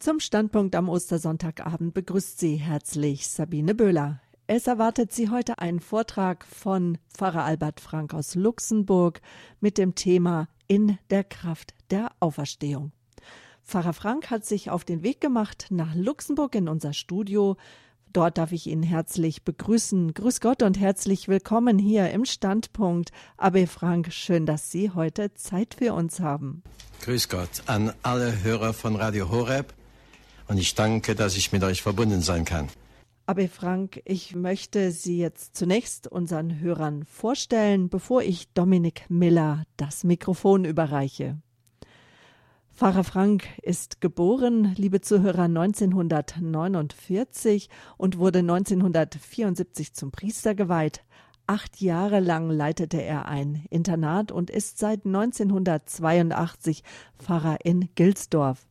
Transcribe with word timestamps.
Zum 0.00 0.18
Standpunkt 0.18 0.74
am 0.76 0.88
Ostersonntagabend 0.88 1.92
begrüßt 1.92 2.40
Sie 2.40 2.56
herzlich 2.56 3.28
Sabine 3.28 3.74
Böhler. 3.74 4.22
Es 4.46 4.66
erwartet 4.66 5.12
Sie 5.12 5.28
heute 5.28 5.58
einen 5.58 5.80
Vortrag 5.80 6.46
von 6.46 6.96
Pfarrer 7.12 7.44
Albert 7.44 7.80
Frank 7.80 8.14
aus 8.14 8.34
Luxemburg 8.34 9.20
mit 9.60 9.76
dem 9.76 9.94
Thema 9.94 10.48
In 10.68 10.96
der 11.10 11.22
Kraft 11.22 11.74
der 11.90 12.12
Auferstehung. 12.18 12.92
Pfarrer 13.62 13.92
Frank 13.92 14.30
hat 14.30 14.46
sich 14.46 14.70
auf 14.70 14.84
den 14.84 15.02
Weg 15.02 15.20
gemacht 15.20 15.66
nach 15.68 15.94
Luxemburg 15.94 16.54
in 16.54 16.70
unser 16.70 16.94
Studio. 16.94 17.58
Dort 18.10 18.38
darf 18.38 18.52
ich 18.52 18.68
ihn 18.68 18.82
herzlich 18.82 19.44
begrüßen. 19.44 20.14
Grüß 20.14 20.40
Gott 20.40 20.62
und 20.62 20.80
herzlich 20.80 21.28
willkommen 21.28 21.78
hier 21.78 22.10
im 22.10 22.24
Standpunkt. 22.24 23.12
Abbe 23.36 23.66
Frank, 23.66 24.14
schön, 24.14 24.46
dass 24.46 24.70
Sie 24.70 24.92
heute 24.92 25.34
Zeit 25.34 25.74
für 25.74 25.92
uns 25.92 26.20
haben. 26.20 26.62
Grüß 27.02 27.28
Gott 27.28 27.64
an 27.66 27.92
alle 28.02 28.42
Hörer 28.42 28.72
von 28.72 28.96
Radio 28.96 29.30
Horeb 29.30 29.74
und 30.50 30.58
ich 30.58 30.74
danke, 30.74 31.14
dass 31.14 31.36
ich 31.36 31.52
mit 31.52 31.62
euch 31.62 31.80
verbunden 31.80 32.22
sein 32.22 32.44
kann. 32.44 32.66
Aber 33.24 33.46
Frank, 33.46 34.02
ich 34.04 34.34
möchte 34.34 34.90
Sie 34.90 35.18
jetzt 35.18 35.56
zunächst 35.56 36.08
unseren 36.08 36.58
Hörern 36.58 37.04
vorstellen, 37.04 37.88
bevor 37.88 38.22
ich 38.22 38.52
Dominik 38.52 39.04
Miller 39.08 39.62
das 39.76 40.02
Mikrofon 40.02 40.64
überreiche. 40.64 41.38
Pfarrer 42.74 43.04
Frank 43.04 43.46
ist 43.62 44.00
geboren, 44.00 44.74
liebe 44.76 45.00
Zuhörer, 45.00 45.44
1949 45.44 47.68
und 47.96 48.18
wurde 48.18 48.40
1974 48.40 49.94
zum 49.94 50.10
Priester 50.10 50.56
geweiht. 50.56 51.04
Acht 51.46 51.80
Jahre 51.80 52.18
lang 52.18 52.50
leitete 52.50 53.00
er 53.00 53.26
ein 53.26 53.66
Internat 53.70 54.32
und 54.32 54.50
ist 54.50 54.78
seit 54.78 55.06
1982 55.06 56.82
Pfarrer 57.18 57.58
in 57.62 57.88
Gilsdorf. 57.94 58.66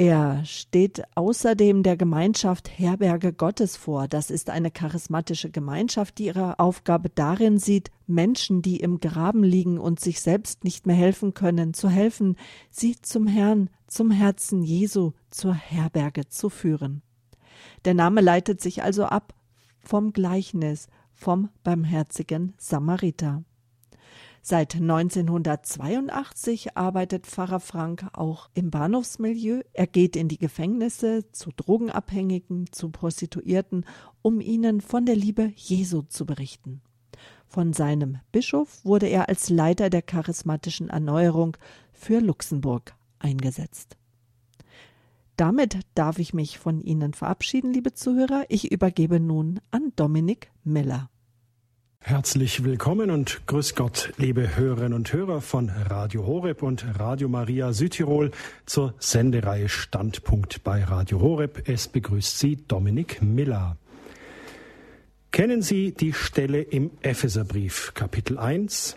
Er 0.00 0.46
steht 0.46 1.02
außerdem 1.14 1.82
der 1.82 1.98
Gemeinschaft 1.98 2.70
Herberge 2.78 3.34
Gottes 3.34 3.76
vor. 3.76 4.08
Das 4.08 4.30
ist 4.30 4.48
eine 4.48 4.70
charismatische 4.70 5.50
Gemeinschaft, 5.50 6.16
die 6.16 6.28
ihre 6.28 6.58
Aufgabe 6.58 7.10
darin 7.10 7.58
sieht, 7.58 7.90
Menschen, 8.06 8.62
die 8.62 8.78
im 8.78 9.00
Graben 9.00 9.44
liegen 9.44 9.76
und 9.76 10.00
sich 10.00 10.22
selbst 10.22 10.64
nicht 10.64 10.86
mehr 10.86 10.96
helfen 10.96 11.34
können, 11.34 11.74
zu 11.74 11.90
helfen, 11.90 12.36
sie 12.70 12.96
zum 13.02 13.26
Herrn, 13.26 13.68
zum 13.88 14.10
Herzen 14.10 14.62
Jesu, 14.62 15.12
zur 15.28 15.52
Herberge 15.52 16.26
zu 16.30 16.48
führen. 16.48 17.02
Der 17.84 17.92
Name 17.92 18.22
leitet 18.22 18.62
sich 18.62 18.82
also 18.82 19.04
ab 19.04 19.34
vom 19.84 20.14
Gleichnis 20.14 20.88
vom 21.12 21.50
barmherzigen 21.62 22.54
Samariter. 22.56 23.44
Seit 24.42 24.74
1982 24.74 26.76
arbeitet 26.76 27.26
Pfarrer 27.26 27.60
Frank 27.60 28.06
auch 28.14 28.48
im 28.54 28.70
Bahnhofsmilieu. 28.70 29.60
Er 29.74 29.86
geht 29.86 30.16
in 30.16 30.28
die 30.28 30.38
Gefängnisse 30.38 31.30
zu 31.30 31.50
Drogenabhängigen, 31.54 32.72
zu 32.72 32.90
Prostituierten, 32.90 33.84
um 34.22 34.40
ihnen 34.40 34.80
von 34.80 35.04
der 35.04 35.16
Liebe 35.16 35.52
Jesu 35.56 36.02
zu 36.02 36.24
berichten. 36.24 36.80
Von 37.46 37.74
seinem 37.74 38.18
Bischof 38.32 38.82
wurde 38.84 39.08
er 39.08 39.28
als 39.28 39.50
Leiter 39.50 39.90
der 39.90 40.02
charismatischen 40.02 40.88
Erneuerung 40.88 41.56
für 41.92 42.20
Luxemburg 42.20 42.94
eingesetzt. 43.18 43.98
Damit 45.36 45.80
darf 45.94 46.18
ich 46.18 46.32
mich 46.32 46.58
von 46.58 46.80
Ihnen 46.80 47.14
verabschieden, 47.14 47.72
liebe 47.72 47.92
Zuhörer. 47.92 48.44
Ich 48.48 48.70
übergebe 48.70 49.20
nun 49.20 49.60
an 49.70 49.92
Dominik 49.96 50.50
Miller. 50.64 51.10
Herzlich 52.02 52.64
willkommen 52.64 53.10
und 53.10 53.46
grüß 53.46 53.74
Gott, 53.74 54.12
liebe 54.16 54.56
Hörerinnen 54.56 54.94
und 54.94 55.12
Hörer 55.12 55.40
von 55.40 55.68
Radio 55.68 56.26
Horeb 56.26 56.62
und 56.62 56.84
Radio 56.98 57.28
Maria 57.28 57.72
Südtirol 57.72 58.32
zur 58.66 58.94
Sendereihe 58.98 59.68
Standpunkt 59.68 60.64
bei 60.64 60.82
Radio 60.82 61.20
Horeb. 61.20 61.68
Es 61.68 61.88
begrüßt 61.88 62.38
Sie 62.38 62.56
Dominik 62.66 63.20
Miller. 63.22 63.76
Kennen 65.30 65.62
Sie 65.62 65.92
die 65.92 66.14
Stelle 66.14 66.62
im 66.62 66.90
Epheserbrief, 67.02 67.92
Kapitel 67.94 68.38
1? 68.38 68.96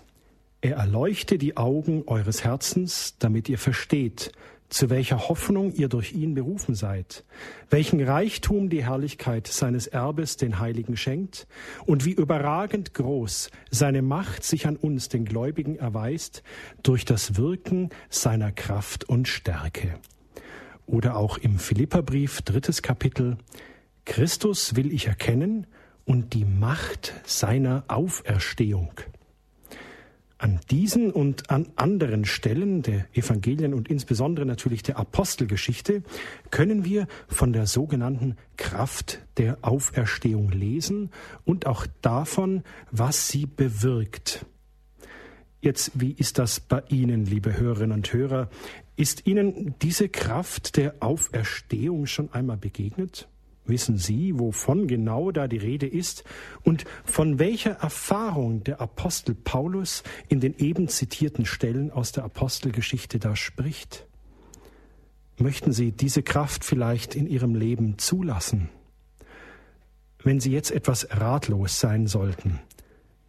Er 0.61 0.77
erleuchte 0.77 1.37
die 1.37 1.57
Augen 1.57 2.03
eures 2.07 2.45
Herzens, 2.45 3.15
damit 3.19 3.49
ihr 3.49 3.59
versteht, 3.59 4.31
zu 4.73 4.89
welcher 4.89 5.29
Hoffnung 5.29 5.71
ihr 5.73 5.87
durch 5.87 6.13
ihn 6.13 6.33
berufen 6.33 6.73
seid, 6.73 7.23
welchen 7.69 8.01
Reichtum 8.01 8.69
die 8.69 8.83
Herrlichkeit 8.83 9.45
seines 9.45 9.85
Erbes 9.85 10.35
den 10.35 10.57
Heiligen 10.59 10.97
schenkt 10.97 11.47
und 11.85 12.05
wie 12.05 12.13
überragend 12.13 12.95
groß 12.95 13.51
seine 13.69 14.01
Macht 14.01 14.43
sich 14.43 14.65
an 14.65 14.75
uns, 14.75 15.09
den 15.09 15.25
Gläubigen, 15.25 15.75
erweist 15.75 16.41
durch 16.81 17.05
das 17.05 17.37
Wirken 17.37 17.89
seiner 18.09 18.51
Kraft 18.51 19.07
und 19.07 19.27
Stärke. 19.27 19.93
Oder 20.87 21.17
auch 21.17 21.37
im 21.37 21.59
Philipperbrief, 21.59 22.41
drittes 22.41 22.81
Kapitel, 22.81 23.37
Christus 24.05 24.75
will 24.75 24.91
ich 24.91 25.05
erkennen 25.05 25.67
und 26.03 26.33
die 26.33 26.45
Macht 26.45 27.13
seiner 27.25 27.83
Auferstehung 27.87 28.91
an 30.43 30.59
diesen 30.69 31.09
und 31.09 31.49
an 31.49 31.69
anderen 31.77 32.25
Stellen 32.25 32.81
der 32.81 33.05
Evangelien 33.13 33.73
und 33.73 33.87
insbesondere 33.87 34.45
natürlich 34.45 34.83
der 34.83 34.97
Apostelgeschichte 34.97 36.03
können 36.51 36.83
wir 36.83 37.07
von 37.29 37.53
der 37.53 37.65
sogenannten 37.65 38.35
Kraft 38.57 39.19
der 39.37 39.57
Auferstehung 39.61 40.49
lesen 40.51 41.11
und 41.45 41.65
auch 41.65 41.87
davon, 42.01 42.63
was 42.91 43.29
sie 43.29 43.45
bewirkt. 43.45 44.45
Jetzt, 45.61 45.91
wie 45.95 46.11
ist 46.11 46.39
das 46.39 46.59
bei 46.59 46.83
Ihnen, 46.89 47.25
liebe 47.25 47.57
Hörerinnen 47.57 47.93
und 47.93 48.11
Hörer? 48.11 48.49
Ist 48.97 49.25
Ihnen 49.25 49.75
diese 49.81 50.09
Kraft 50.09 50.75
der 50.75 50.95
Auferstehung 50.99 52.05
schon 52.05 52.33
einmal 52.33 52.57
begegnet? 52.57 53.29
Wissen 53.65 53.97
Sie, 53.97 54.37
wovon 54.37 54.87
genau 54.87 55.31
da 55.31 55.47
die 55.47 55.57
Rede 55.57 55.87
ist 55.87 56.23
und 56.63 56.83
von 57.05 57.39
welcher 57.39 57.71
Erfahrung 57.71 58.63
der 58.63 58.81
Apostel 58.81 59.35
Paulus 59.35 60.03
in 60.27 60.41
den 60.41 60.57
eben 60.57 60.89
zitierten 60.89 61.45
Stellen 61.45 61.89
aus 61.89 62.11
der 62.11 62.25
Apostelgeschichte 62.25 63.19
da 63.19 63.35
spricht? 63.35 64.05
Möchten 65.37 65.71
Sie 65.71 65.93
diese 65.93 66.23
Kraft 66.23 66.65
vielleicht 66.65 67.15
in 67.15 67.25
Ihrem 67.25 67.55
Leben 67.55 67.97
zulassen? 67.97 68.69
Wenn 70.21 70.39
Sie 70.39 70.51
jetzt 70.51 70.71
etwas 70.71 71.07
ratlos 71.11 71.79
sein 71.79 72.07
sollten, 72.07 72.59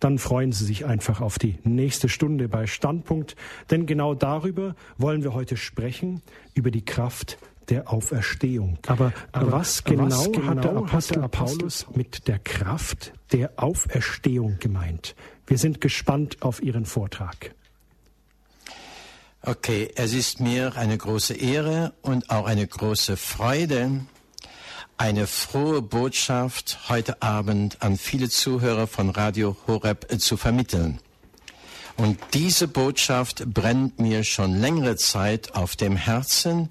dann 0.00 0.18
freuen 0.18 0.52
Sie 0.52 0.64
sich 0.64 0.84
einfach 0.84 1.20
auf 1.20 1.38
die 1.38 1.58
nächste 1.62 2.08
Stunde 2.08 2.48
bei 2.48 2.66
Standpunkt, 2.66 3.36
denn 3.70 3.86
genau 3.86 4.14
darüber 4.14 4.74
wollen 4.98 5.22
wir 5.22 5.32
heute 5.32 5.56
sprechen, 5.56 6.22
über 6.54 6.70
die 6.70 6.84
Kraft 6.84 7.38
der 7.70 7.92
Auferstehung. 7.92 8.78
Aber, 8.86 9.12
Aber 9.32 9.52
was, 9.52 9.84
genau 9.84 10.06
was 10.06 10.32
genau, 10.32 10.46
hat 10.46 10.64
der 10.64 10.76
Apostel, 10.76 11.22
hat 11.22 11.22
der 11.22 11.38
Paulus 11.38 11.86
mit 11.94 12.28
der 12.28 12.38
Kraft 12.38 13.12
der 13.32 13.52
Auferstehung 13.56 14.58
gemeint? 14.58 15.14
Wir 15.46 15.58
sind 15.58 15.80
gespannt 15.80 16.42
auf 16.42 16.62
Ihren 16.62 16.86
Vortrag. 16.86 17.54
Okay, 19.42 19.90
es 19.94 20.14
ist 20.14 20.40
mir 20.40 20.74
eine 20.76 20.96
große 20.96 21.34
Ehre 21.34 21.92
und 22.00 22.30
auch 22.30 22.46
eine 22.46 22.66
große 22.66 23.18
Freude, 23.18 24.06
eine 24.96 25.26
frohe 25.26 25.82
Botschaft 25.82 26.88
heute 26.88 27.20
Abend 27.20 27.82
an 27.82 27.98
viele 27.98 28.30
Zuhörer 28.30 28.86
von 28.86 29.10
Radio 29.10 29.54
Horeb 29.66 30.06
zu 30.18 30.38
vermitteln. 30.38 30.98
Und 31.96 32.18
diese 32.32 32.68
Botschaft 32.68 33.44
brennt 33.52 33.98
mir 33.98 34.24
schon 34.24 34.54
längere 34.54 34.96
Zeit 34.96 35.54
auf 35.54 35.76
dem 35.76 35.96
Herzen, 35.96 36.70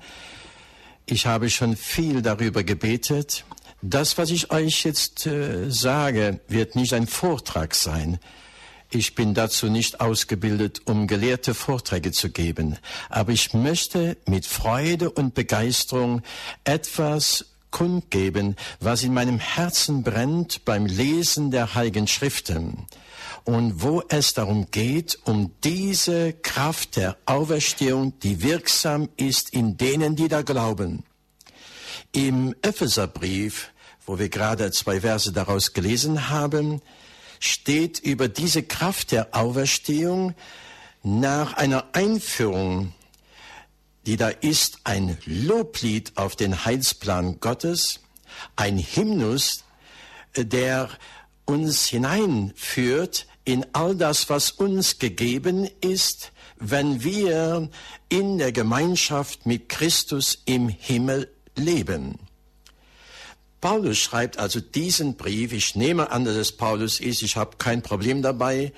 ich 1.05 1.25
habe 1.25 1.49
schon 1.49 1.75
viel 1.75 2.21
darüber 2.21 2.63
gebetet. 2.63 3.45
Das, 3.81 4.17
was 4.17 4.29
ich 4.29 4.51
euch 4.51 4.83
jetzt 4.85 5.25
äh, 5.25 5.69
sage, 5.69 6.39
wird 6.47 6.75
nicht 6.75 6.93
ein 6.93 7.07
Vortrag 7.07 7.75
sein. 7.75 8.19
Ich 8.89 9.15
bin 9.15 9.33
dazu 9.33 9.69
nicht 9.69 9.99
ausgebildet, 10.01 10.81
um 10.85 11.07
gelehrte 11.07 11.53
Vorträge 11.53 12.11
zu 12.11 12.29
geben. 12.29 12.77
Aber 13.09 13.31
ich 13.31 13.53
möchte 13.53 14.17
mit 14.27 14.45
Freude 14.45 15.09
und 15.09 15.33
Begeisterung 15.33 16.21
etwas 16.63 17.45
kundgeben, 17.71 18.55
was 18.79 19.03
in 19.03 19.13
meinem 19.13 19.39
Herzen 19.39 20.03
brennt 20.03 20.63
beim 20.63 20.85
Lesen 20.85 21.49
der 21.49 21.73
Heiligen 21.73 22.07
Schriften 22.07 22.85
und 23.45 23.81
wo 23.81 24.01
es 24.07 24.33
darum 24.33 24.71
geht, 24.71 25.19
um 25.25 25.51
diese 25.63 26.33
Kraft 26.33 26.95
der 26.95 27.17
Auferstehung, 27.25 28.17
die 28.19 28.41
wirksam 28.41 29.09
ist 29.17 29.53
in 29.53 29.77
denen, 29.77 30.15
die 30.15 30.29
da 30.29 30.41
glauben. 30.41 31.03
Im 32.13 32.55
Epheserbrief, 32.61 33.71
wo 34.05 34.19
wir 34.19 34.29
gerade 34.29 34.71
zwei 34.71 35.01
Verse 35.01 35.31
daraus 35.33 35.73
gelesen 35.73 36.29
haben, 36.29 36.81
steht 37.39 37.99
über 37.99 38.29
diese 38.29 38.63
Kraft 38.63 39.11
der 39.11 39.35
Auferstehung 39.35 40.35
nach 41.01 41.53
einer 41.53 41.85
Einführung, 41.91 42.93
die 44.05 44.15
da 44.15 44.29
ist, 44.29 44.79
ein 44.85 45.17
Loblied 45.25 46.13
auf 46.15 46.37
den 46.37 46.63
Heilsplan 46.65 47.41
Gottes, 47.41 47.99
ein 48.55 48.77
Hymnus, 48.77 49.65
der 50.35 50.89
uns 51.45 51.87
hineinführt 51.87 53.27
in 53.45 53.65
all 53.73 53.95
das, 53.95 54.29
was 54.29 54.51
uns 54.51 54.99
gegeben 54.99 55.69
ist, 55.81 56.31
wenn 56.57 57.03
wir 57.03 57.69
in 58.09 58.37
der 58.37 58.51
Gemeinschaft 58.51 59.45
mit 59.45 59.69
Christus 59.69 60.41
im 60.45 60.69
Himmel 60.69 61.29
leben. 61.55 62.19
Paulus 63.59 63.97
schreibt 63.97 64.39
also 64.39 64.59
diesen 64.59 65.15
Brief. 65.15 65.53
Ich 65.53 65.75
nehme 65.75 66.11
an, 66.11 66.25
dass 66.25 66.35
es 66.35 66.51
Paulus 66.51 66.99
ist. 66.99 67.21
Ich 67.21 67.37
habe 67.37 67.57
kein 67.57 67.81
Problem 67.81 68.21
dabei. 68.21 68.73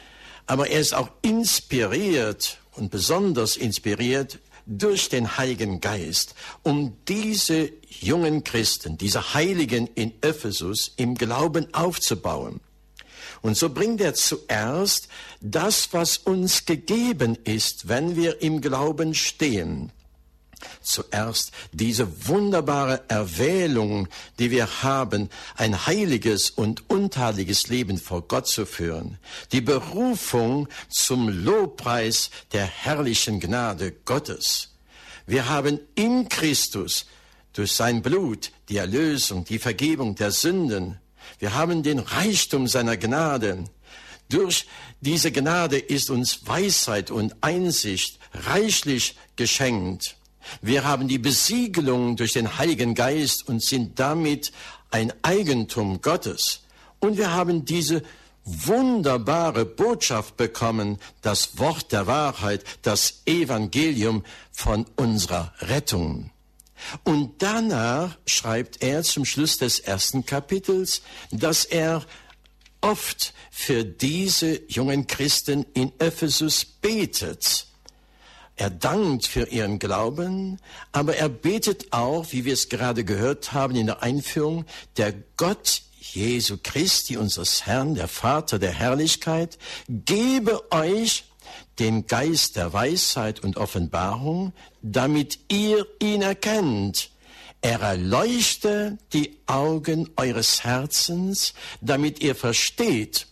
Aber 0.47 0.69
er 0.69 0.79
ist 0.79 0.93
auch 0.93 1.09
inspiriert 1.23 2.59
und 2.73 2.91
besonders 2.91 3.57
inspiriert 3.57 4.39
durch 4.67 5.09
den 5.09 5.37
Heiligen 5.37 5.79
Geist, 5.79 6.35
um 6.63 6.97
diese 7.07 7.71
jungen 7.89 8.43
Christen, 8.43 8.97
diese 8.97 9.33
Heiligen 9.33 9.87
in 9.87 10.13
Ephesus 10.21 10.93
im 10.97 11.15
Glauben 11.15 11.73
aufzubauen. 11.73 12.61
Und 13.45 13.55
so 13.55 13.69
bringt 13.69 14.01
er 14.01 14.15
zuerst 14.15 15.07
das, 15.39 15.89
was 15.91 16.17
uns 16.17 16.65
gegeben 16.65 17.37
ist, 17.43 17.87
wenn 17.87 18.15
wir 18.15 18.41
im 18.41 18.59
Glauben 18.59 19.13
stehen. 19.13 19.91
Zuerst 20.81 21.51
diese 21.71 22.27
wunderbare 22.27 23.03
Erwählung, 23.07 24.07
die 24.39 24.49
wir 24.49 24.81
haben, 24.81 25.29
ein 25.57 25.85
heiliges 25.85 26.49
und 26.49 26.89
untadeliges 26.89 27.67
Leben 27.67 27.99
vor 27.99 28.23
Gott 28.23 28.47
zu 28.47 28.65
führen. 28.65 29.19
Die 29.51 29.61
Berufung 29.61 30.67
zum 30.89 31.29
Lobpreis 31.29 32.31
der 32.51 32.65
herrlichen 32.65 33.39
Gnade 33.39 33.91
Gottes. 34.05 34.69
Wir 35.27 35.49
haben 35.49 35.79
in 35.93 36.29
Christus 36.29 37.05
durch 37.53 37.73
sein 37.73 38.01
Blut 38.01 38.51
die 38.69 38.77
Erlösung, 38.77 39.45
die 39.45 39.59
Vergebung 39.59 40.15
der 40.15 40.31
Sünden. 40.31 40.99
Wir 41.39 41.53
haben 41.53 41.83
den 41.83 41.99
Reichtum 41.99 42.67
seiner 42.67 42.97
Gnade. 42.97 43.65
Durch 44.29 44.65
diese 45.01 45.31
Gnade 45.31 45.77
ist 45.77 46.09
uns 46.09 46.47
Weisheit 46.47 47.11
und 47.11 47.35
Einsicht 47.41 48.19
reichlich 48.33 49.15
geschenkt. 49.35 50.17
Wir 50.61 50.83
haben 50.83 51.07
die 51.07 51.17
Besiegelung 51.17 52.15
durch 52.15 52.33
den 52.33 52.57
Heiligen 52.57 52.95
Geist 52.95 53.47
und 53.47 53.63
sind 53.63 53.99
damit 53.99 54.51
ein 54.91 55.11
Eigentum 55.23 56.01
Gottes. 56.01 56.61
Und 56.99 57.17
wir 57.17 57.33
haben 57.33 57.65
diese 57.65 58.03
wunderbare 58.45 59.65
Botschaft 59.65 60.37
bekommen, 60.37 60.99
das 61.21 61.57
Wort 61.57 61.91
der 61.91 62.07
Wahrheit, 62.07 62.63
das 62.83 63.23
Evangelium 63.25 64.23
von 64.51 64.85
unserer 64.95 65.53
Rettung. 65.59 66.31
Und 67.03 67.41
danach 67.41 68.17
schreibt 68.25 68.83
er 68.83 69.03
zum 69.03 69.25
Schluss 69.25 69.57
des 69.57 69.79
ersten 69.79 70.25
Kapitels, 70.25 71.01
dass 71.31 71.65
er 71.65 72.05
oft 72.81 73.33
für 73.49 73.83
diese 73.83 74.61
jungen 74.67 75.07
Christen 75.07 75.65
in 75.73 75.91
Ephesus 75.99 76.65
betet. 76.65 77.67
Er 78.57 78.69
dankt 78.69 79.25
für 79.25 79.47
ihren 79.47 79.79
Glauben, 79.79 80.59
aber 80.91 81.17
er 81.17 81.27
betet 81.27 81.91
auch, 81.91 82.31
wie 82.31 82.45
wir 82.45 82.53
es 82.53 82.69
gerade 82.69 83.03
gehört 83.03 83.51
haben 83.51 83.75
in 83.75 83.87
der 83.87 84.01
Einführung, 84.01 84.65
der 84.97 85.13
Gott 85.35 85.81
Jesu 85.99 86.57
Christi, 86.61 87.17
unseres 87.17 87.65
Herrn, 87.65 87.95
der 87.95 88.07
Vater 88.07 88.59
der 88.59 88.71
Herrlichkeit, 88.71 89.57
gebe 89.89 90.71
euch 90.71 91.25
den 91.79 92.07
Geist 92.07 92.55
der 92.55 92.73
Weisheit 92.73 93.41
und 93.41 93.57
Offenbarung, 93.57 94.53
damit 94.81 95.39
ihr 95.49 95.85
ihn 95.99 96.21
erkennt. 96.21 97.09
Er 97.61 97.81
erleuchte 97.81 98.97
die 99.11 99.37
Augen 99.47 100.09
eures 100.17 100.63
Herzens, 100.63 101.53
damit 101.81 102.21
ihr 102.21 102.35
versteht, 102.35 103.27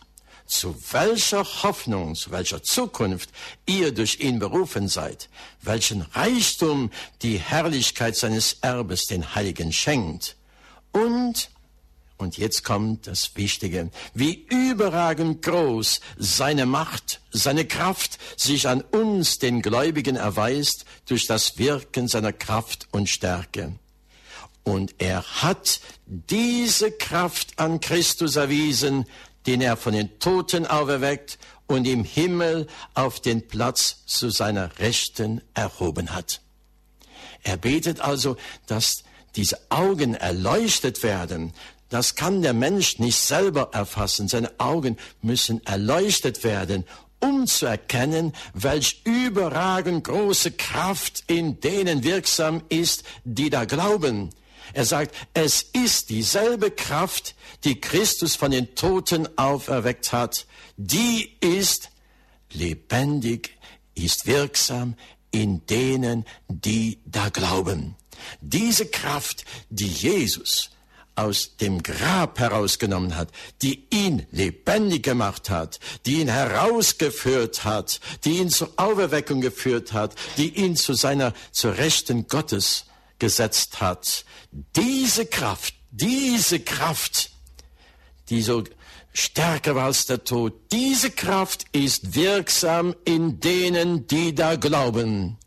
zu 0.46 0.76
welcher 0.92 1.44
Hoffnung, 1.62 2.14
zu 2.14 2.30
welcher 2.30 2.62
Zukunft 2.62 3.30
ihr 3.66 3.92
durch 3.92 4.20
ihn 4.20 4.38
berufen 4.38 4.88
seid, 4.88 5.28
welchen 5.62 6.02
Reichtum 6.02 6.90
die 7.22 7.38
Herrlichkeit 7.38 8.16
seines 8.16 8.58
Erbes 8.60 9.06
den 9.06 9.34
Heiligen 9.34 9.72
schenkt. 9.72 10.36
Und, 10.92 11.50
und 12.16 12.38
jetzt 12.38 12.64
kommt 12.64 13.06
das 13.06 13.36
Wichtige, 13.36 13.90
wie 14.14 14.46
überragend 14.48 15.42
groß 15.42 16.00
seine 16.16 16.64
Macht, 16.64 17.20
seine 17.30 17.64
Kraft 17.64 18.18
sich 18.36 18.68
an 18.68 18.82
uns, 18.82 19.38
den 19.38 19.62
Gläubigen, 19.62 20.16
erweist 20.16 20.84
durch 21.06 21.26
das 21.26 21.58
Wirken 21.58 22.06
seiner 22.06 22.32
Kraft 22.32 22.88
und 22.92 23.08
Stärke. 23.08 23.74
Und 24.62 24.94
er 24.98 25.22
hat 25.42 25.80
diese 26.06 26.90
Kraft 26.92 27.58
an 27.58 27.80
Christus 27.80 28.36
erwiesen, 28.36 29.04
den 29.46 29.60
er 29.60 29.76
von 29.76 29.92
den 29.92 30.18
Toten 30.20 30.66
auferweckt 30.66 31.38
und 31.66 31.86
im 31.86 32.04
Himmel 32.04 32.66
auf 32.94 33.20
den 33.20 33.46
Platz 33.46 34.04
zu 34.06 34.30
seiner 34.30 34.78
Rechten 34.78 35.42
erhoben 35.52 36.14
hat. 36.14 36.40
Er 37.42 37.58
betet 37.58 38.00
also, 38.00 38.36
dass 38.66 39.04
diese 39.36 39.58
Augen 39.68 40.14
erleuchtet 40.14 41.02
werden. 41.02 41.52
Das 41.94 42.16
kann 42.16 42.42
der 42.42 42.54
Mensch 42.54 42.98
nicht 42.98 43.20
selber 43.20 43.70
erfassen. 43.72 44.26
Seine 44.26 44.50
Augen 44.58 44.96
müssen 45.22 45.64
erleuchtet 45.64 46.42
werden, 46.42 46.84
um 47.20 47.46
zu 47.46 47.66
erkennen, 47.66 48.32
welch 48.52 49.02
überragend 49.04 50.02
große 50.02 50.50
Kraft 50.50 51.22
in 51.28 51.60
denen 51.60 52.02
wirksam 52.02 52.64
ist, 52.68 53.04
die 53.22 53.48
da 53.48 53.64
glauben. 53.64 54.30
Er 54.72 54.84
sagt, 54.84 55.14
es 55.34 55.62
ist 55.62 56.10
dieselbe 56.10 56.72
Kraft, 56.72 57.36
die 57.62 57.80
Christus 57.80 58.34
von 58.34 58.50
den 58.50 58.74
Toten 58.74 59.28
auferweckt 59.38 60.12
hat, 60.12 60.48
die 60.76 61.36
ist 61.38 61.90
lebendig, 62.52 63.56
ist 63.94 64.26
wirksam 64.26 64.96
in 65.30 65.64
denen, 65.66 66.24
die 66.48 66.98
da 67.06 67.28
glauben. 67.28 67.94
Diese 68.40 68.86
Kraft, 68.86 69.44
die 69.70 69.86
Jesus 69.86 70.73
aus 71.16 71.56
dem 71.56 71.82
Grab 71.82 72.38
herausgenommen 72.38 73.16
hat, 73.16 73.30
die 73.62 73.86
ihn 73.90 74.26
lebendig 74.30 75.04
gemacht 75.04 75.50
hat, 75.50 75.78
die 76.06 76.20
ihn 76.20 76.28
herausgeführt 76.28 77.64
hat, 77.64 78.00
die 78.24 78.38
ihn 78.38 78.50
zur 78.50 78.72
Auferweckung 78.76 79.40
geführt 79.40 79.92
hat, 79.92 80.14
die 80.36 80.48
ihn 80.56 80.76
zu 80.76 80.94
seiner, 80.94 81.32
zur 81.52 81.76
Rechten 81.76 82.26
Gottes 82.26 82.86
gesetzt 83.18 83.80
hat. 83.80 84.24
Diese 84.50 85.26
Kraft, 85.26 85.74
diese 85.90 86.60
Kraft, 86.60 87.30
die 88.28 88.42
so 88.42 88.64
stärker 89.12 89.76
war 89.76 89.86
als 89.86 90.06
der 90.06 90.24
Tod, 90.24 90.72
diese 90.72 91.10
Kraft 91.10 91.66
ist 91.72 92.14
wirksam 92.16 92.94
in 93.04 93.38
denen, 93.38 94.06
die 94.08 94.34
da 94.34 94.56
glauben. 94.56 95.38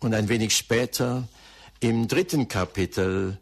Und 0.00 0.14
ein 0.14 0.28
wenig 0.28 0.56
später, 0.56 1.28
im 1.80 2.08
dritten 2.08 2.48
Kapitel 2.48 3.38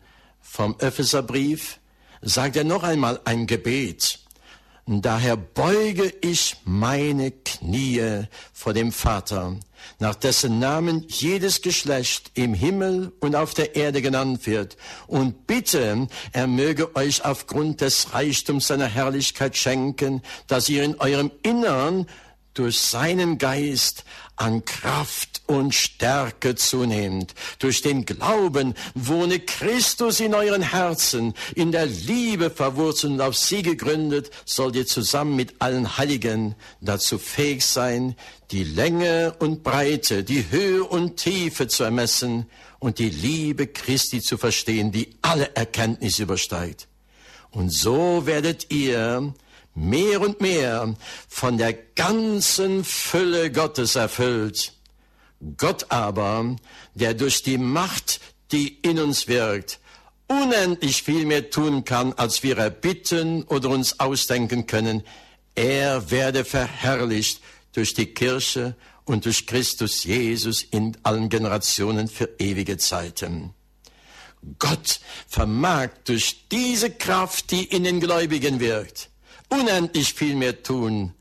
vom 0.55 0.77
Epheserbrief, 0.79 1.81
sagt 2.23 2.55
er 2.55 2.63
noch 2.63 2.84
einmal 2.84 3.20
ein 3.25 3.49
Gebet. 3.49 4.20
Daher 4.87 5.37
beuge 5.37 6.15
ich 6.20 6.58
meine 6.65 7.32
Knie 7.32 8.27
vor 8.53 8.73
dem 8.73 8.93
Vater, 8.93 9.56
nach 9.99 10.15
dessen 10.15 10.61
Namen 10.61 11.06
jedes 11.08 11.61
Geschlecht 11.61 12.31
im 12.34 12.55
Himmel 12.55 13.13
und 13.19 13.34
auf 13.34 13.55
der 13.55 13.75
Erde 13.75 14.01
genannt 14.01 14.46
wird, 14.46 14.77
und 15.08 15.49
bitte, 15.49 16.06
er 16.31 16.46
möge 16.46 16.94
euch 16.94 17.25
aufgrund 17.25 17.81
des 17.81 18.15
Reichtums 18.15 18.69
seiner 18.69 18.87
Herrlichkeit 18.87 19.56
schenken, 19.56 20.23
dass 20.46 20.69
ihr 20.69 20.84
in 20.84 21.01
eurem 21.01 21.32
Innern 21.43 22.06
durch 22.53 22.79
seinen 22.79 23.39
Geist 23.39 24.05
an 24.36 24.64
Kraft 24.64 25.43
und 25.46 25.74
Stärke 25.74 26.55
zunehmend. 26.55 27.34
Durch 27.58 27.82
den 27.82 28.05
Glauben 28.05 28.74
wohne 28.94 29.41
Christus 29.41 30.20
in 30.20 30.34
euren 30.34 30.62
Herzen, 30.62 31.34
in 31.55 31.72
der 31.72 31.86
Liebe 31.86 32.50
verwurzelt 32.50 33.14
und 33.14 33.20
auf 33.20 33.36
sie 33.36 33.62
gegründet, 33.62 34.31
sollt 34.44 34.76
ihr 34.76 34.86
zusammen 34.86 35.36
mit 35.36 35.60
allen 35.60 35.96
Heiligen 35.98 36.55
dazu 36.81 37.19
fähig 37.19 37.64
sein, 37.64 38.17
die 38.50 38.64
Länge 38.64 39.34
und 39.38 39.62
Breite, 39.62 40.24
die 40.24 40.50
Höhe 40.50 40.84
und 40.84 41.17
Tiefe 41.17 41.69
zu 41.69 41.84
ermessen 41.84 42.46
und 42.79 42.98
die 42.98 43.10
Liebe 43.10 43.67
Christi 43.67 44.20
zu 44.20 44.36
verstehen, 44.36 44.93
die 44.93 45.17
alle 45.22 45.55
Erkenntnis 45.55 46.19
übersteigt. 46.19 46.88
Und 47.50 47.70
so 47.70 48.26
werdet 48.26 48.72
ihr 48.72 49.32
mehr 49.74 50.20
und 50.20 50.40
mehr 50.40 50.94
von 51.28 51.58
der 51.58 51.72
ganzen 51.72 52.84
Fülle 52.84 53.50
Gottes 53.50 53.96
erfüllt. 53.96 54.72
Gott 55.56 55.86
aber, 55.90 56.56
der 56.94 57.14
durch 57.14 57.43
die 57.43 57.58
Macht, 57.58 58.20
die 58.52 58.69
in 58.81 58.98
uns 58.98 59.28
wirkt, 59.28 59.81
unendlich 60.26 61.02
viel 61.02 61.26
mehr 61.26 61.50
tun 61.50 61.84
kann, 61.84 62.12
als 62.14 62.43
wir 62.43 62.56
erbitten 62.56 63.43
oder 63.44 63.69
uns 63.69 64.00
ausdenken 64.00 64.66
können, 64.66 65.02
er 65.54 66.10
werde 66.10 66.44
verherrlicht 66.44 67.40
durch 67.72 67.94
die 67.94 68.06
Kirche 68.06 68.76
und 69.04 69.24
durch 69.24 69.46
Christus 69.46 70.04
Jesus 70.04 70.62
in 70.62 70.96
allen 71.02 71.28
Generationen 71.28 72.08
für 72.08 72.31
ewige 72.38 72.78
Zeiten. 72.78 73.54
Gott 74.58 75.00
vermag 75.26 75.90
durch 76.04 76.48
diese 76.50 76.90
Kraft, 76.90 77.50
die 77.50 77.64
in 77.64 77.84
den 77.84 78.00
Gläubigen 78.00 78.60
wirkt, 78.60 79.10
unendlich 79.48 80.15
viel 80.15 80.34
mehr 80.34 80.63
tun, 80.63 81.15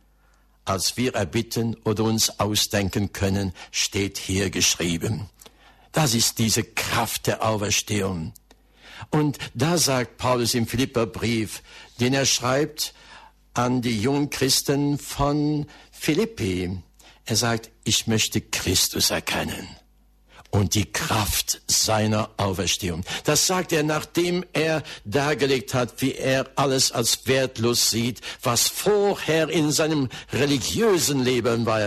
als 0.66 0.98
wir 0.98 1.16
erbitten 1.16 1.76
oder 1.84 2.04
uns 2.06 2.40
ausdenken 2.40 3.12
können, 3.14 3.54
steht 3.72 4.18
hier 4.18 4.50
geschrieben. 4.50 5.30
Das 5.92 6.14
ist 6.14 6.40
diese 6.40 6.64
Kraft 6.64 7.28
der 7.28 7.44
Auferstehung. 7.44 8.34
Und 9.10 9.38
da 9.54 9.78
sagt 9.78 10.18
Paulus 10.18 10.54
im 10.54 10.66
Philipperbrief, 10.66 11.62
den 12.00 12.14
er 12.14 12.26
schreibt 12.26 12.94
an 13.54 13.82
die 13.82 14.00
jungen 14.00 14.30
Christen 14.30 14.98
von 14.98 15.68
Philippi. 15.92 16.80
Er 17.26 17.36
sagt, 17.36 17.70
ich 17.84 18.08
möchte 18.08 18.42
Christus 18.42 19.12
erkennen 19.12 19.68
und 20.54 20.76
die 20.76 20.86
Kraft 20.86 21.62
seiner 21.68 22.30
Auferstehung. 22.38 23.04
Das 23.24 23.48
sagt 23.48 23.74
er, 23.74 23.82
nachdem 23.82 24.46
er 24.54 24.84
dargelegt 25.04 25.74
hat, 25.74 26.00
wie 26.02 26.14
er 26.14 26.48
alles 26.56 26.92
als 26.92 27.26
wertlos 27.26 27.90
sieht, 27.90 28.22
was 28.44 28.68
vorher 28.68 29.50
in 29.50 29.72
seinem 29.72 30.10
religiösen 30.32 31.24
Leben 31.24 31.66
war. 31.66 31.84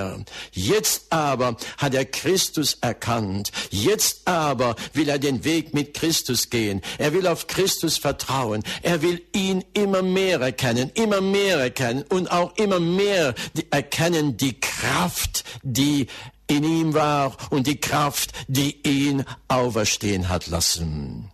Jetzt 0.50 1.12
aber 1.12 1.56
hat 1.78 1.94
er 1.94 2.04
Christus 2.04 2.78
erkannt. 2.80 3.52
Jetzt 3.70 4.26
aber 4.26 4.74
will 4.92 5.08
er 5.08 5.20
den 5.20 5.44
Weg 5.44 5.72
mit 5.72 5.94
Christus 5.94 6.50
gehen. 6.50 6.82
Er 6.98 7.12
will 7.12 7.28
auf 7.28 7.46
Christus 7.46 7.98
vertrauen. 7.98 8.64
Er 8.82 9.00
will 9.00 9.22
ihn 9.32 9.64
immer 9.74 10.02
mehr 10.02 10.40
erkennen, 10.40 10.90
immer 10.94 11.20
mehr 11.20 11.58
erkennen 11.58 12.04
und 12.08 12.32
auch 12.32 12.56
immer 12.56 12.80
mehr 12.80 13.34
erkennen 13.70 14.36
die 14.36 14.58
Kraft, 14.58 15.44
die 15.62 16.08
in 16.46 16.64
ihm 16.64 16.94
war 16.94 17.36
und 17.50 17.66
die 17.66 17.80
Kraft, 17.80 18.32
die 18.48 18.86
ihn 18.86 19.24
auferstehen 19.48 20.28
hat 20.28 20.46
lassen. 20.46 21.30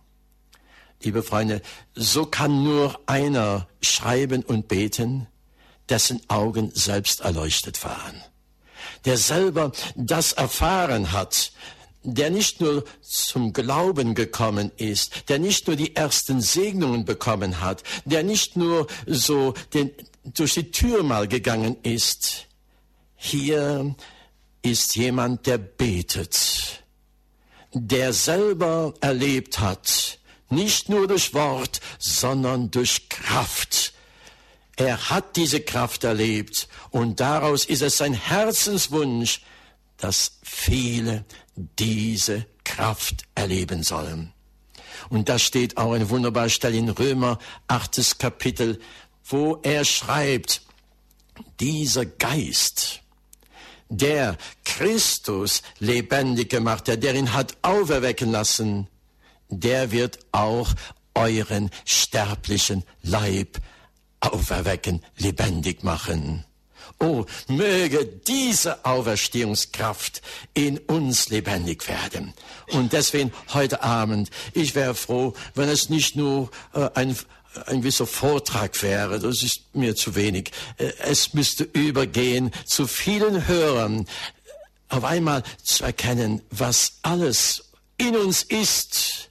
Liebe 1.01 1.21
Freunde, 1.21 1.61
so 1.95 2.25
kann 2.25 2.63
nur 2.63 2.99
einer 3.07 3.67
schreiben 3.81 4.43
und 4.43 4.67
beten, 4.67 5.27
dessen 5.89 6.21
Augen 6.29 6.71
selbst 6.73 7.21
erleuchtet 7.21 7.83
waren, 7.83 8.21
der 9.05 9.17
selber 9.17 9.73
das 9.95 10.31
erfahren 10.31 11.11
hat, 11.11 11.51
der 12.03 12.29
nicht 12.29 12.61
nur 12.61 12.83
zum 13.01 13.53
Glauben 13.53 14.15
gekommen 14.15 14.71
ist, 14.77 15.29
der 15.29 15.39
nicht 15.39 15.67
nur 15.67 15.75
die 15.75 15.95
ersten 15.95 16.41
Segnungen 16.41 17.05
bekommen 17.05 17.61
hat, 17.61 17.83
der 18.05 18.23
nicht 18.23 18.57
nur 18.57 18.87
so 19.05 19.53
den, 19.73 19.91
durch 20.23 20.53
die 20.53 20.71
Tür 20.71 21.03
mal 21.03 21.27
gegangen 21.27 21.77
ist. 21.83 22.47
Hier 23.15 23.95
ist 24.63 24.95
jemand, 24.95 25.45
der 25.45 25.59
betet, 25.59 26.83
der 27.73 28.13
selber 28.13 28.93
erlebt 29.01 29.59
hat, 29.59 30.19
nicht 30.49 30.89
nur 30.89 31.07
durch 31.07 31.33
Wort, 31.33 31.79
sondern 31.99 32.71
durch 32.71 33.09
Kraft. 33.09 33.93
Er 34.75 35.09
hat 35.09 35.35
diese 35.35 35.61
Kraft 35.61 36.03
erlebt 36.03 36.67
und 36.89 37.19
daraus 37.19 37.65
ist 37.65 37.81
es 37.81 37.97
sein 37.97 38.13
Herzenswunsch, 38.13 39.41
dass 39.97 40.39
viele 40.43 41.25
diese 41.55 42.47
Kraft 42.63 43.23
erleben 43.35 43.83
sollen. 43.83 44.33
Und 45.09 45.29
da 45.29 45.37
steht 45.37 45.77
auch 45.77 45.93
eine 45.93 46.09
wunderbare 46.09 46.49
Stelle 46.49 46.77
in 46.77 46.89
Römer 46.89 47.37
8. 47.67 48.17
Kapitel, 48.17 48.79
wo 49.25 49.59
er 49.61 49.85
schreibt, 49.85 50.61
dieser 51.59 52.05
Geist, 52.05 53.02
der 53.89 54.37
Christus 54.63 55.61
lebendig 55.79 56.49
gemacht 56.49 56.87
hat, 56.89 57.03
der 57.03 57.15
ihn 57.15 57.33
hat 57.33 57.57
auferwecken 57.61 58.31
lassen, 58.31 58.87
der 59.49 59.91
wird 59.91 60.19
auch 60.31 60.73
euren 61.13 61.69
sterblichen 61.85 62.83
Leib 63.01 63.59
auferwecken, 64.19 65.03
lebendig 65.17 65.83
machen. 65.83 66.45
Oh, 66.99 67.25
möge 67.47 68.05
diese 68.05 68.85
Auferstehungskraft 68.85 70.21
in 70.53 70.77
uns 70.77 71.29
lebendig 71.29 71.87
werden. 71.87 72.33
Und 72.71 72.93
deswegen 72.93 73.33
heute 73.53 73.83
Abend, 73.83 74.29
ich 74.53 74.73
wäre 74.75 74.95
froh, 74.95 75.33
wenn 75.55 75.69
es 75.69 75.89
nicht 75.89 76.15
nur 76.15 76.49
äh, 76.73 76.89
ein 76.93 77.17
ein 77.65 77.81
gewisser 77.81 78.07
Vortrag 78.07 78.81
wäre, 78.81 79.19
das 79.19 79.43
ist 79.43 79.75
mir 79.75 79.95
zu 79.95 80.15
wenig. 80.15 80.51
Äh, 80.77 80.91
es 80.99 81.33
müsste 81.33 81.63
übergehen 81.63 82.51
zu 82.65 82.87
vielen 82.87 83.47
Hörern, 83.47 84.07
auf 84.89 85.03
einmal 85.03 85.43
zu 85.63 85.83
erkennen, 85.83 86.41
was 86.51 86.99
alles 87.01 87.71
in 87.97 88.15
uns 88.15 88.43
ist, 88.43 89.29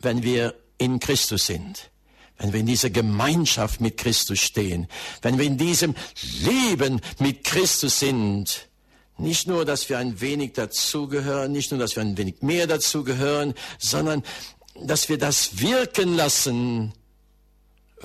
wenn 0.00 0.22
wir 0.22 0.54
in 0.78 0.98
Christus 0.98 1.46
sind, 1.46 1.90
wenn 2.38 2.52
wir 2.52 2.60
in 2.60 2.66
dieser 2.66 2.90
Gemeinschaft 2.90 3.80
mit 3.80 3.96
Christus 3.96 4.40
stehen, 4.40 4.88
wenn 5.22 5.38
wir 5.38 5.44
in 5.44 5.56
diesem 5.56 5.94
Leben 6.40 7.00
mit 7.18 7.44
Christus 7.44 8.00
sind. 8.00 8.68
Nicht 9.16 9.46
nur, 9.46 9.64
dass 9.64 9.88
wir 9.88 9.98
ein 9.98 10.20
wenig 10.20 10.54
dazugehören, 10.54 11.52
nicht 11.52 11.70
nur, 11.70 11.78
dass 11.78 11.94
wir 11.94 12.02
ein 12.02 12.18
wenig 12.18 12.42
mehr 12.42 12.66
dazugehören, 12.66 13.54
sondern 13.78 14.24
dass 14.82 15.08
wir 15.08 15.18
das 15.18 15.60
wirken 15.60 16.16
lassen, 16.16 16.92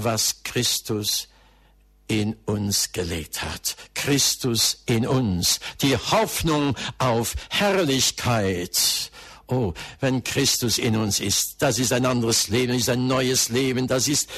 was 0.04 0.44
Christus 0.44 1.28
in 2.08 2.36
uns 2.46 2.92
gelegt 2.92 3.44
hat. 3.44 3.76
Christus 3.94 4.84
in 4.88 5.08
uns. 5.08 5.60
Die 5.82 5.96
Hoffnung 5.96 6.76
auf 6.98 7.36
Herrlichkeit. 7.50 9.12
Oh, 9.48 9.74
wenn 10.00 10.24
Christus 10.24 10.78
in 10.78 10.96
uns 10.96 11.20
ist, 11.20 11.62
das 11.62 11.80
ist 11.80 11.94
ein 11.94 12.06
anderes 12.06 12.50
Leben, 12.50 12.74
das 12.74 12.82
ist 12.82 12.90
ein 12.90 13.08
neues 13.08 13.50
Leben, 13.50 13.88
das 13.88 14.08
ist, 14.08 14.30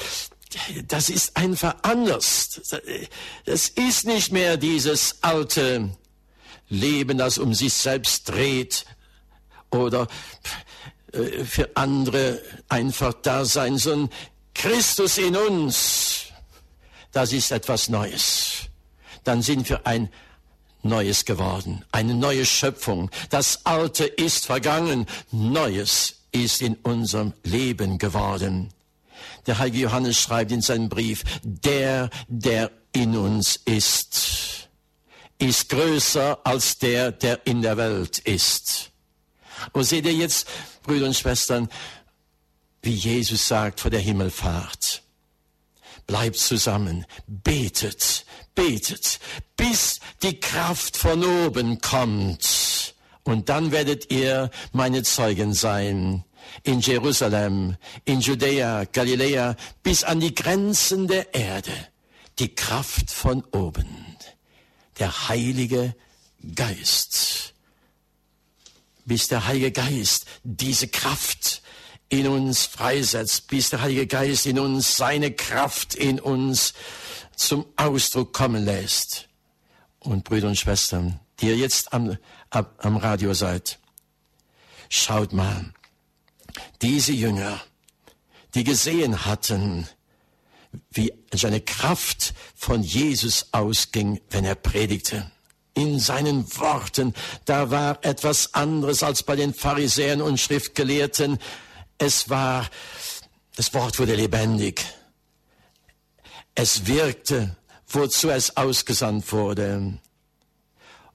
das 0.88 1.10
ist 1.10 1.36
einfach 1.36 1.76
anders. 1.82 2.62
Das 3.46 3.70
ist 3.70 4.06
nicht 4.06 4.32
mehr 4.32 4.58
dieses 4.58 5.22
alte 5.22 5.90
Leben, 6.70 7.18
das 7.18 7.38
um 7.38 7.54
sich 7.54 7.74
selbst 7.74 8.30
dreht 8.30 8.86
oder 9.70 10.08
äh, 11.14 11.44
für 11.44 11.70
andere 11.76 12.42
einfach 12.70 13.14
da 13.14 13.46
sein, 13.46 13.78
sondern 13.78 14.10
Christus 14.54 15.18
in 15.18 15.36
uns, 15.36 16.26
das 17.12 17.34
ist 17.34 17.52
etwas 17.52 17.90
Neues. 17.90 18.70
Dann 19.24 19.42
sind 19.42 19.70
wir 19.70 19.86
ein 19.86 20.10
Neues 20.84 21.26
geworden, 21.26 21.86
eine 21.92 22.16
neue 22.16 22.46
Schöpfung. 22.46 23.12
Das 23.30 23.66
Alte 23.66 24.06
ist 24.06 24.46
vergangen, 24.46 25.06
Neues 25.32 26.22
ist 26.32 26.62
in 26.62 26.76
unserem 26.76 27.34
Leben 27.44 27.98
geworden. 27.98 28.70
Der 29.46 29.60
heilige 29.60 29.84
Johannes 29.84 30.20
schreibt 30.20 30.52
in 30.52 30.62
seinem 30.62 30.90
Brief, 30.90 31.24
der, 31.44 32.10
der 32.28 32.72
in 32.94 33.16
uns 33.16 33.58
ist, 33.66 34.70
ist 35.38 35.70
größer 35.70 36.40
als 36.44 36.78
der, 36.78 37.12
der 37.12 37.46
in 37.46 37.62
der 37.62 37.78
Welt 37.78 38.20
ist. 38.20 38.92
Und 39.74 39.84
seht 39.84 40.06
ihr 40.06 40.14
jetzt, 40.14 40.48
Brüder 40.84 41.06
und 41.06 41.16
Schwestern, 41.16 41.70
wie 42.82 42.94
Jesus 42.94 43.48
sagt 43.48 43.80
vor 43.80 43.92
der 43.92 44.00
Himmelfahrt. 44.00 45.04
Bleibt 46.08 46.38
zusammen, 46.38 47.06
betet, 47.28 48.26
betet, 48.56 49.20
bis 49.56 50.00
die 50.24 50.40
Kraft 50.40 50.98
von 50.98 51.24
oben 51.24 51.80
kommt. 51.80 52.96
Und 53.24 53.50
dann 53.50 53.72
werdet 53.72 54.12
ihr 54.12 54.50
meine 54.74 55.04
Zeugen 55.04 55.54
sein. 55.54 56.24
In 56.64 56.82
Jerusalem, 56.82 57.78
in 58.04 58.20
Judäa, 58.20 58.86
Galiläa, 58.86 59.56
bis 59.84 60.04
an 60.04 60.20
die 60.20 60.36
Grenzen 60.36 61.08
der 61.08 61.34
Erde. 61.34 61.72
Die 62.40 62.54
Kraft 62.54 63.12
von 63.12 63.44
oben. 63.52 64.18
Der 65.00 65.30
Heilige 65.30 65.96
Geist. 66.56 67.54
Bis 69.06 69.28
der 69.28 69.46
Heilige 69.46 69.72
Geist 69.72 70.26
diese 70.44 70.88
Kraft 70.88 71.61
in 72.12 72.28
uns 72.28 72.66
freisetzt, 72.66 73.48
bis 73.48 73.70
der 73.70 73.82
Heilige 73.82 74.06
Geist 74.06 74.46
in 74.46 74.60
uns 74.60 74.98
seine 74.98 75.32
Kraft 75.32 75.96
in 75.96 76.20
uns 76.20 76.74
zum 77.38 77.66
Ausdruck 77.78 78.34
kommen 78.34 78.66
lässt. 78.66 79.30
Und 80.00 80.26
Brüder 80.26 80.50
und 80.50 80.58
Schwestern, 80.58 81.22
die 81.40 81.48
ihr 81.48 81.56
jetzt 81.56 81.94
am, 81.94 82.18
am 82.50 82.98
Radio 82.98 83.34
seid, 83.34 83.80
schaut 84.90 85.32
mal, 85.32 85.74
diese 86.82 87.14
Jünger, 87.14 87.62
die 88.56 88.66
gesehen 88.66 89.26
hatten, 89.26 89.88
wie 90.92 91.14
seine 91.34 91.62
Kraft 91.62 92.34
von 92.56 92.84
Jesus 92.84 93.48
ausging, 93.54 94.20
wenn 94.30 94.44
er 94.44 94.56
predigte. 94.56 95.32
In 95.74 95.98
seinen 95.98 96.46
Worten, 96.58 97.14
da 97.46 97.72
war 97.72 98.04
etwas 98.04 98.54
anderes 98.54 99.02
als 99.02 99.24
bei 99.24 99.38
den 99.38 99.54
Pharisäern 99.54 100.22
und 100.22 100.42
Schriftgelehrten, 100.42 101.40
es 102.02 102.30
war, 102.30 102.68
das 103.56 103.74
Wort 103.74 104.00
wurde 104.00 104.16
lebendig. 104.16 104.84
Es 106.56 106.88
wirkte, 106.88 107.56
wozu 107.88 108.30
es 108.30 108.58
ausgesandt 108.58 109.32
wurde. 109.32 110.00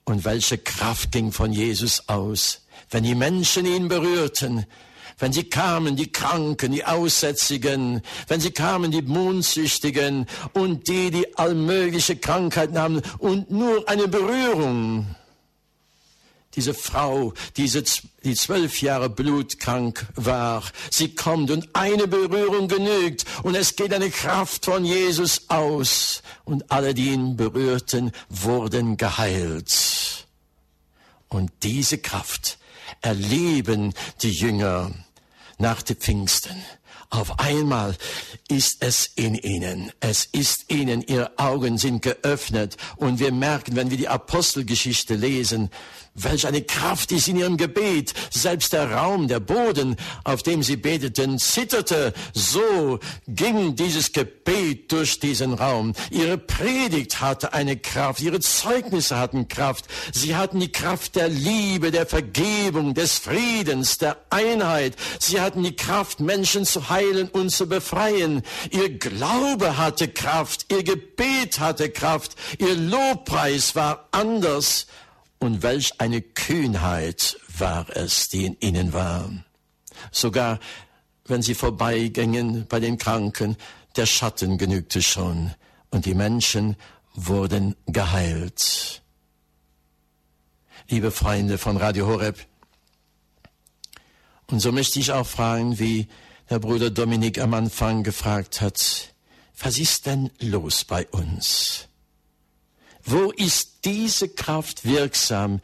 Und 0.05 0.25
welche 0.25 0.59
Kraft 0.59 1.11
ging 1.11 1.33
von 1.33 1.53
Jesus 1.53 2.09
aus, 2.09 2.67
wenn 2.91 3.03
die 3.03 3.17
Menschen 3.17 3.67
ihn 3.67 3.89
berührten, 3.89 4.67
wenn 5.19 5.33
sie 5.33 5.45
kamen, 5.45 5.97
die 5.97 6.13
Kranken, 6.13 6.73
die 6.73 6.85
Aussätzigen, 6.85 8.03
wenn 8.29 8.41
sie 8.41 8.51
kamen, 8.53 8.91
die 8.91 9.03
Mondsüchtigen 9.03 10.27
und 10.53 10.89
die, 10.89 11.11
die 11.11 11.37
allmögliche 11.37 12.17
Krankheiten 12.17 12.79
haben 12.79 13.03
und 13.19 13.51
nur 13.51 13.89
eine 13.89 14.09
Berührung 14.09 15.07
diese 16.57 16.75
Frau, 16.75 17.35
diese, 17.57 17.85
die 18.25 18.35
zwölf 18.35 18.81
Jahre 18.83 19.11
blutkrank 19.11 20.07
war, 20.15 20.65
sie 20.91 21.15
kommt 21.15 21.51
und 21.51 21.69
eine 21.75 22.09
Berührung 22.09 22.69
genügt 22.69 23.25
und 23.43 23.55
es 23.55 23.77
geht 23.77 23.93
eine 23.93 24.11
Kraft 24.11 24.65
von 24.65 24.85
Jesus 24.85 25.43
aus 25.49 26.23
und 26.45 26.71
alle, 26.73 26.95
die 26.95 27.11
ihn 27.11 27.37
berührten, 27.37 28.13
wurden 28.29 28.97
geheilt. 28.97 30.27
Und 31.29 31.53
diese 31.63 31.99
Kraft 31.99 32.59
erleben 33.03 33.93
die 34.23 34.31
Jünger 34.31 34.93
nach 35.59 35.83
den 35.83 35.97
Pfingsten. 35.97 36.57
Auf 37.11 37.39
einmal 37.39 37.97
ist 38.49 38.83
es 38.83 39.11
in 39.15 39.37
ihnen. 39.37 39.93
Es 40.01 40.25
ist 40.25 40.71
ihnen. 40.73 41.03
Ihre 41.03 41.39
Augen 41.39 41.79
sind 41.79 42.03
geöffnet. 42.03 42.77
Und 42.97 43.21
wir 43.21 43.33
merken, 43.33 43.77
wenn 43.77 43.91
wir 43.91 43.97
die 43.97 44.09
Apostelgeschichte 44.09 45.15
lesen, 45.15 45.71
Welch 46.17 46.47
eine 46.47 46.63
Kraft 46.63 47.13
ist 47.13 47.29
in 47.29 47.37
ihrem 47.37 47.57
Gebet. 47.57 48.15
Selbst 48.31 48.73
der 48.73 48.91
Raum, 48.91 49.29
der 49.29 49.41
Boden, 49.41 49.97
auf 50.25 50.43
dem 50.43 50.63
sie 50.63 50.77
beteten, 50.77 51.39
zitterte. 51.39 52.15
So 52.33 52.99
ging 53.29 53.77
dieses 53.77 54.13
Gebet 54.13 54.91
durch 54.93 55.21
diesen 55.21 55.53
Raum. 55.53 55.93
Ihre 56.11 56.39
Predigt 56.39 57.21
hatte 57.21 57.53
eine 57.53 57.77
Kraft. 57.77 58.21
Ihre 58.23 58.41
Zeugnisse 58.41 59.19
hatten 59.19 59.49
Kraft. 59.49 59.85
Sie 60.13 60.35
hatten 60.37 60.59
die 60.59 60.73
Kraft 60.73 61.17
der 61.17 61.29
Liebe, 61.29 61.91
der 61.91 62.07
Vergebung, 62.07 62.95
des 62.95 63.19
Friedens, 63.19 63.99
der 63.99 64.17
Einheit. 64.31 64.97
Sie 65.19 65.41
hatten 65.41 65.63
die 65.63 65.77
Kraft, 65.77 66.21
Menschen 66.21 66.65
zu 66.65 66.89
heilen 66.89 67.29
und 67.29 67.51
zu 67.51 67.69
befreien. 67.69 68.43
Ihr 68.71 68.99
Glaube 68.99 69.77
hatte 69.77 70.09
Kraft. 70.09 70.67
Ihr 70.73 70.83
Gebet 70.83 71.61
hatte 71.61 71.91
Kraft. 71.91 72.37
Ihr 72.59 72.75
Lobpreis 72.75 73.75
war 73.75 74.09
anders 74.13 74.87
und 75.39 75.63
welch 75.63 76.01
eine 76.01 76.23
Kühnheit 76.23 77.39
war 77.59 77.89
es, 77.91 78.29
die 78.29 78.47
in 78.47 78.57
ihnen 78.61 78.93
war. 78.93 79.31
Sogar 80.11 80.61
wenn 81.29 81.43
sie 81.43 81.55
vorbeigingen 81.55 82.67
bei 82.69 82.81
den 82.81 82.99
Kranken, 82.99 83.57
der 83.97 84.07
Schatten 84.07 84.59
genügte 84.59 85.03
schon 85.03 85.53
und 85.91 86.07
die 86.07 86.15
Menschen 86.15 86.77
wurden 87.15 87.77
geheilt. 87.87 89.03
Liebe 90.89 91.11
Freunde 91.11 91.59
von 91.59 91.77
Radio 91.77 92.07
Horeb, 92.07 92.39
und 94.49 94.61
so 94.61 94.71
möchte 94.71 95.01
ich 95.01 95.11
auch 95.11 95.27
fragen, 95.27 95.81
wie 95.81 96.07
der 96.49 96.61
Bruder 96.61 96.91
Dominik 96.91 97.41
am 97.41 97.55
Anfang 97.55 98.05
gefragt 98.05 98.61
hat, 98.61 99.13
was 99.59 99.79
ist 99.79 100.07
denn 100.07 100.31
los 100.39 100.85
bei 100.85 101.07
uns? 101.09 101.86
Wo 103.07 103.31
ist 103.31 103.85
diese 103.85 104.29
Kraft 104.29 104.85
wirksam 104.85 105.61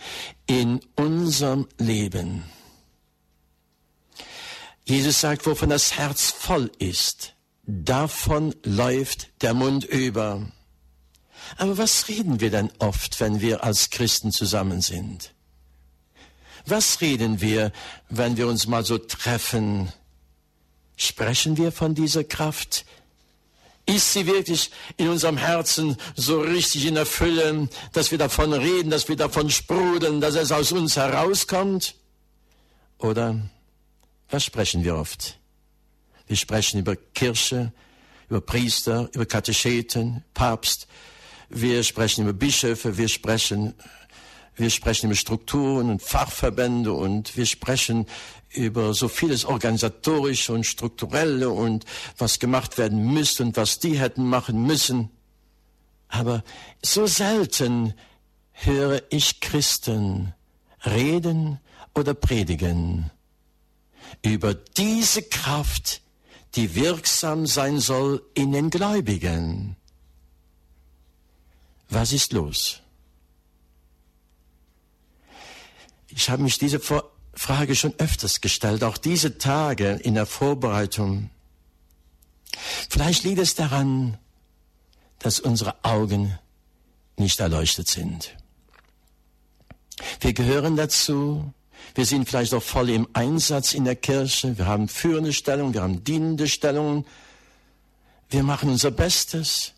in 0.46 0.80
unserem 0.94 1.66
Leben? 1.76 2.44
Jesus 4.84 5.20
sagt, 5.20 5.44
wovon 5.44 5.70
das 5.70 5.98
Herz 5.98 6.30
voll 6.30 6.70
ist, 6.78 7.34
davon 7.64 8.54
läuft 8.64 9.42
der 9.42 9.54
Mund 9.54 9.84
über. 9.84 10.46
Aber 11.56 11.78
was 11.78 12.06
reden 12.08 12.40
wir 12.40 12.50
denn 12.50 12.70
oft, 12.78 13.18
wenn 13.18 13.40
wir 13.40 13.64
als 13.64 13.90
Christen 13.90 14.30
zusammen 14.30 14.80
sind? 14.80 15.34
Was 16.64 17.00
reden 17.00 17.40
wir, 17.40 17.72
wenn 18.08 18.36
wir 18.36 18.46
uns 18.46 18.68
mal 18.68 18.84
so 18.84 18.98
treffen? 18.98 19.92
Sprechen 20.96 21.56
wir 21.56 21.72
von 21.72 21.96
dieser 21.96 22.22
Kraft, 22.22 22.84
ist 23.86 24.12
sie 24.12 24.26
wirklich 24.26 24.70
in 24.96 25.08
unserem 25.08 25.36
Herzen 25.36 25.96
so 26.14 26.40
richtig 26.40 26.86
in 26.86 26.94
der 26.94 27.06
Fülle, 27.06 27.68
dass 27.92 28.10
wir 28.10 28.18
davon 28.18 28.52
reden, 28.52 28.90
dass 28.90 29.08
wir 29.08 29.16
davon 29.16 29.50
sprudeln, 29.50 30.20
dass 30.20 30.34
es 30.34 30.52
aus 30.52 30.72
uns 30.72 30.96
herauskommt? 30.96 31.94
Oder 32.98 33.40
was 34.30 34.44
sprechen 34.44 34.84
wir 34.84 34.96
oft? 34.96 35.38
Wir 36.28 36.36
sprechen 36.36 36.80
über 36.80 36.96
Kirche, 36.96 37.72
über 38.28 38.40
Priester, 38.40 39.10
über 39.12 39.26
Katecheten, 39.26 40.24
Papst. 40.32 40.86
Wir 41.48 41.82
sprechen 41.82 42.22
über 42.22 42.32
Bischöfe, 42.32 42.96
wir 42.96 43.08
sprechen, 43.08 43.74
wir 44.56 44.70
sprechen 44.70 45.06
über 45.06 45.16
Strukturen 45.16 45.90
und 45.90 46.02
Fachverbände 46.02 46.92
und 46.92 47.36
wir 47.36 47.46
sprechen 47.46 48.06
über 48.50 48.92
so 48.92 49.08
vieles 49.08 49.44
organisatorische 49.44 50.52
und 50.52 50.64
strukturelle 50.64 51.48
und 51.48 51.86
was 52.18 52.38
gemacht 52.38 52.76
werden 52.76 53.12
müsste 53.12 53.44
und 53.44 53.56
was 53.56 53.78
die 53.78 53.98
hätten 53.98 54.26
machen 54.26 54.62
müssen. 54.62 55.10
Aber 56.08 56.44
so 56.82 57.06
selten 57.06 57.94
höre 58.52 59.02
ich 59.10 59.40
Christen 59.40 60.34
reden 60.84 61.58
oder 61.94 62.12
predigen 62.12 63.10
über 64.20 64.54
diese 64.54 65.22
Kraft, 65.22 66.02
die 66.54 66.74
wirksam 66.74 67.46
sein 67.46 67.78
soll 67.78 68.22
in 68.34 68.52
den 68.52 68.68
Gläubigen. 68.68 69.76
Was 71.88 72.12
ist 72.12 72.32
los? 72.32 72.82
Ich 76.14 76.28
habe 76.30 76.42
mich 76.42 76.58
diese 76.58 76.80
Frage 77.34 77.74
schon 77.74 77.94
öfters 77.98 78.40
gestellt, 78.40 78.84
auch 78.84 78.98
diese 78.98 79.38
Tage 79.38 79.92
in 80.02 80.14
der 80.14 80.26
Vorbereitung. 80.26 81.30
Vielleicht 82.90 83.24
liegt 83.24 83.38
es 83.38 83.54
daran, 83.54 84.18
dass 85.18 85.40
unsere 85.40 85.84
Augen 85.84 86.38
nicht 87.16 87.40
erleuchtet 87.40 87.88
sind. 87.88 88.36
Wir 90.20 90.32
gehören 90.32 90.76
dazu. 90.76 91.52
Wir 91.94 92.06
sind 92.06 92.28
vielleicht 92.28 92.54
auch 92.54 92.62
voll 92.62 92.90
im 92.90 93.08
Einsatz 93.12 93.74
in 93.74 93.84
der 93.84 93.96
Kirche. 93.96 94.56
Wir 94.56 94.66
haben 94.66 94.88
führende 94.88 95.32
Stellung, 95.32 95.74
wir 95.74 95.82
haben 95.82 96.04
dienende 96.04 96.48
Stellung. 96.48 97.06
Wir 98.28 98.42
machen 98.42 98.70
unser 98.70 98.90
Bestes. 98.90 99.72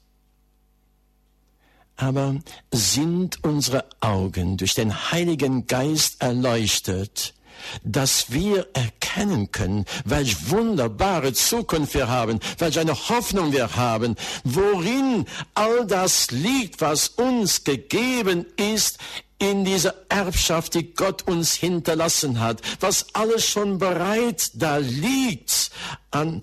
Aber 1.97 2.37
sind 2.73 3.45
unsere 3.45 3.85
Augen 4.01 4.57
durch 4.57 4.75
den 4.75 5.13
Heiligen 5.13 5.67
Geist 5.67 6.21
erleuchtet, 6.21 7.35
dass 7.83 8.33
wir 8.33 8.67
erkennen 8.75 9.53
können, 9.53 9.85
welch 10.05 10.51
wunderbare 10.51 11.33
Zukunft 11.33 11.95
wir 11.95 12.09
haben, 12.09 12.41
welch 12.59 12.79
eine 12.79 12.95
Hoffnung 13.09 13.53
wir 13.53 13.77
haben, 13.77 14.17
worin 14.43 15.27
all 15.55 15.87
das 15.87 16.31
liegt, 16.31 16.81
was 16.81 17.09
uns 17.09 17.65
gegeben 17.65 18.47
ist 18.57 18.99
in 19.39 19.65
dieser 19.65 19.95
Erbschaft, 20.09 20.75
die 20.75 20.95
Gott 20.95 21.23
uns 21.23 21.55
hinterlassen 21.55 22.41
hat, 22.41 22.61
was 22.81 23.15
alles 23.15 23.47
schon 23.47 23.79
bereit 23.79 24.51
da 24.55 24.79
liegt 24.79 25.71
an, 26.11 26.43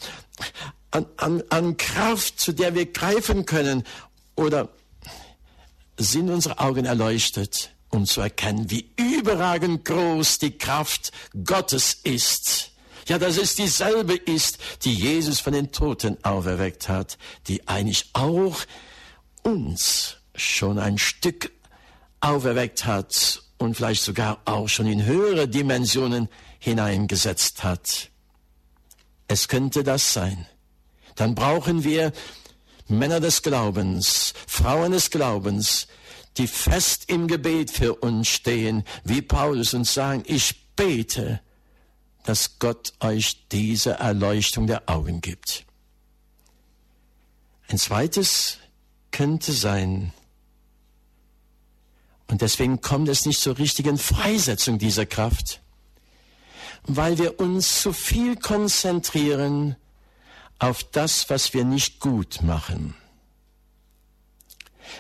an, 0.92 1.06
an, 1.18 1.44
an 1.50 1.78
Kraft, 1.78 2.40
zu 2.40 2.52
der 2.52 2.76
wir 2.76 2.86
greifen 2.86 3.46
können, 3.46 3.84
oder 4.36 4.70
sind 6.04 6.30
unsere 6.30 6.60
Augen 6.60 6.86
erleuchtet? 6.86 7.72
um 7.92 8.06
zu 8.06 8.22
erkennen, 8.22 8.72
wie 8.72 8.90
überragend 8.98 9.86
groß 9.86 10.40
die 10.40 10.58
Kraft 10.58 11.12
Gottes 11.44 11.94
ist. 12.04 12.72
Ja, 13.08 13.20
dass 13.20 13.38
es 13.38 13.56
dieselbe 13.56 14.16
ist, 14.16 14.60
die 14.84 14.94
Jesus 14.94 15.40
von 15.40 15.54
den 15.54 15.72
Toten 15.72 16.18
auferweckt 16.24 16.88
hat, 16.88 17.18
die 17.48 17.68
eigentlich 17.68 18.10
auch 18.14 18.58
uns 19.44 20.18
schon 20.36 20.80
ein 20.80 20.98
Stück 20.98 21.52
auferweckt 22.22 22.86
hat 22.86 23.44
und 23.58 23.76
vielleicht 23.76 24.04
sogar 24.04 24.42
auch 24.46 24.70
schon 24.70 24.88
in 24.88 25.04
höhere 25.04 25.48
Dimensionen 25.48 26.30
hineingesetzt 26.60 27.64
hat. 27.64 28.10
Es 29.28 29.48
könnte 29.48 29.84
das 29.84 30.14
sein. 30.14 30.46
Dann 31.16 31.36
brauchen 31.36 31.84
wir 31.84 32.14
Männer 32.91 33.19
des 33.19 33.41
Glaubens, 33.41 34.34
Frauen 34.47 34.91
des 34.91 35.10
Glaubens, 35.10 35.88
die 36.38 36.47
fest 36.47 37.06
im 37.08 37.27
Gebet 37.27 37.71
für 37.71 37.95
uns 37.95 38.27
stehen, 38.27 38.84
wie 39.04 39.21
Paulus 39.21 39.73
und 39.73 39.86
sagen, 39.86 40.23
ich 40.25 40.75
bete, 40.75 41.41
dass 42.23 42.60
Gott 42.60 42.93
euch 42.99 43.47
diese 43.49 43.91
Erleuchtung 43.93 44.67
der 44.67 44.89
Augen 44.89 45.21
gibt. 45.21 45.65
Ein 47.67 47.77
zweites 47.77 48.58
könnte 49.12 49.51
sein, 49.51 50.13
und 52.27 52.41
deswegen 52.41 52.80
kommt 52.80 53.10
es 53.10 53.25
nicht 53.25 53.41
zur 53.41 53.58
richtigen 53.58 53.97
Freisetzung 53.97 54.80
dieser 54.80 55.06
Kraft, 55.06 55.62
weil 56.84 57.17
wir 57.17 57.41
uns 57.41 57.82
zu 57.82 57.91
viel 57.91 58.38
konzentrieren 58.38 59.75
auf 60.62 60.84
das, 60.84 61.30
was 61.30 61.56
wir 61.56 61.65
nicht 61.65 62.00
gut 62.00 62.43
machen. 62.43 62.93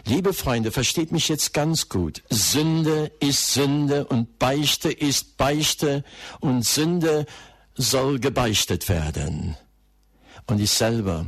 Liebe 0.05 0.33
Freunde, 0.33 0.71
versteht 0.71 1.11
mich 1.11 1.27
jetzt 1.27 1.53
ganz 1.53 1.87
gut. 1.87 2.23
Sünde 2.29 3.11
ist 3.19 3.53
Sünde 3.53 4.05
und 4.05 4.39
Beichte 4.39 4.91
ist 4.91 5.37
Beichte 5.37 6.03
und 6.39 6.65
Sünde 6.65 7.27
soll 7.75 8.19
gebeichtet 8.19 8.89
werden. 8.89 9.55
Und 10.47 10.59
ich 10.59 10.71
selber 10.71 11.27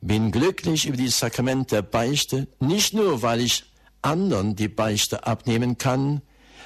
bin 0.00 0.32
glücklich 0.32 0.86
über 0.86 0.96
dieses 0.96 1.18
Sakrament 1.18 1.70
der 1.70 1.82
Beichte, 1.82 2.48
nicht 2.60 2.94
nur, 2.94 3.20
weil 3.20 3.40
ich 3.40 3.64
anderen 4.00 4.56
die 4.56 4.68
Beichte 4.68 5.26
abnehmen 5.26 5.76
kann, 5.76 6.22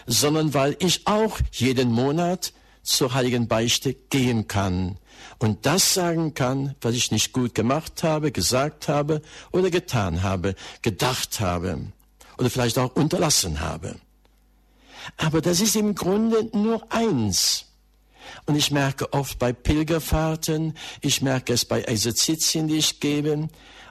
sondern 0.06 0.54
weil 0.54 0.76
ich 0.78 1.06
auch 1.08 1.40
jeden 1.50 1.90
Monat 1.90 2.52
zur 2.84 3.14
heiligen 3.14 3.48
Beichte 3.48 3.92
gehen 3.94 4.46
kann 4.46 4.98
und 5.38 5.66
das 5.66 5.94
sagen 5.94 6.34
kann, 6.34 6.76
was 6.80 6.94
ich 6.94 7.10
nicht 7.10 7.32
gut 7.32 7.54
gemacht 7.54 8.02
habe, 8.02 8.32
gesagt 8.32 8.88
habe 8.88 9.22
oder 9.50 9.70
getan 9.70 10.22
habe, 10.22 10.54
gedacht 10.82 11.40
habe 11.40 11.92
oder 12.38 12.50
vielleicht 12.50 12.78
auch 12.78 12.94
unterlassen 12.94 13.60
habe. 13.60 13.96
Aber 15.16 15.40
das 15.40 15.60
ist 15.60 15.76
im 15.76 15.94
Grunde 15.94 16.48
nur 16.56 16.92
eins. 16.92 17.66
Und 18.46 18.56
ich 18.56 18.70
merke 18.70 19.12
oft 19.12 19.38
bei 19.38 19.52
Pilgerfahrten, 19.52 20.74
ich 21.00 21.22
merke 21.22 21.52
es 21.52 21.64
bei 21.64 21.82
Exerzitien, 21.82 22.68
die 22.68 22.76
ich 22.76 23.00
gebe, 23.00 23.48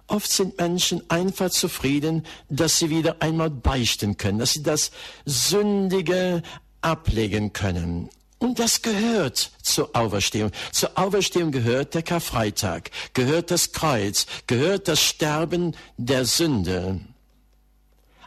oft 0.07 0.31
sind 0.31 0.57
Menschen 0.57 1.09
einfach 1.09 1.49
zufrieden, 1.49 2.25
dass 2.49 2.79
sie 2.79 2.89
wieder 2.89 3.17
einmal 3.21 3.49
beichten 3.49 4.17
können, 4.17 4.39
dass 4.39 4.53
sie 4.53 4.63
das 4.63 4.91
Sündige 5.25 6.43
ablegen 6.81 7.53
können. 7.53 8.09
Und 8.41 8.57
das 8.57 8.81
gehört 8.81 9.51
zur 9.61 9.95
Auferstehung. 9.95 10.51
Zur 10.71 10.97
Auferstehung 10.97 11.51
gehört 11.51 11.93
der 11.93 12.01
Karfreitag, 12.01 12.89
gehört 13.13 13.51
das 13.51 13.71
Kreuz, 13.71 14.25
gehört 14.47 14.87
das 14.87 14.99
Sterben 14.99 15.75
der 15.97 16.25
Sünde. 16.25 17.01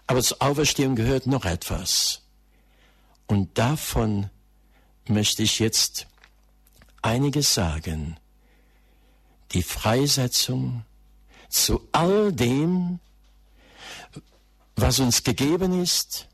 Aber 0.06 0.22
zur 0.22 0.40
Auferstehung 0.40 0.94
gehört 0.94 1.26
noch 1.26 1.44
etwas. 1.44 2.22
Und 3.26 3.58
davon 3.58 4.30
möchte 5.08 5.42
ich 5.42 5.58
jetzt 5.58 6.06
einiges 7.02 7.52
sagen. 7.52 8.16
Die 9.50 9.64
Freisetzung 9.64 10.84
zu 11.48 11.88
all 11.90 12.32
dem, 12.32 13.00
was 14.76 15.00
uns 15.00 15.24
gegeben 15.24 15.82
ist, 15.82 16.28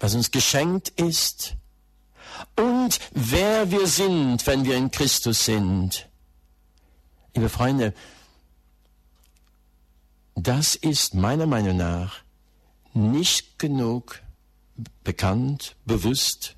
was 0.00 0.14
uns 0.14 0.30
geschenkt 0.30 0.88
ist, 0.98 1.56
und 2.56 2.98
wer 3.12 3.70
wir 3.70 3.86
sind, 3.86 4.46
wenn 4.46 4.64
wir 4.64 4.76
in 4.76 4.90
Christus 4.90 5.44
sind. 5.44 6.08
Liebe 7.34 7.48
Freunde, 7.48 7.94
das 10.34 10.74
ist 10.74 11.14
meiner 11.14 11.46
Meinung 11.46 11.76
nach 11.76 12.22
nicht 12.92 13.58
genug 13.58 14.20
bekannt, 15.02 15.76
bewusst. 15.84 16.56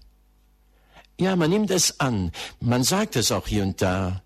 Ja, 1.19 1.35
man 1.35 1.51
nimmt 1.51 1.71
es 1.71 1.99
an, 2.01 2.33
man 2.61 2.85
sagt 2.85 3.17
es 3.17 3.33
auch 3.33 3.47
hier 3.47 3.63
und 3.63 3.81
da. 3.81 4.23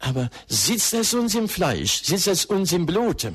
Aber 0.00 0.30
sitzt 0.48 0.94
es 0.94 1.14
uns 1.14 1.34
im 1.34 1.48
Fleisch, 1.48 2.02
sitzt 2.02 2.26
es 2.26 2.44
uns 2.44 2.72
im 2.72 2.86
Blute? 2.86 3.34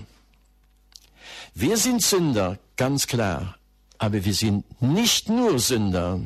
Wir 1.54 1.78
sind 1.78 2.02
Sünder, 2.02 2.60
ganz 2.76 3.08
klar. 3.08 3.58
Aber 3.98 4.26
wir 4.26 4.34
sind 4.34 4.82
nicht 4.82 5.30
nur 5.30 5.60
Sünder. 5.60 6.20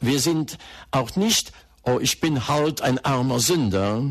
Wir 0.00 0.20
sind 0.20 0.58
auch 0.90 1.16
nicht, 1.16 1.52
oh, 1.84 1.98
ich 2.00 2.20
bin 2.20 2.48
halt 2.48 2.80
ein 2.80 2.98
armer 3.04 3.40
Sünder. 3.40 4.02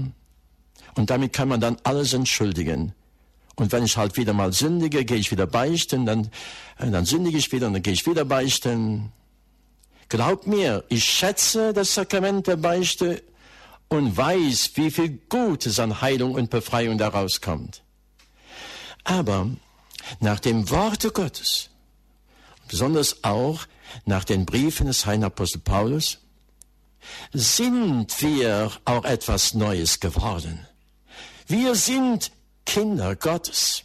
Und 0.96 1.10
damit 1.10 1.34
kann 1.34 1.48
man 1.48 1.62
dann 1.62 1.78
alles 1.84 2.14
entschuldigen. 2.14 2.94
Und 3.56 3.72
wenn 3.72 3.84
ich 3.84 3.98
halt 3.98 4.16
wieder 4.16 4.34
mal 4.34 4.54
sündige, 4.54 5.04
gehe 5.04 5.18
ich 5.18 5.32
wieder 5.32 5.46
beichten, 5.46 6.06
dann, 6.06 6.30
äh, 6.78 6.90
dann 6.90 7.06
sündige 7.06 7.38
ich 7.38 7.52
wieder 7.52 7.68
und 7.68 7.74
dann 7.74 7.84
gehe 7.84 7.94
ich 7.94 8.06
wieder 8.08 8.26
beichten. 8.26 9.12
Glaubt 10.08 10.48
mir, 10.48 10.86
ich 10.90 11.04
schätze 11.04 11.74
das 11.74 11.94
Sakrament 11.94 12.48
der 12.48 12.56
Beichte 12.56 13.22
und 13.90 14.16
weiß, 14.16 14.72
wie 14.76 14.92
viel 14.92 15.20
Gutes 15.30 15.80
an 15.80 16.02
Heilung 16.02 16.36
und 16.36 16.50
Befreiung 16.50 16.98
daraus 16.98 17.42
kommt. 17.42 17.84
Aber 19.04 19.50
nach 20.20 20.40
dem 20.40 20.70
Worte 20.70 21.12
Gottes 21.12 21.69
besonders 22.70 23.24
auch 23.24 23.66
nach 24.06 24.24
den 24.24 24.46
Briefen 24.46 24.88
des 24.88 25.06
heiligen 25.06 25.26
Apostel 25.26 25.60
Paulus, 25.60 26.20
sind 27.34 28.22
wir 28.22 28.72
auch 28.86 29.04
etwas 29.04 29.54
Neues 29.54 30.00
geworden. 30.00 30.66
Wir 31.48 31.76
sind 31.76 32.32
Kinder 32.66 33.16
Gottes. 33.16 33.84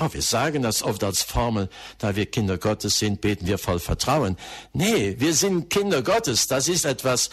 Oh, 0.00 0.08
wir 0.10 0.22
sagen 0.22 0.62
das 0.62 0.82
oft 0.82 1.04
als 1.04 1.22
Formel, 1.22 1.68
da 1.98 2.16
wir 2.16 2.26
Kinder 2.26 2.58
Gottes 2.58 2.98
sind, 2.98 3.20
beten 3.20 3.46
wir 3.46 3.58
voll 3.58 3.78
Vertrauen. 3.78 4.36
Nee, 4.72 5.14
wir 5.18 5.34
sind 5.34 5.70
Kinder 5.70 6.02
Gottes. 6.02 6.48
Das 6.48 6.66
ist 6.66 6.84
etwas, 6.84 7.30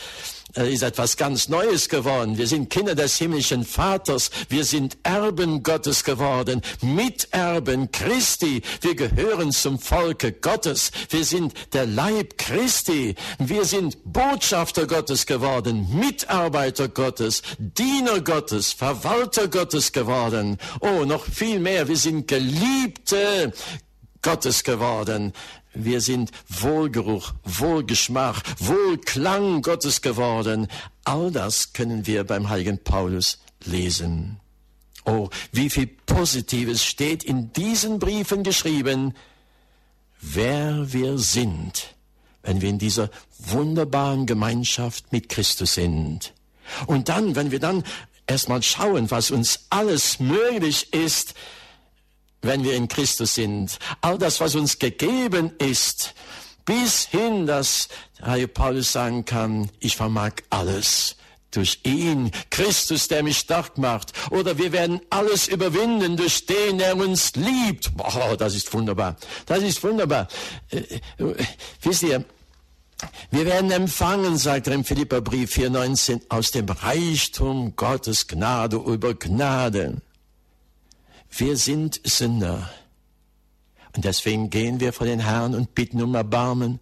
ist 0.56 0.84
etwas 0.84 1.18
ganz 1.18 1.50
Neues 1.50 1.90
geworden. 1.90 2.38
Wir 2.38 2.48
sind 2.48 2.70
Kinder 2.70 2.96
des 2.96 3.18
himmlischen 3.18 3.64
Vaters. 3.66 4.30
Wir 4.50 4.66
sind 4.66 4.98
Erben 5.04 5.64
Gottes 5.64 6.04
geworden. 6.04 6.62
Miterben 6.82 7.92
Christi. 7.92 8.62
Wir 8.82 8.96
gehören 8.96 9.52
zum 9.52 9.80
Volke 9.80 10.32
Gottes. 10.32 10.92
Wir 11.10 11.24
sind 11.24 11.54
der 11.74 11.86
Leib 11.86 12.38
Christi. 12.38 13.16
Wir 13.40 13.66
sind 13.66 13.98
Botschafter 14.06 14.88
Gottes 14.88 15.26
geworden. 15.26 15.88
Mitarbeiter 15.94 16.88
Gottes. 16.90 17.42
Diener 17.58 18.20
Gottes. 18.22 18.74
Verwalter 18.74 19.48
Gottes 19.48 19.92
geworden. 19.92 20.58
Oh, 20.82 21.06
noch 21.06 21.26
viel 21.26 21.60
mehr. 21.60 21.88
Wir 21.88 21.98
sind 21.98 22.28
Geliebte 22.28 23.54
Gottes 24.22 24.64
geworden. 24.64 25.34
Wir 25.74 26.02
sind 26.02 26.32
Wohlgeruch, 26.48 27.34
Wohlgeschmack, 27.44 28.44
Wohlklang 28.60 29.62
Gottes 29.62 30.02
geworden. 30.02 30.68
All 31.06 31.32
das 31.32 31.74
können 31.74 32.06
wir 32.08 32.24
beim 32.26 32.50
heiligen 32.50 32.84
Paulus 32.84 33.40
lesen. 33.64 34.40
Oh, 35.06 35.30
wie 35.52 35.70
viel 35.70 35.88
Positives 35.88 36.84
steht 36.84 37.24
in 37.24 37.54
diesen 37.54 38.00
Briefen 38.00 38.44
geschrieben. 38.44 39.16
Wer 40.20 40.94
wir 40.94 41.18
sind, 41.18 41.96
wenn 42.44 42.62
wir 42.62 42.70
in 42.70 42.78
dieser 42.78 43.10
wunderbaren 43.40 44.28
Gemeinschaft 44.28 45.12
mit 45.12 45.30
Christus 45.30 45.74
sind. 45.74 46.34
Und 46.86 47.10
dann, 47.10 47.36
wenn 47.36 47.50
wir 47.50 47.60
dann 47.60 47.84
erstmal 48.28 48.62
schauen, 48.62 49.10
was 49.10 49.32
uns 49.32 49.66
alles 49.70 50.20
möglich 50.20 50.94
ist, 50.94 51.34
wenn 52.42 52.64
wir 52.64 52.74
in 52.74 52.88
Christus 52.88 53.36
sind. 53.36 53.78
All 54.02 54.18
das, 54.18 54.40
was 54.40 54.56
uns 54.56 54.80
gegeben 54.80 55.52
ist, 55.58 56.14
bis 56.66 57.06
hin, 57.06 57.46
dass 57.46 57.90
Herr 58.22 58.48
Paulus 58.48 58.92
sagen 58.92 59.26
kann, 59.26 59.70
ich 59.80 59.96
vermag 59.96 60.34
alles 60.50 61.16
durch 61.52 61.80
ihn, 61.84 62.32
Christus, 62.50 63.08
der 63.08 63.24
mich 63.24 63.40
stark 63.40 63.78
macht. 63.78 64.14
Oder 64.32 64.58
wir 64.58 64.72
werden 64.72 65.02
alles 65.10 65.48
überwinden 65.48 66.16
durch 66.18 66.46
den, 66.46 66.78
der 66.78 66.96
uns 66.96 67.34
liebt. 67.36 67.96
Boah, 67.96 68.38
das 68.38 68.56
ist 68.56 68.74
wunderbar. 68.74 69.18
Das 69.46 69.62
ist 69.62 69.84
wunderbar. 69.84 70.28
Äh, 70.70 70.78
äh, 70.78 71.00
wisst 71.82 72.04
ihr, 72.04 72.24
wir 73.32 73.46
werden 73.46 73.72
empfangen, 73.72 74.38
sagt 74.38 74.68
er 74.68 74.74
im 74.74 74.86
Philipperbrief 74.86 75.56
4,19, 75.58 76.22
aus 76.30 76.52
dem 76.52 76.70
Reichtum 76.70 77.76
Gottes 77.76 78.28
Gnade 78.28 78.78
über 78.78 79.14
Gnade. 79.14 80.02
Wir 81.32 81.58
sind 81.58 82.00
Sünder. 82.04 82.70
Und 83.96 84.06
deswegen 84.06 84.50
gehen 84.50 84.80
wir 84.80 84.94
vor 84.94 85.08
den 85.08 85.20
Herrn 85.20 85.56
und 85.56 85.76
bitten 85.76 86.02
um 86.02 86.16
Erbarmen, 86.16 86.80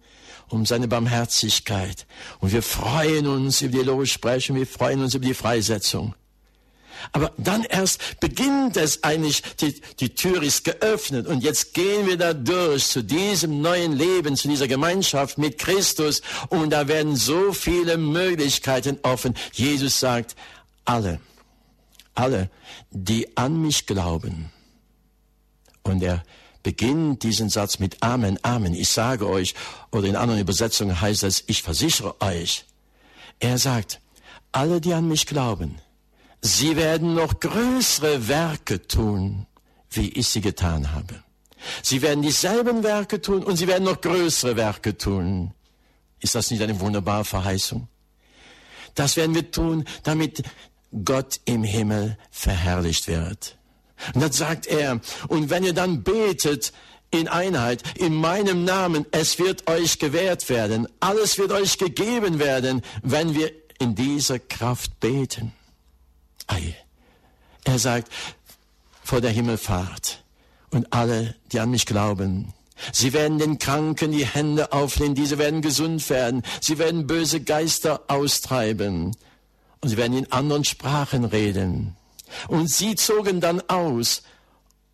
um 0.48 0.66
seine 0.66 0.88
Barmherzigkeit. 0.88 2.06
Und 2.40 2.52
wir 2.52 2.62
freuen 2.62 3.26
uns 3.26 3.62
über 3.62 3.78
die 3.78 3.84
Lossprechung, 3.84 4.56
wir 4.56 4.66
freuen 4.66 5.02
uns 5.02 5.14
über 5.14 5.24
die 5.24 5.34
Freisetzung. 5.34 6.14
Aber 7.12 7.32
dann 7.38 7.64
erst 7.64 8.20
beginnt 8.20 8.76
es 8.76 9.02
eigentlich, 9.02 9.42
die, 9.60 9.80
die 10.00 10.14
Tür 10.14 10.42
ist 10.42 10.64
geöffnet 10.64 11.26
und 11.26 11.42
jetzt 11.42 11.72
gehen 11.72 12.06
wir 12.06 12.18
da 12.18 12.34
durch 12.34 12.88
zu 12.88 13.02
diesem 13.02 13.62
neuen 13.62 13.92
Leben, 13.92 14.36
zu 14.36 14.48
dieser 14.48 14.68
Gemeinschaft 14.68 15.38
mit 15.38 15.56
Christus 15.56 16.20
und 16.50 16.70
da 16.70 16.88
werden 16.88 17.16
so 17.16 17.54
viele 17.54 17.96
Möglichkeiten 17.96 18.98
offen. 19.02 19.34
Jesus 19.52 19.98
sagt, 19.98 20.36
alle, 20.84 21.20
alle, 22.14 22.50
die 22.90 23.36
an 23.36 23.60
mich 23.60 23.86
glauben. 23.86 24.50
Und 25.82 26.02
er 26.02 26.22
beginnt 26.62 27.22
diesen 27.22 27.48
Satz 27.48 27.78
mit 27.78 28.02
Amen, 28.02 28.38
Amen. 28.42 28.74
Ich 28.74 28.90
sage 28.90 29.28
euch, 29.28 29.54
oder 29.90 30.06
in 30.06 30.16
anderen 30.16 30.40
Übersetzungen 30.40 31.00
heißt 31.00 31.22
es, 31.22 31.44
ich 31.46 31.62
versichere 31.62 32.20
euch. 32.20 32.66
Er 33.38 33.58
sagt, 33.58 34.00
alle, 34.52 34.80
die 34.80 34.92
an 34.92 35.08
mich 35.08 35.26
glauben, 35.26 35.76
sie 36.42 36.76
werden 36.76 37.14
noch 37.14 37.40
größere 37.40 38.28
Werke 38.28 38.86
tun, 38.86 39.46
wie 39.90 40.08
ich 40.10 40.28
sie 40.28 40.40
getan 40.40 40.92
habe. 40.92 41.22
Sie 41.82 42.02
werden 42.02 42.22
dieselben 42.22 42.82
Werke 42.82 43.20
tun 43.20 43.42
und 43.42 43.56
sie 43.56 43.66
werden 43.66 43.84
noch 43.84 44.00
größere 44.00 44.56
Werke 44.56 44.96
tun. 44.96 45.52
Ist 46.20 46.34
das 46.34 46.50
nicht 46.50 46.62
eine 46.62 46.78
wunderbare 46.80 47.24
Verheißung? 47.24 47.88
Das 48.94 49.16
werden 49.16 49.34
wir 49.34 49.50
tun, 49.50 49.84
damit 50.02 50.42
Gott 51.04 51.40
im 51.44 51.62
Himmel 51.62 52.16
verherrlicht 52.30 53.06
wird. 53.08 53.56
Und 54.14 54.22
dann 54.22 54.32
sagt 54.32 54.66
er, 54.66 55.00
und 55.28 55.50
wenn 55.50 55.64
ihr 55.64 55.74
dann 55.74 56.02
betet 56.02 56.72
in 57.10 57.28
Einheit, 57.28 57.82
in 57.98 58.14
meinem 58.14 58.64
Namen, 58.64 59.06
es 59.10 59.38
wird 59.38 59.68
euch 59.68 59.98
gewährt 59.98 60.48
werden, 60.48 60.88
alles 61.00 61.38
wird 61.38 61.52
euch 61.52 61.78
gegeben 61.78 62.38
werden, 62.38 62.82
wenn 63.02 63.34
wir 63.34 63.52
in 63.78 63.94
dieser 63.94 64.38
Kraft 64.38 65.00
beten. 65.00 65.52
Ei. 66.46 66.74
Er 67.64 67.78
sagt, 67.78 68.10
vor 69.02 69.20
der 69.20 69.30
Himmelfahrt 69.30 70.22
und 70.70 70.92
alle, 70.92 71.34
die 71.52 71.60
an 71.60 71.70
mich 71.70 71.86
glauben, 71.86 72.52
Sie 72.92 73.12
werden 73.12 73.38
den 73.38 73.58
Kranken 73.58 74.12
die 74.12 74.24
Hände 74.24 74.72
auflegen, 74.72 75.14
diese 75.14 75.36
werden 75.36 75.60
gesund 75.60 76.08
werden. 76.08 76.42
Sie 76.62 76.78
werden 76.78 77.06
böse 77.06 77.42
Geister 77.42 78.04
austreiben 78.08 79.14
und 79.80 79.88
sie 79.88 79.96
werden 79.96 80.16
in 80.16 80.32
anderen 80.32 80.64
Sprachen 80.64 81.24
reden. 81.24 81.96
Und 82.48 82.68
sie 82.68 82.94
zogen 82.94 83.40
dann 83.40 83.60
aus 83.68 84.22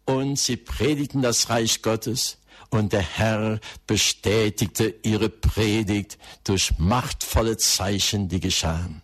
und 0.04 0.38
sie 0.38 0.56
predigten 0.56 1.22
das 1.22 1.50
Reich 1.50 1.82
Gottes 1.82 2.38
und 2.70 2.92
der 2.92 3.02
Herr 3.02 3.60
bestätigte 3.86 4.94
ihre 5.02 5.28
Predigt 5.28 6.18
durch 6.44 6.78
machtvolle 6.78 7.56
Zeichen, 7.56 8.28
die 8.28 8.40
geschahen. 8.40 9.02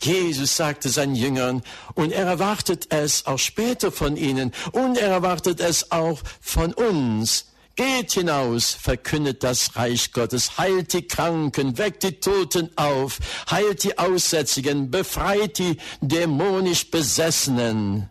Jesus 0.00 0.56
sagte 0.56 0.88
seinen 0.88 1.14
Jüngern, 1.14 1.62
und 1.94 2.12
er 2.12 2.26
erwartet 2.26 2.86
es 2.90 3.26
auch 3.26 3.38
später 3.38 3.92
von 3.92 4.16
ihnen, 4.16 4.52
und 4.72 4.96
er 4.96 5.08
erwartet 5.08 5.60
es 5.60 5.90
auch 5.90 6.20
von 6.40 6.72
uns. 6.72 7.46
Geht 7.76 8.12
hinaus, 8.12 8.72
verkündet 8.72 9.42
das 9.42 9.76
Reich 9.76 10.10
Gottes, 10.12 10.56
heilt 10.56 10.94
die 10.94 11.06
Kranken, 11.06 11.76
weckt 11.76 12.04
die 12.04 12.18
Toten 12.20 12.70
auf, 12.76 13.18
heilt 13.50 13.84
die 13.84 13.98
Aussätzigen, 13.98 14.90
befreit 14.90 15.58
die 15.58 15.76
dämonisch 16.00 16.90
Besessenen, 16.90 18.08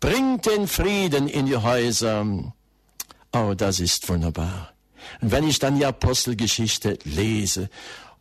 bringt 0.00 0.46
den 0.46 0.66
Frieden 0.66 1.28
in 1.28 1.44
die 1.44 1.58
Häuser. 1.58 2.26
Oh, 3.32 3.52
das 3.54 3.80
ist 3.80 4.08
wunderbar. 4.08 4.72
Und 5.20 5.30
wenn 5.30 5.46
ich 5.46 5.58
dann 5.58 5.76
die 5.78 5.84
Apostelgeschichte 5.84 6.98
lese 7.04 7.68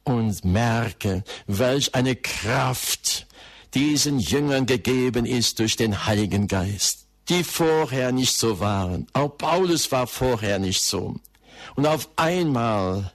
und 0.03 0.43
merke, 0.43 1.23
welch 1.47 1.95
eine 1.95 2.17
Kraft 2.17 3.27
diesen 3.73 4.19
Jüngern 4.19 4.65
gegeben 4.65 5.25
ist 5.25 5.59
durch 5.59 5.77
den 5.77 6.05
Heiligen 6.05 6.49
Geist, 6.49 7.04
die 7.29 7.43
vorher 7.43 8.11
nicht 8.11 8.37
so 8.37 8.59
waren. 8.59 9.07
Auch 9.13 9.29
Paulus 9.29 9.91
war 9.91 10.07
vorher 10.07 10.59
nicht 10.59 10.83
so. 10.83 11.15
Und 11.75 11.85
auf 11.85 12.09
einmal 12.15 13.11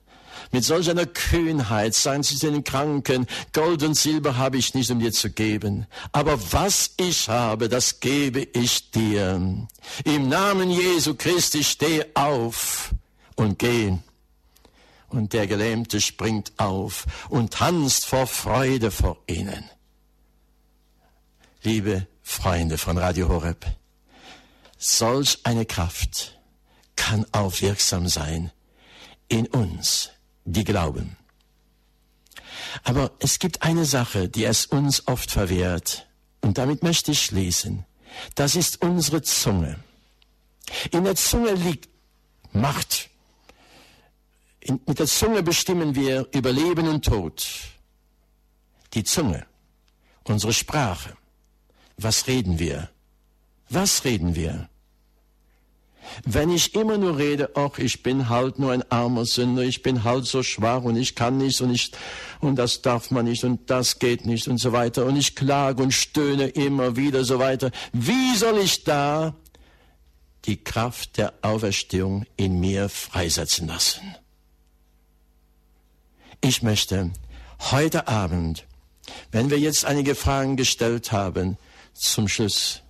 mit 0.53 0.65
solch 0.65 0.91
einer 0.91 1.07
Kühnheit 1.07 1.95
sagen 1.95 2.25
sie 2.25 2.39
den 2.39 2.65
Kranken, 2.65 3.27
Gold 3.53 3.83
und 3.85 3.95
Silber 3.95 4.37
habe 4.37 4.59
ich 4.59 4.75
nicht, 4.75 4.91
um 4.91 4.99
dir 4.99 5.13
zu 5.13 5.31
geben. 5.31 5.87
Aber 6.11 6.41
was 6.53 6.91
ich 6.97 7.29
habe, 7.29 7.69
das 7.69 8.01
gebe 8.01 8.41
ich 8.41 8.91
dir. 8.91 9.69
Im 10.05 10.29
Namen 10.29 10.71
Jesu 10.71 11.15
Christi 11.15 11.63
steh 11.63 12.05
auf 12.15 12.93
und 13.37 13.59
geh. 13.59 13.93
Und 15.09 15.33
der 15.33 15.47
Gelähmte 15.47 16.01
springt 16.01 16.53
auf 16.57 17.07
und 17.29 17.53
tanzt 17.53 18.07
vor 18.07 18.27
Freude 18.27 18.91
vor 18.91 19.19
ihnen. 19.27 19.71
Liebe 21.63 22.07
Freunde 22.23 22.79
von 22.79 22.97
Radio 22.97 23.29
Horeb, 23.29 23.67
solch 24.81 25.41
eine 25.45 25.67
Kraft 25.67 26.41
kann 26.97 27.27
auch 27.33 27.61
wirksam 27.61 28.09
sein 28.09 28.51
in 29.29 29.47
uns, 29.47 30.11
die 30.45 30.65
glauben. 30.65 31.17
Aber 32.83 33.13
es 33.19 33.39
gibt 33.39 33.63
eine 33.63 33.85
Sache, 33.85 34.29
die 34.29 34.45
es 34.45 34.67
uns 34.67 35.07
oft 35.07 35.31
verwehrt, 35.31 36.09
und 36.41 36.57
damit 36.57 36.83
möchte 36.83 37.13
ich 37.13 37.23
schließen. 37.23 37.85
Das 38.35 38.57
ist 38.57 38.83
unsere 38.83 39.23
Zunge. 39.23 39.79
In 40.91 41.05
der 41.05 41.15
Zunge 41.15 41.53
liegt 41.53 41.89
Macht. 42.53 43.11
In, 44.61 44.81
mit 44.87 44.99
der 44.99 45.07
Zunge 45.07 45.43
bestimmen 45.43 45.95
wir 45.95 46.27
über 46.33 46.51
Leben 46.51 46.89
und 46.89 47.05
Tod. 47.05 47.47
Die 48.95 49.05
Zunge, 49.05 49.47
unsere 50.25 50.53
Sprache. 50.53 51.17
Was 51.97 52.27
reden 52.27 52.59
wir? 52.59 52.91
Was 53.71 54.05
reden 54.05 54.35
wir? 54.35 54.69
Wenn 56.25 56.51
ich 56.51 56.75
immer 56.75 56.99
nur 56.99 57.19
rede, 57.19 57.51
ach, 57.55 57.79
ich 57.79 58.03
bin 58.03 58.29
halt 58.29 58.59
nur 58.59 58.73
ein 58.73 58.91
armer 58.91 59.25
Sünder, 59.25 59.63
ich 59.63 59.83
bin 59.83 60.03
halt 60.03 60.27
so 60.27 60.43
schwach 60.43 60.83
und 60.83 60.97
ich 60.97 61.15
kann 61.15 61.39
nichts 61.39 61.61
und 61.61 61.73
ich, 61.73 61.93
und 62.41 62.57
das 62.57 62.83
darf 62.83 63.13
man 63.13 63.27
nicht 63.27 63.45
und 63.45 63.71
das 63.71 64.01
geht 64.01 64.27
nicht 64.27 64.49
und 64.49 64.59
so 64.59 64.73
weiter 64.73 65.07
und 65.07 65.17
ich 65.17 65.37
klage 65.37 65.83
und 65.83 65.93
stöhne 65.93 66.49
immer 66.49 66.97
wieder 66.97 67.23
so 67.25 67.39
weiter. 67.39 67.71
Wie 67.93 68.35
soll 68.35 68.59
ich 68.59 68.83
da 68.83 69.37
die 70.47 70.63
Kraft 70.63 71.17
der 71.17 71.33
Auferstehung 71.43 72.27
in 72.37 72.59
mir 72.59 72.89
freisetzen 72.89 73.69
lassen? 73.69 74.17
Ich 76.41 76.63
möchte 76.63 77.13
heute 77.71 78.09
Abend, 78.09 78.67
wenn 79.31 79.51
wir 79.51 79.59
jetzt 79.59 79.85
einige 79.85 80.17
Fragen 80.17 80.57
gestellt 80.57 81.13
haben, 81.13 81.57
zum 81.93 82.27
Schluss 82.27 82.83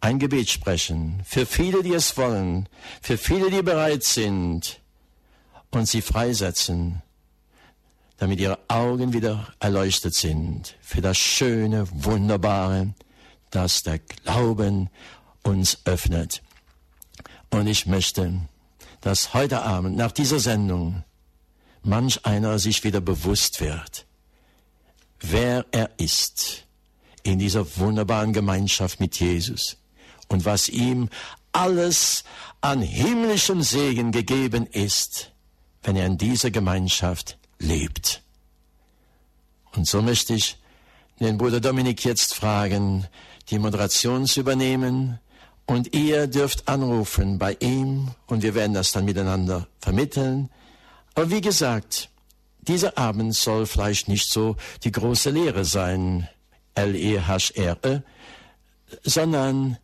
ein 0.00 0.18
Gebet 0.18 0.48
sprechen 0.48 1.20
für 1.24 1.46
viele, 1.46 1.82
die 1.82 1.92
es 1.92 2.16
wollen, 2.16 2.68
für 3.02 3.18
viele, 3.18 3.50
die 3.50 3.62
bereit 3.62 4.02
sind 4.02 4.80
und 5.70 5.86
sie 5.86 6.00
freisetzen, 6.00 7.02
damit 8.16 8.40
ihre 8.40 8.58
Augen 8.68 9.12
wieder 9.12 9.52
erleuchtet 9.60 10.14
sind 10.14 10.76
für 10.80 11.00
das 11.00 11.18
Schöne, 11.18 11.86
Wunderbare, 11.92 12.94
das 13.50 13.82
der 13.82 13.98
Glauben 13.98 14.90
uns 15.42 15.78
öffnet. 15.84 16.42
Und 17.50 17.66
ich 17.66 17.86
möchte, 17.86 18.40
dass 19.00 19.34
heute 19.34 19.62
Abend 19.62 19.96
nach 19.96 20.12
dieser 20.12 20.38
Sendung 20.38 21.04
manch 21.82 22.24
einer 22.24 22.58
sich 22.58 22.84
wieder 22.84 23.00
bewusst 23.00 23.60
wird, 23.60 24.06
wer 25.20 25.66
er 25.72 25.90
ist 25.98 26.66
in 27.22 27.38
dieser 27.38 27.76
wunderbaren 27.76 28.32
Gemeinschaft 28.32 29.00
mit 29.00 29.18
Jesus 29.18 29.79
und 30.30 30.46
was 30.46 30.68
ihm 30.68 31.10
alles 31.52 32.24
an 32.62 32.80
himmlischem 32.80 33.62
Segen 33.62 34.12
gegeben 34.12 34.66
ist, 34.66 35.32
wenn 35.82 35.96
er 35.96 36.06
in 36.06 36.16
dieser 36.16 36.50
Gemeinschaft 36.50 37.38
lebt. 37.58 38.22
Und 39.74 39.86
so 39.86 40.00
möchte 40.00 40.34
ich 40.34 40.56
den 41.18 41.36
Bruder 41.36 41.60
Dominik 41.60 42.04
jetzt 42.04 42.34
fragen, 42.34 43.06
die 43.50 43.58
Moderation 43.58 44.26
zu 44.26 44.40
übernehmen. 44.40 45.18
Und 45.66 45.94
ihr 45.94 46.26
dürft 46.26 46.66
anrufen 46.68 47.38
bei 47.38 47.56
ihm 47.60 48.08
und 48.26 48.42
wir 48.42 48.54
werden 48.54 48.74
das 48.74 48.92
dann 48.92 49.04
miteinander 49.04 49.68
vermitteln. 49.78 50.50
Aber 51.14 51.30
wie 51.30 51.40
gesagt, 51.40 52.08
dieser 52.60 52.98
Abend 52.98 53.34
soll 53.34 53.66
vielleicht 53.66 54.08
nicht 54.08 54.30
so 54.30 54.56
die 54.82 54.92
große 54.92 55.30
Lehre 55.30 55.64
sein, 55.64 56.28
L-E-H-R-E, 56.74 58.00
sondern 59.02 59.78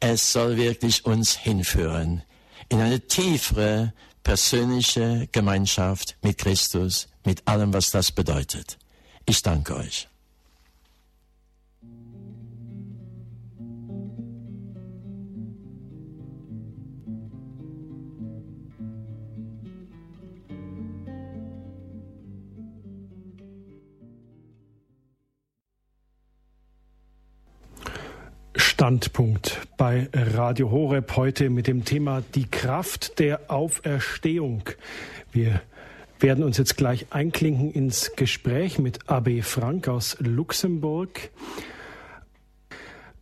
es 0.00 0.32
soll 0.32 0.56
wirklich 0.56 1.04
uns 1.04 1.36
hinführen 1.36 2.22
in 2.68 2.80
eine 2.80 3.00
tiefere 3.00 3.92
persönliche 4.22 5.28
Gemeinschaft 5.32 6.16
mit 6.22 6.38
Christus, 6.38 7.08
mit 7.24 7.46
allem, 7.48 7.72
was 7.72 7.90
das 7.90 8.12
bedeutet. 8.12 8.78
Ich 9.26 9.42
danke 9.42 9.76
euch. 9.76 10.08
Standpunkt 28.88 29.68
bei 29.76 30.08
Radio 30.14 30.70
Horeb 30.70 31.14
heute 31.14 31.50
mit 31.50 31.66
dem 31.66 31.84
Thema 31.84 32.22
die 32.34 32.46
Kraft 32.46 33.18
der 33.18 33.50
Auferstehung. 33.50 34.62
Wir 35.30 35.60
werden 36.20 36.42
uns 36.42 36.56
jetzt 36.56 36.78
gleich 36.78 37.04
einklinken 37.10 37.70
ins 37.70 38.16
Gespräch 38.16 38.78
mit 38.78 39.10
AB 39.10 39.42
Frank 39.42 39.88
aus 39.88 40.16
Luxemburg. 40.20 41.30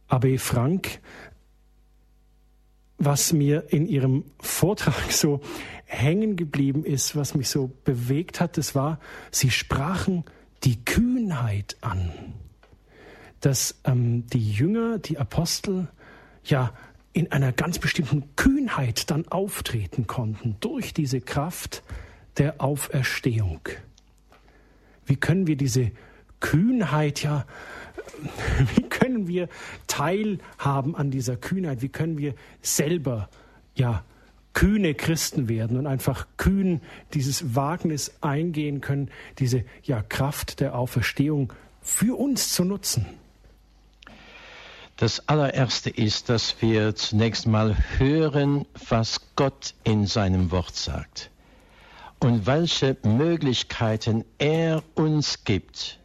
AB 0.07 0.39
Frank, 0.39 1.01
was 2.99 3.33
mir 3.33 3.65
in 3.71 3.89
Ihrem 3.89 4.23
Vortrag 4.39 5.11
so 5.11 5.41
hängen 5.85 6.37
geblieben 6.37 6.85
ist, 6.85 7.17
was 7.17 7.35
mich 7.35 7.49
so 7.49 7.73
bewegt 7.85 8.39
hat, 8.39 8.57
das 8.57 8.77
war, 8.77 9.01
Sie 9.33 9.51
sprachen 9.51 10.23
die 10.63 10.85
Kühnheit 10.85 11.77
an 11.81 12.13
dass 13.41 13.81
ähm, 13.85 14.27
die 14.29 14.51
Jünger, 14.51 14.99
die 14.99 15.19
Apostel, 15.19 15.89
ja 16.45 16.73
in 17.13 17.33
einer 17.33 17.53
ganz 17.53 17.79
bestimmten 17.79 18.37
Kühnheit 18.37 19.11
dann 19.11 19.27
auftreten 19.29 20.07
konnten 20.07 20.57
durch 20.61 20.93
diese 20.93 21.23
Kraft 21.23 21.83
der 22.37 22.61
Auferstehung. 22.61 23.61
Wie 25.07 25.17
können 25.17 25.47
wir 25.47 25.57
diese 25.57 25.93
Kühnheit 26.41 27.23
ja, 27.23 27.47
wie 28.77 28.83
können 28.83 29.29
wir 29.29 29.49
teilhaben 29.87 30.95
an 30.95 31.11
dieser 31.11 31.37
Kühnheit? 31.37 31.81
Wie 31.81 31.89
können 31.89 32.19
wir 32.19 32.35
selber 32.61 33.31
ja 33.75 34.05
kühne 34.53 34.95
Christen 34.95 35.49
werden 35.49 35.79
und 35.79 35.87
einfach 35.87 36.27
kühn 36.37 36.83
dieses 37.15 37.55
Wagnis 37.55 38.13
eingehen 38.21 38.83
können, 38.83 39.11
diese 39.39 39.65
ja, 39.83 40.03
Kraft 40.03 40.61
der 40.61 40.75
Auferstehung 40.75 41.53
für 41.81 42.19
uns 42.19 42.53
zu 42.53 42.65
nutzen? 42.65 43.07
Das 44.97 45.29
allererste 45.29 45.91
ist, 45.91 46.31
dass 46.31 46.63
wir 46.63 46.95
zunächst 46.95 47.47
mal 47.47 47.77
hören, 47.99 48.65
was 48.89 49.21
Gott 49.37 49.75
in 49.85 50.07
seinem 50.07 50.51
Wort 50.51 50.75
sagt 50.75 51.31
und 52.19 52.47
welche 52.47 52.97
Möglichkeiten 53.03 54.25
er 54.39 54.83
uns 54.95 55.45
gibt. 55.45 55.99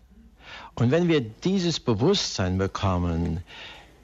Und 0.75 0.91
wenn 0.91 1.07
wir 1.07 1.21
dieses 1.21 1.79
Bewusstsein 1.79 2.57
bekommen, 2.57 3.43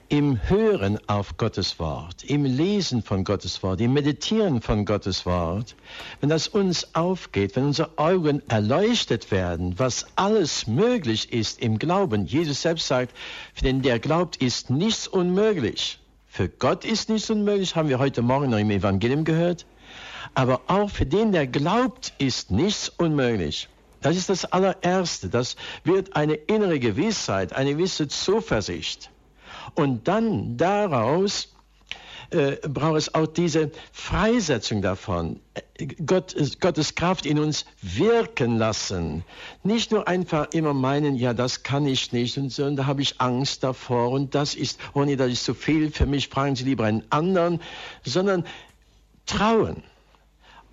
im 0.08 0.40
Hören 0.48 0.98
auf 1.06 1.36
Gottes 1.36 1.78
Wort, 1.78 2.24
im 2.24 2.44
Lesen 2.44 3.02
von 3.02 3.24
Gottes 3.24 3.62
Wort, 3.62 3.80
im 3.80 3.92
Meditieren 3.92 4.62
von 4.62 4.86
Gottes 4.86 5.26
Wort, 5.26 5.76
wenn 6.20 6.30
das 6.30 6.48
uns 6.48 6.94
aufgeht, 6.94 7.56
wenn 7.56 7.66
unsere 7.66 7.98
Augen 7.98 8.42
erleuchtet 8.48 9.30
werden, 9.30 9.78
was 9.78 10.06
alles 10.16 10.66
möglich 10.66 11.32
ist 11.32 11.60
im 11.60 11.78
Glauben. 11.78 12.24
Jesus 12.24 12.62
selbst 12.62 12.86
sagt, 12.86 13.14
für 13.52 13.64
den 13.64 13.82
der 13.82 13.98
glaubt, 13.98 14.36
ist 14.36 14.70
nichts 14.70 15.06
unmöglich. 15.06 15.98
Für 16.26 16.48
Gott 16.48 16.86
ist 16.86 17.10
nichts 17.10 17.28
unmöglich, 17.28 17.76
haben 17.76 17.90
wir 17.90 17.98
heute 17.98 18.22
Morgen 18.22 18.50
noch 18.50 18.58
im 18.58 18.70
Evangelium 18.70 19.24
gehört. 19.24 19.66
Aber 20.34 20.62
auch 20.68 20.88
für 20.88 21.06
den, 21.06 21.32
der 21.32 21.46
glaubt, 21.46 22.14
ist 22.18 22.50
nichts 22.50 22.88
unmöglich. 22.88 23.68
Das 24.00 24.16
ist 24.16 24.30
das 24.30 24.44
allererste. 24.46 25.28
Das 25.28 25.56
wird 25.84 26.16
eine 26.16 26.34
innere 26.34 26.78
Gewissheit, 26.78 27.52
eine 27.52 27.72
gewisse 27.72 28.08
Zuversicht. 28.08 29.10
Und 29.74 30.08
dann 30.08 30.56
daraus 30.56 31.54
äh, 32.30 32.56
braucht 32.68 32.98
es 32.98 33.14
auch 33.14 33.26
diese 33.26 33.70
Freisetzung 33.92 34.82
davon. 34.82 35.40
Gott, 36.04 36.34
Gottes 36.60 36.94
Kraft 36.94 37.24
in 37.24 37.38
uns 37.38 37.64
wirken 37.80 38.58
lassen. 38.58 39.24
Nicht 39.62 39.92
nur 39.92 40.06
einfach 40.06 40.48
immer 40.52 40.74
meinen, 40.74 41.14
ja, 41.14 41.32
das 41.32 41.62
kann 41.62 41.86
ich 41.86 42.12
nicht 42.12 42.36
und 42.36 42.50
so, 42.50 42.64
und 42.64 42.76
da 42.76 42.86
habe 42.86 43.00
ich 43.00 43.20
Angst 43.20 43.64
davor 43.64 44.10
und 44.10 44.34
das 44.34 44.54
ist, 44.54 44.78
oh 44.92 45.04
nee, 45.04 45.16
das 45.16 45.32
ist 45.32 45.44
zu 45.44 45.54
viel 45.54 45.90
für 45.90 46.06
mich, 46.06 46.28
fragen 46.28 46.54
Sie 46.54 46.64
lieber 46.64 46.84
einen 46.84 47.04
anderen, 47.10 47.60
sondern 48.04 48.44
trauen. 49.24 49.82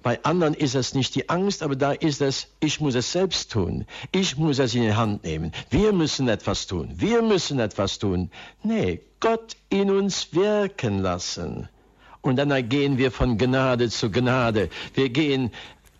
Bei 0.06 0.24
anderen 0.24 0.54
ist 0.54 0.76
es 0.76 0.94
nicht 0.94 1.16
die 1.16 1.30
Angst, 1.30 1.64
aber 1.64 1.76
da 1.76 1.92
ist 1.92 2.22
es, 2.22 2.50
ich 2.60 2.80
muss 2.80 2.94
es 2.94 3.12
selbst 3.12 3.52
tun. 3.52 3.88
Ich 4.12 4.38
muss 4.38 4.60
es 4.60 4.76
in 4.76 4.84
die 4.84 4.94
Hand 4.94 5.24
nehmen. 5.24 5.52
Wir 5.72 5.94
müssen 5.94 6.28
etwas 6.28 6.68
tun. 6.68 6.94
Wir 6.96 7.24
müssen 7.24 7.58
etwas 7.58 7.98
tun. 7.98 8.30
Nee, 8.62 9.02
Gott 9.20 9.58
in 9.70 9.90
uns 9.90 10.32
wirken 10.36 11.00
lassen. 11.00 11.70
Und 12.22 12.36
dann 12.36 12.70
gehen 12.70 13.00
wir 13.00 13.10
von 13.10 13.40
Gnade 13.40 13.90
zu 13.90 14.12
Gnade. 14.12 14.70
Wir 14.94 15.10
gehen 15.10 15.50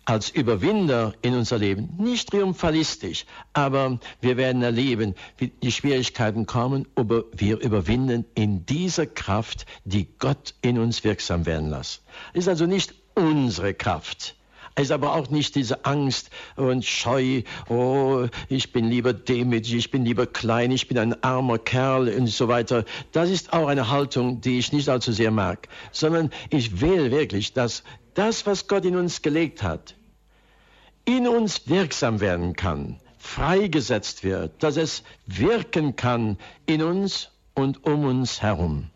als 0.04 0.30
Überwinder 0.30 1.12
in 1.22 1.34
unser 1.34 1.58
Leben. 1.58 1.88
Nicht 1.98 2.30
triumphalistisch, 2.30 3.26
aber 3.54 3.98
wir 4.20 4.36
werden 4.36 4.62
erleben, 4.62 5.16
wie 5.36 5.48
die 5.48 5.72
Schwierigkeiten 5.72 6.46
kommen, 6.46 6.86
aber 6.94 7.24
wir 7.32 7.58
überwinden 7.58 8.24
in 8.36 8.66
dieser 8.66 9.06
Kraft, 9.06 9.66
die 9.84 10.06
Gott 10.20 10.54
in 10.62 10.78
uns 10.78 11.02
wirksam 11.02 11.44
werden 11.44 11.70
lässt. 11.70 12.04
Ist 12.34 12.48
also 12.48 12.66
nicht 12.66 12.94
unsere 13.16 13.74
Kraft. 13.74 14.36
Es 14.78 14.84
ist 14.84 14.90
aber 14.90 15.14
auch 15.14 15.30
nicht 15.30 15.54
diese 15.54 15.86
Angst 15.86 16.28
und 16.54 16.84
Scheu, 16.84 17.42
oh, 17.70 18.26
ich 18.50 18.72
bin 18.72 18.84
lieber 18.84 19.14
demütig, 19.14 19.74
ich 19.74 19.90
bin 19.90 20.04
lieber 20.04 20.26
klein, 20.26 20.70
ich 20.70 20.86
bin 20.86 20.98
ein 20.98 21.22
armer 21.24 21.58
Kerl 21.58 22.10
und 22.10 22.26
so 22.26 22.48
weiter. 22.48 22.84
Das 23.12 23.30
ist 23.30 23.54
auch 23.54 23.68
eine 23.68 23.90
Haltung, 23.90 24.42
die 24.42 24.58
ich 24.58 24.74
nicht 24.74 24.90
allzu 24.90 25.12
sehr 25.12 25.30
mag, 25.30 25.68
sondern 25.92 26.30
ich 26.50 26.82
will 26.82 27.10
wirklich, 27.10 27.54
dass 27.54 27.84
das, 28.12 28.44
was 28.44 28.68
Gott 28.68 28.84
in 28.84 28.96
uns 28.96 29.22
gelegt 29.22 29.62
hat, 29.62 29.94
in 31.06 31.26
uns 31.26 31.68
wirksam 31.68 32.20
werden 32.20 32.54
kann, 32.54 33.00
freigesetzt 33.16 34.24
wird, 34.24 34.62
dass 34.62 34.76
es 34.76 35.04
wirken 35.24 35.96
kann 35.96 36.36
in 36.66 36.82
uns 36.82 37.30
und 37.54 37.86
um 37.86 38.04
uns 38.04 38.42
herum. 38.42 38.90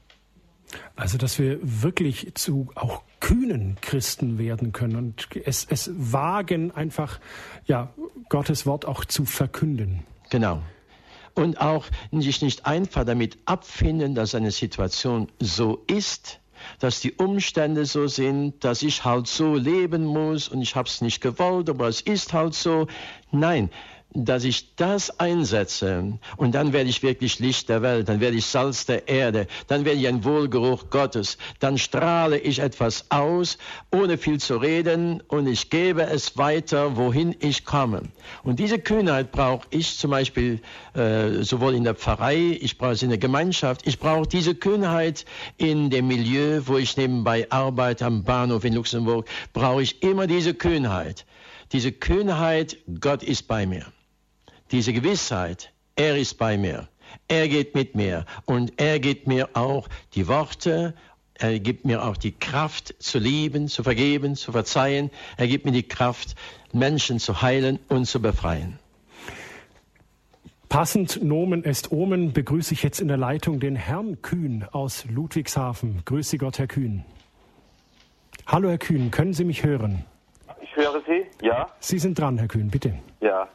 Also, 0.96 1.18
dass 1.18 1.38
wir 1.38 1.58
wirklich 1.62 2.34
zu 2.34 2.70
auch 2.74 3.02
kühnen 3.20 3.76
Christen 3.80 4.38
werden 4.38 4.72
können 4.72 4.96
und 4.96 5.28
es, 5.44 5.66
es 5.68 5.90
wagen, 5.94 6.70
einfach 6.70 7.20
ja, 7.66 7.92
Gottes 8.28 8.66
Wort 8.66 8.86
auch 8.86 9.04
zu 9.04 9.24
verkünden. 9.24 10.04
Genau. 10.30 10.62
Und 11.34 11.60
auch 11.60 11.86
sich 12.12 12.42
nicht 12.42 12.66
einfach 12.66 13.04
damit 13.04 13.38
abfinden, 13.44 14.14
dass 14.14 14.34
eine 14.34 14.50
Situation 14.50 15.28
so 15.38 15.82
ist, 15.86 16.40
dass 16.78 17.00
die 17.00 17.12
Umstände 17.12 17.86
so 17.86 18.06
sind, 18.06 18.64
dass 18.64 18.82
ich 18.82 19.04
halt 19.04 19.26
so 19.26 19.54
leben 19.54 20.04
muss 20.04 20.48
und 20.48 20.60
ich 20.60 20.76
habe 20.76 20.88
es 20.88 21.00
nicht 21.00 21.20
gewollt, 21.20 21.70
aber 21.70 21.88
es 21.88 22.00
ist 22.00 22.32
halt 22.32 22.54
so. 22.54 22.86
Nein, 23.30 23.70
dass 24.12 24.44
ich 24.44 24.74
das 24.74 25.20
einsetze 25.20 26.18
und 26.36 26.54
dann 26.54 26.72
werde 26.72 26.90
ich 26.90 27.02
wirklich 27.02 27.38
Licht 27.38 27.68
der 27.68 27.80
Welt, 27.82 28.08
dann 28.08 28.20
werde 28.20 28.36
ich 28.36 28.46
Salz 28.46 28.84
der 28.86 29.08
Erde, 29.08 29.46
dann 29.68 29.84
werde 29.84 30.00
ich 30.00 30.08
ein 30.08 30.24
Wohlgeruch 30.24 30.90
Gottes, 30.90 31.38
dann 31.60 31.78
strahle 31.78 32.38
ich 32.38 32.58
etwas 32.58 33.06
aus, 33.10 33.58
ohne 33.92 34.18
viel 34.18 34.40
zu 34.40 34.56
reden 34.56 35.22
und 35.28 35.46
ich 35.46 35.70
gebe 35.70 36.02
es 36.02 36.36
weiter, 36.36 36.96
wohin 36.96 37.36
ich 37.38 37.64
komme. 37.64 38.02
Und 38.42 38.58
diese 38.58 38.80
Kühnheit 38.80 39.30
brauche 39.30 39.66
ich 39.70 39.96
zum 39.96 40.10
Beispiel 40.10 40.60
äh, 40.94 41.42
sowohl 41.42 41.74
in 41.74 41.84
der 41.84 41.94
Pfarrei, 41.94 42.58
ich 42.60 42.78
brauche 42.78 42.92
es 42.92 43.02
in 43.02 43.10
der 43.10 43.18
Gemeinschaft, 43.18 43.86
ich 43.86 44.00
brauche 44.00 44.26
diese 44.26 44.56
Kühnheit 44.56 45.24
in 45.56 45.90
dem 45.90 46.08
Milieu, 46.08 46.62
wo 46.66 46.78
ich 46.78 46.96
nebenbei 46.96 47.46
arbeite, 47.50 48.06
am 48.06 48.24
Bahnhof 48.24 48.64
in 48.64 48.74
Luxemburg, 48.74 49.28
brauche 49.52 49.82
ich 49.82 50.02
immer 50.02 50.26
diese 50.26 50.54
Kühnheit. 50.54 51.26
Diese 51.72 51.92
Kühnheit, 51.92 52.78
Gott 53.00 53.22
ist 53.22 53.46
bei 53.46 53.64
mir 53.64 53.86
diese 54.70 54.92
Gewissheit, 54.92 55.72
er 55.96 56.16
ist 56.16 56.38
bei 56.38 56.56
mir, 56.56 56.88
er 57.28 57.48
geht 57.48 57.74
mit 57.74 57.94
mir 57.94 58.24
und 58.44 58.72
er 58.80 58.98
gibt 58.98 59.26
mir 59.26 59.50
auch 59.54 59.88
die 60.14 60.28
Worte, 60.28 60.94
er 61.34 61.58
gibt 61.58 61.84
mir 61.84 62.04
auch 62.04 62.16
die 62.16 62.32
Kraft 62.32 62.94
zu 62.98 63.18
lieben, 63.18 63.68
zu 63.68 63.82
vergeben, 63.82 64.36
zu 64.36 64.52
verzeihen, 64.52 65.10
er 65.36 65.48
gibt 65.48 65.64
mir 65.64 65.72
die 65.72 65.88
Kraft, 65.88 66.34
Menschen 66.72 67.18
zu 67.18 67.42
heilen 67.42 67.78
und 67.88 68.04
zu 68.04 68.20
befreien. 68.20 68.78
Passend 70.68 71.20
Nomen 71.24 71.64
est 71.64 71.90
Omen 71.90 72.32
begrüße 72.32 72.74
ich 72.74 72.84
jetzt 72.84 73.00
in 73.00 73.08
der 73.08 73.16
Leitung 73.16 73.58
den 73.58 73.74
Herrn 73.74 74.22
Kühn 74.22 74.64
aus 74.70 75.04
Ludwigshafen. 75.06 76.02
Grüße 76.04 76.38
Gott, 76.38 76.60
Herr 76.60 76.68
Kühn. 76.68 77.04
Hallo, 78.46 78.68
Herr 78.68 78.78
Kühn, 78.78 79.10
können 79.10 79.32
Sie 79.32 79.42
mich 79.42 79.64
hören? 79.64 80.04
Ich 80.62 80.76
höre 80.76 81.02
Sie, 81.06 81.26
ja. 81.44 81.66
Sie 81.80 81.98
sind 81.98 82.18
dran, 82.18 82.38
Herr 82.38 82.46
Kühn, 82.46 82.70
bitte. 82.70 82.94
Ja, 83.20 83.48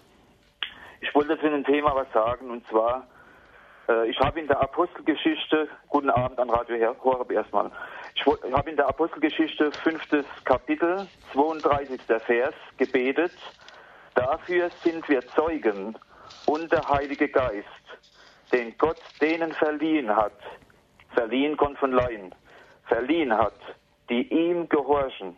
ich 1.06 1.14
wollte 1.14 1.40
zu 1.40 1.46
einem 1.46 1.64
Thema 1.64 1.96
was 1.96 2.12
sagen 2.14 2.50
und 2.50 2.68
zwar, 2.68 3.08
äh, 3.88 4.10
ich 4.10 4.20
habe 4.20 4.40
in 4.40 4.48
der 4.48 4.60
Apostelgeschichte, 4.60 5.68
guten 5.88 6.10
Abend 6.10 6.40
an 6.40 6.50
Radio 6.50 6.96
Horeb 7.04 7.32
erstmal, 7.32 7.70
ich 8.16 8.26
habe 8.26 8.70
in 8.70 8.76
der 8.76 8.88
Apostelgeschichte 8.88 9.72
fünftes 9.84 10.26
Kapitel, 10.46 11.08
32. 11.34 12.02
Vers 12.26 12.56
gebetet, 12.78 13.34
dafür 14.16 14.70
sind 14.84 15.08
wir 15.08 15.22
Zeugen 15.28 15.96
und 16.48 16.72
der 16.72 16.90
Heilige 16.90 17.30
Geist, 17.30 17.68
den 18.52 18.76
Gott 18.80 19.00
denen 19.22 19.52
verliehen 19.52 20.16
hat, 20.16 20.40
verliehen 21.14 21.56
kommt 21.56 21.78
von 21.78 21.92
Laien, 21.92 22.34
verliehen 22.86 23.32
hat, 23.38 23.60
die 24.10 24.28
ihm 24.34 24.68
gehorchen. 24.70 25.38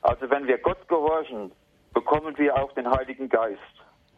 Also 0.00 0.30
wenn 0.30 0.46
wir 0.46 0.56
Gott 0.56 0.88
gehorchen, 0.88 1.52
bekommen 1.92 2.38
wir 2.38 2.56
auch 2.56 2.72
den 2.72 2.90
Heiligen 2.90 3.28
Geist. 3.28 3.60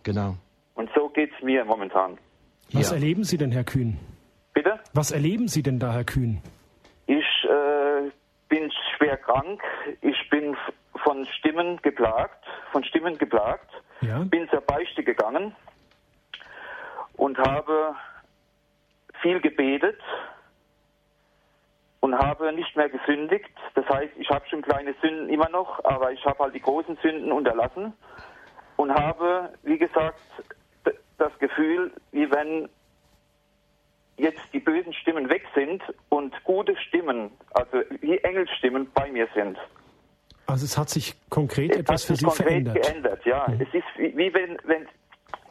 Genau. 0.04 0.36
Und 0.74 0.90
so 0.94 1.08
geht 1.08 1.30
es 1.36 1.42
mir 1.42 1.64
momentan. 1.64 2.18
Was 2.72 2.90
ja. 2.90 2.96
erleben 2.96 3.24
Sie 3.24 3.36
denn, 3.36 3.52
Herr 3.52 3.64
Kühn? 3.64 3.98
Bitte? 4.54 4.78
Was 4.94 5.10
erleben 5.10 5.48
Sie 5.48 5.62
denn 5.62 5.78
da, 5.78 5.92
Herr 5.92 6.04
Kühn? 6.04 6.40
Ich 7.06 7.26
äh, 7.44 8.10
bin 8.48 8.70
schwer 8.96 9.16
krank. 9.16 9.62
Ich 10.00 10.30
bin 10.30 10.56
von 11.04 11.26
Stimmen 11.38 11.80
geplagt, 11.82 12.44
von 12.72 12.84
Stimmen 12.84 13.18
geplagt. 13.18 13.70
Ja. 14.00 14.20
Bin 14.20 14.48
zur 14.48 14.60
Beichte 14.60 15.02
gegangen 15.02 15.54
und 17.14 17.38
habe 17.38 17.94
viel 19.20 19.40
gebetet 19.40 20.00
und 22.00 22.16
habe 22.16 22.52
nicht 22.52 22.74
mehr 22.76 22.88
gesündigt. 22.88 23.50
Das 23.74 23.86
heißt, 23.88 24.12
ich 24.16 24.28
habe 24.30 24.46
schon 24.48 24.62
kleine 24.62 24.94
Sünden 25.02 25.28
immer 25.28 25.48
noch, 25.50 25.84
aber 25.84 26.12
ich 26.12 26.24
habe 26.24 26.44
halt 26.44 26.54
die 26.54 26.60
großen 26.60 26.96
Sünden 27.02 27.30
unterlassen 27.30 27.92
und 28.76 28.92
habe, 28.92 29.52
wie 29.62 29.78
gesagt, 29.78 30.20
das 31.20 31.38
Gefühl, 31.38 31.92
wie 32.12 32.30
wenn 32.30 32.68
jetzt 34.16 34.40
die 34.52 34.60
bösen 34.60 34.92
Stimmen 34.92 35.28
weg 35.28 35.44
sind 35.54 35.82
und 36.08 36.34
gute 36.44 36.76
Stimmen, 36.76 37.30
also 37.52 37.82
wie 38.00 38.18
Engelsstimmen 38.18 38.90
bei 38.92 39.10
mir 39.10 39.28
sind. 39.34 39.58
Also 40.46 40.64
es 40.64 40.76
hat 40.76 40.90
sich 40.90 41.14
konkret 41.30 41.70
es 41.72 41.78
etwas 41.78 42.04
für 42.04 42.16
Sie 42.16 42.24
konkret 42.24 42.46
verändert. 42.46 42.82
geändert, 42.82 43.24
ja. 43.24 43.46
Mhm. 43.48 43.60
Es 43.60 43.74
ist 43.74 43.84
wie, 43.96 44.16
wie, 44.16 44.34
wenn, 44.34 44.58
wenn 44.64 44.88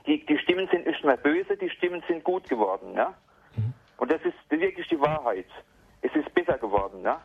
die, 0.05 0.25
die 0.25 0.37
Stimmen 0.39 0.67
sind 0.71 0.85
nicht 0.85 1.03
mehr 1.03 1.17
böse, 1.17 1.55
die 1.55 1.69
Stimmen 1.69 2.03
sind 2.07 2.23
gut 2.23 2.49
geworden, 2.49 2.93
ja. 2.95 3.13
Mhm. 3.55 3.73
Und 3.97 4.11
das 4.11 4.21
ist 4.23 4.35
wirklich 4.49 4.87
die 4.87 4.99
Wahrheit. 4.99 5.47
Es 6.01 6.13
ist 6.15 6.33
besser 6.33 6.57
geworden, 6.57 7.01
ja. 7.03 7.21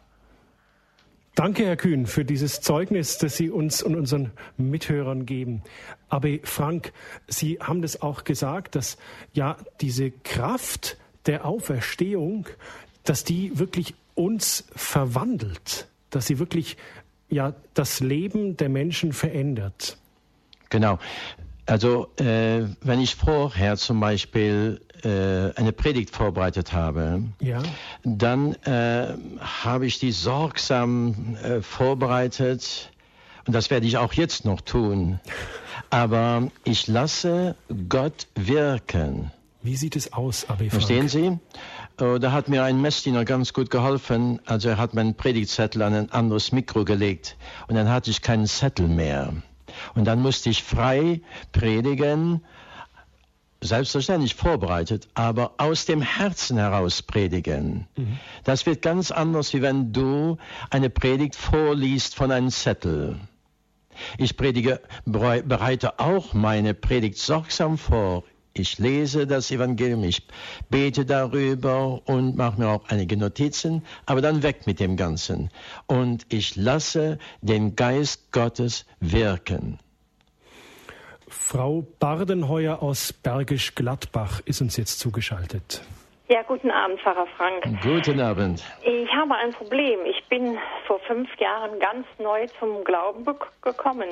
Danke, 1.35 1.67
Herr 1.67 1.77
Kühn, 1.77 2.07
für 2.07 2.25
dieses 2.25 2.61
Zeugnis, 2.61 3.19
das 3.19 3.37
Sie 3.37 3.51
uns 3.51 3.83
und 3.83 3.97
unseren 3.97 4.31
Mithörern 4.57 5.27
geben. 5.27 5.63
Aber 6.09 6.29
Frank, 6.45 6.93
Sie 7.27 7.59
haben 7.61 7.83
das 7.83 8.03
auch 8.03 8.23
gesagt, 8.23 8.77
dass 8.77 8.99
ja 9.33 9.57
diese 9.81 10.13
Kraft 10.13 10.97
der 11.27 11.45
Auferstehung, 11.45 12.47
dass 13.03 13.25
die 13.25 13.59
wirklich 13.59 13.95
uns 14.15 14.65
verwandelt, 14.77 15.89
dass 16.11 16.27
sie 16.27 16.39
wirklich 16.39 16.77
ja 17.29 17.55
das 17.75 18.01
Leben 18.01 18.57
der 18.57 18.69
Menschen 18.69 19.13
verändert. 19.13 19.99
Genau. 20.71 20.99
Also 21.67 22.09
äh, 22.19 22.65
wenn 22.83 23.01
ich 23.01 23.17
vorher 23.17 23.77
zum 23.77 23.99
Beispiel 23.99 24.81
äh, 25.05 25.53
eine 25.55 25.73
Predigt 25.73 26.15
vorbereitet 26.15 26.73
habe, 26.73 27.23
ja. 27.41 27.63
dann 28.05 28.55
äh, 28.65 29.15
habe 29.41 29.87
ich 29.87 29.99
die 29.99 30.13
sorgsam 30.13 31.37
äh, 31.43 31.61
vorbereitet 31.61 32.91
und 33.47 33.55
das 33.55 33.71
werde 33.71 33.87
ich 33.87 33.99
auch 33.99 34.13
jetzt 34.15 34.45
noch 34.45 34.61
tun. 34.61 35.21
Aber 35.91 36.49
ich 36.65 36.89
lasse 36.89 37.57
Gott 37.89 38.27
wirken. 38.35 39.31
Wie 39.63 39.77
sieht 39.77 39.97
es 39.97 40.13
aus, 40.13 40.49
Abi 40.51 40.69
Verstehen 40.69 41.09
Sie? 41.09 41.39
Oh, 42.01 42.19
da 42.19 42.33
hat 42.33 42.49
mir 42.49 42.65
ein 42.65 42.83
Messdiener 42.83 43.25
ganz 43.25 43.53
gut 43.53 43.71
geholfen. 43.71 44.41
Also 44.45 44.69
er 44.69 44.79
hat 44.79 44.93
meinen 44.93 45.15
Predigtzettel 45.15 45.81
an 45.83 45.95
ein 45.95 46.13
anderes 46.13 46.53
Mikro 46.53 46.85
gelegt 46.85 47.37
und 47.69 47.77
dann 47.77 47.89
hatte 47.89 48.11
ich 48.11 48.21
keinen 48.21 48.47
Zettel 48.47 48.89
mehr. 48.89 49.33
Und 49.95 50.05
dann 50.05 50.21
musste 50.21 50.51
ich 50.51 50.63
frei 50.63 51.21
predigen 51.53 52.43
selbstverständlich 53.65 54.35
vorbereitet, 54.35 55.09
aber 55.15 55.55
aus 55.59 55.87
dem 55.87 56.03
Herzen 56.03 56.59
heraus 56.59 57.03
predigen. 57.03 57.87
Mhm. 57.97 58.19
Das 58.45 58.67
wird 58.67 58.83
ganz 58.83 59.11
anders, 59.11 59.53
wie 59.55 59.63
wenn 59.63 59.93
du 59.93 60.37
eine 60.71 60.91
Predigt 60.91 61.35
vorliest 61.35 62.15
von 62.15 62.31
einem 62.31 62.51
Zettel. 62.51 63.17
Ich 64.19 64.37
predige, 64.37 64.81
bereite 65.05 65.99
auch 65.99 66.35
meine 66.35 66.75
Predigt 66.75 67.19
sorgsam 67.19 67.79
vor. 67.79 68.25
Ich 68.57 68.79
lese 68.79 69.27
das 69.27 69.51
Evangelium, 69.51 70.05
ich 70.05 70.29
bete 70.71 71.05
darüber 71.05 72.07
und 72.07 72.37
mache 72.37 72.61
mir 72.61 72.69
auch 72.69 72.89
einige 72.89 73.17
Notizen, 73.17 73.83
aber 74.07 74.21
dann 74.21 74.45
weg 74.45 74.67
mit 74.67 74.79
dem 74.79 74.97
Ganzen. 74.97 75.51
Und 75.87 76.27
ich 76.29 76.55
lasse 76.55 77.19
den 77.41 77.75
Geist 77.75 78.31
Gottes 78.31 78.87
wirken. 79.01 79.81
Frau 81.47 81.85
Bardenheuer 82.01 82.83
aus 82.83 83.13
Bergisch 83.13 83.75
Gladbach 83.75 84.41
ist 84.47 84.63
uns 84.63 84.79
jetzt 84.79 84.99
zugeschaltet. 84.99 85.83
Ja, 86.29 86.41
guten 86.41 86.71
Abend, 86.71 86.99
Pfarrer 87.01 87.27
Frank. 87.37 87.83
Guten 87.83 88.19
Abend. 88.19 88.65
Ich 88.81 89.13
habe 89.13 89.35
ein 89.35 89.53
Problem. 89.53 90.01
Ich 90.07 90.27
bin 90.31 90.57
vor 90.87 91.01
fünf 91.01 91.29
Jahren 91.39 91.79
ganz 91.81 92.07
neu 92.19 92.47
zum 92.59 92.83
Glauben 92.83 93.27
gekommen. 93.61 94.09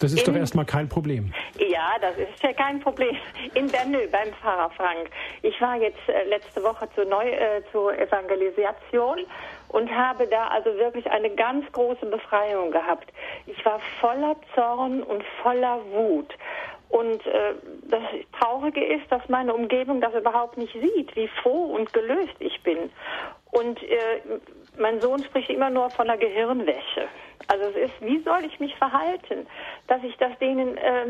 Das 0.00 0.12
ist 0.12 0.26
in, 0.26 0.32
doch 0.32 0.40
erstmal 0.40 0.64
kein 0.64 0.88
Problem. 0.88 1.32
Ja, 1.58 1.96
das 2.00 2.16
ist 2.16 2.42
ja 2.42 2.52
kein 2.54 2.80
Problem. 2.80 3.16
In 3.54 3.68
Bernö 3.68 4.06
beim 4.10 4.32
Pfarrer 4.40 4.70
Frank. 4.70 5.10
Ich 5.42 5.60
war 5.60 5.76
jetzt 5.76 6.08
äh, 6.08 6.24
letzte 6.24 6.62
Woche 6.62 6.88
zur, 6.94 7.04
Neu 7.04 7.28
äh, 7.28 7.62
zur 7.70 7.96
Evangelisation 7.96 9.18
und 9.68 9.90
habe 9.90 10.26
da 10.26 10.48
also 10.48 10.74
wirklich 10.76 11.08
eine 11.10 11.30
ganz 11.30 11.70
große 11.72 12.06
Befreiung 12.06 12.70
gehabt. 12.70 13.12
Ich 13.46 13.64
war 13.64 13.78
voller 14.00 14.36
Zorn 14.54 15.02
und 15.02 15.22
voller 15.42 15.78
Wut. 15.92 16.34
Und 16.88 17.24
äh, 17.26 17.54
das 17.88 18.02
Traurige 18.40 18.84
ist, 18.84 19.10
dass 19.12 19.28
meine 19.28 19.54
Umgebung 19.54 20.00
das 20.00 20.12
überhaupt 20.14 20.56
nicht 20.56 20.72
sieht, 20.72 21.14
wie 21.14 21.28
froh 21.42 21.74
und 21.74 21.92
gelöst 21.92 22.34
ich 22.40 22.60
bin. 22.62 22.90
Und 23.52 23.82
äh, 23.82 24.20
mein 24.78 25.00
Sohn 25.00 25.22
spricht 25.24 25.50
immer 25.50 25.70
nur 25.70 25.90
von 25.90 26.06
der 26.06 26.16
Gehirnwäsche. 26.16 27.08
Also 27.48 27.64
es 27.70 27.90
ist, 27.90 28.00
wie 28.00 28.22
soll 28.22 28.44
ich 28.44 28.60
mich 28.60 28.74
verhalten, 28.76 29.46
dass 29.88 30.02
ich 30.04 30.16
das 30.18 30.38
denen 30.38 30.76
äh, 30.76 31.06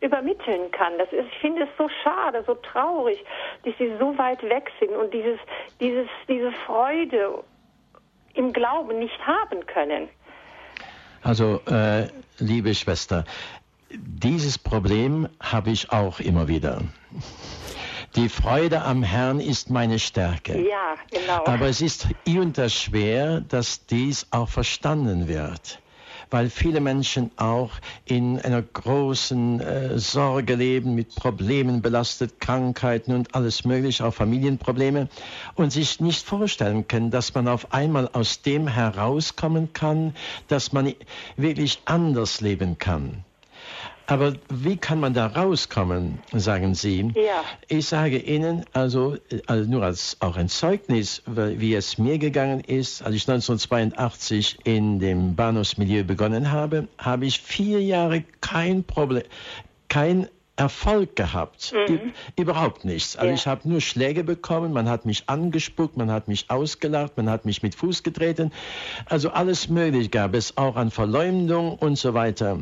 übermitteln 0.00 0.70
kann. 0.72 0.98
Das 0.98 1.12
ist, 1.12 1.26
ich 1.32 1.38
finde 1.38 1.62
es 1.62 1.68
so 1.78 1.88
schade, 2.02 2.44
so 2.46 2.54
traurig, 2.54 3.18
dass 3.64 3.74
sie 3.78 3.92
so 3.98 4.16
weit 4.18 4.42
weg 4.42 4.70
sind 4.80 4.90
und 4.90 5.12
dieses, 5.14 5.38
dieses, 5.80 6.08
diese 6.28 6.52
Freude 6.66 7.42
im 8.34 8.52
Glauben 8.52 8.98
nicht 8.98 9.18
haben 9.26 9.64
können. 9.66 10.08
Also, 11.22 11.60
äh, 11.66 12.08
liebe 12.38 12.74
Schwester, 12.74 13.24
dieses 13.90 14.58
Problem 14.58 15.28
habe 15.40 15.70
ich 15.70 15.92
auch 15.92 16.18
immer 16.18 16.48
wieder. 16.48 16.80
Die 18.16 18.28
Freude 18.28 18.82
am 18.82 19.02
Herrn 19.02 19.40
ist 19.40 19.70
meine 19.70 19.98
Stärke. 19.98 20.68
Ja, 20.68 20.96
genau. 21.10 21.46
Aber 21.46 21.68
es 21.68 21.80
ist 21.80 22.08
hier 22.26 22.42
und 22.42 22.58
da 22.58 22.68
schwer, 22.68 23.40
dass 23.40 23.86
dies 23.86 24.26
auch 24.30 24.48
verstanden 24.48 25.28
wird 25.28 25.82
weil 26.32 26.48
viele 26.48 26.80
Menschen 26.80 27.30
auch 27.36 27.72
in 28.06 28.40
einer 28.40 28.62
großen 28.62 29.60
äh, 29.60 29.98
Sorge 29.98 30.54
leben, 30.54 30.94
mit 30.94 31.14
Problemen 31.14 31.82
belastet, 31.82 32.40
Krankheiten 32.40 33.14
und 33.14 33.34
alles 33.34 33.64
Mögliche, 33.64 34.04
auch 34.06 34.14
Familienprobleme, 34.14 35.08
und 35.54 35.72
sich 35.72 36.00
nicht 36.00 36.26
vorstellen 36.26 36.88
können, 36.88 37.10
dass 37.10 37.34
man 37.34 37.48
auf 37.48 37.72
einmal 37.72 38.08
aus 38.08 38.40
dem 38.40 38.66
herauskommen 38.66 39.72
kann, 39.74 40.14
dass 40.48 40.72
man 40.72 40.94
wirklich 41.36 41.80
anders 41.84 42.40
leben 42.40 42.78
kann. 42.78 43.24
Aber 44.06 44.34
wie 44.48 44.76
kann 44.76 45.00
man 45.00 45.14
da 45.14 45.26
rauskommen, 45.26 46.18
sagen 46.32 46.74
Sie? 46.74 47.12
Ja. 47.14 47.44
Ich 47.68 47.86
sage 47.86 48.18
Ihnen, 48.18 48.64
also, 48.72 49.16
also 49.46 49.70
nur 49.70 49.82
als 49.82 50.16
auch 50.20 50.36
ein 50.36 50.48
Zeugnis, 50.48 51.22
wie 51.26 51.74
es 51.74 51.98
mir 51.98 52.18
gegangen 52.18 52.60
ist, 52.60 53.02
als 53.02 53.14
ich 53.14 53.28
1982 53.28 54.58
in 54.64 54.98
dem 54.98 55.34
Bahnhofsmilieu 55.36 56.04
begonnen 56.04 56.50
habe, 56.50 56.88
habe 56.98 57.26
ich 57.26 57.40
vier 57.40 57.82
Jahre 57.82 58.24
kein 58.40 58.84
Problem, 58.84 59.24
kein 59.88 60.28
Erfolg 60.56 61.16
gehabt. 61.16 61.72
Mhm. 61.72 62.12
Überhaupt 62.36 62.84
nichts. 62.84 63.16
Also 63.16 63.28
ja. 63.28 63.34
ich 63.34 63.46
habe 63.46 63.68
nur 63.68 63.80
Schläge 63.80 64.22
bekommen, 64.22 64.72
man 64.72 64.88
hat 64.88 65.06
mich 65.06 65.28
angespuckt, 65.28 65.96
man 65.96 66.10
hat 66.10 66.28
mich 66.28 66.50
ausgelacht, 66.50 67.16
man 67.16 67.30
hat 67.30 67.46
mich 67.46 67.62
mit 67.62 67.74
Fuß 67.74 68.02
getreten. 68.02 68.52
Also 69.06 69.30
alles 69.30 69.68
möglich 69.68 70.10
gab 70.10 70.34
es, 70.34 70.58
auch 70.58 70.76
an 70.76 70.90
Verleumdung 70.90 71.74
und 71.78 71.96
so 71.96 72.12
weiter. 72.12 72.58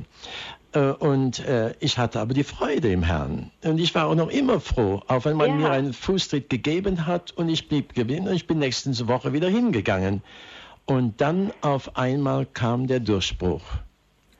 Äh, 0.72 0.90
und 0.92 1.40
äh, 1.40 1.74
ich 1.80 1.98
hatte 1.98 2.20
aber 2.20 2.34
die 2.34 2.44
Freude 2.44 2.92
im 2.92 3.02
Herrn. 3.02 3.50
Und 3.64 3.78
ich 3.78 3.94
war 3.94 4.06
auch 4.06 4.14
noch 4.14 4.28
immer 4.28 4.60
froh, 4.60 5.02
auch 5.08 5.24
wenn 5.24 5.36
man 5.36 5.48
ja. 5.48 5.56
mir 5.56 5.70
einen 5.70 5.92
Fußtritt 5.92 6.48
gegeben 6.48 7.06
hat 7.06 7.32
und 7.32 7.48
ich 7.48 7.68
blieb 7.68 7.96
und 7.96 8.32
ich 8.32 8.46
bin 8.46 8.58
nächste 8.58 9.08
Woche 9.08 9.32
wieder 9.32 9.48
hingegangen. 9.48 10.22
Und 10.86 11.20
dann 11.20 11.52
auf 11.60 11.96
einmal 11.96 12.46
kam 12.46 12.86
der 12.86 13.00
Durchbruch. 13.00 13.62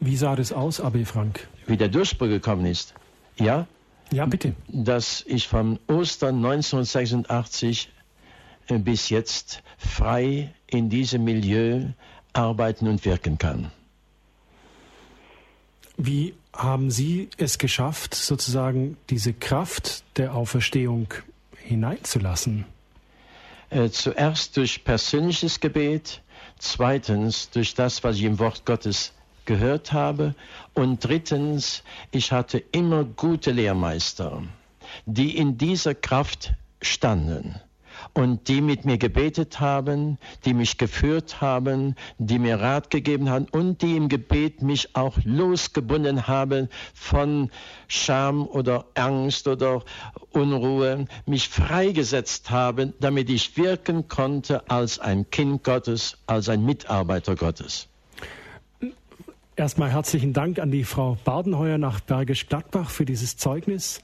Wie 0.01 0.17
sah 0.17 0.35
das 0.35 0.53
aus, 0.53 0.81
Abi 0.81 1.05
Frank? 1.05 1.49
Wie 1.67 1.77
der 1.77 1.89
Durchbruch 1.89 2.29
gekommen 2.29 2.67
ist? 2.67 2.95
Ja? 3.37 3.67
Ja, 4.13 4.27
bitte. 4.27 4.55
Dass 4.69 5.23
ich 5.27 5.47
von 5.47 5.79
Ostern 5.87 6.37
1986 6.37 7.91
äh, 8.69 8.79
bis 8.79 9.11
jetzt 9.11 9.63
frei 9.79 10.53
in 10.67 10.89
diesem 10.89 11.25
Milieu 11.25 11.85
arbeiten 12.33 12.89
und 12.89 13.05
wirken 13.05 13.39
kann. 13.39 13.71
Wie 16.03 16.33
haben 16.55 16.91
Sie 16.91 17.29
es 17.37 17.59
geschafft, 17.59 18.15
sozusagen 18.15 18.97
diese 19.11 19.35
Kraft 19.35 20.03
der 20.17 20.35
Auferstehung 20.35 21.13
hineinzulassen? 21.57 22.65
Äh, 23.69 23.91
zuerst 23.91 24.57
durch 24.57 24.83
persönliches 24.83 25.61
Gebet, 25.61 26.23
zweitens 26.59 27.51
durch 27.51 27.75
das, 27.75 28.03
was 28.03 28.17
ich 28.17 28.23
im 28.23 28.39
Wort 28.39 28.65
Gottes 28.65 29.13
gehört 29.45 29.93
habe 29.93 30.35
und 30.73 31.05
drittens, 31.05 31.83
ich 32.13 32.33
hatte 32.33 32.65
immer 32.73 33.05
gute 33.05 33.51
Lehrmeister, 33.51 34.43
die 35.05 35.37
in 35.37 35.59
dieser 35.59 35.95
Kraft 35.95 36.55
standen 36.81 37.61
und 38.15 38.49
die 38.49 38.61
mit 38.61 38.85
mir 38.85 38.99
gebetet 38.99 39.61
haben, 39.61 40.19
die 40.45 40.55
mich 40.55 40.79
geführt 40.79 41.41
haben, 41.41 41.95
die 42.19 42.39
mir 42.39 42.61
Rat 42.61 42.91
gegeben 42.91 43.31
haben 43.31 43.47
und 43.51 43.83
die 43.83 43.97
im 43.97 44.09
Gebet 44.09 44.63
mich 44.63 44.97
auch 44.97 45.19
losgebunden 45.25 46.27
haben 46.27 46.69
von 46.95 47.51
Scham 47.89 48.47
oder 48.47 48.87
Angst 48.95 49.49
oder 49.49 49.83
Unruhe, 50.33 51.07
mich 51.27 51.49
freigesetzt 51.49 52.51
haben, 52.51 52.95
damit 53.01 53.31
ich 53.31 53.57
wirken 53.57 54.09
konnte 54.09 54.69
als 54.71 54.99
ein 54.99 55.31
Kind 55.31 55.65
Gottes, 55.65 56.19
als 56.27 56.49
ein 56.49 56.65
Mitarbeiter 56.65 57.37
Gottes. 57.37 57.89
Erstmal 59.57 59.91
herzlichen 59.91 60.33
Dank 60.33 60.59
an 60.59 60.71
die 60.71 60.85
Frau 60.85 61.19
Badenheuer 61.23 61.77
nach 61.77 62.01
Bergisch 62.01 62.47
Gladbach 62.49 62.89
für 62.89 63.05
dieses 63.05 63.37
Zeugnis. 63.37 64.01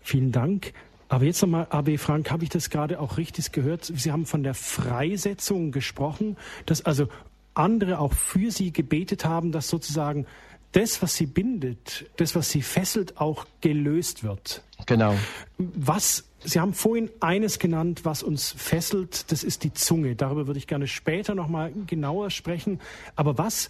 Vielen 0.00 0.30
Dank. 0.30 0.72
Aber 1.12 1.26
jetzt 1.26 1.42
nochmal, 1.42 1.66
AB 1.68 1.98
Frank, 1.98 2.30
habe 2.30 2.42
ich 2.42 2.48
das 2.48 2.70
gerade 2.70 2.98
auch 2.98 3.18
richtig 3.18 3.52
gehört? 3.52 3.84
Sie 3.84 4.10
haben 4.10 4.24
von 4.24 4.42
der 4.42 4.54
Freisetzung 4.54 5.70
gesprochen, 5.70 6.38
dass 6.64 6.86
also 6.86 7.06
andere 7.52 7.98
auch 7.98 8.14
für 8.14 8.50
Sie 8.50 8.72
gebetet 8.72 9.26
haben, 9.26 9.52
dass 9.52 9.68
sozusagen 9.68 10.24
das, 10.72 11.02
was 11.02 11.14
sie 11.14 11.26
bindet, 11.26 12.06
das, 12.16 12.34
was 12.34 12.48
sie 12.48 12.62
fesselt, 12.62 13.20
auch 13.20 13.44
gelöst 13.60 14.24
wird. 14.24 14.62
Genau. 14.86 15.14
Was 15.58 16.24
Sie 16.44 16.58
haben 16.58 16.72
vorhin 16.72 17.10
eines 17.20 17.58
genannt, 17.58 18.00
was 18.04 18.22
uns 18.22 18.50
fesselt, 18.50 19.30
das 19.30 19.44
ist 19.44 19.64
die 19.64 19.74
Zunge. 19.74 20.16
Darüber 20.16 20.46
würde 20.46 20.58
ich 20.58 20.66
gerne 20.66 20.86
später 20.86 21.34
noch 21.34 21.46
mal 21.46 21.72
genauer 21.86 22.30
sprechen. 22.30 22.80
Aber 23.16 23.36
was 23.36 23.68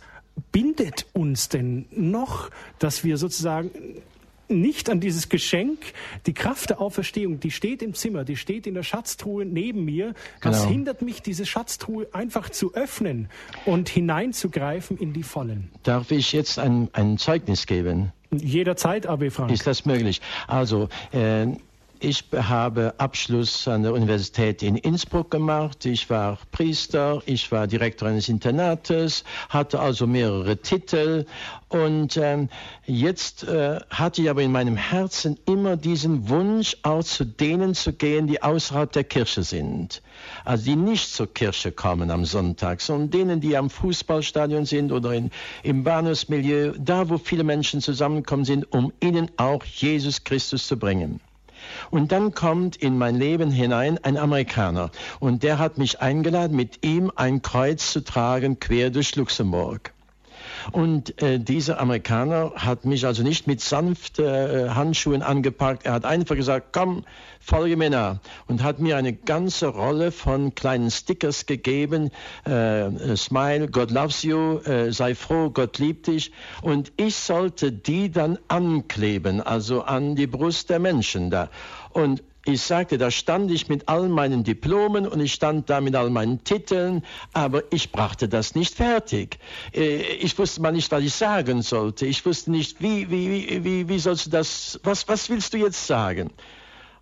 bindet 0.53 1.07
uns 1.12 1.49
denn 1.49 1.86
noch, 1.90 2.51
dass 2.78 3.03
wir 3.03 3.16
sozusagen 3.16 3.72
nicht 4.49 4.90
an 4.90 5.01
dieses 5.01 5.28
Geschenk, 5.28 5.78
die 6.26 6.34
Kraft 6.34 6.70
der 6.70 6.80
Auferstehung, 6.80 7.40
die 7.40 7.51
steht 7.51 7.82
im 7.82 7.95
Zimmer, 7.95 8.24
die 8.24 8.36
steht 8.36 8.66
in 8.66 8.74
der 8.74 8.82
Schatztruhe 8.82 9.45
neben 9.45 9.84
mir. 9.84 10.14
Was 10.43 10.62
genau. 10.62 10.70
hindert 10.70 11.03
mich, 11.03 11.22
diese 11.22 11.47
Schatztruhe 11.47 12.09
einfach 12.12 12.51
zu 12.51 12.74
öffnen 12.74 13.28
und 13.64 13.88
hineinzugreifen 13.88 14.99
in 14.99 15.12
die 15.12 15.22
Vollen? 15.22 15.70
Darf 15.82 16.11
ich 16.11 16.32
jetzt 16.32 16.59
ein, 16.59 16.88
ein 16.93 17.18
Zeugnis 17.18 17.66
geben? 17.66 18.12
Jederzeit, 18.30 19.07
AB 19.07 19.30
Frank. 19.30 19.51
Ist 19.51 19.66
das 19.66 19.84
möglich? 19.84 20.20
Also, 20.47 20.88
äh, 21.12 21.47
ich 22.03 22.25
habe 22.35 22.95
Abschluss 22.99 23.69
an 23.69 23.85
der 23.85 23.93
Universität 23.93 24.63
in 24.65 24.75
Innsbruck 24.75 25.31
gemacht. 25.31 25.87
Ich 25.87 26.11
war 26.11 26.37
Priester, 26.51 27.23
ich 27.27 27.53
war 27.53 27.69
Direktor 27.69 28.09
eines 28.09 28.29
Internates, 28.29 29.23
hatte 29.49 29.79
also 29.79 30.09
mehrere 30.09 30.57
Titel. 30.57 31.27
Und 31.69 32.17
ähm, 32.17 32.49
jetzt 32.87 33.45
äh, 33.45 33.79
hatte 33.89 34.23
ich 34.23 34.31
aber 34.31 34.43
in 34.43 34.51
meinem 34.51 34.77
Herzen 34.77 35.39
immer 35.47 35.77
diesen 35.77 36.29
Wunsch, 36.29 36.77
auch 36.83 37.05
zu 37.05 37.25
denen 37.25 37.75
zu 37.75 37.93
gehen, 37.93 38.27
die 38.27 38.43
außerhalb 38.43 38.91
der 38.91 39.05
Kirche 39.05 39.45
sind. 39.45 40.03
Also 40.45 40.65
die 40.65 40.77
nicht 40.77 41.15
zur 41.15 41.33
Kirche 41.33 41.71
kommen 41.71 42.11
am 42.11 42.25
Sonntag, 42.25 42.81
sondern 42.81 43.11
denen, 43.11 43.41
die 43.41 43.57
am 43.57 43.71
Fußballstadion 43.71 44.65
sind 44.65 44.91
oder 44.91 45.13
in, 45.13 45.31
im 45.63 45.85
Bahnhofsmilieu, 45.85 46.73
da 46.79 47.09
wo 47.09 47.19
viele 47.19 47.45
Menschen 47.45 47.81
zusammenkommen 47.81 48.45
sind, 48.45 48.73
um 48.73 48.93
ihnen 49.01 49.31
auch 49.37 49.65
Jesus 49.65 50.25
Christus 50.25 50.67
zu 50.67 50.77
bringen. 50.77 51.21
Und 51.93 52.11
dann 52.11 52.32
kommt 52.32 52.76
in 52.76 52.97
mein 52.97 53.16
Leben 53.16 53.51
hinein 53.51 53.99
ein 54.03 54.16
Amerikaner 54.16 54.90
und 55.20 55.43
der 55.43 55.59
hat 55.59 55.76
mich 55.76 56.01
eingeladen, 56.01 56.57
mit 56.57 56.86
ihm 56.86 57.12
ein 57.14 57.43
Kreuz 57.43 57.93
zu 57.93 58.03
tragen 58.03 58.59
quer 58.59 58.88
durch 58.88 59.14
Luxemburg. 59.14 59.93
Und 60.70 61.20
äh, 61.22 61.38
dieser 61.38 61.80
Amerikaner 61.80 62.53
hat 62.55 62.84
mich 62.84 63.05
also 63.05 63.22
nicht 63.22 63.47
mit 63.47 63.61
sanften 63.61 64.24
äh, 64.24 64.68
Handschuhen 64.70 65.22
angepackt. 65.22 65.84
Er 65.84 65.93
hat 65.93 66.05
einfach 66.05 66.36
gesagt, 66.36 66.68
komm, 66.72 67.05
folge 67.40 67.76
mir 67.76 67.90
nach. 67.90 68.18
Und 68.47 68.62
hat 68.62 68.78
mir 68.78 68.97
eine 68.97 69.12
ganze 69.12 69.66
Rolle 69.66 70.12
von 70.12 70.55
kleinen 70.55 70.90
Stickers 70.90 71.47
gegeben. 71.47 72.11
Äh, 72.45 73.16
Smile, 73.16 73.68
God 73.68 73.90
loves 73.90 74.22
you, 74.22 74.59
äh, 74.59 74.93
sei 74.93 75.14
froh, 75.14 75.51
Gott 75.51 75.78
liebt 75.78 76.07
dich. 76.07 76.32
Und 76.62 76.93
ich 76.97 77.16
sollte 77.16 77.72
die 77.72 78.11
dann 78.11 78.38
ankleben, 78.49 79.40
also 79.40 79.82
an 79.82 80.14
die 80.14 80.28
Brust 80.28 80.70
der 80.70 80.78
Menschen 80.78 81.30
da. 81.30 81.49
Und 81.93 82.22
ich 82.45 82.62
sagte, 82.62 82.99
da 82.99 83.12
stand 83.12 83.53
ich 83.53 83.68
mit 83.68 83.88
all 83.88 84.09
meinen 84.09 84.43
Diplomen 84.43 85.07
und 85.07 85.20
ich 85.20 85.32
stand 85.32 85.70
da 85.70 85.80
mit 85.80 85.95
all 85.95 86.11
meinen 86.11 86.43
Titeln, 86.43 87.05
aber 87.32 87.62
ich 87.70 87.93
brachte 87.93 88.28
das 88.28 88.57
nicht 88.57 88.74
fertig. 88.74 89.38
Äh, 89.72 89.99
ich 90.16 90.36
wusste 90.38 90.61
mal 90.61 90.72
nicht, 90.72 90.90
was 90.90 91.05
ich 91.05 91.14
sagen 91.14 91.62
sollte. 91.62 92.05
Ich 92.05 92.26
wusste 92.26 92.51
nicht, 92.51 92.82
wie, 92.82 93.11
wie, 93.11 93.64
wie, 93.64 93.88
wie 93.88 93.99
sollst 94.01 94.26
du 94.26 94.30
das, 94.30 94.80
was, 94.82 95.07
was 95.07 95.30
willst 95.30 95.55
du 95.55 95.59
jetzt 95.59 95.86
sagen? 95.86 96.30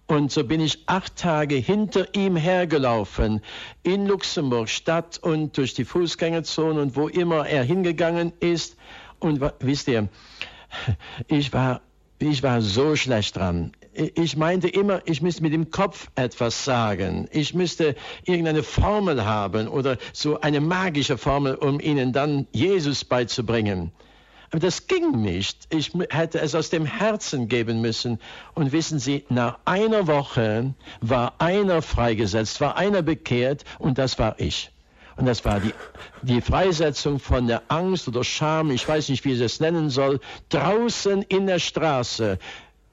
Und 0.07 0.31
so 0.31 0.45
bin 0.45 0.61
ich 0.61 0.83
acht 0.87 1.17
Tage 1.17 1.55
hinter 1.55 2.15
ihm 2.15 2.37
hergelaufen, 2.37 3.41
in 3.83 4.07
Luxemburg 4.07 4.69
Stadt 4.69 5.19
und 5.23 5.57
durch 5.57 5.73
die 5.73 5.85
Fußgängerzone 5.85 6.83
und 6.83 6.97
wo 6.97 7.09
immer 7.09 7.47
er 7.47 7.63
hingegangen 7.63 8.33
ist. 8.41 8.77
Und 9.21 9.41
wisst 9.61 9.89
ihr, 9.89 10.09
ich 11.29 11.53
war, 11.53 11.81
ich 12.19 12.43
war 12.43 12.61
so 12.61 12.95
schlecht 12.97 13.37
dran 13.37 13.73
ich 13.93 14.37
meinte 14.37 14.69
immer, 14.69 15.03
ich 15.07 15.21
müsste 15.21 15.43
mit 15.43 15.53
dem 15.53 15.71
Kopf 15.71 16.11
etwas 16.15 16.65
sagen. 16.65 17.29
Ich 17.33 17.55
müsste 17.55 17.97
irgendeine 18.25 18.63
Formel 18.63 19.25
haben 19.25 19.67
oder 19.69 19.99
so 20.13 20.41
eine 20.41 20.61
magische 20.61 21.19
Formel, 21.19 21.57
um 21.57 21.81
ihnen 21.81 22.13
dann 22.13 22.47
Jesus 22.53 23.05
beizubringen. 23.05 23.91
Aber 24.51 24.61
das 24.61 24.87
ging 24.87 25.23
nicht. 25.23 25.67
Ich 25.71 25.93
hätte 26.11 26.41
es 26.41 26.55
aus 26.55 26.71
dem 26.71 26.85
Herzen 26.85 27.49
geben 27.49 27.81
müssen. 27.81 28.19
Und 28.55 28.73
wissen 28.73 28.99
Sie, 28.99 29.25
nach 29.29 29.59
einer 29.65 30.07
Woche 30.07 30.75
war 31.01 31.35
einer 31.39 31.83
freigesetzt, 31.83 32.61
war 32.61 32.77
einer 32.77 33.03
bekehrt 33.03 33.65
und 33.79 33.99
das 33.99 34.19
war 34.19 34.39
ich. 34.39 34.71
Und 35.17 35.27
das 35.27 35.45
war 35.45 35.61
die, 35.61 35.75
die 36.23 36.41
Freisetzung 36.41 37.19
von 37.19 37.47
der 37.47 37.63
Angst 37.69 38.09
oder 38.09 38.25
Scham, 38.25 38.71
ich 38.71 38.89
weiß 38.89 39.09
nicht, 39.11 39.25
wie 39.25 39.35
ich 39.35 39.41
es 39.41 39.61
nennen 39.61 39.91
soll, 39.91 40.21
draußen 40.49 41.23
in 41.23 41.47
der 41.47 41.59
Straße 41.59 42.39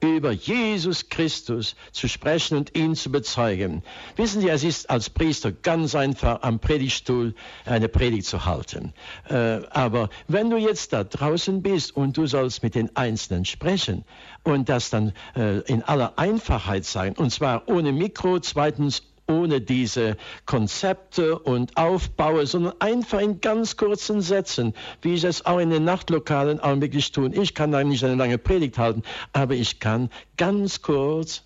über 0.00 0.30
Jesus 0.30 1.08
Christus 1.08 1.74
zu 1.92 2.08
sprechen 2.08 2.56
und 2.56 2.76
ihn 2.76 2.94
zu 2.94 3.10
bezeugen. 3.10 3.82
Wissen 4.16 4.40
Sie, 4.40 4.48
es 4.48 4.62
ist 4.62 4.90
als 4.90 5.10
Priester 5.10 5.50
ganz 5.50 5.94
einfach 5.94 6.42
am 6.42 6.60
Predigtstuhl 6.60 7.34
eine 7.64 7.88
Predigt 7.88 8.26
zu 8.26 8.44
halten. 8.44 8.94
Äh, 9.28 9.60
aber 9.70 10.10
wenn 10.28 10.50
du 10.50 10.56
jetzt 10.56 10.92
da 10.92 11.04
draußen 11.04 11.62
bist 11.62 11.96
und 11.96 12.16
du 12.16 12.26
sollst 12.26 12.62
mit 12.62 12.74
den 12.74 12.94
Einzelnen 12.96 13.44
sprechen 13.44 14.04
und 14.44 14.68
das 14.68 14.90
dann 14.90 15.12
äh, 15.34 15.60
in 15.62 15.82
aller 15.82 16.18
Einfachheit 16.18 16.84
sein, 16.84 17.14
und 17.16 17.30
zwar 17.30 17.68
ohne 17.68 17.92
Mikro, 17.92 18.38
zweitens 18.38 19.02
ohne 19.28 19.60
diese 19.60 20.16
Konzepte 20.46 21.38
und 21.38 21.76
Aufbaue, 21.76 22.46
sondern 22.46 22.74
einfach 22.80 23.20
in 23.20 23.40
ganz 23.40 23.76
kurzen 23.76 24.20
Sätzen, 24.20 24.74
wie 25.02 25.14
ich 25.14 25.24
es 25.24 25.46
auch 25.46 25.58
in 25.58 25.70
den 25.70 25.84
Nachtlokalen 25.84 26.60
augenblicklich 26.60 27.12
tun. 27.12 27.32
Ich 27.32 27.54
kann 27.54 27.70
da 27.70 27.84
nicht 27.84 28.04
eine 28.04 28.14
lange 28.14 28.38
Predigt 28.38 28.78
halten, 28.78 29.02
aber 29.32 29.54
ich 29.54 29.78
kann 29.80 30.10
ganz 30.36 30.82
kurz 30.82 31.44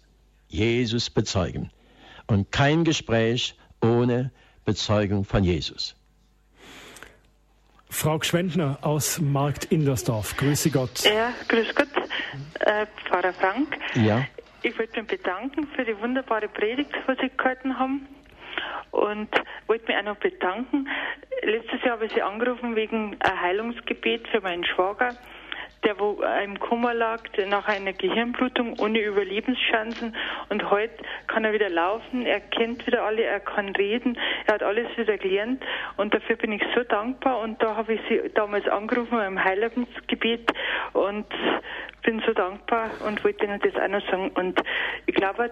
Jesus 0.49 1.11
bezeugen. 1.11 1.71
Und 2.27 2.53
kein 2.53 2.85
Gespräch 2.85 3.57
ohne 3.81 4.31
Bezeugung 4.65 5.25
von 5.25 5.43
Jesus. 5.43 5.97
Frau 7.91 8.19
Gschwendner 8.19 8.79
aus 8.81 9.21
Markt 9.21 9.67
Indersdorf, 9.67 10.37
grüße 10.37 10.71
Gott. 10.71 11.05
Ja, 11.05 11.33
grüß 11.49 11.75
Gott, 11.75 11.89
äh, 12.61 12.87
Pfarrer 13.05 13.35
Frank. 13.35 13.77
Ja. 13.95 14.25
Ich 14.63 14.79
wollte 14.79 15.01
mich 15.01 15.11
bedanken 15.11 15.67
für 15.75 15.85
die 15.85 15.99
wunderbare 16.01 16.49
Predigt, 16.49 16.91
die 16.95 17.21
Sie 17.21 17.31
gehalten 17.37 17.79
haben. 17.79 18.07
Und 18.91 19.29
wollte 19.67 19.87
mich 19.87 19.97
auch 19.97 20.03
noch 20.03 20.17
bedanken. 20.17 20.89
Letztes 21.43 21.83
Jahr 21.83 21.93
habe 21.93 22.07
ich 22.07 22.13
Sie 22.13 22.23
angerufen 22.23 22.77
wegen 22.77 23.17
ein 23.21 23.41
Heilungsgebet 23.41 24.29
für 24.29 24.41
meinen 24.41 24.65
Schwager 24.65 25.17
der 25.85 25.99
wo 25.99 26.23
im 26.45 26.59
Koma 26.61 26.93
lag, 26.93 27.23
nach 27.49 27.67
einer 27.67 27.93
Gehirnblutung 27.93 28.79
ohne 28.79 29.01
Überlebenschancen 29.01 30.15
und 30.49 30.71
heute 30.71 31.03
kann 31.27 31.45
er 31.45 31.53
wieder 31.53 31.69
laufen, 31.71 32.25
er 32.25 32.41
kennt 32.41 32.87
wieder 32.87 33.03
alle, 33.03 33.23
er 33.23 33.41
kann 33.41 33.71
reden, 33.71 34.17
er 34.47 34.55
hat 34.55 34.63
alles 34.63 34.87
wieder 34.97 35.19
gelernt 35.19 35.63
und 35.97 36.15
dafür 36.15 36.37
bin 36.37 36.53
ich 36.53 36.63
so 36.75 36.85
dankbar 36.85 37.41
und 37.41 37.63
da 37.63 37.77
habe 37.77 37.95
ich 37.95 38.01
sie 38.09 38.21
damals 38.35 38.69
angerufen 38.69 39.19
im 39.21 39.43
Heilungsgebet 39.43 40.53
und 40.93 41.27
bin 42.03 42.23
so 42.27 42.33
dankbar 42.33 42.91
und 43.07 43.23
wollte 43.25 43.45
Ihnen 43.45 43.61
das 43.61 43.75
auch 43.75 43.89
noch 43.89 44.05
sagen 44.11 44.31
und 44.35 44.61
ich 45.07 45.15
glaube, 45.15 45.51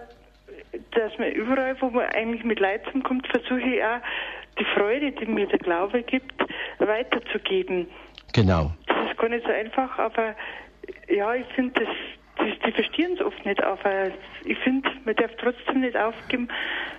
dass 0.91 1.17
man 1.17 1.31
überall, 1.31 1.75
wo 1.81 1.89
man 1.89 2.05
eigentlich 2.09 2.43
mit 2.43 2.59
Leid 2.59 2.83
kommt, 3.03 3.27
versuche 3.27 3.61
ich 3.61 3.83
auch 3.83 3.99
die 4.59 4.65
Freude, 4.75 5.11
die 5.11 5.25
mir 5.25 5.47
der 5.47 5.59
Glaube 5.59 6.03
gibt, 6.03 6.33
weiterzugeben. 6.79 7.87
Genau. 8.33 8.71
Das 8.87 9.11
ist 9.11 9.17
gar 9.17 9.29
nicht 9.29 9.45
so 9.45 9.51
einfach, 9.51 9.97
aber 9.97 10.35
ja, 11.09 11.33
ich 11.35 11.45
finde, 11.55 11.81
das, 11.81 11.89
das, 12.37 12.59
die 12.65 12.71
verstehen 12.71 13.13
es 13.13 13.21
oft 13.21 13.45
nicht, 13.45 13.61
aber 13.63 14.11
ich 14.45 14.57
finde, 14.59 14.89
man 15.05 15.15
darf 15.15 15.31
trotzdem 15.39 15.81
nicht 15.81 15.95
aufgeben. 15.97 16.47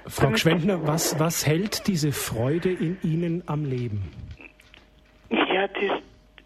Frau 0.07 0.31
Gschwendner, 0.31 0.87
was, 0.87 1.19
was 1.19 1.47
hält 1.47 1.87
diese 1.87 2.13
Freude 2.13 2.71
in 2.71 2.99
Ihnen 3.03 3.43
am 3.47 3.65
Leben? 3.65 4.03
Ja, 5.31 5.67
das 5.69 6.03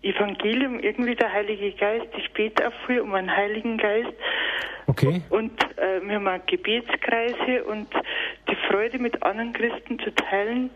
Evangelium, 0.06 0.78
irgendwie 0.80 1.14
der 1.14 1.32
Heilige 1.32 1.72
Geist. 1.72 2.06
Ich 2.16 2.32
bete 2.32 2.68
auch 2.68 2.86
viel 2.86 3.00
um 3.00 3.14
einen 3.14 3.34
Heiligen 3.34 3.76
Geist. 3.78 4.12
Okay. 4.86 5.20
Und 5.30 5.52
äh, 5.76 6.00
wir 6.02 6.14
haben 6.16 6.40
Gebetskreise 6.46 7.64
und 7.64 7.88
die 8.48 8.56
Freude 8.68 8.98
mit 8.98 9.22
anderen 9.22 9.52
Christen 9.52 9.98
zu 9.98 10.14
teilen. 10.14 10.70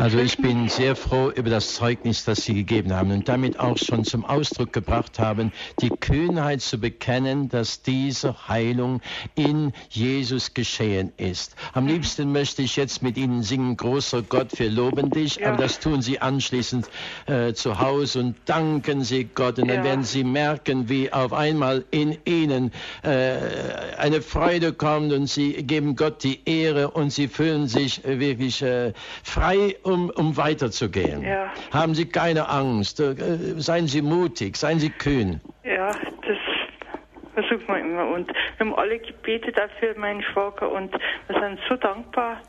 Also 0.00 0.18
ich 0.18 0.36
bin 0.38 0.68
sehr 0.68 0.96
froh 0.96 1.30
über 1.30 1.50
das 1.50 1.74
Zeugnis, 1.74 2.24
das 2.24 2.44
Sie 2.44 2.54
gegeben 2.54 2.92
haben 2.92 3.10
und 3.10 3.28
damit 3.28 3.58
auch 3.58 3.76
schon 3.76 4.04
zum 4.04 4.24
Ausdruck 4.24 4.72
gebracht 4.72 5.18
haben, 5.18 5.52
die 5.80 5.90
Kühnheit 5.90 6.62
zu 6.62 6.78
bekennen, 6.78 7.48
dass 7.48 7.82
diese 7.82 8.48
Heilung 8.48 9.00
in 9.34 9.72
Jesus 9.90 10.54
geschehen 10.54 11.12
ist. 11.16 11.54
Am 11.74 11.86
liebsten 11.86 12.32
möchte 12.32 12.62
ich 12.62 12.76
jetzt 12.76 13.02
mit 13.02 13.16
Ihnen 13.16 13.42
singen, 13.42 13.76
großer 13.76 14.22
Gott, 14.22 14.58
wir 14.58 14.70
loben 14.70 15.10
dich, 15.10 15.36
ja. 15.36 15.48
aber 15.48 15.62
das 15.62 15.80
tun 15.80 16.00
Sie 16.00 16.20
anschließend 16.20 16.88
äh, 17.26 17.52
zu 17.52 17.80
Hause 17.80 18.20
und 18.20 18.36
danken 18.46 19.02
Sie 19.02 19.24
Gott 19.24 19.58
und 19.58 19.68
dann 19.68 19.78
ja. 19.78 19.84
werden 19.84 20.04
Sie 20.04 20.24
merken, 20.24 20.88
wie 20.88 21.12
auf 21.12 21.32
einmal 21.32 21.84
in 21.90 22.16
Ihnen 22.24 22.72
äh, 23.02 23.36
eine 23.96 24.22
Freude 24.22 24.72
kommt 24.72 25.12
und 25.12 25.26
Sie 25.26 25.52
geben 25.64 25.96
Gott 25.96 26.22
die 26.22 26.40
Ehre 26.46 26.90
und 26.90 27.10
Sie 27.10 27.28
fühlen 27.28 27.68
sich 27.68 28.04
äh, 28.04 28.18
wirklich 28.18 28.64
frei 29.22 29.57
frei, 29.58 29.76
um, 29.82 30.10
um 30.10 30.36
weiterzugehen. 30.36 31.22
Ja. 31.22 31.50
Haben 31.72 31.94
Sie 31.94 32.06
keine 32.06 32.48
Angst. 32.48 33.00
Äh, 33.00 33.14
seien 33.56 33.86
Sie 33.86 34.02
mutig, 34.02 34.56
seien 34.56 34.78
Sie 34.78 34.90
kühn. 34.90 35.40
Ja, 35.64 35.88
das 35.90 36.38
versuchen 37.34 37.66
wir 37.68 37.78
immer. 37.80 38.06
Und 38.14 38.28
wir 38.28 38.66
haben 38.66 38.74
alle 38.74 38.98
gebetet 38.98 39.56
dafür, 39.58 39.96
meinen 39.98 40.22
Schwager, 40.22 40.70
und 40.70 40.92
wir 40.92 41.40
sind 41.40 41.58
so 41.68 41.76
dankbar. 41.76 42.40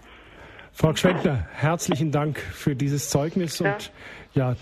Frau 0.72 0.94
Gschwendner, 0.94 1.48
herzlichen 1.54 2.12
Dank 2.12 2.40
für 2.40 2.76
dieses 2.76 3.10
Zeugnis 3.10 3.60
Ja. 3.60 3.74
und 3.74 3.92
ja, 4.34 4.56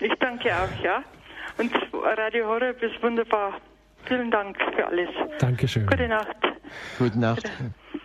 Ich 0.00 0.12
danke 0.20 0.50
auch, 0.54 0.82
ja. 0.82 1.02
Und 1.58 1.72
Radio 2.16 2.46
Horeb 2.46 2.80
ist 2.82 3.02
wunderbar. 3.02 3.54
Vielen 4.08 4.30
Dank 4.30 4.56
für 4.74 4.86
alles. 4.86 5.08
Dankeschön. 5.38 5.86
Gute 5.86 6.08
Nacht. 6.08 6.36
Gute 6.98 7.18
Nacht. 7.18 7.50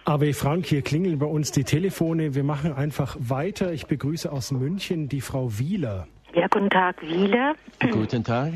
AW 0.05 0.33
Frank, 0.33 0.65
hier 0.65 0.81
klingeln 0.81 1.17
bei 1.17 1.25
uns 1.25 1.51
die 1.51 1.63
Telefone. 1.63 2.35
Wir 2.35 2.43
machen 2.43 2.73
einfach 2.73 3.15
weiter. 3.19 3.71
Ich 3.71 3.87
begrüße 3.87 4.29
aus 4.29 4.51
München 4.51 5.07
die 5.07 5.21
Frau 5.21 5.57
Wieler. 5.57 6.07
Ja, 6.33 6.47
guten 6.47 6.69
Tag, 6.69 7.01
Wieler. 7.01 7.55
Guten 7.79 8.23
Tag. 8.23 8.53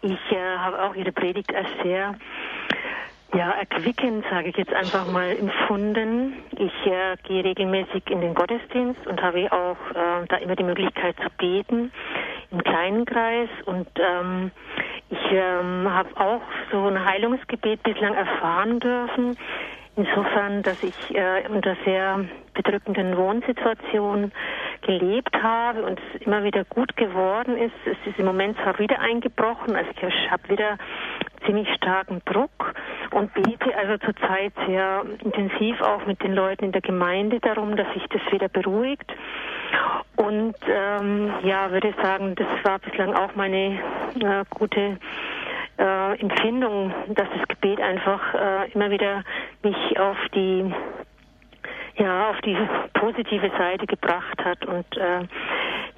Ich 0.00 0.32
äh, 0.32 0.56
habe 0.56 0.82
auch 0.82 0.94
Ihre 0.94 1.12
Predigt 1.12 1.54
als 1.54 1.68
sehr 1.82 2.14
ja, 3.34 3.50
erquickend, 3.50 4.24
sage 4.30 4.48
ich 4.48 4.56
jetzt 4.56 4.72
einfach 4.72 5.10
mal, 5.10 5.30
empfunden. 5.30 6.34
Ich 6.52 6.86
äh, 6.86 7.16
gehe 7.26 7.44
regelmäßig 7.44 8.10
in 8.10 8.20
den 8.20 8.34
Gottesdienst 8.34 9.06
und 9.06 9.22
habe 9.22 9.50
auch 9.52 9.76
äh, 9.90 10.26
da 10.28 10.36
immer 10.36 10.56
die 10.56 10.64
Möglichkeit 10.64 11.16
zu 11.16 11.28
beten 11.38 11.92
im 12.50 12.62
kleinen 12.62 13.04
Kreis 13.04 13.48
und 13.64 13.88
ähm, 13.96 14.50
ich 15.12 15.30
ähm, 15.30 15.92
habe 15.92 16.08
auch 16.16 16.40
so 16.70 16.86
ein 16.86 17.04
Heilungsgebet 17.04 17.82
bislang 17.82 18.14
erfahren 18.14 18.80
dürfen. 18.80 19.36
Insofern, 19.94 20.62
dass 20.62 20.82
ich 20.82 21.14
äh, 21.14 21.46
unter 21.50 21.76
sehr 21.84 22.24
bedrückenden 22.54 23.14
Wohnsituationen 23.18 24.32
gelebt 24.80 25.34
habe 25.42 25.82
und 25.82 26.00
es 26.00 26.22
immer 26.22 26.44
wieder 26.44 26.64
gut 26.64 26.96
geworden 26.96 27.58
ist. 27.58 27.74
Es 27.84 27.98
ist 28.06 28.18
im 28.18 28.24
Moment 28.24 28.56
zwar 28.62 28.78
wieder 28.78 29.00
eingebrochen, 29.00 29.76
also 29.76 29.90
ich 29.90 30.30
habe 30.30 30.48
wieder 30.48 30.78
ziemlich 31.44 31.68
starken 31.74 32.22
Druck 32.24 32.74
und 33.10 33.34
bete 33.34 33.76
also 33.76 33.98
zurzeit 33.98 34.54
sehr 34.66 35.04
intensiv 35.22 35.78
auch 35.82 36.06
mit 36.06 36.22
den 36.22 36.32
Leuten 36.32 36.64
in 36.66 36.72
der 36.72 36.80
Gemeinde 36.80 37.38
darum, 37.40 37.76
dass 37.76 37.92
sich 37.92 38.06
das 38.08 38.22
wieder 38.32 38.48
beruhigt. 38.48 39.12
Und 40.16 40.54
ähm, 40.68 41.32
ja, 41.42 41.70
würde 41.70 41.94
sagen, 42.02 42.34
das 42.34 42.46
war 42.62 42.78
bislang 42.78 43.14
auch 43.14 43.34
meine 43.34 43.78
äh, 44.20 44.44
gute 44.50 44.98
äh, 45.78 46.20
Empfindung, 46.20 46.92
dass 47.08 47.28
das 47.36 47.48
Gebet 47.48 47.80
einfach 47.80 48.34
äh, 48.34 48.70
immer 48.72 48.90
wieder 48.90 49.24
mich 49.62 49.98
auf 49.98 50.16
die 50.34 50.72
ja 51.96 52.30
auf 52.30 52.40
die 52.40 52.56
positive 52.94 53.50
Seite 53.58 53.86
gebracht 53.86 54.44
hat. 54.44 54.64
Und 54.64 54.86
äh, 54.96 55.20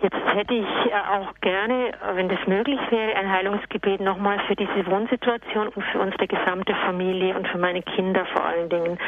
jetzt 0.02 0.34
hätte 0.34 0.54
ich 0.54 0.90
äh, 0.90 0.94
auch 0.94 1.34
gerne, 1.40 1.92
wenn 2.14 2.28
das 2.28 2.44
möglich 2.46 2.80
wäre, 2.90 3.16
ein 3.16 3.30
Heilungsgebet 3.30 4.00
nochmal 4.00 4.38
für 4.46 4.56
diese 4.56 4.86
Wohnsituation 4.86 5.68
und 5.68 5.84
für 5.84 6.00
unsere 6.00 6.26
gesamte 6.26 6.74
Familie 6.86 7.36
und 7.36 7.46
für 7.48 7.58
meine 7.58 7.82
Kinder 7.82 8.24
vor 8.26 8.44
allen 8.44 8.68
Dingen, 8.68 8.98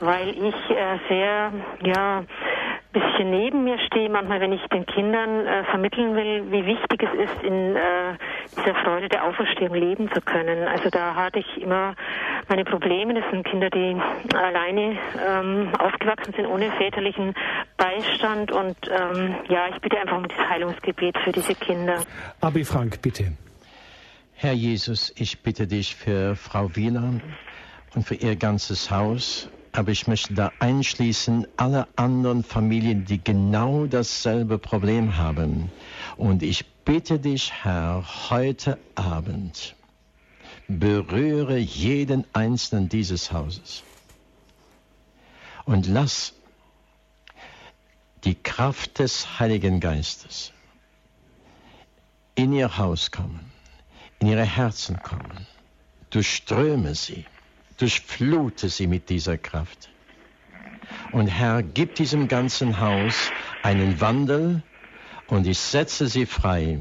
weil 0.00 0.30
ich 0.30 0.70
äh, 0.70 0.98
sehr 1.08 1.52
ja 1.84 2.24
bisschen 3.00 3.30
neben 3.30 3.64
mir 3.64 3.78
stehe, 3.86 4.08
manchmal, 4.08 4.40
wenn 4.40 4.52
ich 4.52 4.62
den 4.72 4.86
Kindern 4.86 5.46
äh, 5.46 5.64
vermitteln 5.64 6.14
will, 6.14 6.50
wie 6.50 6.66
wichtig 6.66 7.02
es 7.02 7.30
ist, 7.30 7.42
in 7.42 7.76
äh, 7.76 8.16
dieser 8.56 8.74
Freude 8.82 9.08
der 9.08 9.24
Auferstehung 9.24 9.74
leben 9.74 10.10
zu 10.12 10.20
können. 10.20 10.66
Also 10.66 10.90
da 10.90 11.14
hatte 11.14 11.38
ich 11.40 11.62
immer 11.62 11.94
meine 12.48 12.64
Probleme. 12.64 13.14
Das 13.14 13.24
sind 13.30 13.44
Kinder, 13.44 13.70
die 13.70 13.96
alleine 14.34 14.96
ähm, 15.26 15.72
aufgewachsen 15.78 16.32
sind, 16.34 16.46
ohne 16.46 16.70
väterlichen 16.72 17.34
Beistand. 17.76 18.52
Und 18.52 18.76
ähm, 18.88 19.36
ja, 19.48 19.68
ich 19.68 19.80
bitte 19.80 19.98
einfach 19.98 20.16
um 20.16 20.28
das 20.28 20.38
Heilungsgebet 20.48 21.16
für 21.18 21.32
diese 21.32 21.54
Kinder. 21.54 22.02
AW 22.40 22.64
Frank, 22.64 23.00
bitte. 23.02 23.32
Herr 24.34 24.52
Jesus, 24.52 25.12
ich 25.16 25.42
bitte 25.42 25.66
dich 25.66 25.96
für 25.96 26.36
Frau 26.36 26.76
Wieler 26.76 27.14
und 27.94 28.06
für 28.06 28.14
ihr 28.14 28.36
ganzes 28.36 28.90
Haus, 28.90 29.50
aber 29.72 29.90
ich 29.90 30.06
möchte 30.06 30.34
da 30.34 30.52
einschließen 30.58 31.46
alle 31.56 31.86
anderen 31.96 32.42
Familien, 32.42 33.04
die 33.04 33.22
genau 33.22 33.86
dasselbe 33.86 34.58
Problem 34.58 35.16
haben. 35.16 35.70
Und 36.16 36.42
ich 36.42 36.66
bitte 36.84 37.18
dich, 37.18 37.52
Herr, 37.52 38.04
heute 38.30 38.78
Abend, 38.94 39.74
berühre 40.68 41.58
jeden 41.58 42.24
Einzelnen 42.32 42.88
dieses 42.88 43.32
Hauses 43.32 43.82
und 45.64 45.86
lass 45.86 46.34
die 48.24 48.34
Kraft 48.34 48.98
des 48.98 49.38
Heiligen 49.38 49.80
Geistes 49.80 50.52
in 52.34 52.52
ihr 52.52 52.78
Haus 52.78 53.10
kommen, 53.10 53.50
in 54.18 54.28
ihre 54.28 54.44
Herzen 54.44 54.98
kommen. 55.02 55.46
Durchströme 56.10 56.94
sie, 56.94 57.26
durchflute 57.78 58.68
sie 58.68 58.86
mit 58.86 59.08
dieser 59.08 59.38
Kraft. 59.38 59.88
Und 61.12 61.28
Herr, 61.28 61.62
gib 61.62 61.94
diesem 61.94 62.28
ganzen 62.28 62.80
Haus 62.80 63.30
einen 63.62 64.00
Wandel 64.00 64.62
und 65.28 65.46
ich 65.46 65.58
setze 65.58 66.06
sie 66.08 66.26
frei 66.26 66.78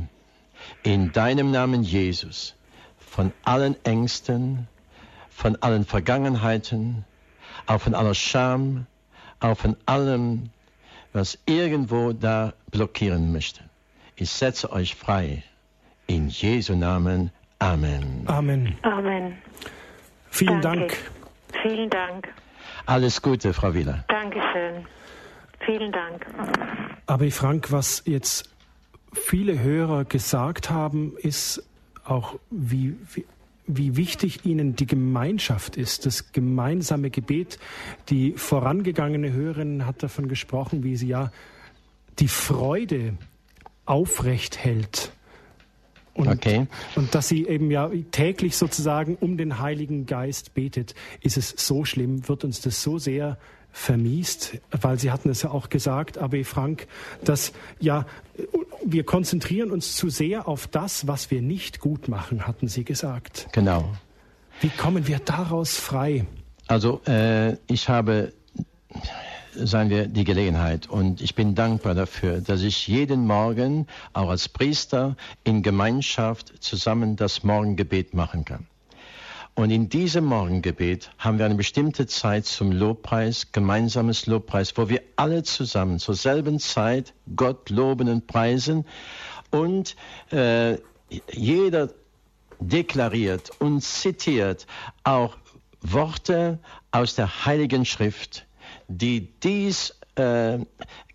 in 0.84 1.12
deinem 1.12 1.52
Namen 1.52 1.84
Jesus 1.84 2.56
von 2.98 3.32
allen 3.44 3.76
Ängsten, 3.84 4.68
von 5.30 5.56
allen 5.62 5.86
Vergangenheiten, 5.86 7.06
auch 7.66 7.82
von 7.82 7.96
aller 7.96 8.14
Scham, 8.14 8.86
auch 9.40 9.58
von 9.58 9.78
allem, 9.86 10.50
was 11.14 11.40
irgendwo 11.46 12.14
da 12.14 12.54
blockieren 12.72 13.32
möchte. 13.32 13.62
Ich 14.16 14.30
setze 14.30 14.72
euch 14.72 14.96
frei. 14.96 15.44
In 16.08 16.30
Jesu 16.30 16.76
Namen. 16.76 17.32
Amen. 17.60 18.24
Amen. 18.28 18.78
Amen. 18.82 19.38
Vielen 20.30 20.62
Danke. 20.62 20.88
Dank. 20.88 20.98
Vielen 21.62 21.90
Dank. 21.90 22.28
Alles 22.86 23.22
Gute, 23.22 23.54
Frau 23.54 23.74
Wieler. 23.74 24.06
Dankeschön. 24.08 24.86
Vielen 25.66 25.92
Dank. 25.92 26.26
Aber 27.06 27.30
Frank, 27.32 27.72
was 27.72 28.04
jetzt 28.06 28.50
viele 29.14 29.60
Hörer 29.60 30.06
gesagt 30.06 30.70
haben, 30.70 31.16
ist 31.18 31.64
auch, 32.06 32.36
wie, 32.50 32.96
wie, 33.14 33.26
wie 33.66 33.98
wichtig 33.98 34.46
ihnen 34.46 34.76
die 34.76 34.86
Gemeinschaft 34.86 35.76
ist, 35.76 36.06
das 36.06 36.32
gemeinsame 36.32 37.10
Gebet. 37.10 37.60
Die 38.10 38.34
vorangegangene 38.34 39.34
Hörerin 39.34 39.86
hat 39.86 40.04
davon 40.04 40.28
gesprochen, 40.28 40.84
wie 40.84 40.96
sie 40.96 41.10
ja 41.10 41.32
die 42.20 42.30
Freude 42.30 43.16
aufrecht 43.86 44.58
hält. 44.58 45.12
Und, 46.18 46.28
Okay. 46.28 46.68
und 46.96 47.14
dass 47.16 47.28
sie 47.28 47.48
eben 47.48 47.72
ja 47.72 47.90
täglich 48.12 48.58
sozusagen 48.58 49.16
um 49.16 49.38
den 49.38 49.60
Heiligen 49.60 50.06
Geist 50.06 50.54
betet, 50.54 50.96
ist 51.22 51.38
es 51.38 51.54
so 51.56 51.86
schlimm, 51.86 52.28
wird 52.28 52.44
uns 52.44 52.60
das 52.62 52.82
so 52.82 52.98
sehr 52.98 53.38
vermiest, 53.72 54.60
weil 54.72 54.98
Sie 54.98 55.12
hatten 55.12 55.30
es 55.30 55.44
ja 55.44 55.52
auch 55.52 55.70
gesagt, 55.70 56.18
AB 56.18 56.44
Frank, 56.44 56.88
dass 57.24 57.54
ja 57.80 58.06
wir 58.84 59.04
konzentrieren 59.04 59.70
uns 59.72 59.96
zu 59.96 60.10
sehr 60.10 60.48
auf 60.48 60.66
das, 60.68 61.08
was 61.08 61.30
wir 61.30 61.42
nicht 61.44 61.80
gut 61.80 62.08
machen, 62.08 62.48
hatten 62.48 62.68
Sie 62.68 62.84
gesagt. 62.84 63.48
Genau. 63.52 63.86
Wie 64.62 64.70
kommen 64.70 65.08
wir 65.08 65.20
daraus 65.20 65.78
frei? 65.78 66.26
Also 66.68 67.02
äh, 67.06 67.58
ich 67.68 67.88
habe, 67.90 68.34
sagen 69.66 69.90
wir, 69.90 70.08
die 70.08 70.24
Gelegenheit 70.24 70.88
und 70.88 71.22
ich 71.22 71.36
bin 71.36 71.56
dankbar 71.56 71.96
dafür, 71.96 72.42
dass 72.42 72.62
ich 72.62 72.88
jeden 72.88 73.26
Morgen 73.26 73.88
auch 74.14 74.30
als 74.30 74.50
Priester 74.50 75.16
in 75.44 75.64
Gemeinschaft 75.64 76.54
zusammen 76.64 77.16
das 77.16 77.44
Morgengebet 77.44 78.14
machen 78.14 78.46
kann. 78.46 78.68
Und 79.56 79.72
in 79.72 79.90
diesem 79.90 80.26
Morgengebet 80.26 81.10
haben 81.18 81.40
wir 81.40 81.46
eine 81.46 81.56
bestimmte 81.56 82.06
Zeit 82.06 82.46
zum 82.46 82.72
Lobpreis, 82.72 83.52
gemeinsames 83.52 84.28
Lobpreis, 84.28 84.78
wo 84.78 84.88
wir 84.88 85.02
alle 85.16 85.42
zusammen 85.42 85.98
zur 85.98 86.14
selben 86.14 86.60
Zeit 86.60 87.14
Gott 87.36 87.72
loben 87.72 88.08
und 88.08 88.28
preisen 88.28 88.86
und 89.50 89.96
äh, 90.32 90.78
jeder 91.32 91.90
deklariert 92.60 93.50
und 93.60 93.82
zitiert 93.82 94.68
auch 95.04 95.38
Worte 95.82 96.60
aus 96.92 97.16
der 97.16 97.46
Heiligen 97.46 97.86
Schrift, 97.86 98.47
die 98.88 99.40
dies 99.40 99.94
äh, 100.16 100.60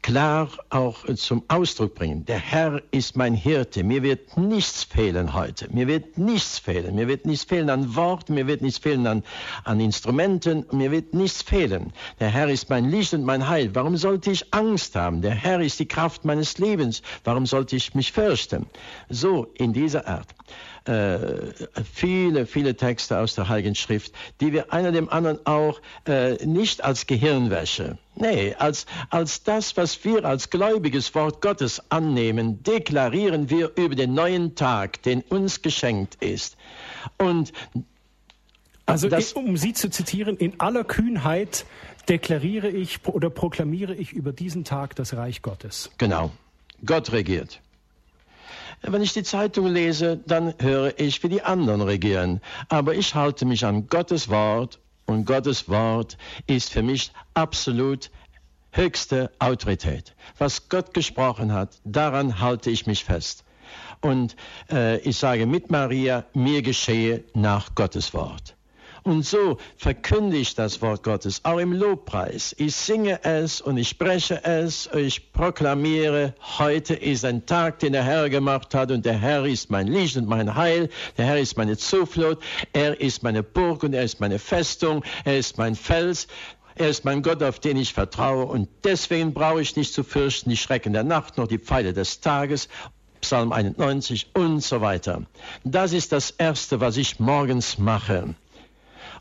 klar 0.03 0.49
auch 0.71 1.05
zum 1.15 1.45
Ausdruck 1.49 1.95
bringen. 1.95 2.25
Der 2.27 2.39
Herr 2.39 2.83
ist 2.91 3.17
mein 3.17 3.35
Hirte, 3.35 3.85
mir 3.85 4.03
wird 4.03 4.37
nichts 4.37 4.83
fehlen 4.83 5.33
heute, 5.33 5.73
mir 5.73 5.87
wird 5.87 6.19
nichts 6.19 6.59
fehlen, 6.59 6.97
mir 6.97 7.07
wird 7.07 7.25
nichts 7.25 7.45
fehlen 7.45 7.71
an 7.71 7.95
Worten, 7.95 8.35
mir 8.35 8.47
wird 8.49 8.63
nichts 8.63 8.79
fehlen 8.79 9.07
an, 9.07 9.23
an 9.65 9.81
Instrumenten, 9.81 10.67
mir 10.73 10.91
wird 10.91 11.15
nichts 11.15 11.43
fehlen. 11.43 11.93
Der 12.19 12.29
Herr 12.29 12.49
ist 12.49 12.69
mein 12.69 12.91
Licht 12.91 13.15
und 13.15 13.25
mein 13.25 13.49
Heil. 13.49 13.71
Warum 13.75 13.97
sollte 13.97 14.33
ich 14.33 14.53
Angst 14.53 14.97
haben? 14.97 15.23
Der 15.23 15.35
Herr 15.35 15.61
ist 15.61 15.79
die 15.79 15.87
Kraft 15.87 16.25
meines 16.25 16.59
Lebens. 16.59 17.03
Warum 17.23 17.47
sollte 17.47 17.77
ich 17.77 17.95
mich 17.95 18.13
fürchten? 18.13 18.67
So 19.09 19.53
in 19.55 19.73
dieser 19.73 20.07
Art 20.09 20.29
äh, 20.85 21.53
viele, 21.93 22.47
viele 22.47 22.77
Texte 22.77 23.19
aus 23.19 23.35
der 23.35 23.49
Heiligen 23.49 23.75
Schrift, 23.75 24.13
die 24.41 24.53
wir 24.53 24.73
einer 24.73 24.93
dem 24.93 25.09
anderen 25.09 25.45
auch 25.47 25.81
äh, 26.07 26.45
nicht 26.45 26.85
als 26.85 27.07
Gehirnwäsche, 27.07 27.99
nee, 28.15 28.55
als, 28.55 28.87
als 29.11 29.43
das, 29.43 29.77
was 29.77 30.05
wir 30.05 30.25
als 30.25 30.51
gläubiges 30.51 31.15
Wort 31.15 31.41
Gottes 31.41 31.83
annehmen, 31.91 32.63
deklarieren 32.63 33.51
wir 33.51 33.73
über 33.77 33.95
den 33.95 34.15
neuen 34.15 34.55
Tag, 34.55 35.03
den 35.03 35.23
uns 35.23 35.63
geschenkt 35.63 36.17
ist. 36.23 36.57
Und 37.19 37.53
also 38.87 39.09
das, 39.09 39.33
um 39.33 39.57
Sie 39.57 39.73
zu 39.73 39.91
zitieren, 39.91 40.37
in 40.37 40.59
aller 40.61 40.85
Kühnheit 40.85 41.65
deklariere 42.09 42.69
ich 42.69 43.07
oder 43.07 43.31
proklamiere 43.31 43.95
ich 43.95 44.13
über 44.13 44.33
diesen 44.33 44.65
Tag 44.65 44.97
das 44.97 45.15
Reich 45.15 45.43
Gottes. 45.43 45.91
Genau. 45.99 46.33
Gott 46.85 47.13
regiert. 47.13 47.61
Wenn 48.83 49.03
ich 49.03 49.13
die 49.13 49.23
Zeitung 49.23 49.67
lese, 49.69 50.21
dann 50.27 50.55
höre 50.59 50.99
ich, 50.99 51.23
wie 51.23 51.29
die 51.29 51.43
anderen 51.43 51.83
regieren. 51.83 52.41
Aber 52.69 52.95
ich 52.95 53.15
halte 53.15 53.45
mich 53.45 53.65
an 53.65 53.87
Gottes 53.87 54.29
Wort 54.29 54.81
und 55.07 55.25
Gottes 55.25 55.69
Wort 55.69 56.19
ist 56.47 56.71
für 56.71 56.83
mich 56.83 57.13
absolut 57.35 58.11
höchste 58.73 59.31
Autorität. 59.39 60.15
Was 60.39 60.69
Gott 60.69 60.95
gesprochen 60.95 61.53
hat, 61.53 61.81
daran 61.85 62.41
halte 62.41 62.71
ich 62.71 62.87
mich 62.87 63.05
fest. 63.05 63.45
Und 64.01 64.35
äh, 64.71 64.99
ich 64.99 65.17
sage 65.17 65.47
mit 65.47 65.71
Maria, 65.71 66.25
mir 66.35 66.63
geschehe 66.63 67.23
nach 67.35 67.75
Gottes 67.75 68.13
Wort. 68.15 68.57
Und 69.05 69.25
so 69.25 69.59
verkünde 69.77 70.37
ich 70.37 70.55
das 70.55 70.81
Wort 70.81 71.03
Gottes, 71.03 71.45
auch 71.45 71.59
im 71.59 71.73
Lobpreis. 71.73 72.55
Ich 72.59 72.77
singe 72.77 73.19
es 73.25 73.61
und 73.61 73.77
ich 73.77 73.89
spreche 73.89 74.45
es, 74.45 74.89
ich 74.95 75.33
proklamiere, 75.33 76.35
heute 76.59 76.95
ist 76.95 77.25
ein 77.25 77.45
Tag, 77.45 77.81
den 77.81 77.95
der 77.95 78.05
Herr 78.05 78.31
gemacht 78.31 78.75
hat 78.75 78.93
und 78.93 79.05
der 79.05 79.19
Herr 79.19 79.45
ist 79.45 79.71
mein 79.71 79.89
Licht 79.89 80.17
und 80.17 80.29
mein 80.29 80.55
Heil, 80.55 80.89
der 81.17 81.27
Herr 81.27 81.39
ist 81.41 81.57
meine 81.57 81.77
Zuflucht, 81.77 82.39
er 82.73 83.01
ist 83.01 83.25
meine 83.25 83.43
Burg 83.43 83.83
und 83.83 83.93
er 83.93 84.05
ist 84.05 84.21
meine 84.21 84.39
Festung, 84.39 85.03
er 85.25 85.39
ist 85.39 85.59
mein 85.59 85.75
Fels. 85.75 86.29
Er 86.75 86.89
ist 86.89 87.05
mein 87.05 87.23
Gott, 87.23 87.43
auf 87.43 87.59
den 87.59 87.77
ich 87.77 87.93
vertraue, 87.93 88.47
und 88.47 88.67
deswegen 88.83 89.35
brauche 89.35 89.61
ich 89.61 89.77
nicht 89.77 89.93
zu 89.93 90.05
fürchten 90.05 90.49
die 90.49 90.57
Schrecken 90.57 90.95
der 90.95 91.05
Nacht, 91.05 91.37
noch 91.37 91.47
die 91.47 91.59
Pfeile 91.59 91.93
des 91.93 92.21
Tages 92.21 92.69
Psalm 93.21 93.53
91 93.53 94.31
und 94.35 94.61
so 94.61 94.81
weiter. 94.81 95.23
Das 95.65 95.93
ist 95.93 96.13
das 96.13 96.31
Erste, 96.31 96.81
was 96.81 96.97
ich 96.97 97.21
morgens 97.21 97.79
mache. 97.79 98.35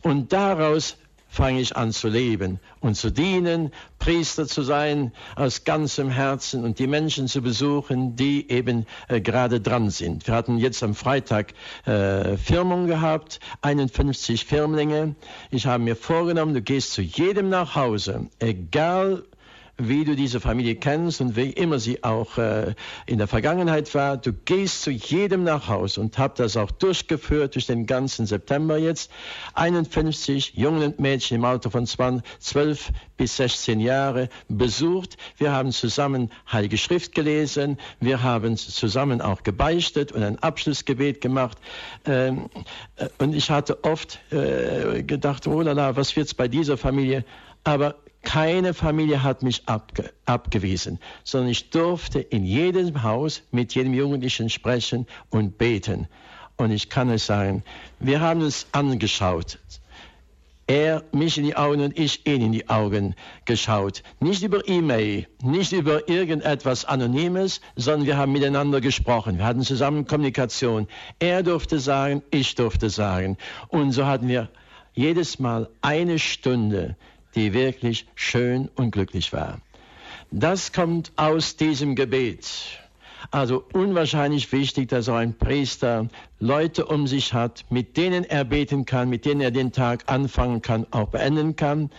Und 0.01 0.33
daraus 0.33 0.97
fange 1.31 1.61
ich 1.61 1.77
an 1.77 1.93
zu 1.93 2.09
leben 2.09 2.59
und 2.81 2.95
zu 2.95 3.09
dienen, 3.09 3.71
Priester 3.99 4.47
zu 4.47 4.63
sein 4.63 5.13
aus 5.37 5.63
ganzem 5.63 6.09
Herzen 6.09 6.65
und 6.65 6.77
die 6.77 6.87
Menschen 6.87 7.27
zu 7.29 7.41
besuchen, 7.41 8.17
die 8.17 8.51
eben 8.51 8.85
äh, 9.07 9.21
gerade 9.21 9.61
dran 9.61 9.89
sind. 9.89 10.27
Wir 10.27 10.33
hatten 10.33 10.57
jetzt 10.57 10.83
am 10.83 10.93
Freitag 10.93 11.53
äh, 11.85 12.35
Firmung 12.35 12.85
gehabt, 12.87 13.39
51 13.61 14.45
Firmlinge. 14.45 15.15
Ich 15.51 15.65
habe 15.67 15.81
mir 15.81 15.95
vorgenommen, 15.95 16.53
du 16.53 16.61
gehst 16.61 16.91
zu 16.91 17.01
jedem 17.01 17.47
nach 17.47 17.75
Hause, 17.75 18.27
egal 18.39 19.23
wie 19.87 20.05
du 20.05 20.15
diese 20.15 20.39
Familie 20.39 20.75
kennst 20.75 21.21
und 21.21 21.35
wie 21.35 21.49
immer 21.49 21.79
sie 21.79 22.03
auch 22.03 22.37
äh, 22.37 22.73
in 23.05 23.17
der 23.17 23.27
Vergangenheit 23.27 23.93
war. 23.95 24.17
Du 24.17 24.33
gehst 24.33 24.83
zu 24.83 24.91
jedem 24.91 25.43
nach 25.43 25.67
Hause 25.67 26.01
und 26.01 26.17
hab 26.17 26.35
das 26.35 26.57
auch 26.57 26.71
durchgeführt 26.71 27.55
durch 27.55 27.67
den 27.67 27.85
ganzen 27.85 28.25
September 28.25 28.77
jetzt. 28.77 29.11
51 29.53 30.53
Jungen 30.55 30.83
und 30.83 30.99
Mädchen 30.99 31.37
im 31.37 31.45
Alter 31.45 31.71
von 31.71 31.85
12 31.85 32.91
bis 33.17 33.37
16 33.37 33.79
Jahre 33.79 34.29
besucht. 34.47 35.17
Wir 35.37 35.51
haben 35.51 35.71
zusammen 35.71 36.31
Heilige 36.51 36.77
Schrift 36.77 37.13
gelesen. 37.13 37.77
Wir 37.99 38.23
haben 38.23 38.57
zusammen 38.57 39.21
auch 39.21 39.43
gebeichtet 39.43 40.11
und 40.11 40.23
ein 40.23 40.39
Abschlussgebet 40.39 41.21
gemacht. 41.21 41.57
Ähm, 42.05 42.49
äh, 42.95 43.09
und 43.19 43.35
ich 43.35 43.49
hatte 43.49 43.83
oft 43.83 44.19
äh, 44.31 45.03
gedacht, 45.03 45.47
oh 45.47 45.61
lala, 45.61 45.95
was 45.95 46.15
wird's 46.15 46.33
bei 46.33 46.47
dieser 46.47 46.77
Familie? 46.77 47.25
Aber 47.63 47.95
keine 48.23 48.73
Familie 48.73 49.23
hat 49.23 49.43
mich 49.43 49.67
abge 49.67 50.11
abgewiesen, 50.25 50.99
sondern 51.23 51.49
ich 51.49 51.69
durfte 51.69 52.19
in 52.19 52.45
jedem 52.45 53.03
Haus 53.03 53.43
mit 53.51 53.73
jedem 53.73 53.93
Jugendlichen 53.93 54.49
sprechen 54.49 55.07
und 55.29 55.57
beten. 55.57 56.07
Und 56.57 56.71
ich 56.71 56.89
kann 56.89 57.09
es 57.09 57.25
sagen, 57.25 57.63
wir 57.99 58.21
haben 58.21 58.41
uns 58.41 58.67
angeschaut. 58.71 59.57
Er 60.67 61.03
mich 61.11 61.37
in 61.37 61.43
die 61.43 61.55
Augen 61.57 61.81
und 61.81 61.99
ich 61.99 62.25
ihn 62.25 62.41
in 62.41 62.51
die 62.51 62.69
Augen 62.69 63.15
geschaut. 63.45 64.03
Nicht 64.19 64.43
über 64.43 64.65
E-Mail, 64.69 65.27
nicht 65.41 65.73
über 65.73 66.07
irgendetwas 66.07 66.85
Anonymes, 66.85 67.59
sondern 67.75 68.05
wir 68.05 68.15
haben 68.15 68.31
miteinander 68.31 68.79
gesprochen. 68.79 69.39
Wir 69.39 69.45
hatten 69.45 69.63
zusammen 69.63 70.05
Kommunikation. 70.05 70.87
Er 71.19 71.43
durfte 71.43 71.79
sagen, 71.79 72.21
ich 72.31 72.55
durfte 72.55 72.89
sagen. 72.89 73.37
Und 73.67 73.91
so 73.91 74.05
hatten 74.05 74.27
wir 74.29 74.49
jedes 74.93 75.39
Mal 75.39 75.69
eine 75.81 76.19
Stunde 76.19 76.95
die 77.35 77.53
wirklich 77.53 78.07
schön 78.15 78.69
und 78.75 78.91
glücklich 78.91 79.33
war. 79.33 79.59
Das 80.31 80.71
kommt 80.71 81.11
aus 81.15 81.57
diesem 81.57 81.95
Gebet. 81.95 82.47
Also 83.29 83.63
unwahrscheinlich 83.73 84.51
wichtig, 84.51 84.89
dass 84.89 85.07
auch 85.07 85.15
ein 85.15 85.37
Priester 85.37 86.07
Leute 86.39 86.85
um 86.85 87.05
sich 87.05 87.33
hat, 87.33 87.65
mit 87.69 87.95
denen 87.97 88.23
er 88.23 88.43
beten 88.43 88.85
kann, 88.85 89.09
mit 89.09 89.25
denen 89.25 89.41
er 89.41 89.51
den 89.51 89.71
Tag 89.71 90.05
anfangen 90.07 90.61
kann, 90.61 90.87
auch 90.91 91.09
beenden 91.09 91.55
kann. 91.55 91.91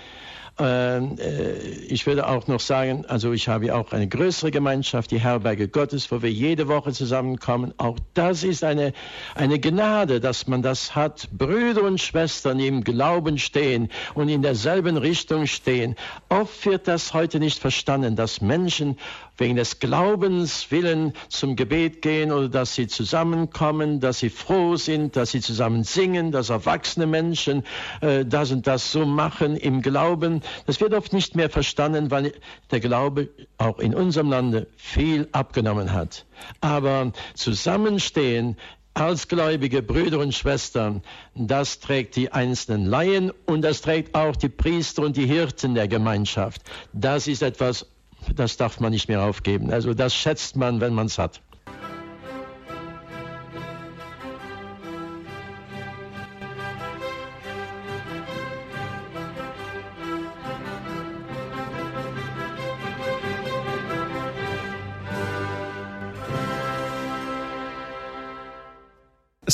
Ähm, 0.59 1.17
äh, 1.19 1.53
ich 1.89 2.07
würde 2.07 2.29
auch 2.29 2.47
noch 2.47 2.61
sagen, 2.61 3.07
also 3.07 3.33
ich 3.33 3.49
habe 3.49 3.75
auch 3.75 3.93
eine 3.93 4.07
größere 4.07 4.51
Gemeinschaft, 4.51 5.11
die 5.11 5.19
Herberge 5.19 5.67
Gottes, 5.69 6.11
wo 6.13 6.21
wir 6.21 6.31
jede 6.31 6.69
Woche 6.69 6.93
zusammenkommen. 6.93 7.73
Auch 7.79 7.97
das 8.13 8.45
ist 8.45 8.63
eine, 8.63 8.93
eine 9.35 9.59
Gnade, 9.59 10.21
dass 10.21 10.47
man 10.47 10.61
das 10.61 10.95
hat. 10.95 11.29
Brüder 11.33 11.83
und 11.83 12.01
Schwestern, 12.01 12.61
im 12.61 12.85
Glauben 12.85 13.39
stehen 13.39 13.89
und 14.13 14.29
in 14.29 14.43
derselben 14.43 14.99
Richtung 14.99 15.47
stehen. 15.47 15.97
Oft 16.29 16.67
wird 16.67 16.87
das 16.87 17.15
heute 17.15 17.41
nicht 17.41 17.59
verstanden, 17.59 18.15
dass 18.15 18.43
Menschen 18.43 18.99
wegen 19.39 19.57
des 19.57 19.79
Glaubens 19.79 20.71
willen 20.71 21.13
zum 21.29 21.57
Gebet 21.57 22.03
gehen 22.03 22.33
oder 22.33 22.49
dass 22.49 22.75
sie 22.75 22.87
zusammenkommen, 22.87 24.01
dass 24.01 24.19
sie 24.19 24.31
froh 24.31 24.77
sind, 24.77 25.17
dass 25.17 25.31
sie 25.31 25.41
zusammen 25.41 25.85
singen, 25.85 26.33
dass 26.33 26.51
erwachsene 26.51 27.07
Menschen 27.07 27.65
äh, 28.01 28.25
das 28.25 28.53
und 28.53 28.67
das 28.67 28.93
so 28.93 29.07
machen 29.07 29.57
im 29.57 29.83
Glauben. 29.83 30.43
Das 30.67 30.81
wird 30.81 30.95
oft 30.95 31.13
nicht 31.13 31.35
mehr 31.35 31.51
verstanden, 31.51 32.11
weil 32.11 32.33
der 32.71 32.81
Glaube 32.81 33.31
auch 33.59 33.79
in 33.79 33.95
unserem 33.95 34.31
Lande 34.31 34.67
viel 34.77 35.29
abgenommen 35.33 35.93
hat. 35.93 36.27
Aber 36.61 37.13
zusammenstehen 37.35 38.57
als 38.95 39.29
gläubige 39.29 39.83
Brüder 39.83 40.19
und 40.19 40.35
Schwestern, 40.35 41.03
das 41.35 41.81
trägt 41.81 42.15
die 42.17 42.31
einzelnen 42.31 42.85
Laien 42.85 43.33
und 43.47 43.63
das 43.63 43.81
trägt 43.81 44.15
auch 44.15 44.37
die 44.37 44.51
Priester 44.51 45.03
und 45.03 45.17
die 45.17 45.27
Hirten 45.27 45.75
der 45.75 45.89
Gemeinschaft. 45.89 46.61
Das 46.93 47.27
ist 47.27 47.43
etwas, 47.43 47.87
das 48.35 48.57
darf 48.57 48.81
man 48.81 48.93
nicht 48.93 49.09
mehr 49.09 49.23
aufgeben. 49.23 49.71
Also 49.73 49.95
das 49.95 50.15
schätzt 50.15 50.57
man, 50.57 50.81
wenn 50.81 50.95
man 50.95 51.07
es 51.07 51.19
hat. 51.19 51.41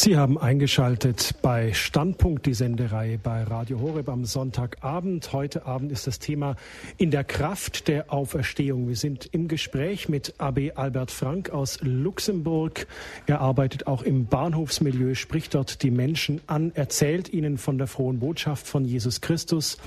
Sie 0.00 0.16
haben 0.16 0.38
eingeschaltet 0.38 1.34
bei 1.42 1.72
Standpunkt, 1.72 2.46
die 2.46 2.54
Sendereihe 2.54 3.18
bei 3.18 3.42
Radio 3.42 3.80
Horeb 3.80 4.08
am 4.08 4.24
Sonntagabend. 4.24 5.32
Heute 5.32 5.66
Abend 5.66 5.90
ist 5.90 6.06
das 6.06 6.20
Thema 6.20 6.54
in 6.98 7.10
der 7.10 7.24
Kraft 7.24 7.88
der 7.88 8.12
Auferstehung. 8.12 8.86
Wir 8.86 8.94
sind 8.94 9.28
im 9.32 9.48
Gespräch 9.48 10.08
mit 10.08 10.34
AB 10.38 10.70
Albert 10.76 11.10
Frank 11.10 11.50
aus 11.50 11.80
Luxemburg. 11.82 12.86
Er 13.26 13.40
arbeitet 13.40 13.88
auch 13.88 14.02
im 14.02 14.26
Bahnhofsmilieu, 14.26 15.16
spricht 15.16 15.56
dort 15.56 15.82
die 15.82 15.90
Menschen 15.90 16.42
an, 16.46 16.70
erzählt 16.76 17.32
ihnen 17.32 17.58
von 17.58 17.76
der 17.76 17.88
frohen 17.88 18.20
Botschaft 18.20 18.68
von 18.68 18.84
Jesus 18.84 19.20
Christus. 19.20 19.78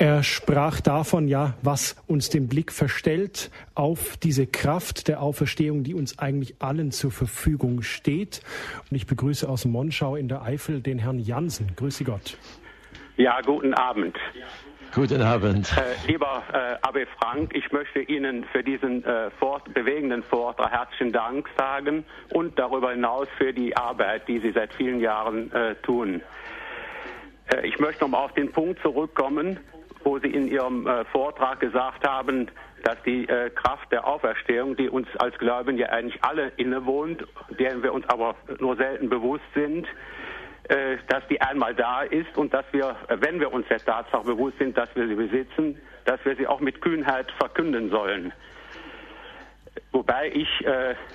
Er 0.00 0.22
sprach 0.22 0.80
davon, 0.80 1.26
ja, 1.26 1.54
was 1.60 1.96
uns 2.06 2.30
den 2.30 2.46
Blick 2.46 2.70
verstellt 2.70 3.50
auf 3.74 4.16
diese 4.16 4.46
Kraft 4.46 5.08
der 5.08 5.20
Auferstehung, 5.20 5.82
die 5.82 5.92
uns 5.92 6.20
eigentlich 6.20 6.54
allen 6.60 6.92
zur 6.92 7.10
Verfügung 7.10 7.82
steht. 7.82 8.40
Und 8.88 8.96
ich 8.96 9.08
begrüße 9.08 9.48
aus 9.48 9.64
Monschau 9.64 10.14
in 10.14 10.28
der 10.28 10.42
Eifel 10.42 10.82
den 10.82 11.00
Herrn 11.00 11.18
Jansen. 11.18 11.74
Grüße 11.74 12.04
Gott. 12.04 12.38
Ja, 13.16 13.40
guten 13.40 13.74
Abend. 13.74 14.16
Guten 14.94 15.20
Abend. 15.20 15.76
Äh, 15.76 16.06
lieber 16.06 16.44
äh, 16.52 16.76
Abe 16.86 17.08
Frank, 17.18 17.52
ich 17.56 17.72
möchte 17.72 17.98
Ihnen 17.98 18.44
für 18.52 18.62
diesen 18.62 19.04
äh, 19.04 19.32
fort 19.32 19.74
bewegenden 19.74 20.22
Vortrag 20.22 20.70
herzlichen 20.70 21.12
Dank 21.12 21.48
sagen 21.58 22.04
und 22.32 22.56
darüber 22.56 22.92
hinaus 22.92 23.26
für 23.36 23.52
die 23.52 23.76
Arbeit, 23.76 24.28
die 24.28 24.38
Sie 24.38 24.52
seit 24.52 24.72
vielen 24.74 25.00
Jahren 25.00 25.50
äh, 25.50 25.74
tun. 25.82 26.22
Äh, 27.52 27.66
ich 27.66 27.80
möchte 27.80 28.04
noch 28.04 28.10
mal 28.10 28.24
auf 28.24 28.34
den 28.34 28.52
Punkt 28.52 28.80
zurückkommen, 28.80 29.58
wo 30.08 30.18
Sie 30.18 30.28
in 30.28 30.48
Ihrem 30.48 30.86
äh, 30.86 31.04
Vortrag 31.04 31.60
gesagt 31.60 32.08
haben, 32.08 32.48
dass 32.82 32.96
die 33.02 33.28
äh, 33.28 33.50
Kraft 33.50 33.92
der 33.92 34.06
Auferstehung, 34.06 34.74
die 34.74 34.88
uns 34.88 35.06
als 35.18 35.36
Gläubigen 35.36 35.76
ja 35.76 35.88
eigentlich 35.88 36.24
alle 36.24 36.50
innewohnt, 36.56 37.26
deren 37.50 37.82
wir 37.82 37.92
uns 37.92 38.08
aber 38.08 38.34
nur 38.58 38.76
selten 38.76 39.10
bewusst 39.10 39.44
sind, 39.54 39.86
äh, 40.70 40.96
dass 41.08 41.26
die 41.28 41.38
einmal 41.42 41.74
da 41.74 42.02
ist 42.04 42.38
und 42.38 42.54
dass 42.54 42.64
wir, 42.72 42.96
wenn 43.08 43.38
wir 43.38 43.52
uns 43.52 43.68
der 43.68 43.80
Tatsache 43.80 44.24
bewusst 44.24 44.56
sind, 44.56 44.78
dass 44.78 44.88
wir 44.96 45.06
sie 45.06 45.14
besitzen, 45.14 45.78
dass 46.06 46.24
wir 46.24 46.34
sie 46.36 46.46
auch 46.46 46.60
mit 46.60 46.80
Kühnheit 46.80 47.30
verkünden 47.32 47.90
sollen. 47.90 48.32
Wobei 49.92 50.30
ich 50.32 50.48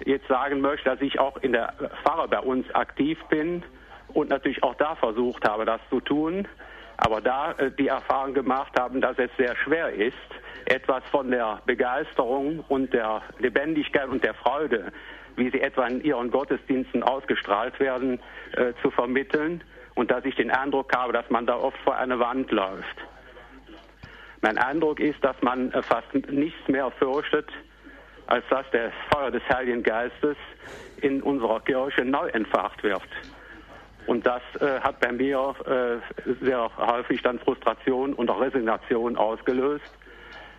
jetzt 0.05 0.27
sagen 0.27 0.61
möchte, 0.61 0.89
dass 0.89 1.01
ich 1.01 1.19
auch 1.19 1.37
in 1.37 1.51
der 1.51 1.73
Pfarre 2.03 2.27
bei 2.27 2.39
uns 2.39 2.69
aktiv 2.73 3.19
bin 3.29 3.63
und 4.09 4.29
natürlich 4.29 4.63
auch 4.63 4.75
da 4.75 4.95
versucht 4.95 5.47
habe, 5.47 5.65
das 5.65 5.81
zu 5.89 5.99
tun, 5.99 6.47
aber 7.05 7.21
da 7.21 7.51
äh, 7.53 7.71
die 7.71 7.87
Erfahrung 7.87 8.33
gemacht 8.33 8.79
haben, 8.79 9.01
dass 9.01 9.17
es 9.17 9.29
sehr 9.37 9.55
schwer 9.57 9.93
ist, 9.93 10.17
etwas 10.65 11.03
von 11.11 11.29
der 11.29 11.61
Begeisterung 11.65 12.63
und 12.69 12.93
der 12.93 13.21
Lebendigkeit 13.39 14.07
und 14.07 14.23
der 14.23 14.33
Freude, 14.33 14.91
wie 15.35 15.49
sie 15.49 15.61
etwa 15.61 15.85
in 15.87 16.01
ihren 16.01 16.31
Gottesdiensten 16.31 17.03
ausgestrahlt 17.03 17.79
werden, 17.79 18.19
äh, 18.55 18.73
zu 18.81 18.89
vermitteln 18.91 19.63
und 19.95 20.11
dass 20.11 20.23
ich 20.25 20.35
den 20.35 20.51
Eindruck 20.51 20.95
habe, 20.95 21.11
dass 21.11 21.29
man 21.29 21.45
da 21.45 21.57
oft 21.57 21.77
vor 21.83 21.97
eine 21.97 22.19
Wand 22.19 22.51
läuft. 22.51 22.97
Mein 24.41 24.57
Eindruck 24.57 24.99
ist, 24.99 25.23
dass 25.23 25.35
man 25.41 25.71
äh, 25.71 25.81
fast 25.81 26.13
nichts 26.13 26.67
mehr 26.67 26.89
fürchtet, 26.91 27.49
als 28.27 28.45
dass 28.49 28.65
das 28.71 28.93
Feuer 29.11 29.31
des 29.31 29.43
Heiligen 29.49 29.83
Geistes 29.83 30.37
in 31.01 31.21
unserer 31.21 31.59
Kirche 31.59 32.05
neu 32.05 32.27
entfacht 32.29 32.81
wird. 32.83 33.01
Und 34.05 34.25
das 34.25 34.41
äh, 34.59 34.79
hat 34.81 34.99
bei 34.99 35.11
mir 35.11 35.55
äh, 35.65 36.33
sehr 36.43 36.69
häufig 36.77 37.21
dann 37.21 37.39
Frustration 37.39 38.13
und 38.13 38.29
auch 38.29 38.41
Resignation 38.41 39.15
ausgelöst, 39.15 39.85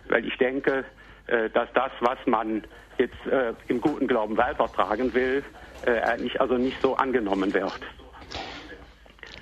weil 0.09 0.25
ich 0.25 0.37
denke, 0.37 0.85
äh, 1.27 1.49
dass 1.51 1.69
das, 1.73 1.91
was 1.99 2.17
man 2.25 2.63
jetzt 2.97 3.25
äh, 3.29 3.53
im 3.67 3.81
guten 3.81 4.07
Glauben 4.07 4.37
weitertragen 4.37 5.13
will, 5.13 5.43
äh, 5.85 5.99
eigentlich 5.99 6.39
also 6.39 6.57
nicht 6.57 6.81
so 6.81 6.95
angenommen 6.95 7.53
wird. 7.53 7.79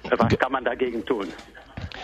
Was 0.10 0.38
kann 0.38 0.52
man 0.52 0.66
dagegen 0.66 1.06
tun? 1.06 1.28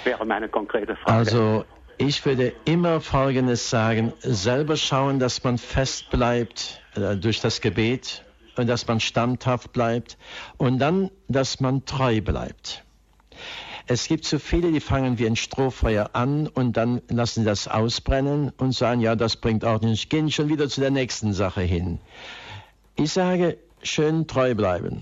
Wäre 0.04 0.26
meine 0.26 0.48
konkrete 0.48 0.96
Frage. 0.96 1.18
Also 1.18 1.66
ich 1.98 2.26
würde 2.26 2.54
immer 2.64 3.02
Folgendes 3.02 3.70
sagen, 3.70 4.14
selber 4.20 4.78
schauen, 4.78 5.20
dass 5.20 5.44
man 5.44 5.58
fest 5.58 6.10
bleibt 6.10 6.82
äh, 6.96 7.18
durch 7.18 7.42
das 7.42 7.60
Gebet 7.60 8.24
und 8.56 8.68
dass 8.68 8.88
man 8.88 9.00
standhaft 9.00 9.74
bleibt 9.74 10.18
und 10.58 10.80
dann, 10.80 11.12
dass 11.28 11.60
man 11.60 11.86
treu 11.86 12.22
bleibt. 12.22 12.84
Es 13.92 14.08
gibt 14.08 14.26
so 14.26 14.38
viele, 14.38 14.72
die 14.72 14.82
fangen 14.82 15.18
wie 15.18 15.26
ein 15.26 15.36
Strohfeuer 15.36 16.12
an 16.14 16.48
und 16.48 16.78
dann 16.78 17.02
lassen 17.10 17.42
sie 17.42 17.46
das 17.48 17.68
ausbrennen 17.68 18.52
und 18.58 18.74
sagen, 18.74 19.02
ja, 19.02 19.16
das 19.16 19.36
bringt 19.36 19.66
auch 19.66 19.82
nicht, 19.82 20.12
gehen 20.12 20.30
schon 20.30 20.48
wieder 20.48 20.70
zu 20.70 20.80
der 20.80 20.92
nächsten 20.92 21.34
Sache 21.34 21.62
hin. 21.62 22.00
Ich 22.96 23.12
sage, 23.12 23.58
schön 23.82 24.28
treu 24.28 24.54
bleiben, 24.54 25.02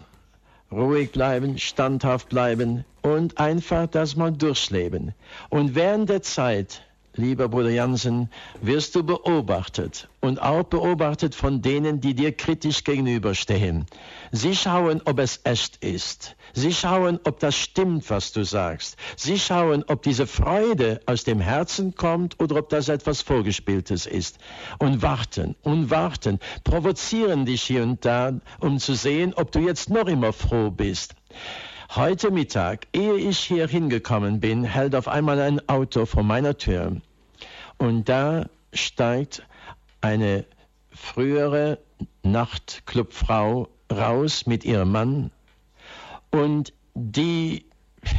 ruhig 0.71 1.11
bleiben, 1.11 1.57
standhaft 1.57 2.29
bleiben 2.29 2.85
und 3.01 3.39
einfach 3.39 3.87
das 3.87 4.15
mal 4.15 4.31
durchleben. 4.31 5.13
Und 5.49 5.75
während 5.75 6.09
der 6.09 6.21
Zeit 6.21 6.86
lieber 7.17 7.49
Bruder 7.49 7.69
Jansen, 7.69 8.29
wirst 8.61 8.95
du 8.95 9.03
beobachtet 9.03 10.07
und 10.21 10.41
auch 10.41 10.63
beobachtet 10.63 11.35
von 11.35 11.61
denen, 11.61 12.01
die 12.01 12.13
dir 12.13 12.31
kritisch 12.31 12.83
gegenüberstehen. 12.83 13.85
Sie 14.31 14.55
schauen, 14.55 15.01
ob 15.05 15.19
es 15.19 15.41
echt 15.43 15.77
ist. 15.83 16.35
Sie 16.53 16.73
schauen, 16.73 17.19
ob 17.23 17.39
das 17.39 17.55
stimmt, 17.55 18.09
was 18.09 18.31
du 18.31 18.43
sagst. 18.43 18.97
Sie 19.15 19.39
schauen, 19.39 19.83
ob 19.87 20.03
diese 20.03 20.27
Freude 20.27 21.01
aus 21.05 21.23
dem 21.23 21.39
Herzen 21.39 21.95
kommt 21.95 22.39
oder 22.39 22.57
ob 22.57 22.69
das 22.69 22.89
etwas 22.89 23.21
Vorgespieltes 23.21 24.05
ist. 24.05 24.37
Und 24.79 25.01
warten 25.01 25.55
und 25.63 25.89
warten, 25.89 26.39
provozieren 26.63 27.45
dich 27.45 27.63
hier 27.63 27.83
und 27.83 28.05
da, 28.05 28.33
um 28.59 28.79
zu 28.79 28.95
sehen, 28.95 29.33
ob 29.35 29.51
du 29.51 29.59
jetzt 29.59 29.89
noch 29.89 30.07
immer 30.07 30.33
froh 30.33 30.71
bist. 30.71 31.15
Heute 31.95 32.31
Mittag, 32.31 32.87
ehe 32.91 33.15
ich 33.15 33.39
hier 33.39 33.67
hingekommen 33.67 34.41
bin, 34.41 34.65
hält 34.65 34.93
auf 34.93 35.07
einmal 35.07 35.39
ein 35.39 35.67
Auto 35.69 36.05
vor 36.05 36.21
meiner 36.21 36.57
Tür. 36.57 36.97
Und 37.77 38.09
da 38.09 38.49
steigt 38.73 39.43
eine 40.01 40.45
frühere 40.91 41.79
Nachtclubfrau 42.23 43.69
raus 43.91 44.45
mit 44.45 44.65
ihrem 44.65 44.91
Mann 44.91 45.31
und 46.31 46.73
die 46.93 47.65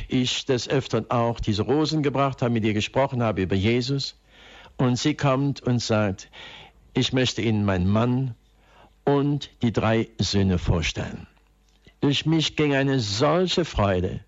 ich 0.09 0.45
des 0.45 0.69
Öfteren 0.69 1.11
auch 1.11 1.41
diese 1.41 1.63
Rosen 1.63 2.03
gebracht 2.03 2.43
habe, 2.43 2.53
mit 2.53 2.65
ihr 2.65 2.75
gesprochen 2.75 3.23
habe 3.23 3.43
über 3.43 3.57
Jesus. 3.57 4.19
Und 4.77 4.97
sie 4.97 5.15
kommt 5.15 5.61
und 5.61 5.81
sagt, 5.81 6.31
ich 6.95 7.13
möchte 7.13 7.43
Ihnen 7.43 7.65
meinen 7.65 7.89
Mann 7.89 8.35
und 9.05 9.51
die 9.63 9.73
drei 9.73 10.09
Söhne 10.19 10.59
vorstellen. 10.59 11.27
Durch 12.01 12.27
mich 12.27 12.57
ging 12.57 12.75
eine 12.75 13.01
solche 13.01 13.65
Freude. 13.65 14.21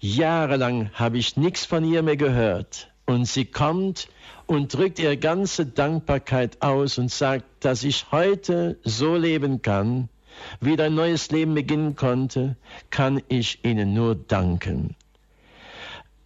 Jahrelang 0.00 0.90
habe 0.94 1.18
ich 1.18 1.36
nichts 1.36 1.66
von 1.66 1.84
ihr 1.84 2.02
mehr 2.02 2.16
gehört. 2.16 2.90
Und 3.06 3.26
sie 3.26 3.44
kommt 3.46 4.08
und 4.48 4.74
drückt 4.74 4.98
ihre 4.98 5.18
ganze 5.18 5.66
Dankbarkeit 5.66 6.62
aus 6.62 6.98
und 6.98 7.12
sagt, 7.12 7.44
dass 7.60 7.84
ich 7.84 8.06
heute 8.10 8.78
so 8.82 9.14
leben 9.14 9.60
kann, 9.62 10.08
wieder 10.60 10.84
ein 10.84 10.94
neues 10.94 11.30
Leben 11.30 11.54
beginnen 11.54 11.96
konnte, 11.96 12.56
kann 12.90 13.20
ich 13.28 13.64
Ihnen 13.64 13.92
nur 13.92 14.14
danken. 14.14 14.96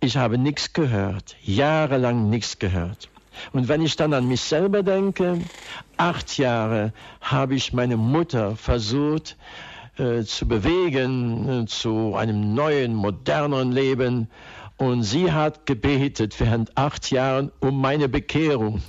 Ich 0.00 0.16
habe 0.16 0.38
nichts 0.38 0.72
gehört, 0.72 1.36
jahrelang 1.42 2.30
nichts 2.30 2.58
gehört. 2.58 3.10
Und 3.52 3.66
wenn 3.68 3.82
ich 3.82 3.96
dann 3.96 4.14
an 4.14 4.28
mich 4.28 4.42
selber 4.42 4.84
denke, 4.84 5.40
acht 5.96 6.38
Jahre 6.38 6.92
habe 7.20 7.56
ich 7.56 7.72
meine 7.72 7.96
Mutter 7.96 8.54
versucht 8.54 9.36
äh, 9.98 10.22
zu 10.22 10.46
bewegen 10.46 11.62
äh, 11.62 11.66
zu 11.66 12.14
einem 12.14 12.54
neuen, 12.54 12.94
moderneren 12.94 13.72
Leben 13.72 14.28
und 14.82 15.04
sie 15.04 15.30
hat 15.30 15.64
gebetet 15.64 16.40
während 16.40 16.76
acht 16.76 17.12
Jahren 17.12 17.52
um 17.60 17.80
meine 17.80 18.08
Bekehrung. 18.08 18.82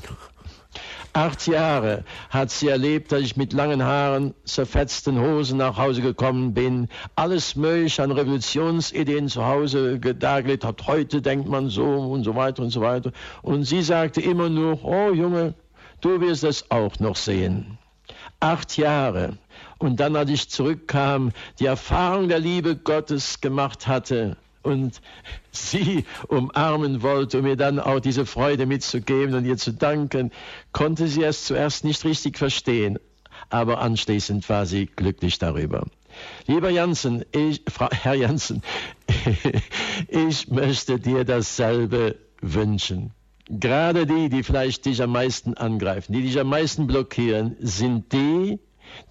Acht 1.13 1.45
Jahre 1.45 2.03
hat 2.31 2.49
sie 2.49 2.69
erlebt, 2.69 3.11
dass 3.11 3.21
ich 3.21 3.37
mit 3.37 3.53
langen 3.53 3.83
Haaren, 3.83 4.33
zerfetzten 4.43 5.21
Hosen 5.21 5.59
nach 5.59 5.77
Hause 5.77 6.01
gekommen 6.01 6.55
bin, 6.55 6.87
alles 7.15 7.55
Mögliche 7.55 8.01
an 8.01 8.11
Revolutionsideen 8.11 9.27
zu 9.27 9.45
Hause 9.45 9.99
dargelegt 9.99 10.65
hat. 10.65 10.87
Heute 10.87 11.21
denkt 11.21 11.47
man 11.47 11.69
so 11.69 11.85
und 11.85 12.23
so 12.23 12.35
weiter 12.35 12.63
und 12.63 12.71
so 12.71 12.81
weiter. 12.81 13.11
Und 13.43 13.65
sie 13.65 13.83
sagte 13.83 14.19
immer 14.19 14.49
nur, 14.49 14.83
oh 14.83 15.11
Junge, 15.13 15.53
du 16.01 16.19
wirst 16.19 16.43
es 16.43 16.71
auch 16.71 16.97
noch 16.99 17.17
sehen. 17.17 17.77
Acht 18.39 18.77
Jahre. 18.77 19.37
Und 19.77 19.99
dann, 19.99 20.15
als 20.15 20.31
ich 20.31 20.49
zurückkam, 20.49 21.33
die 21.59 21.67
Erfahrung 21.67 22.29
der 22.29 22.39
Liebe 22.39 22.75
Gottes 22.75 23.41
gemacht 23.41 23.85
hatte, 23.85 24.37
und 24.63 25.01
sie 25.51 26.05
umarmen 26.27 27.01
wollte, 27.01 27.39
um 27.39 27.45
ihr 27.45 27.57
dann 27.57 27.79
auch 27.79 27.99
diese 27.99 28.25
Freude 28.25 28.65
mitzugeben 28.65 29.35
und 29.35 29.45
ihr 29.45 29.57
zu 29.57 29.73
danken, 29.73 30.31
konnte 30.71 31.07
sie 31.07 31.23
es 31.23 31.45
zuerst 31.45 31.83
nicht 31.83 32.03
richtig 32.05 32.37
verstehen, 32.37 32.97
aber 33.49 33.81
anschließend 33.81 34.47
war 34.49 34.65
sie 34.65 34.87
glücklich 34.87 35.37
darüber. 35.37 35.85
Lieber 36.47 36.69
Janssen, 36.69 37.25
ich, 37.31 37.61
Frau, 37.67 37.89
Herr 37.91 38.15
Janssen, 38.15 38.61
ich 40.07 40.47
möchte 40.47 40.99
dir 40.99 41.23
dasselbe 41.23 42.15
wünschen. 42.41 43.11
Gerade 43.49 44.05
die, 44.05 44.29
die 44.29 44.43
vielleicht 44.43 44.85
dich 44.85 45.01
am 45.03 45.11
meisten 45.11 45.55
angreifen, 45.55 46.13
die 46.13 46.21
dich 46.21 46.39
am 46.39 46.47
meisten 46.47 46.87
blockieren, 46.87 47.57
sind 47.59 48.13
die, 48.13 48.59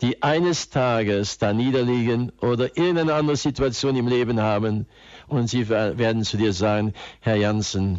die 0.01 0.23
eines 0.23 0.71
Tages 0.71 1.39
da 1.39 1.53
niederliegen 1.53 2.33
oder 2.41 2.77
irgendeine 2.77 3.15
andere 3.15 3.37
Situation 3.37 3.97
im 3.97 4.09
Leben 4.09 4.41
haben 4.41 4.87
und 5.33 5.49
sie 5.49 5.69
werden 5.69 6.25
zu 6.25 6.37
dir 6.37 6.53
sagen, 6.53 6.95
Herr 7.21 7.37
Janssen, 7.37 7.99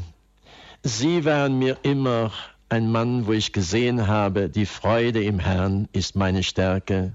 Sie 0.85 1.23
waren 1.23 1.59
mir 1.59 1.77
immer 1.83 2.33
ein 2.67 2.91
Mann, 2.91 3.25
wo 3.25 3.31
ich 3.31 3.53
gesehen 3.53 4.07
habe, 4.07 4.49
die 4.49 4.65
Freude 4.65 5.23
im 5.23 5.39
Herrn 5.39 5.87
ist 5.93 6.17
meine 6.17 6.43
Stärke. 6.43 7.13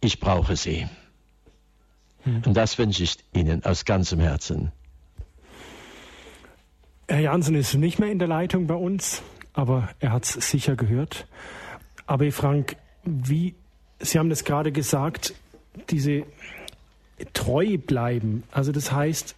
Ich 0.00 0.18
brauche 0.18 0.56
sie. 0.56 0.88
Und 2.24 2.54
das 2.56 2.76
wünsche 2.78 3.04
ich 3.04 3.18
Ihnen 3.32 3.64
aus 3.64 3.84
ganzem 3.84 4.18
Herzen. 4.18 4.72
Herr 7.06 7.20
Janssen 7.20 7.54
ist 7.54 7.74
nicht 7.74 8.00
mehr 8.00 8.10
in 8.10 8.18
der 8.18 8.28
Leitung 8.28 8.66
bei 8.66 8.74
uns, 8.74 9.22
aber 9.52 9.88
er 10.00 10.12
hat 10.12 10.24
es 10.24 10.32
sicher 10.32 10.74
gehört. 10.74 11.28
Aber 12.06 12.30
Frank, 12.32 12.76
wie 13.04 13.54
Sie 14.00 14.18
haben 14.18 14.30
das 14.30 14.42
gerade 14.42 14.72
gesagt, 14.72 15.34
diese 15.90 16.24
treu 17.32 17.78
bleiben, 17.78 18.42
also 18.50 18.72
das 18.72 18.92
heißt, 18.92 19.34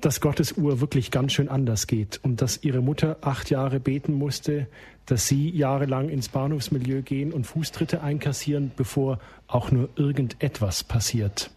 dass 0.00 0.20
Gottes 0.20 0.52
Uhr 0.52 0.80
wirklich 0.80 1.10
ganz 1.10 1.32
schön 1.32 1.48
anders 1.48 1.86
geht 1.86 2.20
und 2.22 2.40
dass 2.40 2.62
ihre 2.62 2.80
Mutter 2.80 3.18
acht 3.20 3.50
Jahre 3.50 3.80
beten 3.80 4.14
musste, 4.14 4.66
dass 5.06 5.26
sie 5.26 5.50
jahrelang 5.50 6.08
ins 6.08 6.28
Bahnhofsmilieu 6.28 7.02
gehen 7.02 7.32
und 7.32 7.44
Fußtritte 7.44 8.02
einkassieren, 8.02 8.70
bevor 8.76 9.18
auch 9.46 9.70
nur 9.70 9.90
irgendetwas 9.96 10.84
passiert. 10.84 11.50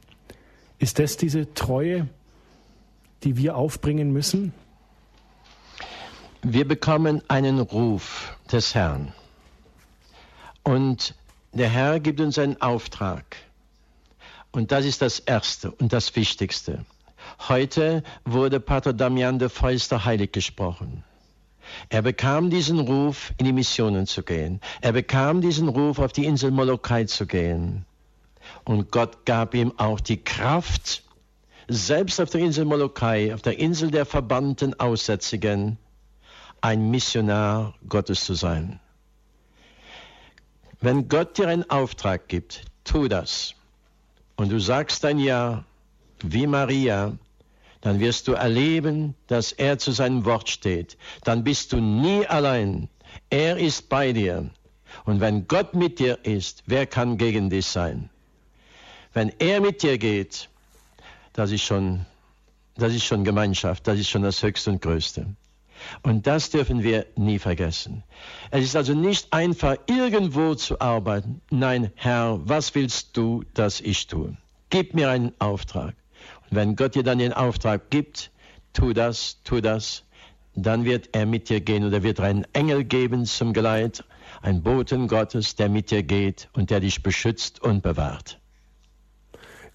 Ist 0.80 1.00
das 1.00 1.18
diese 1.18 1.54
Treue, 1.54 2.08
die 3.24 3.38
wir 3.38 3.56
aufbringen 3.56 4.12
müssen? 4.12 4.54
Wir 6.42 6.68
bekommen 6.68 7.22
einen 7.30 7.60
Ruf 7.60 8.38
des 8.52 8.76
Herrn. 8.76 9.14
Und 10.64 11.16
der 11.54 11.70
Herr 11.70 12.00
gibt 12.00 12.20
uns 12.20 12.38
einen 12.38 12.62
Auftrag. 12.62 13.24
Und 14.54 14.72
das 14.72 14.86
ist 14.86 15.02
das 15.02 15.18
Erste 15.20 15.72
und 15.72 15.92
das 15.92 16.16
Wichtigste. 16.16 16.86
Heute 17.50 18.04
wurde 18.24 18.60
Pater 18.60 18.94
Damian 18.94 19.40
de 19.40 19.50
Feuster 19.50 20.06
heilig 20.06 20.32
gesprochen. 20.32 21.04
Er 21.90 22.04
bekam 22.04 22.52
diesen 22.52 22.80
Ruf, 22.80 23.34
in 23.38 23.46
die 23.46 23.54
Missionen 23.54 24.06
zu 24.06 24.22
gehen. 24.22 24.62
Er 24.82 24.92
bekam 24.92 25.42
diesen 25.42 25.70
Ruf, 25.70 25.98
auf 25.98 26.12
die 26.12 26.26
Insel 26.26 26.52
Molokai 26.52 27.06
zu 27.06 27.26
gehen. 27.26 27.86
Und 28.64 28.92
Gott 28.92 29.26
gab 29.26 29.56
ihm 29.56 29.74
auch 29.78 30.00
die 30.00 30.24
Kraft, 30.24 31.04
selbst 31.68 32.22
auf 32.22 32.30
der 32.30 32.42
Insel 32.42 32.66
Molokai, 32.66 33.34
auf 33.34 33.42
der 33.42 33.58
Insel 33.58 33.90
der 33.90 34.06
verbannten 34.06 34.80
Aussätzigen, 34.80 35.80
ein 36.62 36.92
Missionar 36.92 37.74
Gottes 37.90 38.24
zu 38.24 38.36
sein. 38.36 38.80
Wenn 40.80 41.08
Gott 41.08 41.40
dir 41.40 41.48
einen 41.48 41.68
Auftrag 41.72 42.28
gibt, 42.28 42.66
tu 42.84 43.08
das. 43.08 43.56
Und 44.36 44.52
du 44.52 44.60
sagst 44.60 45.06
ein 45.06 45.20
Ja, 45.20 45.64
wie 46.22 46.48
Maria, 46.48 47.18
dann 47.82 48.00
wirst 48.00 48.28
du 48.28 48.34
erleben, 48.34 49.14
dass 49.28 49.52
er 49.52 49.78
zu 49.78 49.92
seinem 49.92 50.26
Wort 50.26 50.50
steht. 50.50 50.98
Dann 51.24 51.44
bist 51.44 51.74
du 51.74 51.78
nie 51.78 52.26
allein. 52.26 52.90
Er 53.30 53.58
ist 53.58 53.90
bei 53.90 54.14
dir. 54.14 54.50
Und 55.06 55.20
wenn 55.20 55.48
Gott 55.48 55.74
mit 55.74 56.00
dir 56.00 56.20
ist, 56.24 56.64
wer 56.66 56.86
kann 56.86 57.18
gegen 57.18 57.50
dich 57.50 57.66
sein? 57.66 58.10
Wenn 59.12 59.34
er 59.40 59.60
mit 59.62 59.84
dir 59.84 59.98
geht, 59.98 60.50
das 61.34 61.52
ist 61.52 61.64
schon, 61.64 62.06
das 62.76 62.94
ist 62.94 63.04
schon 63.04 63.24
Gemeinschaft, 63.24 63.88
das 63.88 64.00
ist 64.00 64.10
schon 64.10 64.24
das 64.24 64.42
Höchste 64.42 64.72
und 64.72 64.82
Größte. 64.82 65.28
Und 66.02 66.28
das 66.28 66.50
dürfen 66.50 66.84
wir 66.84 67.06
nie 67.16 67.40
vergessen. 67.40 68.04
Es 68.52 68.64
ist 68.64 68.76
also 68.76 68.94
nicht 68.94 69.32
einfach, 69.34 69.78
irgendwo 69.88 70.56
zu 70.56 70.80
arbeiten. 70.80 71.42
Nein, 71.50 71.92
Herr, 71.96 72.40
was 72.44 72.76
willst 72.76 73.16
du, 73.18 73.44
dass 73.54 73.82
ich 73.82 74.08
tue? 74.08 74.38
Gib 74.70 74.94
mir 74.94 75.10
einen 75.10 75.34
Auftrag. 75.40 75.96
Und 76.50 76.58
wenn 76.58 76.76
Gott 76.76 76.96
dir 76.96 77.04
dann 77.04 77.20
den 77.20 77.34
Auftrag 77.34 77.90
gibt, 77.90 78.32
tu 78.74 78.94
das, 78.94 79.42
tu 79.44 79.62
das, 79.62 80.04
dann 80.56 80.86
wird 80.86 81.10
er 81.14 81.26
mit 81.26 81.50
dir 81.50 81.62
gehen 81.62 81.84
oder 81.84 82.04
wird 82.04 82.20
einen 82.20 82.46
Engel 82.54 82.84
geben 82.84 83.26
zum 83.26 83.54
Geleit, 83.54 84.04
ein 84.42 84.62
Boten 84.62 85.08
Gottes, 85.08 85.56
der 85.56 85.70
mit 85.70 85.92
dir 85.92 86.04
geht 86.04 86.50
und 86.54 86.70
der 86.70 86.80
dich 86.80 87.02
beschützt 87.02 87.62
und 87.62 87.82
bewahrt. 87.82 88.40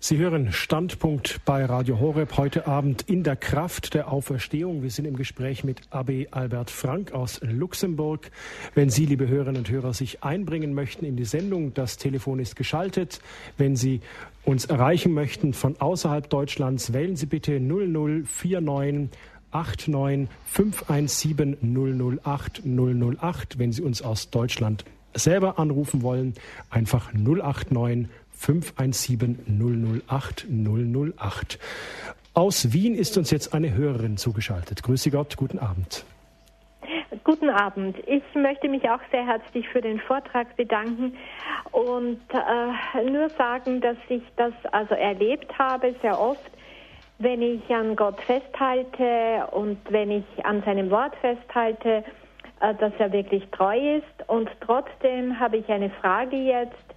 Sie 0.01 0.17
hören 0.17 0.53
Standpunkt 0.53 1.41
bei 1.45 1.65
Radio 1.65 1.99
Horeb 1.99 2.37
heute 2.37 2.69
Abend 2.69 3.03
in 3.09 3.25
der 3.25 3.35
Kraft 3.35 3.95
der 3.95 4.13
Auferstehung. 4.13 4.85
Wir 4.85 4.93
sind 4.93 5.07
im 5.07 5.17
Gespräch 5.17 5.65
mit 5.65 5.89
Abbé 5.91 6.29
Albert 6.31 6.71
Frank 6.71 7.11
aus 7.11 7.41
Luxemburg. 7.43 8.31
Wenn 8.77 8.91
Sie, 8.91 9.07
liebe 9.07 9.27
Hörerinnen 9.27 9.57
und 9.57 9.71
Hörer, 9.71 9.93
sich 9.93 10.23
einbringen 10.23 10.73
möchten 10.73 11.05
in 11.05 11.17
die 11.17 11.25
Sendung, 11.25 11.75
das 11.75 11.97
Telefon 11.97 12.39
ist 12.39 12.55
geschaltet. 12.55 13.21
Wenn 13.57 13.75
Sie 13.75 14.01
uns 14.45 14.67
erreichen 14.67 15.15
möchten 15.15 15.53
von 15.53 15.81
außerhalb 15.81 16.31
Deutschlands, 16.31 16.93
wählen 16.93 17.17
Sie 17.17 17.27
bitte 17.27 17.59
0049 17.59 19.11
89 19.51 20.29
517 20.45 22.21
008 22.23 22.63
008. 22.65 23.59
Wenn 23.59 23.73
Sie 23.73 23.83
uns 23.83 24.01
aus 24.03 24.31
Deutschland 24.31 24.85
selber 25.15 25.59
anrufen 25.59 26.03
wollen, 26.03 26.35
einfach 26.71 27.13
089 27.13 28.09
517 28.39 30.03
008 30.09 30.47
008. 30.49 31.59
Aus 32.35 32.73
Wien 32.73 32.95
ist 32.95 33.19
uns 33.19 33.31
jetzt 33.31 33.53
eine 33.53 33.75
Hörerin 33.75 34.17
zugeschaltet. 34.17 34.83
Grüße 34.83 35.11
Gott, 35.11 35.37
guten 35.37 35.59
Abend. 35.59 36.05
Guten 37.25 37.51
Abend. 37.51 37.97
Ich 38.07 38.23
möchte 38.35 38.69
mich 38.69 38.89
auch 38.89 39.01
sehr 39.11 39.27
herzlich 39.27 39.69
für 39.69 39.81
den 39.81 39.99
Vortrag 40.01 40.57
bedanken 40.57 41.17
und 41.73 42.21
äh, 42.33 43.11
nur 43.11 43.29
sagen, 43.31 43.81
dass 43.81 43.97
ich 44.09 44.23
das 44.37 44.53
also 44.73 44.95
erlebt 44.95 45.59
habe, 45.59 45.95
sehr 46.01 46.19
oft, 46.19 46.51
wenn 47.19 47.43
ich 47.43 47.69
an 47.71 47.97
Gott 47.97 48.21
festhalte 48.21 49.47
und 49.51 49.79
wenn 49.91 50.11
ich 50.11 50.25
an 50.45 50.63
seinem 50.63 50.91
Wort 50.91 51.17
festhalte, 51.17 52.05
äh, 52.61 52.75
dass 52.75 52.93
er 52.99 53.13
wirklich 53.13 53.47
treu 53.51 53.97
ist. 53.97 54.29
Und 54.29 54.49
trotzdem 54.61 55.39
habe 55.39 55.59
ich 55.59 55.69
eine 55.69 55.91
Frage 55.91 56.37
jetzt 56.37 56.88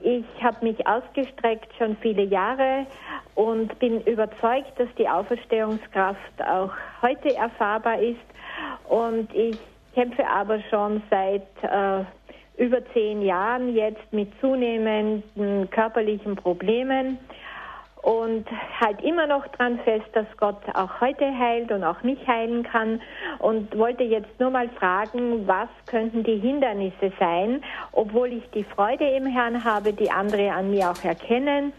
ich 0.00 0.24
habe 0.42 0.64
mich 0.64 0.86
ausgestreckt 0.86 1.72
schon 1.78 1.96
viele 1.98 2.22
Jahre 2.22 2.86
und 3.34 3.78
bin 3.78 4.00
überzeugt, 4.02 4.72
dass 4.78 4.88
die 4.98 5.08
Auferstehungskraft 5.08 6.42
auch 6.42 6.72
heute 7.00 7.34
erfahrbar 7.34 8.00
ist. 8.00 8.20
Und 8.88 9.32
ich 9.34 9.58
kämpfe 9.94 10.26
aber 10.26 10.60
schon 10.70 11.02
seit 11.10 11.46
äh, 11.62 12.04
über 12.62 12.84
zehn 12.92 13.22
Jahren 13.22 13.74
jetzt 13.74 14.12
mit 14.12 14.28
zunehmenden 14.40 15.70
körperlichen 15.70 16.36
Problemen 16.36 17.18
und 18.02 18.46
halt 18.80 19.00
immer 19.02 19.28
noch 19.28 19.46
dran 19.48 19.78
fest, 19.84 20.06
dass 20.12 20.26
Gott 20.36 20.60
auch 20.74 21.00
heute 21.00 21.26
heilt 21.38 21.70
und 21.70 21.84
auch 21.84 22.02
mich 22.02 22.26
heilen 22.26 22.64
kann 22.64 23.00
und 23.38 23.76
wollte 23.78 24.02
jetzt 24.02 24.38
nur 24.40 24.50
mal 24.50 24.68
fragen, 24.70 25.46
was 25.46 25.68
könnten 25.86 26.24
die 26.24 26.38
Hindernisse 26.38 27.12
sein, 27.18 27.62
obwohl 27.92 28.32
ich 28.32 28.50
die 28.50 28.64
Freude 28.64 29.08
im 29.08 29.26
Herrn 29.26 29.64
habe, 29.64 29.92
die 29.92 30.10
andere 30.10 30.50
an 30.50 30.70
mir 30.70 30.90
auch 30.90 31.04
erkennen, 31.04 31.72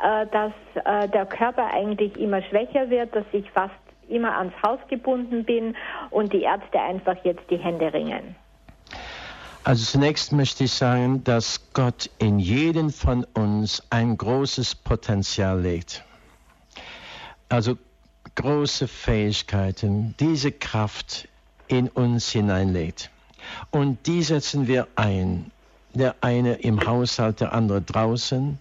äh, 0.00 0.26
dass 0.26 0.52
äh, 0.84 1.08
der 1.08 1.26
Körper 1.26 1.66
eigentlich 1.74 2.16
immer 2.18 2.40
schwächer 2.42 2.88
wird, 2.88 3.14
dass 3.14 3.26
ich 3.32 3.50
fast 3.50 3.74
immer 4.08 4.36
ans 4.38 4.54
Haus 4.64 4.78
gebunden 4.88 5.44
bin 5.44 5.74
und 6.10 6.32
die 6.32 6.42
Ärzte 6.42 6.80
einfach 6.80 7.16
jetzt 7.24 7.50
die 7.50 7.56
Hände 7.56 7.92
ringen. 7.92 8.36
Also 9.64 9.82
zunächst 9.82 10.30
möchte 10.32 10.64
ich 10.64 10.72
sagen, 10.72 11.24
dass 11.24 11.58
Gott 11.72 12.10
in 12.18 12.38
jeden 12.38 12.90
von 12.90 13.24
uns 13.24 13.82
ein 13.88 14.18
großes 14.18 14.74
Potenzial 14.74 15.62
legt. 15.62 16.04
Also 17.48 17.78
große 18.34 18.86
Fähigkeiten, 18.86 20.14
diese 20.20 20.52
Kraft 20.52 21.28
in 21.66 21.88
uns 21.88 22.30
hineinlegt. 22.30 23.10
Und 23.70 24.06
die 24.06 24.22
setzen 24.22 24.66
wir 24.66 24.86
ein. 24.96 25.50
Der 25.94 26.16
eine 26.20 26.56
im 26.56 26.84
Haushalt, 26.84 27.40
der 27.40 27.54
andere 27.54 27.80
draußen. 27.80 28.58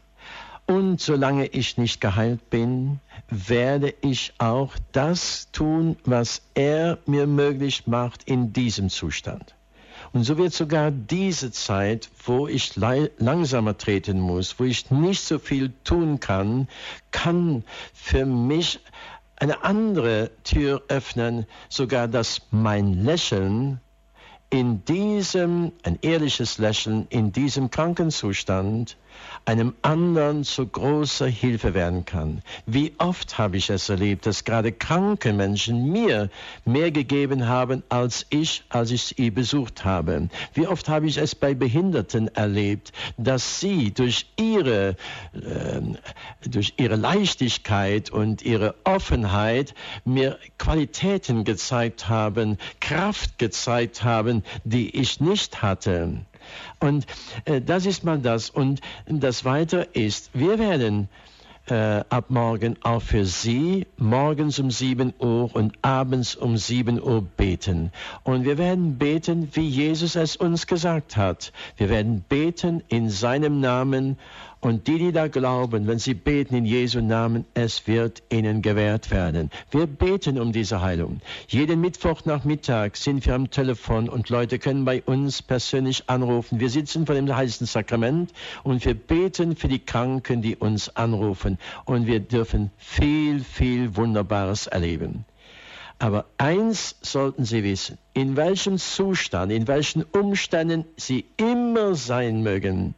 Und 0.68 1.02
solange 1.02 1.48
ich 1.48 1.78
nicht 1.78 2.00
geheilt 2.00 2.50
bin, 2.50 3.02
werde 3.30 3.94
ich 4.00 4.34
auch 4.38 4.74
das 4.94 5.50
tun, 5.52 5.98
was 6.06 6.44
er 6.54 6.98
mir 7.08 7.28
möglich 7.28 7.88
macht 7.88 8.24
in 8.24 8.54
diesem 8.54 8.90
Zustand. 8.90 9.54
Und 10.14 10.24
so 10.26 10.38
wird 10.38 10.54
sogar 10.54 10.92
diese 10.92 11.52
Zeit, 11.52 12.08
wo 12.26 12.48
ich 12.48 12.76
langsamer 12.76 13.78
treten 13.78 14.20
muss, 14.20 14.60
wo 14.60 14.64
ich 14.64 14.92
nicht 14.92 15.22
so 15.22 15.40
viel 15.40 15.74
tun 15.84 16.20
kann, 16.20 16.68
kann 17.10 17.64
für 17.94 18.26
mich 18.26 18.80
eine 19.38 19.64
andere 19.64 20.30
Tür 20.44 20.84
öffnen, 20.88 21.48
sogar 21.68 22.08
dass 22.08 22.44
mein 22.52 22.94
Lächeln 23.04 23.82
in 24.52 24.86
diesem, 24.86 25.72
ein 25.82 25.98
ehrliches 26.04 26.60
Lächeln 26.60 27.08
in 27.10 27.32
diesem 27.32 27.72
Krankenzustand 27.72 28.98
einem 29.46 29.74
anderen 29.82 30.44
zu 30.44 30.66
großer 30.66 31.28
Hilfe 31.28 31.74
werden 31.74 32.06
kann. 32.06 32.42
Wie 32.66 32.94
oft 32.98 33.38
habe 33.38 33.58
ich 33.58 33.70
es 33.70 33.90
erlebt, 33.90 34.26
dass 34.26 34.44
gerade 34.44 34.72
kranke 34.72 35.34
Menschen 35.34 35.92
mir 35.92 36.30
mehr 36.66 36.92
gegeben 36.92 37.48
haben 37.48 37.84
als 37.90 38.26
ich, 38.30 38.64
als 38.70 38.92
ich 38.92 39.04
sie 39.04 39.32
besucht 39.32 39.84
habe. 39.86 40.30
Wie 40.54 40.68
oft 40.68 40.88
habe 40.90 41.08
ich 41.08 41.18
es 41.18 41.36
bei 41.36 41.54
Behinderten 41.54 42.28
erlebt, 42.36 42.94
dass 43.18 43.60
sie 43.60 43.92
durch 43.94 44.28
ihre, 44.38 44.96
äh, 45.34 45.82
durch 46.48 46.74
ihre 46.78 46.96
Leichtigkeit 46.96 48.10
und 48.10 48.42
ihre 48.44 48.76
Offenheit 48.84 49.74
mir 50.06 50.38
Qualitäten 50.58 51.44
gezeigt 51.44 52.08
haben, 52.10 52.58
Kraft 52.80 53.38
gezeigt 53.40 54.04
haben, 54.04 54.44
die 54.64 54.96
ich 54.96 55.20
nicht 55.20 55.62
hatte. 55.62 56.26
Und 56.84 57.06
äh, 57.46 57.62
das 57.62 57.86
ist 57.86 58.04
mal 58.04 58.20
das. 58.20 58.50
Und 58.50 58.82
das 59.08 59.46
Weitere 59.46 59.88
ist, 59.94 60.32
wir 60.34 60.60
werden 60.60 61.08
äh, 61.68 62.04
ab 62.10 62.26
morgen 62.28 62.76
auch 62.84 63.02
für 63.02 63.24
Sie 63.24 63.88
morgens 63.96 64.60
um 64.60 64.70
7 64.70 65.14
Uhr 65.18 65.56
und 65.56 65.78
abends 65.82 66.36
um 66.36 66.58
7 66.58 67.02
Uhr 67.02 67.22
beten. 67.22 67.94
Und 68.24 68.44
wir 68.44 68.58
werden 68.58 68.98
beten, 68.98 69.48
wie 69.54 69.66
Jesus 69.66 70.18
es 70.18 70.36
uns 70.36 70.68
gesagt 70.68 71.16
hat. 71.16 71.54
Wir 71.78 71.88
werden 71.88 72.26
beten 72.28 72.84
in 72.90 73.10
seinem 73.10 73.62
Namen 73.62 74.18
und 74.64 74.88
die, 74.88 74.98
die 74.98 75.12
da 75.12 75.28
glauben, 75.28 75.88
wenn 75.88 76.00
sie 76.00 76.14
beten 76.14 76.56
in 76.56 76.66
Jesu 76.66 77.02
Namen, 77.02 77.44
es 77.54 77.86
wird 77.86 78.24
ihnen 78.32 78.62
gewährt 78.62 79.12
werden. 79.12 79.52
Wir 79.72 79.88
beten 79.88 80.40
um 80.40 80.54
diese 80.54 80.82
Heilung. 80.82 81.20
Jeden 81.50 81.82
Mittwochnachmittag 81.82 82.96
sind 82.96 83.26
wir 83.26 83.36
am 83.36 83.50
Telefon 83.50 84.08
und 84.08 84.30
Leute 84.30 84.60
können 84.60 84.86
bei 84.86 85.04
uns 85.04 85.42
persönlich 85.42 86.10
anrufen. 86.10 86.62
Wir 86.62 86.70
sitzen 86.70 87.06
vor 87.06 87.16
dem 87.16 87.36
Heiligen 87.36 87.66
Sakrament 87.66 88.32
und 88.64 88.86
wir 88.86 88.94
beten 88.94 89.58
für 89.58 89.68
die 89.68 89.84
Kranken, 89.84 90.42
die 90.42 90.56
uns 90.56 90.96
anrufen. 90.96 91.58
Und 91.84 92.08
wir 92.08 92.22
dürfen 92.22 92.72
viel, 92.78 93.42
viel 93.42 93.98
Wunderbares 93.98 94.68
erleben. 94.68 95.26
Aber 96.00 96.26
eins 96.38 96.96
sollten 97.02 97.44
Sie 97.44 97.66
wissen, 97.66 97.98
in 98.14 98.38
welchem 98.38 98.78
Zustand, 98.78 99.52
in 99.52 99.68
welchen 99.68 100.04
Umständen 100.04 100.86
Sie 100.96 101.26
immer 101.36 101.96
sein 101.96 102.44
mögen, 102.44 102.96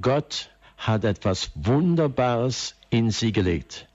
Gott 0.00 0.50
hat 0.76 1.04
etwas 1.04 1.50
Wunderbares 1.54 2.76
in 2.90 3.10
sie 3.10 3.32
gelegt. 3.32 3.88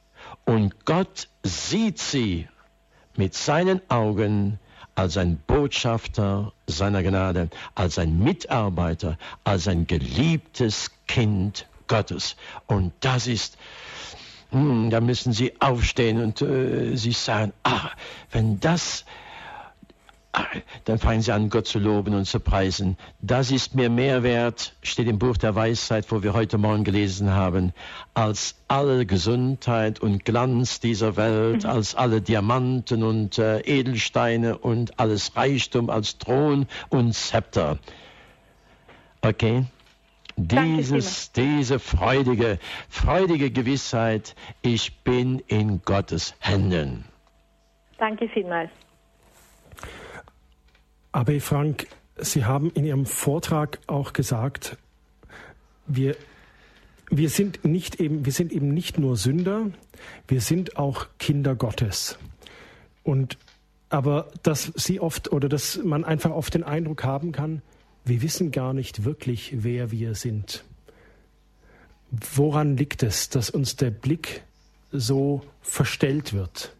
Und 0.46 0.86
Gott 0.86 1.30
sieht 1.44 2.00
sie 2.00 2.48
mit 3.16 3.34
seinen 3.34 3.82
Augen 3.90 4.60
als 4.96 5.18
ein 5.18 5.38
Botschafter 5.48 6.54
seiner 6.68 7.02
Gnade, 7.02 7.50
als 7.76 7.98
ein 7.98 8.20
Mitarbeiter, 8.20 9.18
als 9.44 9.68
ein 9.68 9.88
geliebtes 9.88 10.92
Kind 11.08 11.68
Gottes. 11.88 12.36
Und 12.68 12.94
das 13.00 13.28
ist, 13.28 13.58
hm, 14.52 14.90
da 14.90 15.02
müssen 15.02 15.34
Sie 15.34 15.60
aufstehen 15.62 16.22
und 16.22 16.42
äh, 16.42 16.96
sich 16.96 17.18
sagen, 17.18 17.54
ah, 17.64 17.90
wenn 18.32 18.60
das 18.60 19.06
dann 20.86 21.00
fangen 21.00 21.22
sie 21.22 21.32
an, 21.32 21.50
Gott 21.50 21.68
zu 21.68 21.80
loben 21.80 22.14
und 22.14 22.26
zu 22.26 22.40
preisen. 22.40 22.98
Das 23.22 23.52
ist 23.52 23.76
mir 23.76 23.90
mehr 23.90 24.24
wert, 24.24 24.76
steht 24.82 25.08
im 25.08 25.20
Buch 25.20 25.38
der 25.38 25.56
Weisheit, 25.56 26.12
wo 26.12 26.24
wir 26.24 26.34
heute 26.34 26.58
Morgen 26.58 26.84
gelesen 26.84 27.32
haben, 27.32 27.74
als 28.14 28.56
alle 28.68 29.06
Gesundheit 29.06 30.00
und 30.00 30.26
Glanz 30.26 30.80
dieser 30.80 31.18
Welt, 31.18 31.64
mhm. 31.64 31.70
als 31.70 31.96
alle 31.96 32.22
Diamanten 32.22 33.04
und 33.04 33.38
äh, 33.38 33.60
Edelsteine 33.62 34.58
und 34.58 35.00
alles 35.00 35.36
Reichtum 35.36 35.90
als 35.90 36.18
Thron 36.18 36.68
und 36.90 37.14
Zepter. 37.14 37.80
Okay? 39.22 39.66
Dieses, 40.38 41.32
diese 41.32 41.80
freudige, 41.80 42.60
freudige 42.90 43.52
Gewissheit, 43.52 44.36
ich 44.62 45.04
bin 45.04 45.40
in 45.48 45.82
Gottes 45.84 46.36
Händen. 46.40 47.06
Danke 47.98 48.28
vielmals. 48.28 48.70
Aber 51.16 51.40
Frank, 51.40 51.88
Sie 52.18 52.44
haben 52.44 52.72
in 52.72 52.84
Ihrem 52.84 53.06
Vortrag 53.06 53.80
auch 53.88 54.12
gesagt, 54.12 54.76
wir, 55.88 56.18
wir, 57.10 57.30
sind 57.30 57.64
nicht 57.64 58.02
eben, 58.02 58.26
wir 58.26 58.34
sind 58.34 58.52
eben 58.52 58.74
nicht 58.74 59.00
nur 59.00 59.16
Sünder, 59.16 59.72
wir 60.28 60.42
sind 60.42 60.76
auch 60.76 61.08
Kinder 61.18 61.56
Gottes. 61.56 62.18
Und 63.04 63.38
aber 63.88 64.30
dass 64.44 64.74
Sie 64.76 65.00
oft 65.00 65.32
oder 65.32 65.48
dass 65.48 65.78
man 65.82 66.04
einfach 66.04 66.32
oft 66.32 66.54
den 66.54 66.66
Eindruck 66.66 67.06
haben 67.06 67.32
kann, 67.32 67.62
wir 68.04 68.22
wissen 68.22 68.52
gar 68.52 68.74
nicht 68.74 69.06
wirklich, 69.06 69.64
wer 69.64 69.92
wir 69.92 70.16
sind. 70.16 70.66
Woran 72.12 72.76
liegt 72.76 73.04
es, 73.04 73.30
dass 73.30 73.50
uns 73.50 73.78
der 73.78 73.92
Blick 73.92 74.44
so 74.92 75.44
verstellt 75.62 76.34
wird, 76.34 76.76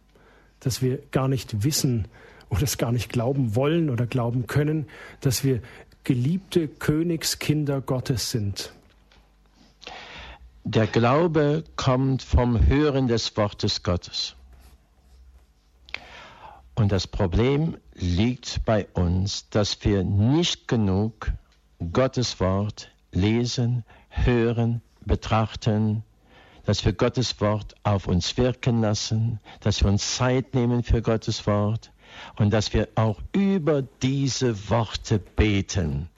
dass 0.60 0.82
wir 0.82 0.98
gar 1.10 1.26
nicht 1.26 1.64
wissen, 1.64 2.06
oder 2.48 2.62
es 2.62 2.78
gar 2.78 2.92
nicht 2.92 3.10
glauben 3.10 3.54
wollen 3.54 3.90
oder 3.90 4.06
glauben 4.06 4.46
können, 4.46 4.86
dass 5.20 5.44
wir 5.44 5.60
geliebte 6.04 6.68
Königskinder 6.68 7.80
Gottes 7.80 8.30
sind. 8.30 8.72
Der 10.64 10.86
Glaube 10.86 11.64
kommt 11.76 12.22
vom 12.22 12.66
Hören 12.66 13.08
des 13.08 13.36
Wortes 13.36 13.82
Gottes. 13.82 14.34
Und 16.74 16.92
das 16.92 17.06
Problem 17.06 17.76
liegt 17.94 18.64
bei 18.64 18.86
uns, 18.92 19.48
dass 19.48 19.84
wir 19.84 20.04
nicht 20.04 20.68
genug 20.68 21.32
Gottes 21.92 22.38
Wort 22.40 22.90
lesen, 23.12 23.84
hören, 24.08 24.82
betrachten, 25.04 26.02
dass 26.64 26.84
wir 26.84 26.92
Gottes 26.92 27.40
Wort 27.40 27.74
auf 27.82 28.06
uns 28.08 28.36
wirken 28.36 28.80
lassen, 28.80 29.40
dass 29.60 29.82
wir 29.82 29.88
uns 29.88 30.16
Zeit 30.16 30.54
nehmen 30.54 30.82
für 30.82 31.00
Gottes 31.00 31.46
Wort, 31.46 31.92
und 32.36 32.50
dass 32.52 32.72
wir 32.72 32.88
auch 32.94 33.20
über 33.32 33.82
diese 33.82 34.68
Worte 34.70 35.18
beten. 35.18 36.08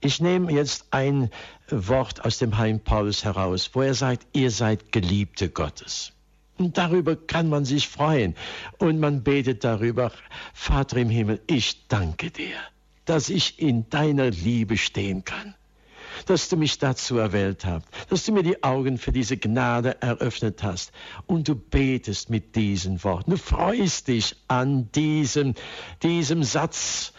Ich 0.00 0.20
nehme 0.20 0.52
jetzt 0.52 0.86
ein 0.92 1.30
Wort 1.68 2.24
aus 2.24 2.38
dem 2.38 2.56
Heim 2.56 2.80
Paulus 2.80 3.24
heraus, 3.24 3.70
wo 3.74 3.82
er 3.82 3.94
sagt, 3.94 4.26
ihr 4.32 4.50
seid 4.50 4.92
Geliebte 4.92 5.50
Gottes. 5.50 6.12
Und 6.56 6.78
darüber 6.78 7.16
kann 7.16 7.48
man 7.48 7.64
sich 7.64 7.88
freuen. 7.88 8.34
Und 8.78 8.98
man 8.98 9.22
betet 9.22 9.64
darüber, 9.64 10.12
Vater 10.52 10.96
im 10.98 11.10
Himmel, 11.10 11.40
ich 11.46 11.86
danke 11.88 12.30
dir, 12.30 12.56
dass 13.04 13.28
ich 13.28 13.58
in 13.60 13.88
deiner 13.90 14.30
Liebe 14.30 14.76
stehen 14.76 15.24
kann 15.24 15.54
dass 16.26 16.48
du 16.48 16.56
mich 16.56 16.78
dazu 16.78 17.18
erwählt 17.18 17.64
hast, 17.64 17.86
dass 18.08 18.24
du 18.24 18.32
mir 18.32 18.42
die 18.42 18.62
Augen 18.62 18.98
für 18.98 19.12
diese 19.12 19.36
Gnade 19.36 20.00
eröffnet 20.00 20.62
hast. 20.62 20.92
Und 21.26 21.48
du 21.48 21.54
betest 21.54 22.30
mit 22.30 22.56
diesen 22.56 23.02
Worten. 23.04 23.32
Du 23.32 23.36
freust 23.36 24.08
dich 24.08 24.36
an 24.48 24.90
diesem, 24.92 25.54
diesem 26.02 26.42
Satz. 26.42 27.12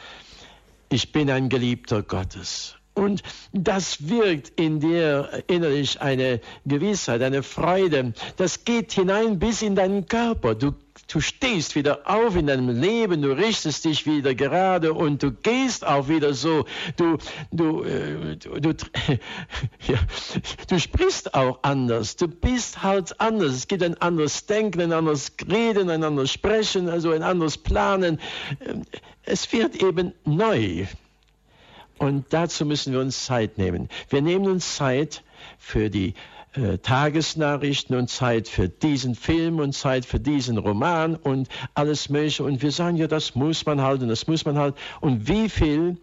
Ich 0.89 1.11
bin 1.11 1.29
ein 1.29 1.49
Geliebter 1.49 2.03
Gottes. 2.03 2.75
Und 2.93 3.23
das 3.53 4.09
wirkt 4.09 4.59
in 4.59 4.81
dir 4.81 5.43
innerlich 5.47 6.01
eine 6.01 6.41
Gewissheit, 6.65 7.21
eine 7.21 7.41
Freude. 7.41 8.13
Das 8.35 8.65
geht 8.65 8.91
hinein 8.91 9.39
bis 9.39 9.61
in 9.61 9.75
deinen 9.75 10.07
Körper. 10.07 10.55
Du 10.55 10.73
Du 11.11 11.19
stehst 11.19 11.75
wieder 11.75 12.09
auf 12.09 12.37
in 12.37 12.47
deinem 12.47 12.69
Leben, 12.69 13.21
du 13.21 13.35
richtest 13.35 13.83
dich 13.83 14.05
wieder 14.05 14.33
gerade 14.33 14.93
und 14.93 15.21
du 15.21 15.31
gehst 15.33 15.85
auch 15.85 16.07
wieder 16.07 16.33
so. 16.33 16.65
Du, 16.95 17.17
du, 17.51 17.83
äh, 17.83 18.37
du, 18.37 18.59
du, 18.61 18.69
ja, 19.87 19.99
du 20.69 20.79
sprichst 20.79 21.33
auch 21.33 21.59
anders. 21.63 22.15
Du 22.15 22.29
bist 22.29 22.81
halt 22.81 23.19
anders. 23.19 23.51
Es 23.51 23.67
gibt 23.67 23.83
ein 23.83 23.99
anderes 23.99 24.45
Denken, 24.45 24.79
ein 24.79 24.93
anderes 24.93 25.33
Reden, 25.51 25.89
ein 25.89 26.05
anderes 26.05 26.31
Sprechen, 26.31 26.87
also 26.87 27.11
ein 27.11 27.23
anderes 27.23 27.57
Planen. 27.57 28.21
Es 29.23 29.51
wird 29.51 29.83
eben 29.83 30.13
neu. 30.23 30.85
Und 31.97 32.25
dazu 32.29 32.65
müssen 32.65 32.93
wir 32.93 33.01
uns 33.01 33.25
Zeit 33.25 33.57
nehmen. 33.57 33.89
Wir 34.09 34.21
nehmen 34.21 34.47
uns 34.47 34.77
Zeit 34.77 35.23
für 35.59 35.89
die 35.89 36.13
äh, 36.53 36.77
Tagesnachrichten 36.79 37.95
und 37.95 38.09
Zeit 38.09 38.47
für 38.47 38.67
diesen 38.67 39.15
Film 39.15 39.59
und 39.59 39.73
Zeit 39.73 40.05
für 40.05 40.19
diesen 40.19 40.57
Roman 40.57 41.15
und 41.15 41.47
alles 41.73 42.09
Mögliche. 42.09 42.43
Und 42.43 42.61
wir 42.61 42.71
sagen, 42.71 42.97
ja, 42.97 43.07
das 43.07 43.35
muss 43.35 43.65
man 43.65 43.81
halt 43.81 44.01
und 44.01 44.09
das 44.09 44.27
muss 44.27 44.45
man 44.45 44.57
halt. 44.57 44.75
Und 44.99 45.27
wie 45.27 45.49
viel 45.49 45.97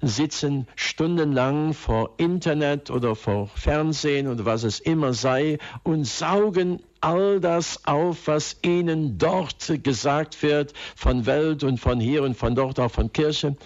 sitzen 0.00 0.68
stundenlang 0.76 1.74
vor 1.74 2.14
Internet 2.18 2.90
oder 2.90 3.16
vor 3.16 3.48
Fernsehen 3.48 4.28
oder 4.28 4.44
was 4.44 4.62
es 4.62 4.78
immer 4.78 5.12
sei 5.12 5.58
und 5.82 6.06
saugen 6.06 6.80
all 7.00 7.40
das 7.40 7.84
auf, 7.84 8.26
was 8.26 8.56
ihnen 8.62 9.18
dort 9.18 9.82
gesagt 9.82 10.42
wird 10.42 10.72
von 10.94 11.26
Welt 11.26 11.64
und 11.64 11.80
von 11.80 11.98
hier 11.98 12.22
und 12.22 12.36
von 12.36 12.54
dort 12.54 12.78
auch 12.78 12.90
von 12.90 13.12
Kirche. 13.12 13.56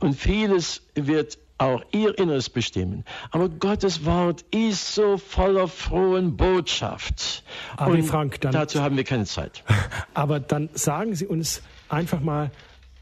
Und 0.00 0.14
vieles 0.14 0.82
wird 0.94 1.38
auch 1.58 1.82
ihr 1.92 2.16
Inneres 2.18 2.48
bestimmen. 2.48 3.04
Aber 3.30 3.48
Gottes 3.48 4.04
Wort 4.04 4.44
ist 4.50 4.94
so 4.94 5.18
voller 5.18 5.68
frohen 5.68 6.36
Botschaft. 6.36 7.42
Aber 7.76 7.92
Und 7.92 8.04
Frank, 8.04 8.40
dann, 8.40 8.52
dazu 8.52 8.80
haben 8.80 8.96
wir 8.96 9.04
keine 9.04 9.26
Zeit. 9.26 9.64
Aber 10.14 10.40
dann 10.40 10.70
sagen 10.72 11.14
Sie 11.14 11.26
uns 11.26 11.62
einfach 11.88 12.20
mal 12.20 12.50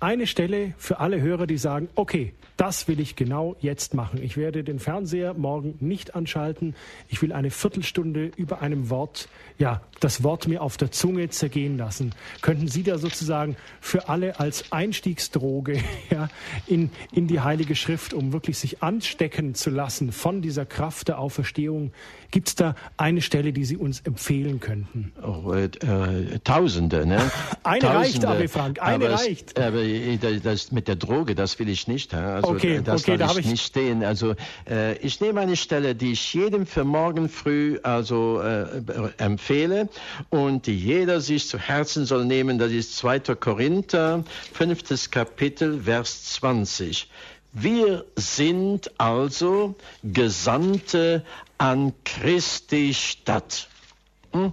eine 0.01 0.27
Stelle 0.27 0.75
für 0.77 1.01
alle 1.01 1.21
Hörer, 1.21 1.47
die 1.47 1.59
sagen, 1.59 1.89
okay, 1.95 2.35
das 2.57 2.89
will 2.89 3.01
ich 3.01 3.17
genau 3.17 3.57
jetzt 3.61 3.95
machen. 3.95 4.23
Ich 4.23 4.37
werde 4.37 4.65
den 4.65 4.79
Fernseher 4.79 5.35
morgen 5.35 5.77
nicht 5.81 6.15
anschalten. 6.15 6.75
Ich 7.09 7.21
will 7.21 7.33
eine 7.33 7.51
Viertelstunde 7.51 8.31
über 8.37 8.63
einem 8.63 8.89
Wort, 8.89 9.29
ja, 9.59 9.83
das 10.01 10.23
Wort 10.23 10.49
mir 10.49 10.63
auf 10.63 10.77
der 10.77 10.91
Zunge 10.91 11.29
zergehen 11.29 11.77
lassen. 11.77 12.15
Könnten 12.43 12.69
Sie 12.69 12.83
da 12.83 12.99
sozusagen 12.99 13.57
für 13.81 14.09
alle 14.09 14.41
als 14.41 14.73
Einstiegsdroge 14.73 15.81
ja, 16.11 16.29
in, 16.67 16.91
in 17.13 17.27
die 17.27 17.41
Heilige 17.41 17.75
Schrift, 17.75 18.15
um 18.15 18.33
wirklich 18.33 18.59
sich 18.59 18.83
anstecken 18.83 19.55
zu 19.55 19.71
lassen 19.71 20.13
von 20.13 20.43
dieser 20.43 20.67
Kraft 20.67 21.09
der 21.09 21.19
Auferstehung, 21.19 21.93
gibt 22.31 22.49
es 22.49 22.55
da 22.55 22.75
eine 22.97 23.23
Stelle, 23.23 23.53
die 23.53 23.65
Sie 23.65 23.77
uns 23.77 24.01
empfehlen 24.01 24.61
könnten? 24.61 25.13
Oh, 25.23 25.53
äh, 25.53 25.65
äh, 25.65 26.39
Tausende, 26.45 27.07
ne? 27.07 27.31
eine 27.63 27.81
Tausende, 27.81 27.99
reicht, 27.99 28.25
aber 28.25 28.49
Frank, 28.49 28.83
eine 28.83 29.07
aber 29.07 29.15
reicht. 29.15 29.59
Es, 29.59 29.65
aber 29.65 29.86
das 30.43 30.73
mit 30.73 30.89
der 30.89 30.97
Droge, 30.97 31.35
das 31.35 31.59
will 31.59 31.69
ich 31.69 31.89
nicht. 31.89 32.15
Also 32.15 32.49
okay, 32.49 32.81
das 32.83 33.03
okay, 33.03 33.17
da 33.17 33.35
ich 33.37 33.47
nicht 33.47 33.65
stehen. 33.65 34.05
Also 34.05 34.35
äh, 34.69 34.97
ich 34.99 35.21
nehme 35.21 35.41
eine 35.41 35.57
Stelle, 35.57 35.95
die 35.95 36.13
ich 36.13 36.35
jedem 36.35 36.67
für 36.67 36.85
morgen 36.85 37.29
früh 37.29 37.79
also 37.83 38.41
äh, 38.41 38.83
empfehle 39.19 39.89
und 40.31 40.67
die 40.67 40.77
jeder 40.77 41.21
sich 41.21 41.49
zu 41.49 41.59
Herzen 41.59 42.05
soll 42.05 42.25
nehmen. 42.25 42.59
Das 42.59 42.73
ist 42.73 42.97
2. 42.97 43.21
Korinther, 43.37 44.25
fünftes 44.53 45.11
Kapitel, 45.11 45.83
Vers 45.83 46.25
20. 46.35 47.11
Wir 47.53 48.05
sind 48.17 48.91
also 48.99 49.75
Gesandte 50.03 51.25
an 51.59 51.93
Christi 52.05 52.93
Stadt. 52.93 53.69
Hm? 54.33 54.53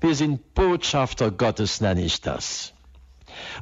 Wir 0.00 0.14
sind 0.14 0.54
Botschafter 0.54 1.30
Gottes, 1.32 1.80
nenne 1.80 2.04
ich 2.04 2.20
das 2.20 2.72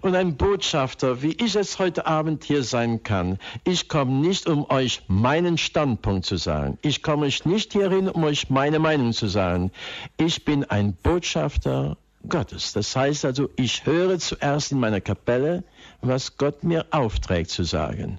und 0.01 0.15
ein 0.15 0.37
Botschafter, 0.37 1.23
wie 1.23 1.33
ich 1.33 1.57
es 1.57 1.79
heute 1.79 2.07
Abend 2.07 2.45
hier 2.45 2.63
sein 2.63 3.03
kann. 3.03 3.39
Ich 3.65 3.89
komme 3.89 4.13
nicht, 4.13 4.49
um 4.49 4.69
euch 4.71 5.03
meinen 5.09 5.59
Standpunkt 5.59 6.27
zu 6.27 6.37
sagen. 6.37 6.79
Ich 6.83 7.03
komme 7.03 7.29
nicht 7.45 7.73
hierhin, 7.73 8.09
um 8.09 8.25
euch 8.25 8.51
meine 8.51 8.79
Meinung 8.79 9.13
zu 9.13 9.27
sagen. 9.27 9.71
Ich 10.17 10.45
bin 10.45 10.65
ein 10.65 10.95
Botschafter 10.95 11.97
Gottes. 12.29 12.73
Das 12.73 12.95
heißt 12.95 13.25
also, 13.25 13.51
ich 13.57 13.87
höre 13.87 14.19
zuerst 14.19 14.73
in 14.73 14.81
meiner 14.81 15.01
Kapelle, 15.01 15.65
was 16.01 16.37
Gott 16.37 16.65
mir 16.65 16.87
aufträgt 16.91 17.51
zu 17.51 17.65
sagen. 17.65 18.19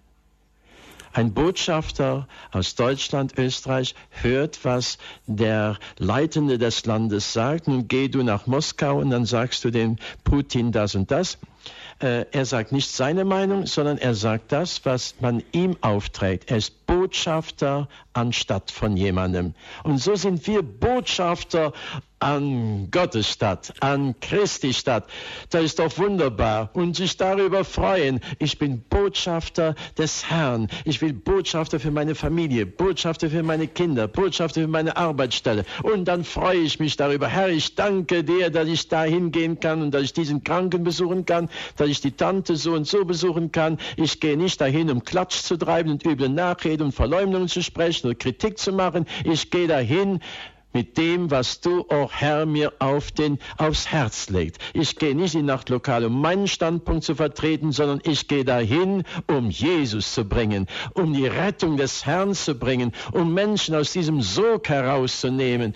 Ein 1.18 1.34
Botschafter 1.34 2.28
aus 2.52 2.76
Deutschland, 2.76 3.40
Österreich 3.40 3.96
hört, 4.12 4.64
was 4.64 5.00
der 5.26 5.80
Leitende 5.98 6.60
des 6.60 6.86
Landes 6.86 7.34
sagt. 7.34 7.68
Nun 7.68 7.88
geh 7.88 8.08
du 8.08 8.22
nach 8.22 8.46
Moskau 8.46 9.00
und 9.00 9.10
dann 9.10 9.26
sagst 9.26 9.66
du 9.66 9.72
dem 9.72 9.96
Putin 10.24 10.72
das 10.72 10.94
und 10.94 11.10
das. 11.10 11.40
Äh, 11.98 12.26
er 12.32 12.46
sagt 12.46 12.72
nicht 12.72 12.92
seine 12.92 13.26
Meinung, 13.26 13.66
sondern 13.66 13.98
er 13.98 14.14
sagt 14.14 14.52
das, 14.52 14.86
was 14.86 15.16
man 15.20 15.42
ihm 15.54 15.76
aufträgt. 15.82 16.52
Er 16.52 16.58
ist 16.58 16.77
Botschafter 16.88 17.88
anstatt 18.14 18.72
von 18.72 18.98
jemandem. 18.98 19.54
Und 19.84 20.00
so 20.00 20.16
sind 20.16 20.48
wir 20.48 20.64
Botschafter 20.64 21.74
an 22.20 22.90
Gottes 22.90 23.32
Stadt, 23.32 23.74
an 23.80 24.16
Christi 24.20 24.74
Stadt. 24.74 25.06
Das 25.52 25.64
ist 25.64 25.80
doch 25.80 25.98
wunderbar 26.00 26.72
und 26.74 26.96
sich 26.96 27.16
darüber 27.18 27.64
freuen. 27.64 28.22
Ich 28.40 28.58
bin 28.58 28.82
Botschafter 28.90 29.76
des 29.98 30.30
Herrn. 30.30 30.68
Ich 30.84 31.02
will 31.02 31.14
Botschafter 31.14 31.80
für 31.80 31.92
meine 31.92 32.16
Familie, 32.16 32.66
Botschafter 32.66 33.30
für 33.30 33.44
meine 33.44 33.68
Kinder, 33.68 34.08
Botschafter 34.08 34.62
für 34.62 34.68
meine 34.68 34.98
Arbeitsstelle. 34.98 35.64
Und 35.84 36.06
dann 36.06 36.24
freue 36.24 36.58
ich 36.58 36.80
mich 36.80 36.98
darüber. 36.98 37.28
Herr, 37.28 37.50
ich 37.50 37.76
danke 37.76 38.24
dir, 38.24 38.50
dass 38.50 38.68
ich 38.68 38.88
da 38.88 39.04
hingehen 39.04 39.60
kann 39.60 39.84
und 39.84 39.92
dass 39.92 40.02
ich 40.02 40.14
diesen 40.14 40.44
Kranken 40.44 40.84
besuchen 40.84 41.26
kann, 41.26 41.50
dass 41.76 41.88
ich 41.88 42.02
die 42.02 42.12
Tante 42.12 42.56
so 42.56 42.74
und 42.74 42.88
so 42.88 43.06
besuchen 43.06 43.52
kann. 43.52 43.78
Ich 43.96 44.20
gehe 44.20 44.38
nicht 44.38 44.60
dahin, 44.60 44.90
um 44.90 45.04
Klatsch 45.04 45.44
zu 45.44 45.56
treiben 45.56 45.92
und 45.92 46.06
üble 46.06 46.30
Nachrede 46.30 46.77
und 46.82 46.92
Verleumdungen 46.92 47.48
zu 47.48 47.62
sprechen 47.62 48.08
oder 48.08 48.16
Kritik 48.16 48.58
zu 48.58 48.72
machen. 48.72 49.06
Ich 49.24 49.52
gehe 49.52 49.68
dahin, 49.68 50.20
mit 50.78 50.96
dem, 50.96 51.32
was 51.32 51.60
du, 51.60 51.88
oh 51.90 52.08
Herr, 52.12 52.46
mir 52.46 52.72
auf 52.78 53.12
den, 53.12 53.40
aufs 53.58 53.88
Herz 53.88 54.30
legst. 54.30 54.62
Ich 54.74 54.96
gehe 54.96 55.16
nicht 55.16 55.34
in 55.34 55.48
Nachtlokal, 55.48 56.06
um 56.06 56.22
meinen 56.22 56.48
Standpunkt 56.48 57.04
zu 57.04 57.16
vertreten, 57.16 57.72
sondern 57.72 58.00
ich 58.04 58.28
gehe 58.28 58.46
dahin, 58.46 59.04
um 59.26 59.50
Jesus 59.50 60.14
zu 60.14 60.24
bringen, 60.24 60.68
um 60.94 61.14
die 61.14 61.26
Rettung 61.26 61.78
des 61.78 62.06
Herrn 62.06 62.36
zu 62.36 62.54
bringen, 62.54 62.92
um 63.12 63.34
Menschen 63.34 63.74
aus 63.74 63.92
diesem 63.92 64.22
Sog 64.22 64.70
herauszunehmen. 64.70 65.74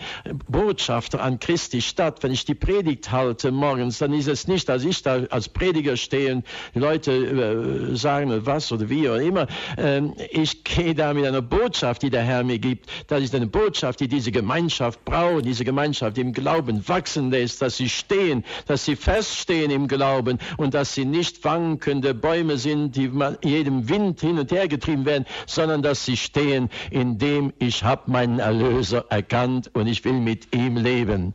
Botschafter 0.47 1.23
an 1.23 1.39
Christi 1.39 1.81
Stadt, 1.81 2.21
wenn 2.21 2.31
ich 2.31 2.45
die 2.45 2.53
Predigt 2.53 3.11
halte 3.11 3.51
morgens, 3.51 3.97
dann 3.97 4.13
ist 4.13 4.27
es 4.27 4.47
nicht, 4.47 4.69
dass 4.69 4.85
ich 4.85 5.01
da 5.01 5.23
als 5.31 5.49
Prediger 5.49 5.97
stehe 5.97 6.35
und 6.35 6.45
die 6.75 6.79
Leute 6.79 7.11
äh, 7.11 7.95
sagen, 7.95 8.45
was 8.45 8.71
oder 8.71 8.87
wie 8.87 9.09
oder 9.09 9.19
immer. 9.19 9.47
Ähm, 9.79 10.13
ich 10.29 10.63
gehe 10.63 10.93
da 10.93 11.15
mit 11.15 11.25
einer 11.25 11.41
Botschaft, 11.41 12.03
die 12.03 12.11
der 12.11 12.21
Herr 12.21 12.43
mir 12.43 12.59
gibt. 12.59 12.87
Das 13.07 13.23
ist 13.23 13.33
eine 13.33 13.47
Botschaft, 13.47 13.99
die 13.99 14.07
diese 14.07 14.31
Gemeinschaft 14.31 14.90
Gemeinschaft 14.91 15.05
brauchen, 15.05 15.43
diese 15.43 15.63
Gemeinschaft 15.63 16.17
im 16.17 16.33
Glauben 16.33 16.87
wachsen 16.87 17.31
lässt, 17.31 17.61
dass 17.61 17.77
sie 17.77 17.89
stehen, 17.89 18.43
dass 18.67 18.85
sie 18.85 18.95
feststehen 18.95 19.71
im 19.71 19.87
Glauben 19.87 20.39
und 20.57 20.73
dass 20.73 20.95
sie 20.95 21.05
nicht 21.05 21.43
wankende 21.43 22.13
Bäume 22.13 22.57
sind, 22.57 22.95
die 22.95 23.11
jedem 23.43 23.89
Wind 23.89 24.21
hin 24.21 24.39
und 24.39 24.51
her 24.51 24.67
getrieben 24.67 25.05
werden, 25.05 25.25
sondern 25.45 25.81
dass 25.81 26.05
sie 26.05 26.17
stehen, 26.17 26.69
indem 26.89 27.53
ich 27.59 27.83
habe 27.83 28.11
meinen 28.11 28.39
Erlöser 28.39 29.05
erkannt 29.09 29.69
und 29.73 29.87
ich 29.87 30.03
will 30.03 30.13
mit 30.13 30.53
ihm 30.53 30.77
leben. 30.77 31.33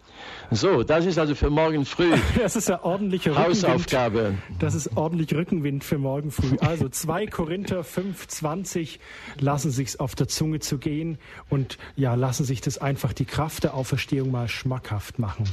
So, 0.51 0.83
das 0.83 1.07
ist 1.07 1.19
also 1.19 1.35
für 1.35 1.51
morgen 1.51 1.85
früh. 1.85 2.13
Das 2.39 2.55
ist 2.55 2.69
ja 2.69 2.83
ordentliche 2.85 3.37
Hausaufgabe. 3.37 4.35
Das 4.59 4.75
ist 4.75 4.97
ordentlich 4.97 5.35
Rückenwind 5.35 5.85
für 5.85 5.99
morgen 5.99 6.31
früh. 6.31 6.57
Also 6.61 6.89
2 6.89 7.27
Korinther 7.29 7.81
5,20 7.81 8.99
lassen 9.41 9.71
sich's 9.71 9.97
auf 9.99 10.15
der 10.15 10.29
Zunge 10.29 10.61
zu 10.61 10.79
gehen 10.79 11.19
und 11.49 11.79
ja, 11.97 12.15
lassen 12.15 12.45
sich 12.45 12.61
das 12.61 12.79
einfach 12.79 13.13
die 13.13 13.25
Kraft 13.25 13.65
der 13.65 13.75
Auferstehung 13.75 14.31
mal 14.31 14.49
schmackhaft 14.49 15.19
machen. 15.19 15.45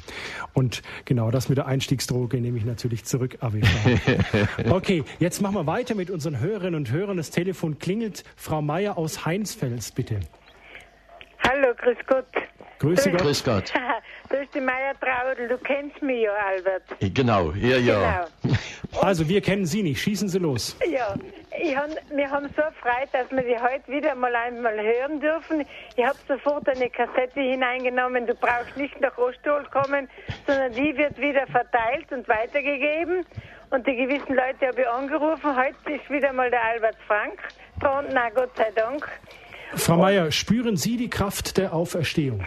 Und 0.53 0.82
genau 1.06 1.32
das 1.32 1.49
mit 1.49 1.57
der 1.57 1.65
Einstiegsdroge 1.65 2.40
nehme 2.40 2.57
ich 2.57 2.65
natürlich 2.65 3.06
zurück, 3.06 3.38
Okay, 4.70 5.03
jetzt 5.20 5.41
machen 5.41 5.56
wir 5.56 5.68
weiter 5.68 5.95
mit 5.95 6.10
unseren 6.10 6.40
Hörerinnen 6.40 6.76
und 6.76 6.91
Hörern. 6.91 7.18
Das 7.18 7.30
Telefon 7.30 7.80
klingelt. 7.80 8.24
Frau 8.36 8.61
Meier 8.61 8.98
aus 8.98 9.26
Heinsfels, 9.26 9.91
bitte. 9.91 10.20
Hallo, 11.40 11.74
grüß 11.78 11.98
Gott. 12.07 12.26
Grüße 12.80 13.11
Gott. 13.11 13.22
Grüß 13.22 13.44
Gott. 13.44 13.74
Du 14.34 14.39
bist 14.39 14.55
die 14.55 14.61
Meier 14.61 14.95
Traudel, 14.99 15.47
du 15.47 15.60
kennst 15.60 16.01
mich 16.01 16.23
ja, 16.23 16.31
Albert. 16.34 16.81
Genau, 17.14 17.51
ja, 17.51 17.77
ja. 17.77 18.26
Genau. 18.41 18.55
Also, 19.01 19.27
wir 19.27 19.41
kennen 19.41 19.65
Sie 19.65 19.84
nicht. 19.84 20.01
Schießen 20.01 20.27
Sie 20.27 20.39
los. 20.39 20.76
Ja, 20.89 21.15
hab, 21.76 21.89
wir 22.15 22.30
haben 22.30 22.47
so 22.55 22.64
Freude, 22.81 23.10
dass 23.11 23.30
wir 23.31 23.43
die 23.43 23.60
heute 23.60 23.88
wieder 23.88 24.15
mal 24.15 24.34
einmal 24.35 24.76
hören 24.76 25.19
dürfen. 25.19 25.65
Ich 25.95 26.05
habe 26.05 26.18
sofort 26.27 26.68
eine 26.69 26.89
Kassette 26.89 27.41
hineingenommen. 27.41 28.26
Du 28.26 28.34
brauchst 28.34 28.76
nicht 28.76 28.99
nach 29.01 29.15
Ostol 29.18 29.65
kommen, 29.72 30.07
sondern 30.47 30.72
die 30.73 30.95
wird 30.95 31.18
wieder 31.19 31.45
verteilt 31.47 32.11
und 32.11 32.27
weitergegeben. 32.27 33.26
Und 33.69 33.85
die 33.85 33.95
gewissen 33.95 34.35
Leute 34.35 34.68
habe 34.68 34.81
ich 34.81 34.88
angerufen. 34.88 35.55
Heute 35.55 35.93
ist 35.93 36.10
wieder 36.10 36.34
mal 36.34 36.49
der 36.49 36.64
Albert 36.64 36.97
Frank 37.07 37.39
dran. 37.80 38.05
Na, 38.14 38.30
Gott 38.30 38.55
sei 38.57 38.72
Dank. 38.76 39.07
Frau 39.76 39.97
Meier, 39.97 40.31
spüren 40.31 40.77
Sie 40.77 40.97
die 40.97 41.10
Kraft 41.10 41.57
der 41.57 41.73
Auferstehung? 41.73 42.45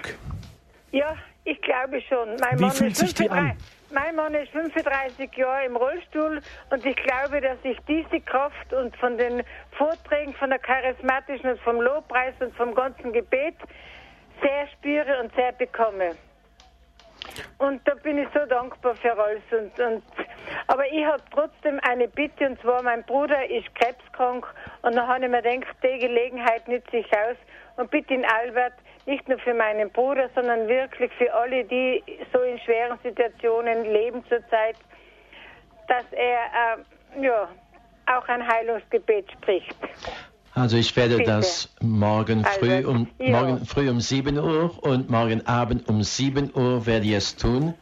Ja, 0.90 1.16
ich 1.46 1.60
glaube 1.62 2.00
schon. 2.02 2.36
Mein 2.40 2.58
Wie 2.58 2.62
Mann 2.62 2.72
fühlt 2.72 2.96
sich 2.96 3.14
die 3.14 3.30
an? 3.30 3.56
Mein 3.90 4.16
Mann 4.16 4.34
ist 4.34 4.50
35 4.50 5.32
Jahre 5.36 5.64
im 5.64 5.76
Rollstuhl 5.76 6.40
und 6.70 6.84
ich 6.84 6.96
glaube, 6.96 7.40
dass 7.40 7.58
ich 7.62 7.78
diese 7.86 8.20
Kraft 8.20 8.72
und 8.72 8.96
von 8.96 9.16
den 9.16 9.44
Vorträgen 9.78 10.34
von 10.34 10.50
der 10.50 10.58
charismatischen 10.58 11.50
und 11.50 11.60
vom 11.60 11.80
Lobpreis 11.80 12.34
und 12.40 12.54
vom 12.56 12.74
ganzen 12.74 13.12
Gebet 13.12 13.54
sehr 14.42 14.66
spüre 14.68 15.20
und 15.22 15.32
sehr 15.36 15.52
bekomme. 15.52 16.16
Und 17.58 17.86
da 17.86 17.94
bin 17.94 18.18
ich 18.18 18.28
so 18.34 18.44
dankbar 18.46 18.96
für 18.96 19.16
alles. 19.16 19.42
Und, 19.52 19.78
und 19.78 20.02
aber 20.66 20.86
ich 20.92 21.04
habe 21.04 21.22
trotzdem 21.32 21.78
eine 21.88 22.08
Bitte, 22.08 22.48
und 22.48 22.60
zwar 22.60 22.82
mein 22.82 23.04
Bruder 23.04 23.48
ist 23.48 23.72
krebskrank 23.76 24.46
und 24.82 24.96
dann 24.96 25.06
habe 25.06 25.24
ich 25.24 25.30
mir 25.30 25.42
gedacht, 25.42 25.76
die 25.82 25.98
Gelegenheit 25.98 26.66
nütze 26.66 26.96
ich 26.96 27.12
aus 27.12 27.36
und 27.76 27.90
bitte 27.90 28.14
ihn 28.14 28.24
Albert, 28.24 28.74
nicht 29.06 29.28
nur 29.28 29.38
für 29.38 29.54
meinen 29.54 29.90
Bruder, 29.90 30.28
sondern 30.34 30.68
wirklich 30.68 31.12
für 31.16 31.32
alle, 31.32 31.64
die 31.64 32.02
so 32.32 32.40
in 32.40 32.58
schweren 32.58 32.98
Situationen 33.02 33.84
leben 33.84 34.22
zurzeit, 34.28 34.76
dass 35.88 36.04
er 36.12 36.78
äh, 37.18 37.24
ja, 37.24 37.48
auch 38.06 38.28
ein 38.28 38.46
Heilungsgebet 38.46 39.30
spricht. 39.32 39.76
Also 40.54 40.76
ich 40.78 40.96
werde 40.96 41.18
Bitte. 41.18 41.30
das 41.30 41.68
morgen 41.80 42.44
früh, 42.44 42.72
also, 42.72 42.90
um, 42.90 43.08
ja. 43.18 43.40
morgen 43.40 43.66
früh 43.66 43.90
um 43.90 44.00
7 44.00 44.38
Uhr 44.38 44.82
und 44.82 45.10
morgen 45.10 45.46
Abend 45.46 45.88
um 45.88 46.02
7 46.02 46.50
Uhr 46.54 46.86
werde 46.86 47.06
ich 47.06 47.12
es 47.12 47.36
tun. 47.36 47.74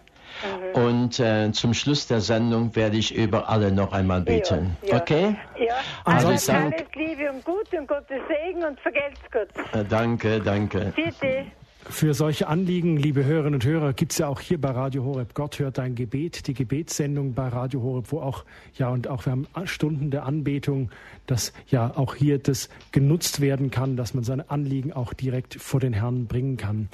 Mhm. 0.43 0.83
Und 0.83 1.21
äh, 1.21 1.53
zum 1.53 1.75
Schluss 1.75 2.07
der 2.07 2.21
Sendung 2.21 2.75
werde 2.75 2.97
ich 2.97 3.15
über 3.15 3.49
alle 3.49 3.73
noch 3.73 3.93
einmal 3.93 4.21
beten. 4.21 4.77
Ja, 4.83 4.89
ja. 4.89 5.01
Okay? 5.01 5.37
Ja, 5.59 5.75
also, 6.05 6.29
also 6.29 6.53
alles 6.53 6.83
Liebe 6.95 7.31
und 7.31 7.45
Gut 7.45 7.73
und 7.73 7.87
Gottes 7.87 8.21
Segen 8.29 8.65
und 8.65 8.79
vergelt's 8.81 9.21
Gott. 9.33 9.49
Äh, 9.73 9.85
danke, 9.85 10.41
danke. 10.41 10.93
Bitte. 10.95 11.47
Für 11.87 12.15
solche 12.15 12.47
Anliegen, 12.49 12.97
liebe 12.97 13.27
Hörerinnen 13.27 13.55
und 13.55 13.65
Hörer, 13.67 13.93
gibt 13.93 14.13
es 14.13 14.19
ja 14.19 14.29
auch 14.29 14.41
hier 14.41 14.59
bei 14.59 14.71
Radio 14.71 15.05
Horeb 15.05 15.35
Gott 15.35 15.59
hört 15.59 15.77
dein 15.77 15.95
Gebet, 15.95 16.47
die 16.47 16.55
Gebetssendung 16.55 17.35
bei 17.35 17.49
Radio 17.49 17.83
Horeb, 17.83 18.11
wo 18.11 18.21
auch, 18.21 18.45
ja, 18.79 18.89
und 18.89 19.07
auch 19.07 19.27
wir 19.27 19.33
haben 19.33 19.47
Stunden 19.65 20.11
der 20.11 20.25
Anbetung, 20.25 20.91
dass 21.27 21.53
ja 21.69 21.93
auch 21.95 22.15
hier 22.15 22.39
das 22.39 22.71
genutzt 22.91 23.43
werden 23.43 23.71
kann, 23.71 23.97
dass 23.99 24.15
man 24.15 24.25
seine 24.25 24.51
Anliegen 24.51 24.95
auch 24.95 25.13
direkt 25.13 25.57
vor 25.57 25.79
den 25.79 25.93
Herrn 25.93 26.27
bringen 26.27 26.57
kann. 26.57 26.89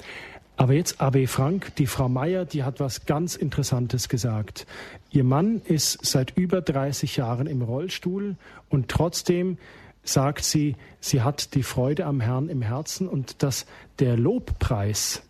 Aber 0.57 0.73
jetzt 0.73 1.01
AB 1.01 1.27
Frank, 1.27 1.75
die 1.77 1.87
Frau 1.87 2.07
Meier, 2.07 2.45
die 2.45 2.63
hat 2.63 2.79
was 2.79 3.05
ganz 3.05 3.35
Interessantes 3.35 4.09
gesagt. 4.09 4.67
Ihr 5.09 5.23
Mann 5.23 5.61
ist 5.65 6.05
seit 6.05 6.37
über 6.37 6.61
30 6.61 7.17
Jahren 7.17 7.47
im 7.47 7.61
Rollstuhl 7.61 8.35
und 8.69 8.87
trotzdem 8.87 9.57
sagt 10.03 10.43
sie, 10.43 10.75
sie 10.99 11.21
hat 11.21 11.55
die 11.55 11.63
Freude 11.63 12.05
am 12.05 12.21
Herrn 12.21 12.49
im 12.49 12.61
Herzen 12.61 13.07
und 13.07 13.43
dass 13.43 13.65
der 13.99 14.17
Lobpreis 14.17 15.23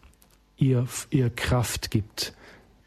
ihr, 0.57 0.87
ihr 1.09 1.29
Kraft 1.29 1.91
gibt 1.91 2.33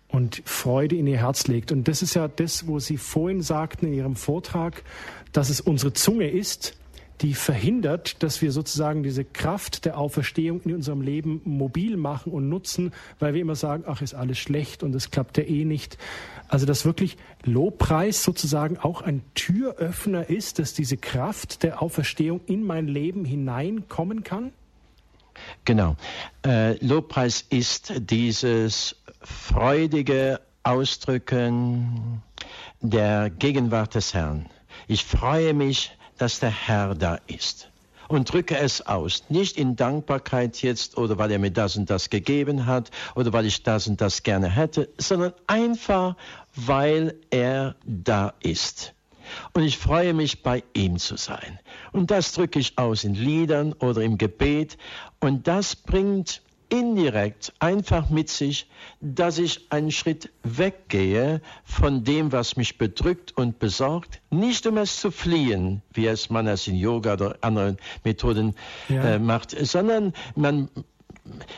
und 0.09 0.43
Freude 0.45 0.97
in 0.97 1.07
ihr 1.07 1.19
Herz 1.19 1.49
legt. 1.49 1.73
Und 1.73 1.89
das 1.89 2.01
ist 2.01 2.15
ja 2.15 2.29
das, 2.29 2.67
wo 2.67 2.79
Sie 2.79 2.97
vorhin 2.97 3.43
sagten 3.43 3.87
in 3.87 3.95
Ihrem 3.95 4.17
Vortrag, 4.17 4.85
dass 5.33 5.51
es 5.51 5.61
unsere 5.61 5.93
Zunge 5.93 6.31
ist, 6.31 6.77
die 7.21 7.35
verhindert, 7.35 8.23
dass 8.23 8.43
wir 8.43 8.51
sozusagen 8.53 9.03
diese 9.03 9.25
Kraft 9.25 9.85
der 9.85 9.99
Auferstehung 9.99 10.61
in 10.63 10.75
unserem 10.75 11.01
Leben 11.01 11.41
mobil 11.45 11.97
machen 11.97 12.33
und 12.33 12.49
nutzen, 12.49 12.93
weil 13.19 13.35
wir 13.35 13.41
immer 13.41 13.55
sagen, 13.55 13.85
ach, 13.87 14.03
ist 14.03 14.15
alles 14.15 14.39
schlecht 14.39 14.83
und 14.83 14.95
es 14.95 15.11
klappt 15.11 15.39
ja 15.39 15.45
eh 15.45 15.65
nicht. 15.65 15.97
Also 16.49 16.67
dass 16.67 16.85
wirklich 16.85 17.17
Lobpreis 17.45 18.25
sozusagen 18.25 18.79
auch 18.79 19.01
ein 19.01 19.23
Türöffner 19.35 20.29
ist, 20.29 20.59
dass 20.59 20.75
diese 20.75 20.97
Kraft 20.97 21.63
der 21.63 21.81
Auferstehung 21.81 22.41
in 22.47 22.65
mein 22.65 22.89
Leben 22.89 23.25
hineinkommen 23.25 24.25
kann? 24.25 24.53
Genau. 25.65 25.97
Äh, 26.45 26.85
Lobpreis 26.85 27.45
ist 27.49 27.93
dieses 27.99 28.97
freudige 29.21 30.41
Ausdrücken 30.63 32.23
der 32.81 33.31
Gegenwart 33.31 33.95
des 33.95 34.15
Herrn. 34.15 34.47
Ich 34.87 35.05
freue 35.05 35.55
mich, 35.55 35.97
dass 36.19 36.41
der 36.41 36.51
Herr 36.51 36.95
da 36.95 37.19
ist. 37.27 37.69
Und 38.07 38.31
drücke 38.31 38.59
es 38.59 38.87
aus. 38.87 39.25
Nicht 39.31 39.57
in 39.57 39.77
Dankbarkeit 39.77 40.61
jetzt 40.63 40.99
oder 40.99 41.17
weil 41.17 41.31
er 41.31 41.39
mir 41.39 41.51
das 41.51 41.77
und 41.77 41.89
das 41.89 42.11
gegeben 42.11 42.67
hat 42.67 42.91
oder 43.15 43.33
weil 43.33 43.47
ich 43.47 43.63
das 43.63 43.87
und 43.87 44.01
das 44.01 44.23
gerne 44.23 44.51
hätte, 44.51 44.91
sondern 44.99 45.33
einfach, 45.47 46.17
weil 46.55 47.15
er 47.31 47.77
da 47.85 48.35
ist. 48.41 48.95
und 49.53 49.63
ich 49.63 49.79
freue 49.79 50.15
mich, 50.15 50.43
bei 50.43 50.63
ihm 50.75 50.99
zu 50.99 51.17
sein. 51.17 51.59
Und 51.93 52.11
das 52.11 52.33
drücke 52.33 52.59
ich 52.59 52.79
aus 52.79 53.05
in 53.05 53.15
Liedern 53.15 53.73
oder 53.73 54.03
im 54.03 54.19
Gebet 54.19 54.77
und 55.21 55.47
das 55.47 55.77
bringt 55.77 56.43
indirekt 56.69 57.53
einfach 57.59 58.11
mit 58.11 58.29
sich, 58.29 58.69
dass 59.01 59.39
ich 59.39 59.71
einen 59.71 59.91
Schritt 59.91 60.31
weggehe 60.43 61.41
von 61.65 62.05
dem, 62.05 62.33
was 62.33 62.57
mich 62.57 62.79
bedrückt 62.79 63.37
und 63.37 63.59
besorgt, 63.59 64.21
nicht 64.31 64.67
um 64.67 64.79
es 64.79 65.01
zu 65.01 65.11
fliehen, 65.11 65.83
wie 65.93 66.07
es 66.07 66.31
man 66.31 66.47
es 66.47 66.67
in 66.67 66.77
Yoga 66.77 67.15
oder 67.15 67.39
anderen 67.41 67.77
Methoden 68.05 68.55
ja. 68.89 69.15
äh, 69.15 69.19
macht, 69.19 69.51
sondern 69.51 70.13
man, 70.37 70.69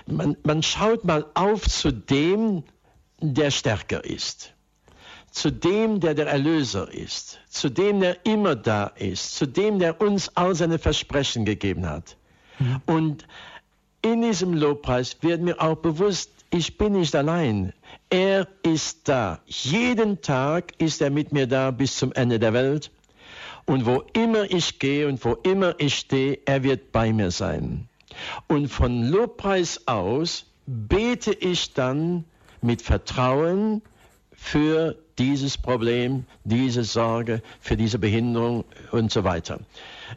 man, 0.06 0.36
man 0.42 0.62
schaut 0.62 1.04
mal 1.04 1.26
auf 1.34 1.68
zu 1.68 1.92
dem, 1.92 2.64
der 3.20 3.50
stärker 3.50 4.04
ist 4.04 4.52
zu 5.36 5.52
dem, 5.52 6.00
der 6.00 6.14
der 6.14 6.28
Erlöser 6.28 6.90
ist, 6.90 7.40
zu 7.48 7.68
dem, 7.68 8.00
der 8.00 8.24
immer 8.24 8.56
da 8.56 8.86
ist, 8.86 9.36
zu 9.36 9.46
dem, 9.46 9.78
der 9.78 10.00
uns 10.00 10.34
all 10.34 10.54
seine 10.54 10.78
Versprechen 10.78 11.44
gegeben 11.44 11.86
hat. 11.86 12.16
Mhm. 12.58 12.80
Und 12.86 13.28
in 14.02 14.22
diesem 14.22 14.52
Lobpreis 14.54 15.16
wird 15.22 15.40
mir 15.40 15.60
auch 15.60 15.76
bewusst, 15.76 16.30
ich 16.50 16.78
bin 16.78 16.92
nicht 16.92 17.14
allein. 17.14 17.72
Er 18.08 18.46
ist 18.62 19.08
da. 19.08 19.40
Jeden 19.46 20.20
Tag 20.20 20.72
ist 20.78 21.02
er 21.02 21.10
mit 21.10 21.32
mir 21.32 21.46
da 21.46 21.70
bis 21.70 21.96
zum 21.96 22.12
Ende 22.12 22.38
der 22.38 22.52
Welt. 22.52 22.90
Und 23.64 23.84
wo 23.84 24.04
immer 24.12 24.50
ich 24.50 24.78
gehe 24.78 25.08
und 25.08 25.24
wo 25.24 25.32
immer 25.32 25.74
ich 25.78 25.96
stehe, 25.96 26.38
er 26.44 26.62
wird 26.62 26.92
bei 26.92 27.12
mir 27.12 27.32
sein. 27.32 27.88
Und 28.46 28.68
von 28.68 29.08
Lobpreis 29.08 29.86
aus 29.86 30.46
bete 30.66 31.32
ich 31.32 31.74
dann 31.74 32.24
mit 32.62 32.80
Vertrauen 32.80 33.82
für 34.32 34.96
dieses 35.18 35.58
Problem, 35.58 36.26
diese 36.44 36.84
Sorge, 36.84 37.42
für 37.60 37.76
diese 37.76 37.98
Behinderung 37.98 38.64
und 38.92 39.10
so 39.10 39.24
weiter. 39.24 39.60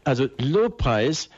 Also 0.03 0.27
Lobpreis 0.37 1.29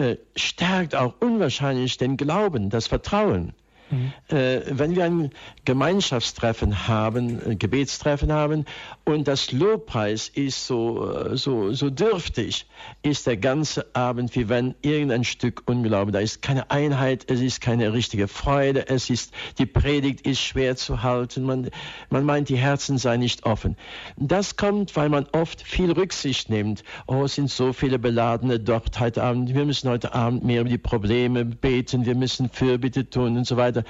äh, 0.00 0.18
stärkt 0.36 0.94
auch 0.94 1.14
unwahrscheinlich 1.20 1.96
den 1.98 2.16
Glauben, 2.16 2.70
das 2.70 2.86
Vertrauen. 2.86 3.54
Mhm. 3.90 4.12
Äh, 4.28 4.60
wenn 4.70 4.94
wir 4.94 5.04
ein 5.04 5.30
Gemeinschaftstreffen 5.64 6.88
haben, 6.88 7.40
ein 7.44 7.58
Gebetstreffen 7.58 8.32
haben 8.32 8.64
und 9.04 9.26
das 9.28 9.52
Lobpreis 9.52 10.28
ist 10.28 10.66
so, 10.66 11.10
äh, 11.10 11.36
so, 11.36 11.72
so 11.72 11.90
dürftig, 11.90 12.66
ist 13.02 13.26
der 13.26 13.36
ganze 13.36 13.86
Abend 13.94 14.34
wie 14.36 14.48
wenn 14.48 14.74
irgendein 14.82 15.24
Stück 15.24 15.62
Unglaube, 15.66 16.12
da 16.12 16.18
ist 16.18 16.42
keine 16.42 16.70
Einheit, 16.70 17.30
es 17.30 17.40
ist 17.40 17.60
keine 17.60 17.92
richtige 17.92 18.28
Freude, 18.28 18.88
es 18.88 19.10
ist, 19.10 19.32
die 19.58 19.66
Predigt 19.66 20.26
ist 20.26 20.40
schwer 20.40 20.76
zu 20.76 21.02
halten, 21.02 21.44
man, 21.44 21.70
man 22.10 22.24
meint, 22.24 22.48
die 22.48 22.56
Herzen 22.56 22.98
seien 22.98 23.20
nicht 23.20 23.44
offen. 23.44 23.76
Das 24.16 24.56
kommt, 24.56 24.96
weil 24.96 25.08
man 25.08 25.26
oft 25.32 25.62
viel 25.62 25.92
Rücksicht 25.92 26.50
nimmt. 26.50 26.84
Oh, 27.06 27.24
es 27.24 27.34
sind 27.34 27.50
so 27.50 27.72
viele 27.72 27.98
Beladene 27.98 28.60
dort 28.60 29.00
heute 29.00 29.22
Abend, 29.22 29.54
wir 29.54 29.64
müssen 29.64 29.88
heute 29.88 30.14
Abend 30.14 30.44
mehr 30.44 30.60
über 30.60 30.70
die 30.70 30.78
Probleme 30.78 31.44
beten, 31.44 32.04
wir 32.04 32.14
müssen 32.14 32.50
Fürbitte 32.50 33.08
tun 33.08 33.36
und 33.36 33.46
so 33.46 33.56
weiter 33.56 33.77
weiter. 33.78 33.88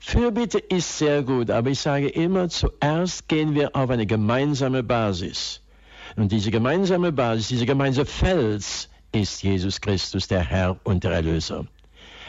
Fürbitte 0.00 0.58
ist 0.58 0.98
sehr 0.98 1.22
gut, 1.22 1.50
aber 1.50 1.70
ich 1.70 1.80
sage 1.80 2.08
immer, 2.08 2.48
zuerst 2.48 3.26
gehen 3.28 3.54
wir 3.54 3.74
auf 3.74 3.88
eine 3.88 4.06
gemeinsame 4.06 4.82
Basis. 4.82 5.62
Und 6.16 6.30
diese 6.30 6.50
gemeinsame 6.50 7.10
Basis, 7.10 7.48
dieser 7.48 7.66
gemeinsame 7.66 8.06
Fels 8.06 8.90
ist 9.12 9.42
Jesus 9.42 9.80
Christus, 9.80 10.28
der 10.28 10.40
Herr 10.40 10.76
und 10.84 11.04
der 11.04 11.12
Erlöser. 11.12 11.66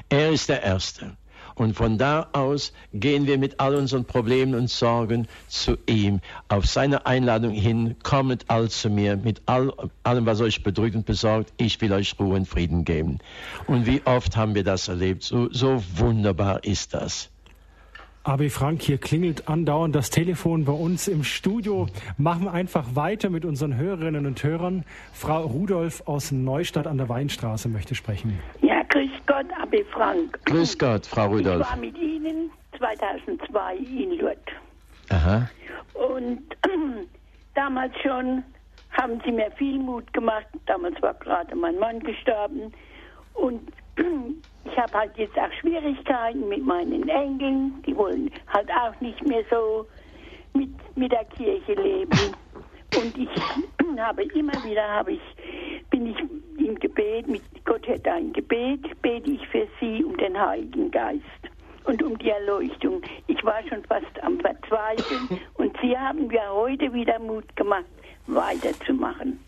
Er 0.09 0.31
ist 0.31 0.47
der 0.47 0.63
Erste. 0.63 1.17
Und 1.55 1.73
von 1.73 1.97
da 1.97 2.27
aus 2.33 2.73
gehen 2.93 3.27
wir 3.27 3.37
mit 3.37 3.59
all 3.59 3.75
unseren 3.75 4.05
Problemen 4.05 4.55
und 4.55 4.69
Sorgen 4.69 5.27
zu 5.47 5.77
ihm. 5.87 6.19
Auf 6.49 6.65
seine 6.65 7.05
Einladung 7.05 7.51
hin, 7.51 7.95
kommet 8.03 8.45
all 8.47 8.69
zu 8.69 8.89
mir 8.89 9.17
mit 9.17 9.41
all, 9.45 9.73
allem, 10.03 10.25
was 10.25 10.41
euch 10.41 10.63
bedrückt 10.63 10.95
und 10.95 11.05
besorgt. 11.05 11.53
Ich 11.57 11.79
will 11.81 11.93
euch 11.93 12.19
Ruhe 12.19 12.35
und 12.35 12.47
Frieden 12.47 12.85
geben. 12.85 13.19
Und 13.67 13.85
wie 13.85 14.01
oft 14.05 14.35
haben 14.35 14.55
wir 14.55 14.63
das 14.63 14.87
erlebt? 14.87 15.23
So, 15.23 15.49
so 15.51 15.81
wunderbar 15.95 16.63
ist 16.63 16.93
das. 16.93 17.29
AB 18.25 18.49
Frank, 18.49 18.81
hier 18.81 18.97
klingelt 18.97 19.47
andauernd 19.47 19.93
das 19.93 20.09
Telefon 20.09 20.65
bei 20.65 20.71
uns 20.71 21.07
im 21.07 21.23
Studio. 21.23 21.87
Machen 22.17 22.45
wir 22.45 22.53
einfach 22.53 22.95
weiter 22.95 23.29
mit 23.29 23.45
unseren 23.45 23.77
Hörerinnen 23.77 24.25
und 24.25 24.43
Hörern. 24.43 24.83
Frau 25.13 25.43
Rudolf 25.45 26.01
aus 26.07 26.31
Neustadt 26.31 26.87
an 26.87 26.97
der 26.97 27.07
Weinstraße 27.07 27.69
möchte 27.69 27.93
sprechen. 27.93 28.39
Ja, 28.63 28.74
grüß 28.95 29.11
Gott, 29.25 29.45
AB 29.61 29.83
Frank. 29.91 30.39
Grüß 30.45 30.77
Gott, 30.77 31.05
Frau 31.05 31.27
Rudolf. 31.27 31.61
Ich 31.61 31.69
war 31.69 31.77
mit 31.77 31.97
Ihnen 31.97 32.49
2002 32.77 33.75
in 33.75 34.11
Lourdes. 34.17 34.39
Aha. 35.09 35.49
Und 35.93 36.43
damals 37.55 37.93
schon 38.01 38.43
haben 38.91 39.21
Sie 39.25 39.31
mir 39.31 39.51
viel 39.51 39.77
Mut 39.79 40.11
gemacht. 40.13 40.45
Damals 40.65 41.01
war 41.01 41.13
gerade 41.15 41.53
mein 41.55 41.77
Mann 41.77 41.99
gestorben. 41.99 42.71
Und 43.33 43.69
ich 43.97 44.77
habe 44.77 44.93
halt 44.93 45.17
jetzt 45.17 45.37
auch 45.37 45.51
Schwierigkeiten 45.59 46.47
mit 46.47 46.65
meinen 46.65 47.07
Enkeln. 47.09 47.83
Die 47.85 47.95
wollen 47.95 48.31
halt 48.47 48.69
auch 48.71 48.99
nicht 49.01 49.25
mehr 49.27 49.43
so 49.49 49.85
mit, 50.53 50.69
mit 50.95 51.11
der 51.11 51.25
Kirche 51.25 51.73
leben. 51.73 52.11
Und 52.97 53.17
ich 53.17 53.29
habe 53.99 54.23
immer 54.23 54.53
wieder, 54.63 54.87
habe 54.87 55.13
ich, 55.13 55.21
bin 55.89 56.07
ich 56.07 56.17
im 56.65 56.75
Gebet, 56.79 57.27
mit 57.27 57.41
Gott 57.65 57.87
hätte 57.87 58.11
ein 58.11 58.33
Gebet, 58.33 59.01
bete 59.01 59.31
ich 59.31 59.47
für 59.47 59.67
sie 59.79 60.03
um 60.03 60.15
den 60.17 60.39
Heiligen 60.39 60.91
Geist 60.91 61.21
und 61.85 62.01
um 62.03 62.17
die 62.17 62.29
Erleuchtung. 62.29 63.01
Ich 63.27 63.43
war 63.43 63.61
schon 63.67 63.83
fast 63.85 64.23
am 64.23 64.39
Verzweifeln 64.39 65.39
und 65.55 65.75
sie 65.81 65.97
haben 65.97 66.27
mir 66.27 66.49
heute 66.51 66.93
wieder 66.93 67.19
Mut 67.19 67.55
gemacht, 67.55 67.85
weiterzumachen. 68.27 69.39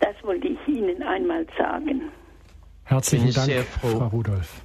Das 0.00 0.14
wollte 0.22 0.48
ich 0.48 0.68
Ihnen 0.68 1.02
einmal 1.02 1.46
sagen. 1.56 2.02
Herzlichen 2.84 3.32
Dank, 3.32 3.66
Frau 3.80 4.06
Rudolph. 4.08 4.62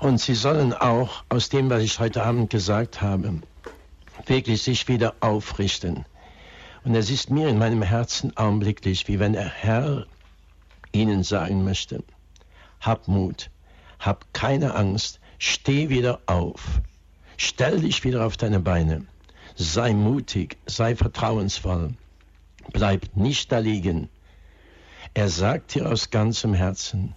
Und 0.00 0.20
Sie 0.20 0.34
sollen 0.34 0.72
auch 0.72 1.24
aus 1.28 1.48
dem, 1.48 1.70
was 1.70 1.82
ich 1.82 1.98
heute 1.98 2.22
Abend 2.22 2.50
gesagt 2.50 3.00
habe, 3.00 3.40
wirklich 4.26 4.62
sich 4.62 4.88
wieder 4.88 5.14
aufrichten. 5.20 6.04
Und 6.84 6.94
es 6.94 7.08
ist 7.08 7.30
mir 7.30 7.48
in 7.48 7.56
meinem 7.56 7.80
Herzen 7.80 8.36
augenblicklich, 8.36 9.08
wie 9.08 9.18
wenn 9.18 9.32
der 9.32 9.48
Herr 9.48 10.06
Ihnen 10.92 11.22
sagen 11.22 11.64
möchte, 11.64 12.04
hab 12.78 13.08
Mut, 13.08 13.50
hab 13.98 14.34
keine 14.34 14.74
Angst, 14.74 15.18
steh 15.38 15.88
wieder 15.88 16.20
auf, 16.26 16.82
stell 17.38 17.80
dich 17.80 18.04
wieder 18.04 18.26
auf 18.26 18.36
deine 18.36 18.60
Beine, 18.60 19.06
sei 19.54 19.94
mutig, 19.94 20.58
sei 20.66 20.94
vertrauensvoll, 20.94 21.94
bleib 22.74 23.16
nicht 23.16 23.50
da 23.50 23.58
liegen. 23.58 24.10
Er 25.14 25.30
sagt 25.30 25.74
dir 25.74 25.88
aus 25.90 26.10
ganzem 26.10 26.52
Herzen, 26.52 27.14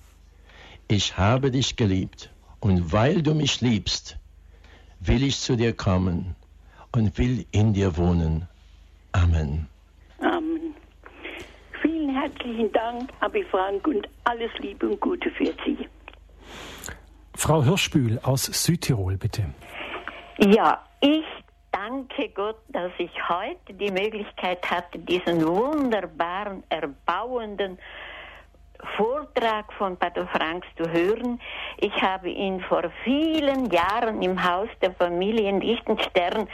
ich 0.87 1.17
habe 1.17 1.51
dich 1.51 1.75
geliebt 1.75 2.31
und 2.61 2.93
weil 2.93 3.21
du 3.21 3.33
mich 3.33 3.59
liebst, 3.59 4.17
will 5.01 5.23
ich 5.23 5.41
zu 5.41 5.57
dir 5.57 5.73
kommen 5.73 6.37
und 6.93 7.17
will 7.17 7.45
in 7.51 7.73
dir 7.73 7.97
wohnen. 7.97 8.47
Amen. 9.23 9.67
Amen. 10.19 10.75
Vielen 11.81 12.09
herzlichen 12.15 12.71
Dank, 12.71 13.09
Abi 13.19 13.43
Frank, 13.45 13.85
und 13.87 14.07
alles 14.25 14.51
Liebe 14.59 14.87
und 14.87 14.99
Gute 14.99 15.29
für 15.31 15.53
Sie. 15.65 15.87
Frau 17.35 17.63
Hirschbühl 17.63 18.19
aus 18.23 18.45
Südtirol, 18.45 19.17
bitte. 19.17 19.43
Ja, 20.39 20.83
ich 21.01 21.25
danke 21.71 22.29
Gott, 22.29 22.57
dass 22.69 22.91
ich 22.97 23.11
heute 23.29 23.73
die 23.73 23.91
Möglichkeit 23.91 24.59
hatte, 24.69 24.99
diesen 24.99 25.45
wunderbaren, 25.45 26.63
erbauenden 26.69 27.77
Vortrag 28.95 29.71
von 29.73 29.97
Pater 29.97 30.27
Franks 30.27 30.67
zu 30.77 30.89
hören. 30.89 31.39
Ich 31.77 32.01
habe 32.01 32.29
ihn 32.29 32.61
vor 32.61 32.83
vielen 33.03 33.69
Jahren 33.69 34.21
im 34.21 34.43
Haus 34.43 34.69
der 34.81 34.93
Familie 34.93 35.49
in 35.49 35.61
Lichtenstern 35.61 36.47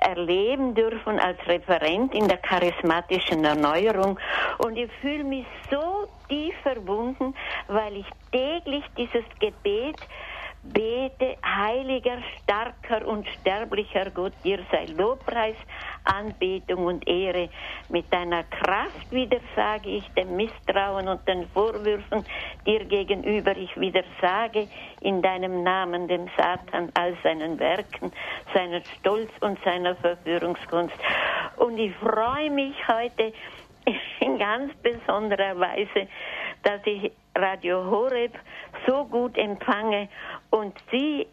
erleben 0.00 0.74
dürfen 0.74 1.18
als 1.18 1.38
Referent 1.46 2.14
in 2.14 2.28
der 2.28 2.38
charismatischen 2.38 3.44
Erneuerung 3.44 4.18
und 4.58 4.76
ich 4.76 4.90
fühle 5.00 5.24
mich 5.24 5.46
so 5.70 6.08
tief 6.28 6.54
verbunden, 6.62 7.34
weil 7.68 7.96
ich 7.96 8.06
täglich 8.32 8.84
dieses 8.96 9.24
Gebet 9.38 9.96
bete, 10.72 11.36
heiliger, 11.44 12.18
starker 12.42 13.06
und 13.06 13.26
sterblicher 13.40 14.10
Gott, 14.10 14.32
dir 14.44 14.60
sei 14.70 14.86
Lobpreis, 14.86 15.56
Anbetung 16.04 16.86
und 16.86 17.06
Ehre. 17.06 17.50
Mit 17.88 18.12
deiner 18.12 18.44
Kraft 18.44 19.10
widersage 19.10 19.90
ich 19.90 20.08
dem 20.10 20.36
Misstrauen 20.36 21.08
und 21.08 21.26
den 21.28 21.46
Vorwürfen 21.48 22.24
dir 22.66 22.84
gegenüber. 22.84 23.56
Ich 23.56 23.78
widersage 23.78 24.68
in 25.00 25.20
deinem 25.22 25.62
Namen 25.62 26.08
dem 26.08 26.28
Satan 26.36 26.90
all 26.94 27.16
seinen 27.22 27.58
Werken, 27.58 28.12
seinen 28.52 28.82
Stolz 28.98 29.30
und 29.40 29.58
seiner 29.64 29.94
Verführungskunst. 29.96 30.96
Und 31.56 31.78
ich 31.78 31.94
freue 31.96 32.50
mich 32.50 32.76
heute 32.88 33.32
in 34.20 34.38
ganz 34.38 34.72
besonderer 34.82 35.58
Weise, 35.58 36.08
dass 36.62 36.80
ich 36.86 37.12
Radio 37.34 37.84
Horeb 37.84 38.32
so 38.86 39.04
gut 39.04 39.36
empfange 39.36 40.08
und 40.50 40.74
sie 40.90 41.26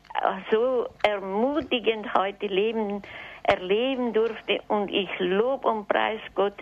so 0.52 0.88
ermutigend 1.03 2.14
heute 2.14 2.48
leben, 2.48 3.02
erleben 3.44 4.14
durfte 4.14 4.61
und 4.68 4.90
ich 4.91 5.10
lob 5.19 5.65
und 5.65 5.88
preis 5.88 6.22
Gott 6.36 6.56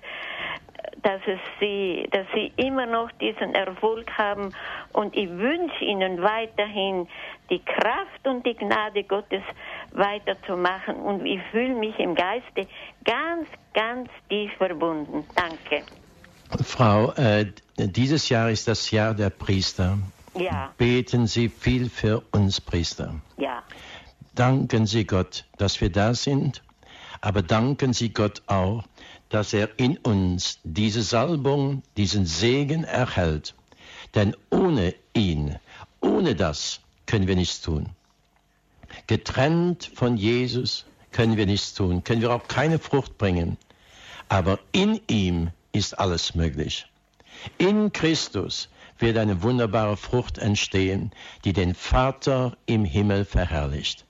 dass 1.03 1.22
es 1.28 1.40
sie, 1.60 2.07
dass 2.11 2.26
sie 2.34 2.52
immer 2.57 2.86
noch 2.86 3.11
diesen 3.14 3.56
Erfolg 3.56 4.10
haben 4.18 4.53
und 4.94 5.16
ich 5.16 5.30
wünsche 5.30 5.84
ihnen 5.84 6.22
weiterhin 6.22 7.07
die 7.49 7.64
Kraft 7.64 8.26
und 8.26 8.45
die 8.45 8.56
Gnade 8.56 9.03
Gottes 9.03 9.44
weiterzumachen 9.91 10.95
und 10.95 11.26
ich 11.26 11.41
fühle 11.52 11.76
mich 11.76 11.98
im 11.99 12.16
Geiste 12.16 12.68
ganz, 13.06 13.48
ganz 13.74 14.10
tief 14.30 14.52
verbunden. 14.57 15.26
Danke. 15.36 15.86
Frau, 16.63 17.11
äh, 17.13 17.51
dieses 17.77 18.30
Jahr 18.30 18.49
ist 18.49 18.67
das 18.67 18.91
Jahr 18.91 19.13
der 19.13 19.30
Priester. 19.30 19.97
Ja. 20.35 20.73
Beten 20.77 21.27
Sie 21.27 21.49
viel 21.49 21.89
für 21.89 22.23
uns 22.31 22.59
Priester. 22.59 23.15
Ja. 23.38 23.63
Danken 24.35 24.85
Sie 24.85 25.05
Gott, 25.05 25.45
dass 25.57 25.81
wir 25.81 25.91
da 25.91 26.13
sind, 26.13 26.63
aber 27.21 27.41
danken 27.41 27.93
Sie 27.93 28.09
Gott 28.09 28.41
auch, 28.47 28.84
dass 29.30 29.53
er 29.53 29.69
in 29.77 29.97
uns 29.97 30.59
diese 30.63 31.03
Salbung, 31.03 31.84
diesen 31.97 32.26
Segen 32.26 32.84
erhält. 32.84 33.53
Denn 34.15 34.35
ohne 34.49 34.95
ihn, 35.13 35.57
ohne 36.01 36.35
das 36.35 36.80
können 37.05 37.27
wir 37.27 37.35
nichts 37.35 37.61
tun. 37.61 37.89
Getrennt 39.07 39.91
von 39.93 40.17
Jesus 40.17 40.85
können 41.11 41.38
wir 41.38 41.45
nichts 41.45 41.73
tun, 41.73 42.03
können 42.03 42.21
wir 42.21 42.31
auch 42.31 42.47
keine 42.47 42.80
Frucht 42.80 43.17
bringen. 43.17 43.57
Aber 44.30 44.59
in 44.71 44.99
ihm 45.07 45.51
ist 45.80 45.97
alles 45.97 46.35
möglich. 46.35 46.85
In 47.57 47.91
Christus 47.91 48.69
wird 48.99 49.18
eine 49.18 49.41
wunderbare 49.41 49.95
Frucht 49.95 50.38
entstehen, 50.38 51.11
die 51.45 51.53
den 51.53 51.73
Vater 51.73 52.57
im 52.65 52.84
Himmel 52.84 53.26
verherrlicht. 53.26 54.06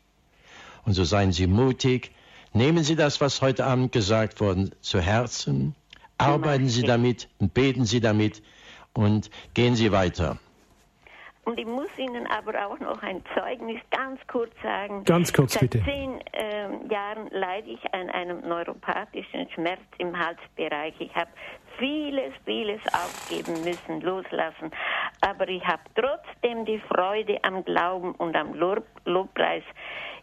Und 0.84 0.94
so 0.94 1.04
seien 1.04 1.32
Sie 1.32 1.46
mutig, 1.46 2.12
nehmen 2.54 2.84
Sie 2.84 2.96
das, 2.96 3.22
was 3.22 3.42
heute 3.42 3.66
Abend 3.66 3.92
gesagt 3.92 4.42
wurde, 4.42 4.72
zu 4.82 5.00
Herzen, 5.00 5.76
arbeiten 6.18 6.70
Sie 6.70 6.82
damit 6.84 7.30
beten 7.54 7.86
Sie 7.86 8.02
damit 8.02 8.42
und 8.94 9.30
gehen 9.54 9.76
Sie 9.76 9.92
weiter. 9.92 10.40
Und 11.50 11.60
ich 11.60 11.66
muss 11.66 11.90
Ihnen 11.98 12.28
aber 12.28 12.64
auch 12.68 12.78
noch 12.80 13.02
ein 13.02 13.24
Zeugnis 13.34 13.82
ganz 13.90 14.20
kurz 14.28 14.52
sagen. 14.62 15.04
Ganz 15.04 15.34
kurz, 15.34 15.54
Seit 15.54 15.62
bitte. 15.72 15.84
zehn 15.84 16.20
ähm, 16.34 16.88
Jahren 16.92 17.28
leide 17.32 17.68
ich 17.72 17.84
an 17.92 18.08
einem 18.12 18.48
neuropathischen 18.48 19.50
Schmerz 19.56 19.82
im 19.98 20.16
Halsbereich. 20.16 20.94
Ich 21.00 21.14
habe 21.16 21.32
vieles, 21.80 22.32
vieles 22.46 22.80
aufgeben 22.94 23.64
müssen, 23.64 24.02
loslassen. 24.02 24.70
Aber 25.22 25.48
ich 25.50 25.66
habe 25.66 25.82
trotzdem 25.96 26.66
die 26.66 26.80
Freude 26.88 27.40
am 27.44 27.66
Glauben 27.66 28.12
und 28.12 28.36
am 28.36 28.54
Lob 28.54 28.84
Lobpreis 29.06 29.64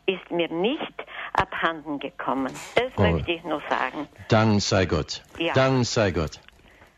ist 0.06 0.30
mir 0.30 0.48
nicht 0.48 0.94
abhanden 1.32 1.98
gekommen. 1.98 2.52
Das 2.76 2.92
Oh. 2.96 3.02
möchte 3.02 3.32
ich 3.32 3.42
nur 3.42 3.60
sagen. 3.68 4.06
Dank 4.28 4.62
sei 4.62 4.86
Gott. 4.86 5.24
Ja. 5.38 5.52
Dank 5.54 5.84
sei 5.86 6.12
Gott. 6.12 6.38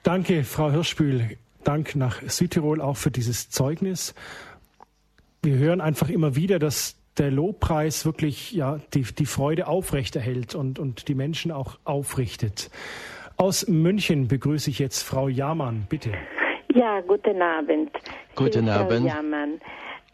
Danke, 0.02 0.44
Frau 0.44 0.70
Hirschbühl. 0.70 1.38
Dank 1.68 1.96
nach 1.96 2.22
Südtirol 2.22 2.80
auch 2.80 2.96
für 2.96 3.10
dieses 3.10 3.50
Zeugnis. 3.50 4.14
Wir 5.42 5.58
hören 5.58 5.82
einfach 5.82 6.08
immer 6.08 6.34
wieder, 6.34 6.58
dass 6.58 6.96
der 7.18 7.30
Lobpreis 7.30 8.06
wirklich 8.06 8.52
ja, 8.52 8.80
die, 8.94 9.02
die 9.02 9.26
Freude 9.26 9.66
aufrechterhält 9.66 10.54
und, 10.54 10.78
und 10.78 11.08
die 11.08 11.14
Menschen 11.14 11.52
auch 11.52 11.78
aufrichtet. 11.84 12.70
Aus 13.36 13.68
München 13.68 14.28
begrüße 14.28 14.70
ich 14.70 14.78
jetzt 14.78 15.02
Frau 15.02 15.28
Jamann, 15.28 15.84
bitte. 15.90 16.12
Ja, 16.72 17.02
guten 17.02 17.42
Abend. 17.42 17.90
Guten 18.34 18.66
ist 18.66 18.74
Frau 18.74 18.84
Abend. 18.84 19.06
Jamann. 19.06 19.60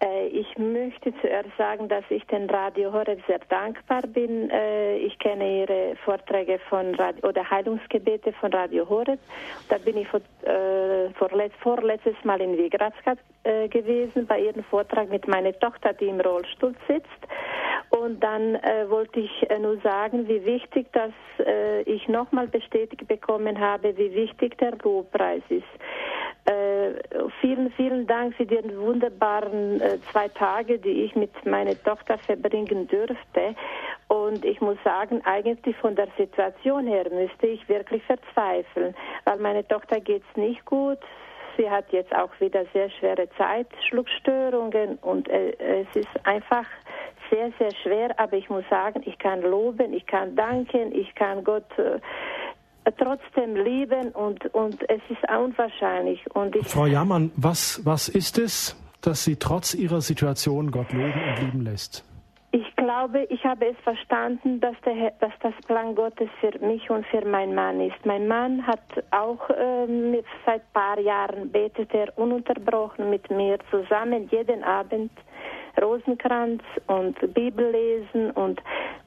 Äh, 0.04 0.26
Ich 0.28 0.58
möchte 0.58 1.12
zuerst 1.20 1.56
sagen, 1.56 1.88
dass 1.88 2.04
ich 2.10 2.24
den 2.26 2.48
Radio 2.50 2.92
Horeb 2.92 3.20
sehr 3.26 3.40
dankbar 3.48 4.02
bin. 4.02 4.50
Äh, 4.50 4.96
Ich 4.98 5.18
kenne 5.18 5.60
Ihre 5.60 5.96
Vorträge 6.04 6.58
von 6.68 6.94
Radio, 6.96 7.28
oder 7.28 7.48
Heilungsgebete 7.48 8.32
von 8.34 8.52
Radio 8.52 8.88
Horeb. 8.88 9.18
Da 9.68 9.78
bin 9.78 9.96
ich 9.96 10.08
äh, 10.12 11.10
vorletz, 11.18 11.52
vorletztes 11.60 12.16
Mal 12.24 12.40
in 12.40 12.56
Wiegratskat 12.58 13.18
äh, 13.44 13.68
gewesen 13.68 14.26
bei 14.26 14.40
Ihrem 14.40 14.64
Vortrag 14.64 15.08
mit 15.08 15.26
meiner 15.26 15.58
Tochter, 15.58 15.92
die 15.94 16.08
im 16.08 16.20
Rollstuhl 16.20 16.74
sitzt. 16.86 17.08
Und 17.90 18.20
dann 18.22 18.56
äh, 18.56 18.88
wollte 18.90 19.20
ich 19.20 19.46
nur 19.60 19.78
sagen, 19.78 20.26
wie 20.28 20.44
wichtig, 20.44 20.86
dass 20.92 21.12
ich 21.84 22.08
nochmal 22.08 22.46
bestätigt 22.46 23.06
bekommen 23.08 23.58
habe, 23.58 23.96
wie 23.96 24.14
wichtig 24.14 24.56
der 24.58 24.72
Lobpreis 24.82 25.42
ist. 25.48 25.64
Äh, 26.46 26.92
vielen, 27.40 27.70
vielen 27.72 28.06
Dank 28.06 28.34
für 28.34 28.44
die 28.44 28.56
wunderbaren 28.76 29.80
äh, 29.80 29.98
zwei 30.12 30.28
Tage, 30.28 30.78
die 30.78 31.04
ich 31.04 31.16
mit 31.16 31.30
meiner 31.46 31.74
Tochter 31.82 32.18
verbringen 32.18 32.86
dürfte. 32.86 33.54
Und 34.08 34.44
ich 34.44 34.60
muss 34.60 34.76
sagen, 34.84 35.22
eigentlich 35.24 35.74
von 35.76 35.96
der 35.96 36.08
Situation 36.18 36.86
her 36.86 37.06
müsste 37.10 37.46
ich 37.46 37.66
wirklich 37.68 38.02
verzweifeln, 38.04 38.94
weil 39.24 39.38
meine 39.38 39.66
Tochter 39.66 40.00
geht's 40.00 40.36
nicht 40.36 40.62
gut. 40.66 40.98
Sie 41.56 41.70
hat 41.70 41.90
jetzt 41.92 42.14
auch 42.14 42.30
wieder 42.40 42.64
sehr 42.74 42.90
schwere 42.90 43.26
Zeitschluckstörungen 43.38 44.98
und 44.98 45.28
äh, 45.28 45.52
es 45.58 45.96
ist 45.96 46.08
einfach 46.24 46.66
sehr, 47.30 47.52
sehr 47.58 47.72
schwer. 47.82 48.18
Aber 48.18 48.36
ich 48.36 48.50
muss 48.50 48.64
sagen, 48.68 49.02
ich 49.06 49.18
kann 49.18 49.40
loben, 49.40 49.94
ich 49.94 50.06
kann 50.06 50.36
danken, 50.36 50.94
ich 50.94 51.14
kann 51.14 51.42
Gott 51.42 51.78
äh, 51.78 52.00
trotzdem 52.98 53.56
lieben 53.56 54.10
und, 54.12 54.52
und 54.54 54.82
es 54.88 55.00
ist 55.08 55.28
unwahrscheinlich. 55.30 56.20
Und 56.34 56.56
ich, 56.56 56.66
Frau 56.66 56.86
Jamann, 56.86 57.30
was, 57.36 57.80
was 57.84 58.08
ist 58.08 58.38
es, 58.38 58.76
dass 59.00 59.24
Sie 59.24 59.36
trotz 59.36 59.74
Ihrer 59.74 60.00
Situation 60.00 60.70
Gott 60.70 60.92
loben 60.92 61.12
und 61.12 61.40
lieben 61.40 61.60
lässt? 61.62 62.04
ich 62.54 62.76
glaube, 62.76 63.24
ich 63.30 63.44
habe 63.44 63.66
es 63.66 63.76
verstanden, 63.82 64.60
dass, 64.60 64.76
der, 64.86 65.10
dass 65.18 65.32
das 65.40 65.54
Plan 65.66 65.96
Gottes 65.96 66.28
für 66.40 66.56
mich 66.64 66.88
und 66.88 67.04
für 67.06 67.24
meinen 67.26 67.52
Mann 67.52 67.80
ist. 67.80 68.06
Mein 68.06 68.28
Mann 68.28 68.64
hat 68.64 68.78
auch 69.10 69.50
ähm, 69.58 70.16
seit 70.46 70.60
ein 70.60 70.72
paar 70.72 71.00
Jahren 71.00 71.50
betet 71.50 71.92
er 71.92 72.16
ununterbrochen 72.16 73.10
mit 73.10 73.28
mir 73.28 73.58
zusammen 73.72 74.28
jeden 74.30 74.62
Abend 74.62 75.10
Rosenkranz 75.80 76.62
und 76.86 77.18
Bibel 77.34 77.70
lesen 77.70 78.30
und 78.32 78.60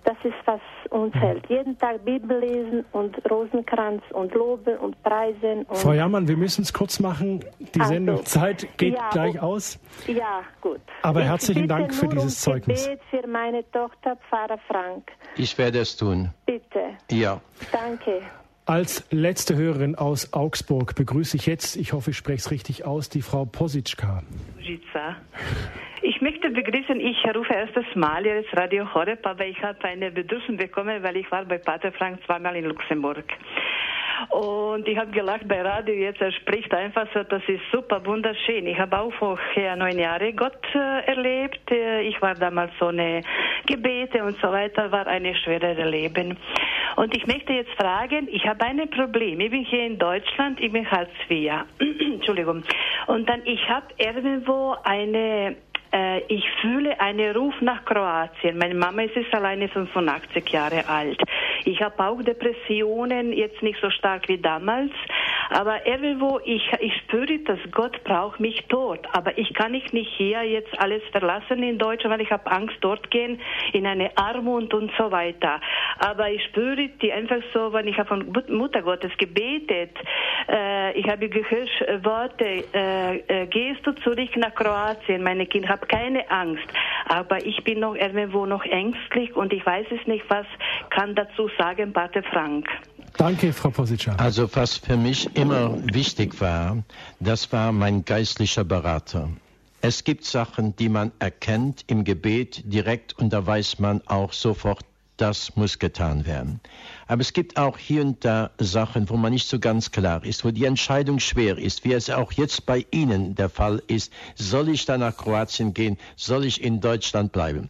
das 0.04 0.16
ist 0.24 0.36
was 0.46 0.62
uns 0.90 1.14
hält. 1.16 1.46
Jeden 1.50 1.78
Tag 1.78 2.06
Bibel 2.06 2.40
lesen 2.40 2.86
und 2.94 3.18
Rosenkranz 3.30 4.02
und 4.12 4.34
loben 4.34 4.78
und 4.78 5.02
preisen. 5.04 5.64
Und 5.68 5.78
Frau 5.78 5.92
Jamann, 5.94 6.28
wir 6.28 6.38
müssen 6.38 6.62
es 6.62 6.74
kurz 6.74 7.00
machen. 7.00 7.44
Die 7.60 7.80
Also, 7.80 7.94
Sendungszeit 7.94 8.68
geht 8.78 8.96
ja, 8.96 9.10
gleich 9.10 9.40
aus. 9.42 9.80
Ja, 10.08 10.44
gut. 10.62 10.80
Aber 11.02 11.22
ich 11.22 11.28
herzlichen 11.28 11.64
bitte 11.64 11.74
Dank 11.74 11.94
für 11.94 12.08
dieses 12.08 12.46
um 12.48 12.54
Zeugnis. 12.54 12.86
Gebet 12.86 13.02
für 13.10 13.28
meine 13.28 13.70
Tochter 13.72 14.16
Pfarrer 14.30 14.60
Frank. 14.68 15.12
Ich 15.36 15.58
werde 15.58 15.80
es 15.80 15.98
tun. 15.98 16.30
Bitte. 16.46 16.96
Ja. 17.12 17.42
Danke. 17.72 18.22
Als 18.68 19.08
letzte 19.12 19.56
Hörerin 19.56 19.96
aus 19.96 20.34
Augsburg 20.34 20.94
begrüße 20.94 21.38
ich 21.38 21.46
jetzt, 21.46 21.78
ich 21.78 21.94
hoffe, 21.94 22.12
ich 22.12 22.18
spreche 22.18 22.40
es 22.40 22.52
richtig 22.52 22.84
aus, 22.84 23.08
die 23.08 23.22
Frau 23.22 23.46
Positschka. 23.46 24.24
Ich 26.02 26.22
möchte 26.22 26.50
begrüßen, 26.50 27.00
ich 27.00 27.16
rufe 27.34 27.54
erstes 27.54 27.86
Mal 27.96 28.26
jetzt 28.26 28.54
Radio 28.58 28.94
Horeb, 28.94 29.26
aber 29.26 29.46
ich 29.46 29.64
habe 29.64 29.82
eine 29.86 30.12
Bedürfnis 30.12 30.58
bekommen, 30.58 31.02
weil 31.02 31.16
ich 31.16 31.32
war 31.32 31.46
bei 31.46 31.60
Pater 31.60 31.94
Frank 31.94 32.20
zweimal 32.26 32.58
in 32.58 32.66
Luxemburg. 32.66 33.24
Und 34.30 34.88
ich 34.88 34.98
habe 34.98 35.12
gelacht 35.12 35.48
bei 35.48 35.62
Radio, 35.62 35.94
jetzt 35.94 36.22
er 36.22 36.32
spricht 36.32 36.74
einfach 36.74 37.08
so, 37.14 37.24
das 37.24 37.42
ist 37.48 37.62
super, 37.72 38.06
wunderschön. 38.06 38.66
Ich 38.68 38.78
habe 38.78 39.00
auch 39.00 39.14
vorher 39.14 39.76
neun 39.76 40.00
Jahre 40.00 40.34
Gott 40.34 40.64
äh, 40.74 41.06
erlebt. 41.06 41.72
Äh, 41.72 42.02
Ich 42.02 42.22
war 42.22 42.34
damals 42.34 42.72
so 42.80 42.88
eine 42.88 43.22
Gebete 43.66 44.24
und 44.24 44.38
so 44.40 44.52
weiter, 44.52 44.92
war 44.92 45.08
eine 45.08 45.36
schwerere 45.36 45.90
Leben. 45.90 46.38
Und 46.96 47.16
ich 47.16 47.28
möchte 47.28 47.54
jetzt 47.54 47.72
fragen, 47.80 48.28
ich 48.32 48.48
habe 48.48 48.66
ein 48.66 48.90
Problem. 48.90 49.40
Ich 49.40 49.52
bin 49.52 49.64
hier 49.64 49.86
in 49.86 50.00
Deutschland, 50.00 50.60
ich 50.60 50.72
bin 50.72 50.90
Hartz 50.90 51.12
IV. 51.30 51.52
Entschuldigung. 51.80 52.64
Und 53.06 53.30
dann, 53.30 53.42
ich 53.46 53.70
habe 53.70 53.86
irgendwo 53.98 54.76
eine 54.84 55.56
ich 56.28 56.44
fühle 56.62 57.00
einen 57.00 57.36
Ruf 57.36 57.54
nach 57.62 57.86
Kroatien. 57.86 58.58
Meine 58.58 58.76
Mama 58.76 59.04
ist 59.04 59.34
alleine 59.34 59.68
85 59.70 60.50
Jahre 60.50 60.88
alt. 60.88 61.22
Ich 61.66 61.82
habe 61.82 62.04
auch 62.04 62.22
Depressionen, 62.22 63.34
jetzt 63.34 63.62
nicht 63.62 63.80
so 63.82 63.90
stark 63.90 64.28
wie 64.28 64.38
damals, 64.38 64.92
aber 65.50 65.86
irgendwo, 65.88 66.40
ich, 66.44 66.70
ich 66.80 66.94
spüre, 66.98 67.40
dass 67.40 67.60
Gott 67.72 68.04
braucht 68.04 68.40
mich 68.40 68.66
dort. 68.68 69.08
Aber 69.16 69.38
ich 69.38 69.54
kann 69.54 69.72
nicht 69.72 69.94
hier 70.18 70.44
jetzt 70.44 70.78
alles 70.80 71.02
verlassen 71.12 71.64
in 71.64 71.78
Deutschland, 71.78 72.14
weil 72.16 72.22
ich 72.26 72.32
habe 72.32 72.50
Angst, 72.52 72.76
dort 72.82 73.10
gehen 73.12 73.40
in 73.74 73.86
eine 73.86 74.16
Armut 74.18 74.74
und 74.74 74.92
so 74.98 75.12
weiter. 75.12 75.60
Aber 76.00 76.30
ich 76.30 76.44
spüre 76.46 76.90
die 77.02 77.12
einfach 77.12 77.42
so, 77.54 77.72
wenn 77.74 77.88
ich 77.88 77.98
habe 77.98 78.10
von 78.10 78.32
Mut- 78.32 78.50
Mutter 78.50 78.82
Gottes 78.82 79.12
gebetet, 79.18 79.92
äh, 80.50 80.98
ich 80.98 81.08
habe 81.08 81.30
gehört 81.30 81.70
äh, 81.82 82.04
Worte, 82.04 82.64
äh, 82.74 83.18
äh, 83.28 83.48
gehst 83.48 83.86
du 83.86 83.92
zurück 83.94 84.36
nach 84.36 84.54
Kroatien, 84.54 85.24
meine 85.24 85.46
Kinder, 85.46 85.77
habe 85.78 85.88
keine 85.88 86.30
Angst, 86.30 86.68
aber 87.08 87.46
ich 87.46 87.64
bin 87.64 87.80
noch 87.80 87.96
irgendwo 87.96 88.46
noch 88.46 88.64
ängstlich 88.64 89.36
und 89.36 89.54
ich 89.54 89.66
weiß 89.66 89.88
es 89.92 90.08
nicht, 90.08 90.26
was 90.30 90.46
kann 90.90 91.16
dazu 91.16 91.50
sagen 91.58 91.94
Pater 91.94 92.24
Frank. 92.24 92.68
Danke, 93.18 93.54
Frau 93.54 93.70
Positschka. 93.70 94.16
Also 94.18 94.50
was 94.56 94.78
für 94.78 94.98
mich 94.98 95.36
immer 95.36 95.76
wichtig 95.94 96.40
war, 96.42 96.84
das 97.20 97.52
war 97.52 97.72
mein 97.72 98.06
geistlicher 98.06 98.64
Berater. 98.64 99.30
Es 99.82 100.04
gibt 100.04 100.26
Sachen, 100.26 100.76
die 100.76 100.90
man 100.90 101.12
erkennt 101.20 101.84
im 101.88 102.04
Gebet 102.04 102.64
direkt 102.66 103.18
und 103.18 103.32
da 103.32 103.46
weiß 103.46 103.80
man 103.80 104.02
auch 104.08 104.34
sofort, 104.34 104.84
das 105.18 105.56
muss 105.56 105.80
getan 105.80 106.26
werden. 106.26 106.60
Aber 107.08 107.22
es 107.22 107.34
gibt 107.34 107.58
auch 107.58 107.78
hier 107.78 108.02
und 108.02 108.26
da 108.26 108.52
Sachen, 108.60 109.10
wo 109.10 109.16
man 109.16 109.32
nicht 109.32 109.48
so 109.48 109.60
ganz 109.60 109.92
klar 109.92 110.26
ist, 110.26 110.44
wo 110.44 110.52
die 110.52 110.66
Entscheidung 110.66 111.20
schwer 111.20 111.58
ist, 111.58 111.86
wie 111.86 111.94
es 111.94 112.10
auch 112.10 112.34
jetzt 112.34 112.66
bei 112.66 112.86
Ihnen 112.92 113.36
der 113.36 113.50
Fall 113.50 113.82
ist. 113.88 114.12
Soll 114.36 114.70
ich 114.70 114.86
da 114.86 114.98
nach 114.98 115.16
Kroatien 115.16 115.74
gehen? 115.74 115.98
Soll 116.16 116.46
ich 116.46 116.62
in 116.62 116.82
Deutschland 116.82 117.32
bleiben? 117.32 117.70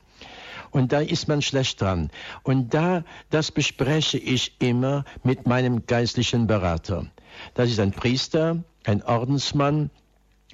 Und 0.72 0.91
da 0.91 0.99
ist 0.99 1.27
man 1.27 1.41
schlecht 1.41 1.81
dran. 1.81 2.09
Und 2.43 2.73
da, 2.73 3.03
das 3.30 3.51
bespreche 3.51 4.18
ich 4.18 4.55
immer 4.59 5.05
mit 5.23 5.47
meinem 5.47 5.85
geistlichen 5.85 6.47
Berater. 6.47 7.05
Das 7.53 7.69
ist 7.69 7.80
ein 7.80 7.91
Priester, 7.91 8.64
ein 8.84 9.03
Ordensmann, 9.03 9.91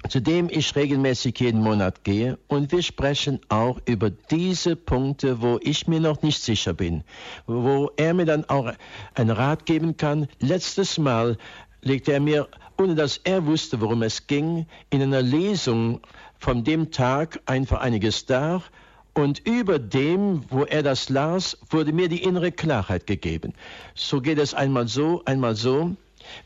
zu 0.08 0.20
dem 0.20 0.48
ich 0.50 0.76
regelmäßig 0.76 1.38
jeden 1.40 1.60
Monat 1.60 2.04
gehe. 2.04 2.38
Und 2.48 2.72
wir 2.72 2.82
sprechen 2.82 3.40
auch 3.48 3.80
über 3.86 4.10
diese 4.10 4.76
Punkte, 4.76 5.40
wo 5.40 5.58
ich 5.62 5.86
mir 5.86 6.00
noch 6.00 6.22
nicht 6.22 6.42
sicher 6.42 6.74
bin, 6.74 7.04
wo 7.46 7.90
er 7.96 8.14
mir 8.14 8.26
dann 8.26 8.44
auch 8.48 8.72
einen 9.14 9.30
Rat 9.30 9.66
geben 9.66 9.96
kann. 9.96 10.28
Letztes 10.40 10.98
Mal 10.98 11.38
legte 11.82 12.12
er 12.12 12.20
mir, 12.20 12.48
ohne 12.78 12.94
dass 12.94 13.18
er 13.18 13.46
wusste, 13.46 13.80
worum 13.80 14.02
es 14.02 14.26
ging, 14.26 14.66
in 14.90 15.02
einer 15.02 15.22
Lesung 15.22 16.00
von 16.38 16.64
dem 16.64 16.90
Tag 16.90 17.40
einfach 17.46 17.80
einiges 17.80 18.26
dar. 18.26 18.62
Und 19.14 19.46
über 19.46 19.78
dem, 19.78 20.42
wo 20.50 20.64
er 20.64 20.82
das 20.82 21.08
las, 21.08 21.56
wurde 21.70 21.92
mir 21.92 22.08
die 22.08 22.24
innere 22.24 22.50
Klarheit 22.50 23.06
gegeben. 23.06 23.54
So 23.94 24.20
geht 24.20 24.38
es 24.38 24.54
einmal 24.54 24.88
so, 24.88 25.22
einmal 25.24 25.54
so. 25.54 25.94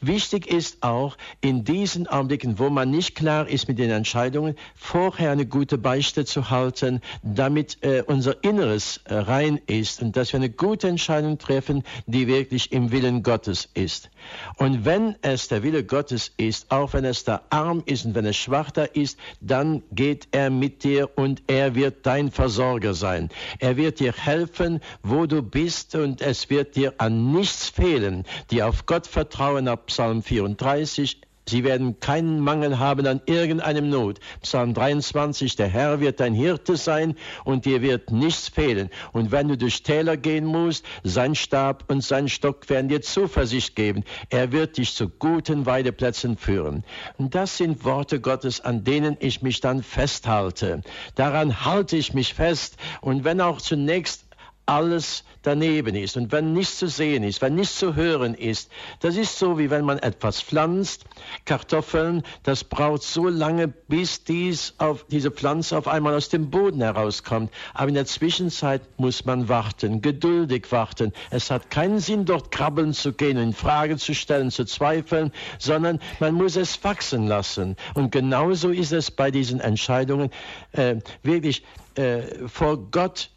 Wichtig 0.00 0.46
ist 0.46 0.82
auch 0.82 1.16
in 1.40 1.64
diesen 1.64 2.06
Augenblicken, 2.06 2.58
wo 2.58 2.70
man 2.70 2.90
nicht 2.90 3.14
klar 3.14 3.48
ist 3.48 3.68
mit 3.68 3.78
den 3.78 3.90
Entscheidungen, 3.90 4.56
vorher 4.74 5.30
eine 5.30 5.46
gute 5.46 5.78
Beichte 5.78 6.24
zu 6.24 6.50
halten, 6.50 7.00
damit 7.22 7.82
äh, 7.82 8.02
unser 8.06 8.42
Inneres 8.44 9.00
äh, 9.04 9.14
rein 9.14 9.60
ist 9.66 10.02
und 10.02 10.16
dass 10.16 10.32
wir 10.32 10.38
eine 10.38 10.50
gute 10.50 10.88
Entscheidung 10.88 11.38
treffen, 11.38 11.84
die 12.06 12.26
wirklich 12.26 12.72
im 12.72 12.92
Willen 12.92 13.22
Gottes 13.22 13.68
ist. 13.74 14.10
Und 14.56 14.84
wenn 14.84 15.16
es 15.22 15.48
der 15.48 15.62
Wille 15.62 15.84
Gottes 15.84 16.32
ist, 16.36 16.70
auch 16.70 16.92
wenn 16.92 17.04
es 17.04 17.24
da 17.24 17.42
arm 17.50 17.82
ist 17.86 18.04
und 18.04 18.14
wenn 18.14 18.26
es 18.26 18.36
schwach 18.36 18.70
da 18.70 18.84
ist, 18.84 19.18
dann 19.40 19.82
geht 19.92 20.28
er 20.32 20.50
mit 20.50 20.84
dir 20.84 21.10
und 21.16 21.42
er 21.46 21.74
wird 21.74 22.06
dein 22.06 22.30
Versorger 22.30 22.94
sein. 22.94 23.30
Er 23.58 23.76
wird 23.76 24.00
dir 24.00 24.12
helfen, 24.12 24.80
wo 25.02 25.26
du 25.26 25.42
bist 25.42 25.94
und 25.94 26.20
es 26.20 26.50
wird 26.50 26.76
dir 26.76 26.94
an 26.98 27.32
nichts 27.32 27.68
fehlen, 27.68 28.24
die 28.50 28.62
auf 28.62 28.86
Gott 28.86 29.06
vertrauen 29.06 29.64
nach 29.64 29.86
Psalm 29.86 30.22
34. 30.22 31.20
Sie 31.48 31.64
werden 31.64 31.98
keinen 31.98 32.40
Mangel 32.40 32.78
haben 32.78 33.06
an 33.06 33.22
irgendeinem 33.24 33.88
Not. 33.88 34.20
Psalm 34.42 34.74
23, 34.74 35.56
der 35.56 35.68
Herr 35.68 35.98
wird 35.98 36.20
dein 36.20 36.34
Hirte 36.34 36.76
sein 36.76 37.16
und 37.44 37.64
dir 37.64 37.80
wird 37.80 38.10
nichts 38.10 38.48
fehlen. 38.48 38.90
Und 39.12 39.32
wenn 39.32 39.48
du 39.48 39.56
durch 39.56 39.82
Täler 39.82 40.18
gehen 40.18 40.44
musst, 40.44 40.84
sein 41.04 41.34
Stab 41.34 41.84
und 41.88 42.04
sein 42.04 42.28
Stock 42.28 42.68
werden 42.68 42.90
dir 42.90 43.00
Zuversicht 43.00 43.74
geben. 43.76 44.04
Er 44.28 44.52
wird 44.52 44.76
dich 44.76 44.94
zu 44.94 45.08
guten 45.08 45.64
Weideplätzen 45.64 46.36
führen. 46.36 46.84
Und 47.16 47.34
das 47.34 47.56
sind 47.56 47.82
Worte 47.82 48.20
Gottes, 48.20 48.60
an 48.60 48.84
denen 48.84 49.16
ich 49.18 49.40
mich 49.40 49.60
dann 49.60 49.82
festhalte. 49.82 50.82
Daran 51.14 51.64
halte 51.64 51.96
ich 51.96 52.12
mich 52.12 52.34
fest. 52.34 52.76
Und 53.00 53.24
wenn 53.24 53.40
auch 53.40 53.62
zunächst 53.62 54.27
alles 54.68 55.24
daneben 55.42 55.94
ist 55.94 56.16
und 56.16 56.30
wenn 56.30 56.52
nichts 56.52 56.78
zu 56.78 56.88
sehen 56.88 57.22
ist, 57.22 57.40
wenn 57.40 57.54
nichts 57.54 57.78
zu 57.78 57.94
hören 57.94 58.34
ist, 58.34 58.70
das 59.00 59.16
ist 59.16 59.38
so, 59.38 59.58
wie 59.58 59.70
wenn 59.70 59.84
man 59.84 59.98
etwas 59.98 60.42
pflanzt, 60.42 61.04
Kartoffeln, 61.46 62.22
das 62.42 62.64
braucht 62.64 63.02
so 63.02 63.28
lange, 63.28 63.68
bis 63.68 64.24
dies 64.24 64.74
auf, 64.78 65.06
diese 65.10 65.30
Pflanze 65.30 65.78
auf 65.78 65.88
einmal 65.88 66.14
aus 66.14 66.28
dem 66.28 66.50
Boden 66.50 66.82
herauskommt. 66.82 67.50
Aber 67.72 67.88
in 67.88 67.94
der 67.94 68.04
Zwischenzeit 68.04 68.82
muss 68.98 69.24
man 69.24 69.48
warten, 69.48 70.02
geduldig 70.02 70.70
warten. 70.70 71.12
Es 71.30 71.50
hat 71.50 71.70
keinen 71.70 71.98
Sinn, 71.98 72.26
dort 72.26 72.50
krabbeln 72.50 72.92
zu 72.92 73.12
gehen, 73.12 73.38
in 73.38 73.54
Frage 73.54 73.96
zu 73.96 74.14
stellen, 74.14 74.50
zu 74.50 74.64
zweifeln, 74.66 75.32
sondern 75.58 75.98
man 76.20 76.34
muss 76.34 76.56
es 76.56 76.82
wachsen 76.84 77.26
lassen. 77.26 77.76
Und 77.94 78.12
genauso 78.12 78.70
ist 78.70 78.92
es 78.92 79.10
bei 79.10 79.30
diesen 79.30 79.60
Entscheidungen, 79.60 80.30
äh, 80.72 80.96
wirklich 81.22 81.64
äh, 81.94 82.48
vor 82.48 82.76
Gott 82.90 83.30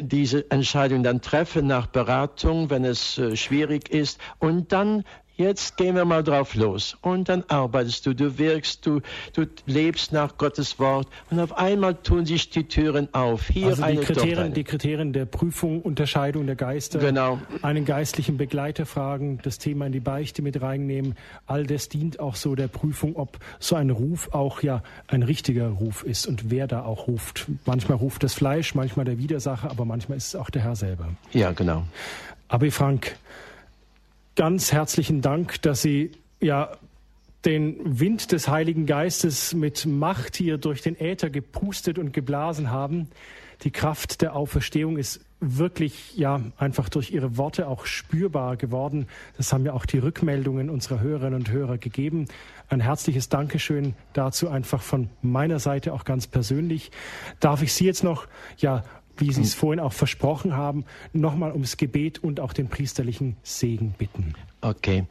diese 0.00 0.50
Entscheidung 0.50 1.02
dann 1.02 1.20
treffen 1.20 1.66
nach 1.66 1.86
Beratung, 1.86 2.70
wenn 2.70 2.84
es 2.84 3.18
äh, 3.18 3.36
schwierig 3.36 3.90
ist. 3.90 4.20
Und 4.38 4.72
dann 4.72 5.04
Jetzt 5.38 5.76
gehen 5.76 5.94
wir 5.94 6.04
mal 6.04 6.24
drauf 6.24 6.56
los. 6.56 6.96
Und 7.00 7.28
dann 7.28 7.44
arbeitest 7.46 8.04
du, 8.06 8.12
du 8.12 8.38
wirkst, 8.38 8.84
du, 8.84 9.00
du 9.34 9.46
lebst 9.66 10.12
nach 10.12 10.36
Gottes 10.36 10.80
Wort 10.80 11.06
und 11.30 11.38
auf 11.38 11.56
einmal 11.56 11.94
tun 11.94 12.26
sich 12.26 12.50
die 12.50 12.64
Türen 12.64 13.14
auf. 13.14 13.46
Hier 13.46 13.68
also 13.68 13.84
eine, 13.84 14.00
die 14.00 14.04
Kriterien, 14.06 14.38
eine. 14.38 14.50
die 14.50 14.64
Kriterien 14.64 15.12
der 15.12 15.26
Prüfung, 15.26 15.80
Unterscheidung 15.80 16.46
der 16.46 16.56
Geister, 16.56 16.98
genau. 16.98 17.38
einen 17.62 17.84
geistlichen 17.84 18.36
Begleiter 18.36 18.84
fragen, 18.84 19.38
das 19.44 19.58
Thema 19.58 19.86
in 19.86 19.92
die 19.92 20.00
Beichte 20.00 20.42
mit 20.42 20.60
reinnehmen. 20.60 21.14
All 21.46 21.64
das 21.64 21.88
dient 21.88 22.18
auch 22.18 22.34
so 22.34 22.56
der 22.56 22.66
Prüfung, 22.66 23.14
ob 23.14 23.38
so 23.60 23.76
ein 23.76 23.90
Ruf 23.90 24.30
auch 24.32 24.64
ja 24.64 24.82
ein 25.06 25.22
richtiger 25.22 25.68
Ruf 25.68 26.02
ist 26.02 26.26
und 26.26 26.50
wer 26.50 26.66
da 26.66 26.82
auch 26.82 27.06
ruft. 27.06 27.46
Manchmal 27.64 27.98
ruft 27.98 28.24
das 28.24 28.34
Fleisch, 28.34 28.74
manchmal 28.74 29.04
der 29.04 29.18
Widersacher, 29.18 29.70
aber 29.70 29.84
manchmal 29.84 30.18
ist 30.18 30.26
es 30.26 30.34
auch 30.34 30.50
der 30.50 30.62
Herr 30.62 30.74
selber. 30.74 31.10
Ja, 31.32 31.52
genau. 31.52 31.84
Aber 32.48 32.68
Frank, 32.72 33.14
ganz 34.38 34.70
herzlichen 34.72 35.20
Dank, 35.20 35.60
dass 35.62 35.82
Sie 35.82 36.12
ja 36.40 36.70
den 37.44 37.98
Wind 37.98 38.30
des 38.30 38.46
Heiligen 38.46 38.86
Geistes 38.86 39.52
mit 39.52 39.84
Macht 39.84 40.36
hier 40.36 40.58
durch 40.58 40.80
den 40.80 40.94
Äther 40.94 41.28
gepustet 41.28 41.98
und 41.98 42.12
geblasen 42.12 42.70
haben. 42.70 43.08
Die 43.64 43.72
Kraft 43.72 44.22
der 44.22 44.36
Auferstehung 44.36 44.96
ist 44.96 45.24
wirklich 45.40 46.16
ja 46.16 46.40
einfach 46.56 46.88
durch 46.88 47.10
ihre 47.10 47.36
Worte 47.36 47.66
auch 47.66 47.84
spürbar 47.84 48.56
geworden. 48.56 49.08
Das 49.36 49.52
haben 49.52 49.66
ja 49.66 49.72
auch 49.72 49.86
die 49.86 49.98
Rückmeldungen 49.98 50.70
unserer 50.70 51.00
Hörerinnen 51.00 51.40
und 51.40 51.50
Hörer 51.50 51.76
gegeben. 51.76 52.26
Ein 52.68 52.78
herzliches 52.78 53.28
Dankeschön 53.28 53.96
dazu 54.12 54.48
einfach 54.48 54.82
von 54.82 55.10
meiner 55.20 55.58
Seite 55.58 55.92
auch 55.92 56.04
ganz 56.04 56.28
persönlich. 56.28 56.92
Darf 57.40 57.62
ich 57.62 57.72
Sie 57.72 57.86
jetzt 57.86 58.04
noch 58.04 58.28
ja 58.58 58.84
wie 59.20 59.32
Sie 59.32 59.42
es 59.42 59.54
vorhin 59.54 59.80
auch 59.80 59.92
versprochen 59.92 60.56
haben, 60.56 60.84
nochmal 61.12 61.52
ums 61.52 61.76
Gebet 61.76 62.22
und 62.22 62.40
auch 62.40 62.52
den 62.52 62.68
priesterlichen 62.68 63.36
Segen 63.42 63.94
bitten. 63.96 64.34
Okay, 64.60 65.06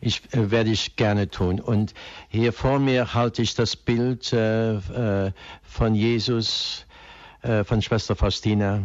ich 0.00 0.22
äh, 0.32 0.50
werde 0.50 0.70
ich 0.70 0.96
gerne 0.96 1.28
tun. 1.30 1.60
Und 1.60 1.94
hier 2.28 2.52
vor 2.52 2.78
mir 2.78 3.14
halte 3.14 3.42
ich 3.42 3.54
das 3.54 3.76
Bild 3.76 4.32
äh, 4.32 4.74
äh 4.76 5.32
von 5.62 5.94
Jesus, 5.94 6.86
äh, 7.42 7.64
von 7.64 7.80
Schwester 7.80 8.16
Faustina 8.16 8.82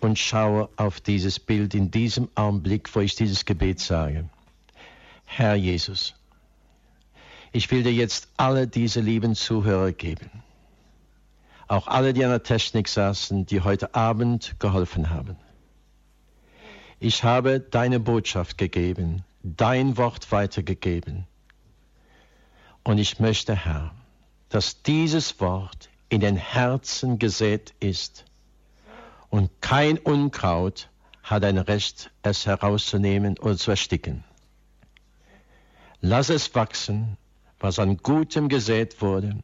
und 0.00 0.18
schaue 0.18 0.68
auf 0.76 1.00
dieses 1.00 1.38
Bild 1.38 1.74
in 1.74 1.90
diesem 1.90 2.28
Augenblick, 2.34 2.94
wo 2.94 3.00
ich 3.00 3.14
dieses 3.14 3.44
Gebet 3.44 3.80
sage. 3.80 4.28
Herr 5.24 5.54
Jesus, 5.54 6.14
ich 7.52 7.70
will 7.70 7.82
dir 7.82 7.92
jetzt 7.92 8.28
alle 8.36 8.66
diese 8.66 9.00
lieben 9.00 9.34
Zuhörer 9.34 9.92
geben 9.92 10.41
auch 11.72 11.86
alle, 11.86 12.12
die 12.12 12.22
an 12.22 12.30
der 12.30 12.42
Technik 12.42 12.86
saßen, 12.86 13.46
die 13.46 13.62
heute 13.62 13.94
Abend 13.94 14.56
geholfen 14.58 15.08
haben. 15.08 15.38
Ich 17.00 17.24
habe 17.24 17.60
deine 17.60 17.98
Botschaft 17.98 18.58
gegeben, 18.58 19.24
dein 19.42 19.96
Wort 19.96 20.30
weitergegeben. 20.30 21.26
Und 22.84 22.98
ich 22.98 23.20
möchte, 23.20 23.56
Herr, 23.56 23.92
dass 24.50 24.82
dieses 24.82 25.40
Wort 25.40 25.88
in 26.10 26.20
den 26.20 26.36
Herzen 26.36 27.18
gesät 27.18 27.72
ist 27.80 28.26
und 29.30 29.50
kein 29.62 29.96
Unkraut 29.96 30.90
hat 31.22 31.42
ein 31.42 31.56
Recht, 31.56 32.10
es 32.22 32.44
herauszunehmen 32.44 33.38
oder 33.38 33.56
zu 33.56 33.70
ersticken. 33.70 34.24
Lass 36.02 36.28
es 36.28 36.54
wachsen, 36.54 37.16
was 37.60 37.78
an 37.78 37.96
Gutem 37.96 38.50
gesät 38.50 39.00
wurde, 39.00 39.42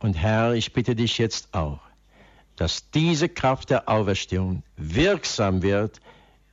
und 0.00 0.14
Herr, 0.14 0.54
ich 0.54 0.72
bitte 0.72 0.94
dich 0.94 1.18
jetzt 1.18 1.54
auch, 1.54 1.80
dass 2.56 2.90
diese 2.90 3.28
Kraft 3.28 3.70
der 3.70 3.88
Auferstehung 3.88 4.62
wirksam 4.76 5.62
wird 5.62 6.00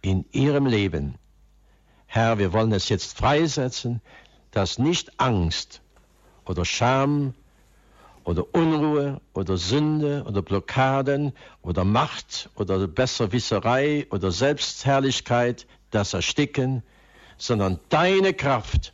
in 0.01 0.25
ihrem 0.31 0.65
Leben. 0.65 1.15
Herr, 2.05 2.37
wir 2.37 2.53
wollen 2.53 2.71
es 2.71 2.89
jetzt 2.89 3.17
freisetzen, 3.17 4.01
dass 4.51 4.79
nicht 4.79 5.19
Angst 5.19 5.81
oder 6.45 6.63
Scham 6.63 7.33
oder 8.23 8.53
Unruhe 8.53 9.21
oder 9.33 9.57
Sünde 9.57 10.23
oder 10.27 10.41
Blockaden 10.41 11.33
oder 11.61 11.83
Macht 11.83 12.49
oder 12.55 12.87
Besserwisserei 12.87 14.07
oder 14.11 14.31
Selbstherrlichkeit 14.31 15.67
das 15.91 16.13
ersticken, 16.13 16.83
sondern 17.37 17.79
deine 17.89 18.33
Kraft, 18.33 18.93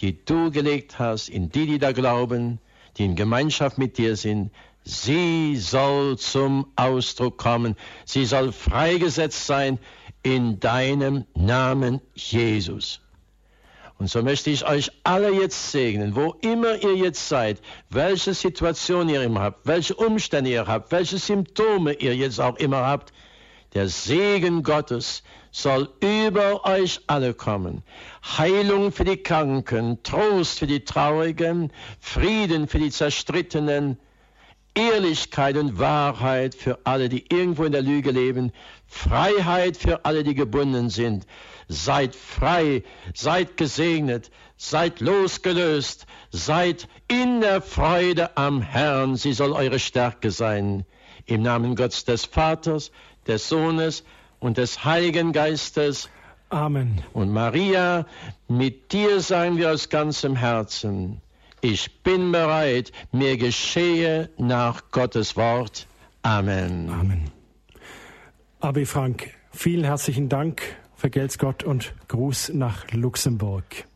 die 0.00 0.24
du 0.24 0.50
gelegt 0.50 0.98
hast 0.98 1.28
in 1.28 1.50
die, 1.50 1.66
die 1.66 1.78
da 1.78 1.92
glauben, 1.92 2.58
die 2.96 3.04
in 3.04 3.16
Gemeinschaft 3.16 3.78
mit 3.78 3.98
dir 3.98 4.16
sind, 4.16 4.50
sie 4.84 5.56
soll 5.56 6.18
zum 6.18 6.66
Ausdruck 6.76 7.38
kommen. 7.38 7.76
Sie 8.04 8.24
soll 8.24 8.52
freigesetzt 8.52 9.46
sein 9.46 9.78
in 10.22 10.60
deinem 10.60 11.24
Namen 11.34 12.00
Jesus. 12.14 13.00
Und 13.98 14.08
so 14.10 14.22
möchte 14.22 14.50
ich 14.50 14.66
euch 14.66 14.90
alle 15.04 15.32
jetzt 15.32 15.70
segnen, 15.70 16.16
wo 16.16 16.34
immer 16.40 16.82
ihr 16.82 16.96
jetzt 16.96 17.28
seid, 17.28 17.60
welche 17.90 18.34
Situation 18.34 19.08
ihr 19.08 19.22
immer 19.22 19.40
habt, 19.40 19.66
welche 19.66 19.94
Umstände 19.94 20.50
ihr 20.50 20.66
habt, 20.66 20.90
welche 20.90 21.18
Symptome 21.18 21.92
ihr 21.94 22.14
jetzt 22.16 22.40
auch 22.40 22.56
immer 22.56 22.84
habt, 22.84 23.12
Der 23.74 23.88
Segen 23.88 24.62
Gottes 24.62 25.24
soll 25.54 25.88
über 26.00 26.66
euch 26.66 27.00
alle 27.06 27.32
kommen. 27.32 27.84
Heilung 28.36 28.90
für 28.90 29.04
die 29.04 29.22
Kranken, 29.22 30.02
Trost 30.02 30.58
für 30.58 30.66
die 30.66 30.84
Traurigen, 30.84 31.72
Frieden 32.00 32.66
für 32.66 32.80
die 32.80 32.90
Zerstrittenen, 32.90 33.96
Ehrlichkeit 34.74 35.56
und 35.56 35.78
Wahrheit 35.78 36.56
für 36.56 36.80
alle, 36.82 37.08
die 37.08 37.26
irgendwo 37.30 37.62
in 37.62 37.70
der 37.70 37.82
Lüge 37.82 38.10
leben, 38.10 38.50
Freiheit 38.88 39.76
für 39.76 40.04
alle, 40.04 40.24
die 40.24 40.34
gebunden 40.34 40.90
sind. 40.90 41.24
Seid 41.68 42.16
frei, 42.16 42.82
seid 43.14 43.56
gesegnet, 43.56 44.32
seid 44.56 44.98
losgelöst, 44.98 46.06
seid 46.32 46.88
in 47.06 47.40
der 47.40 47.62
Freude 47.62 48.36
am 48.36 48.60
Herrn, 48.60 49.14
sie 49.14 49.32
soll 49.32 49.52
eure 49.52 49.78
Stärke 49.78 50.32
sein. 50.32 50.84
Im 51.26 51.42
Namen 51.42 51.76
Gottes 51.76 52.04
des 52.04 52.24
Vaters, 52.24 52.90
des 53.28 53.48
Sohnes 53.48 54.02
und 54.44 54.58
des 54.58 54.84
Heiligen 54.84 55.32
Geistes. 55.32 56.10
Amen. 56.50 57.02
Und 57.14 57.32
Maria, 57.32 58.06
mit 58.46 58.92
dir 58.92 59.20
sagen 59.20 59.56
wir 59.56 59.72
aus 59.72 59.88
ganzem 59.88 60.36
Herzen, 60.36 61.22
ich 61.62 62.02
bin 62.02 62.30
bereit, 62.30 62.92
mir 63.10 63.38
geschehe 63.38 64.28
nach 64.36 64.90
Gottes 64.90 65.34
Wort. 65.36 65.86
Amen. 66.20 66.90
Amen. 66.90 67.30
Abi 68.60 68.84
Frank, 68.84 69.30
vielen 69.50 69.84
herzlichen 69.84 70.28
Dank. 70.28 70.60
Vergelt's 70.94 71.38
Gott 71.38 71.64
und 71.64 71.94
Gruß 72.08 72.50
nach 72.52 72.84
Luxemburg. 72.92 73.86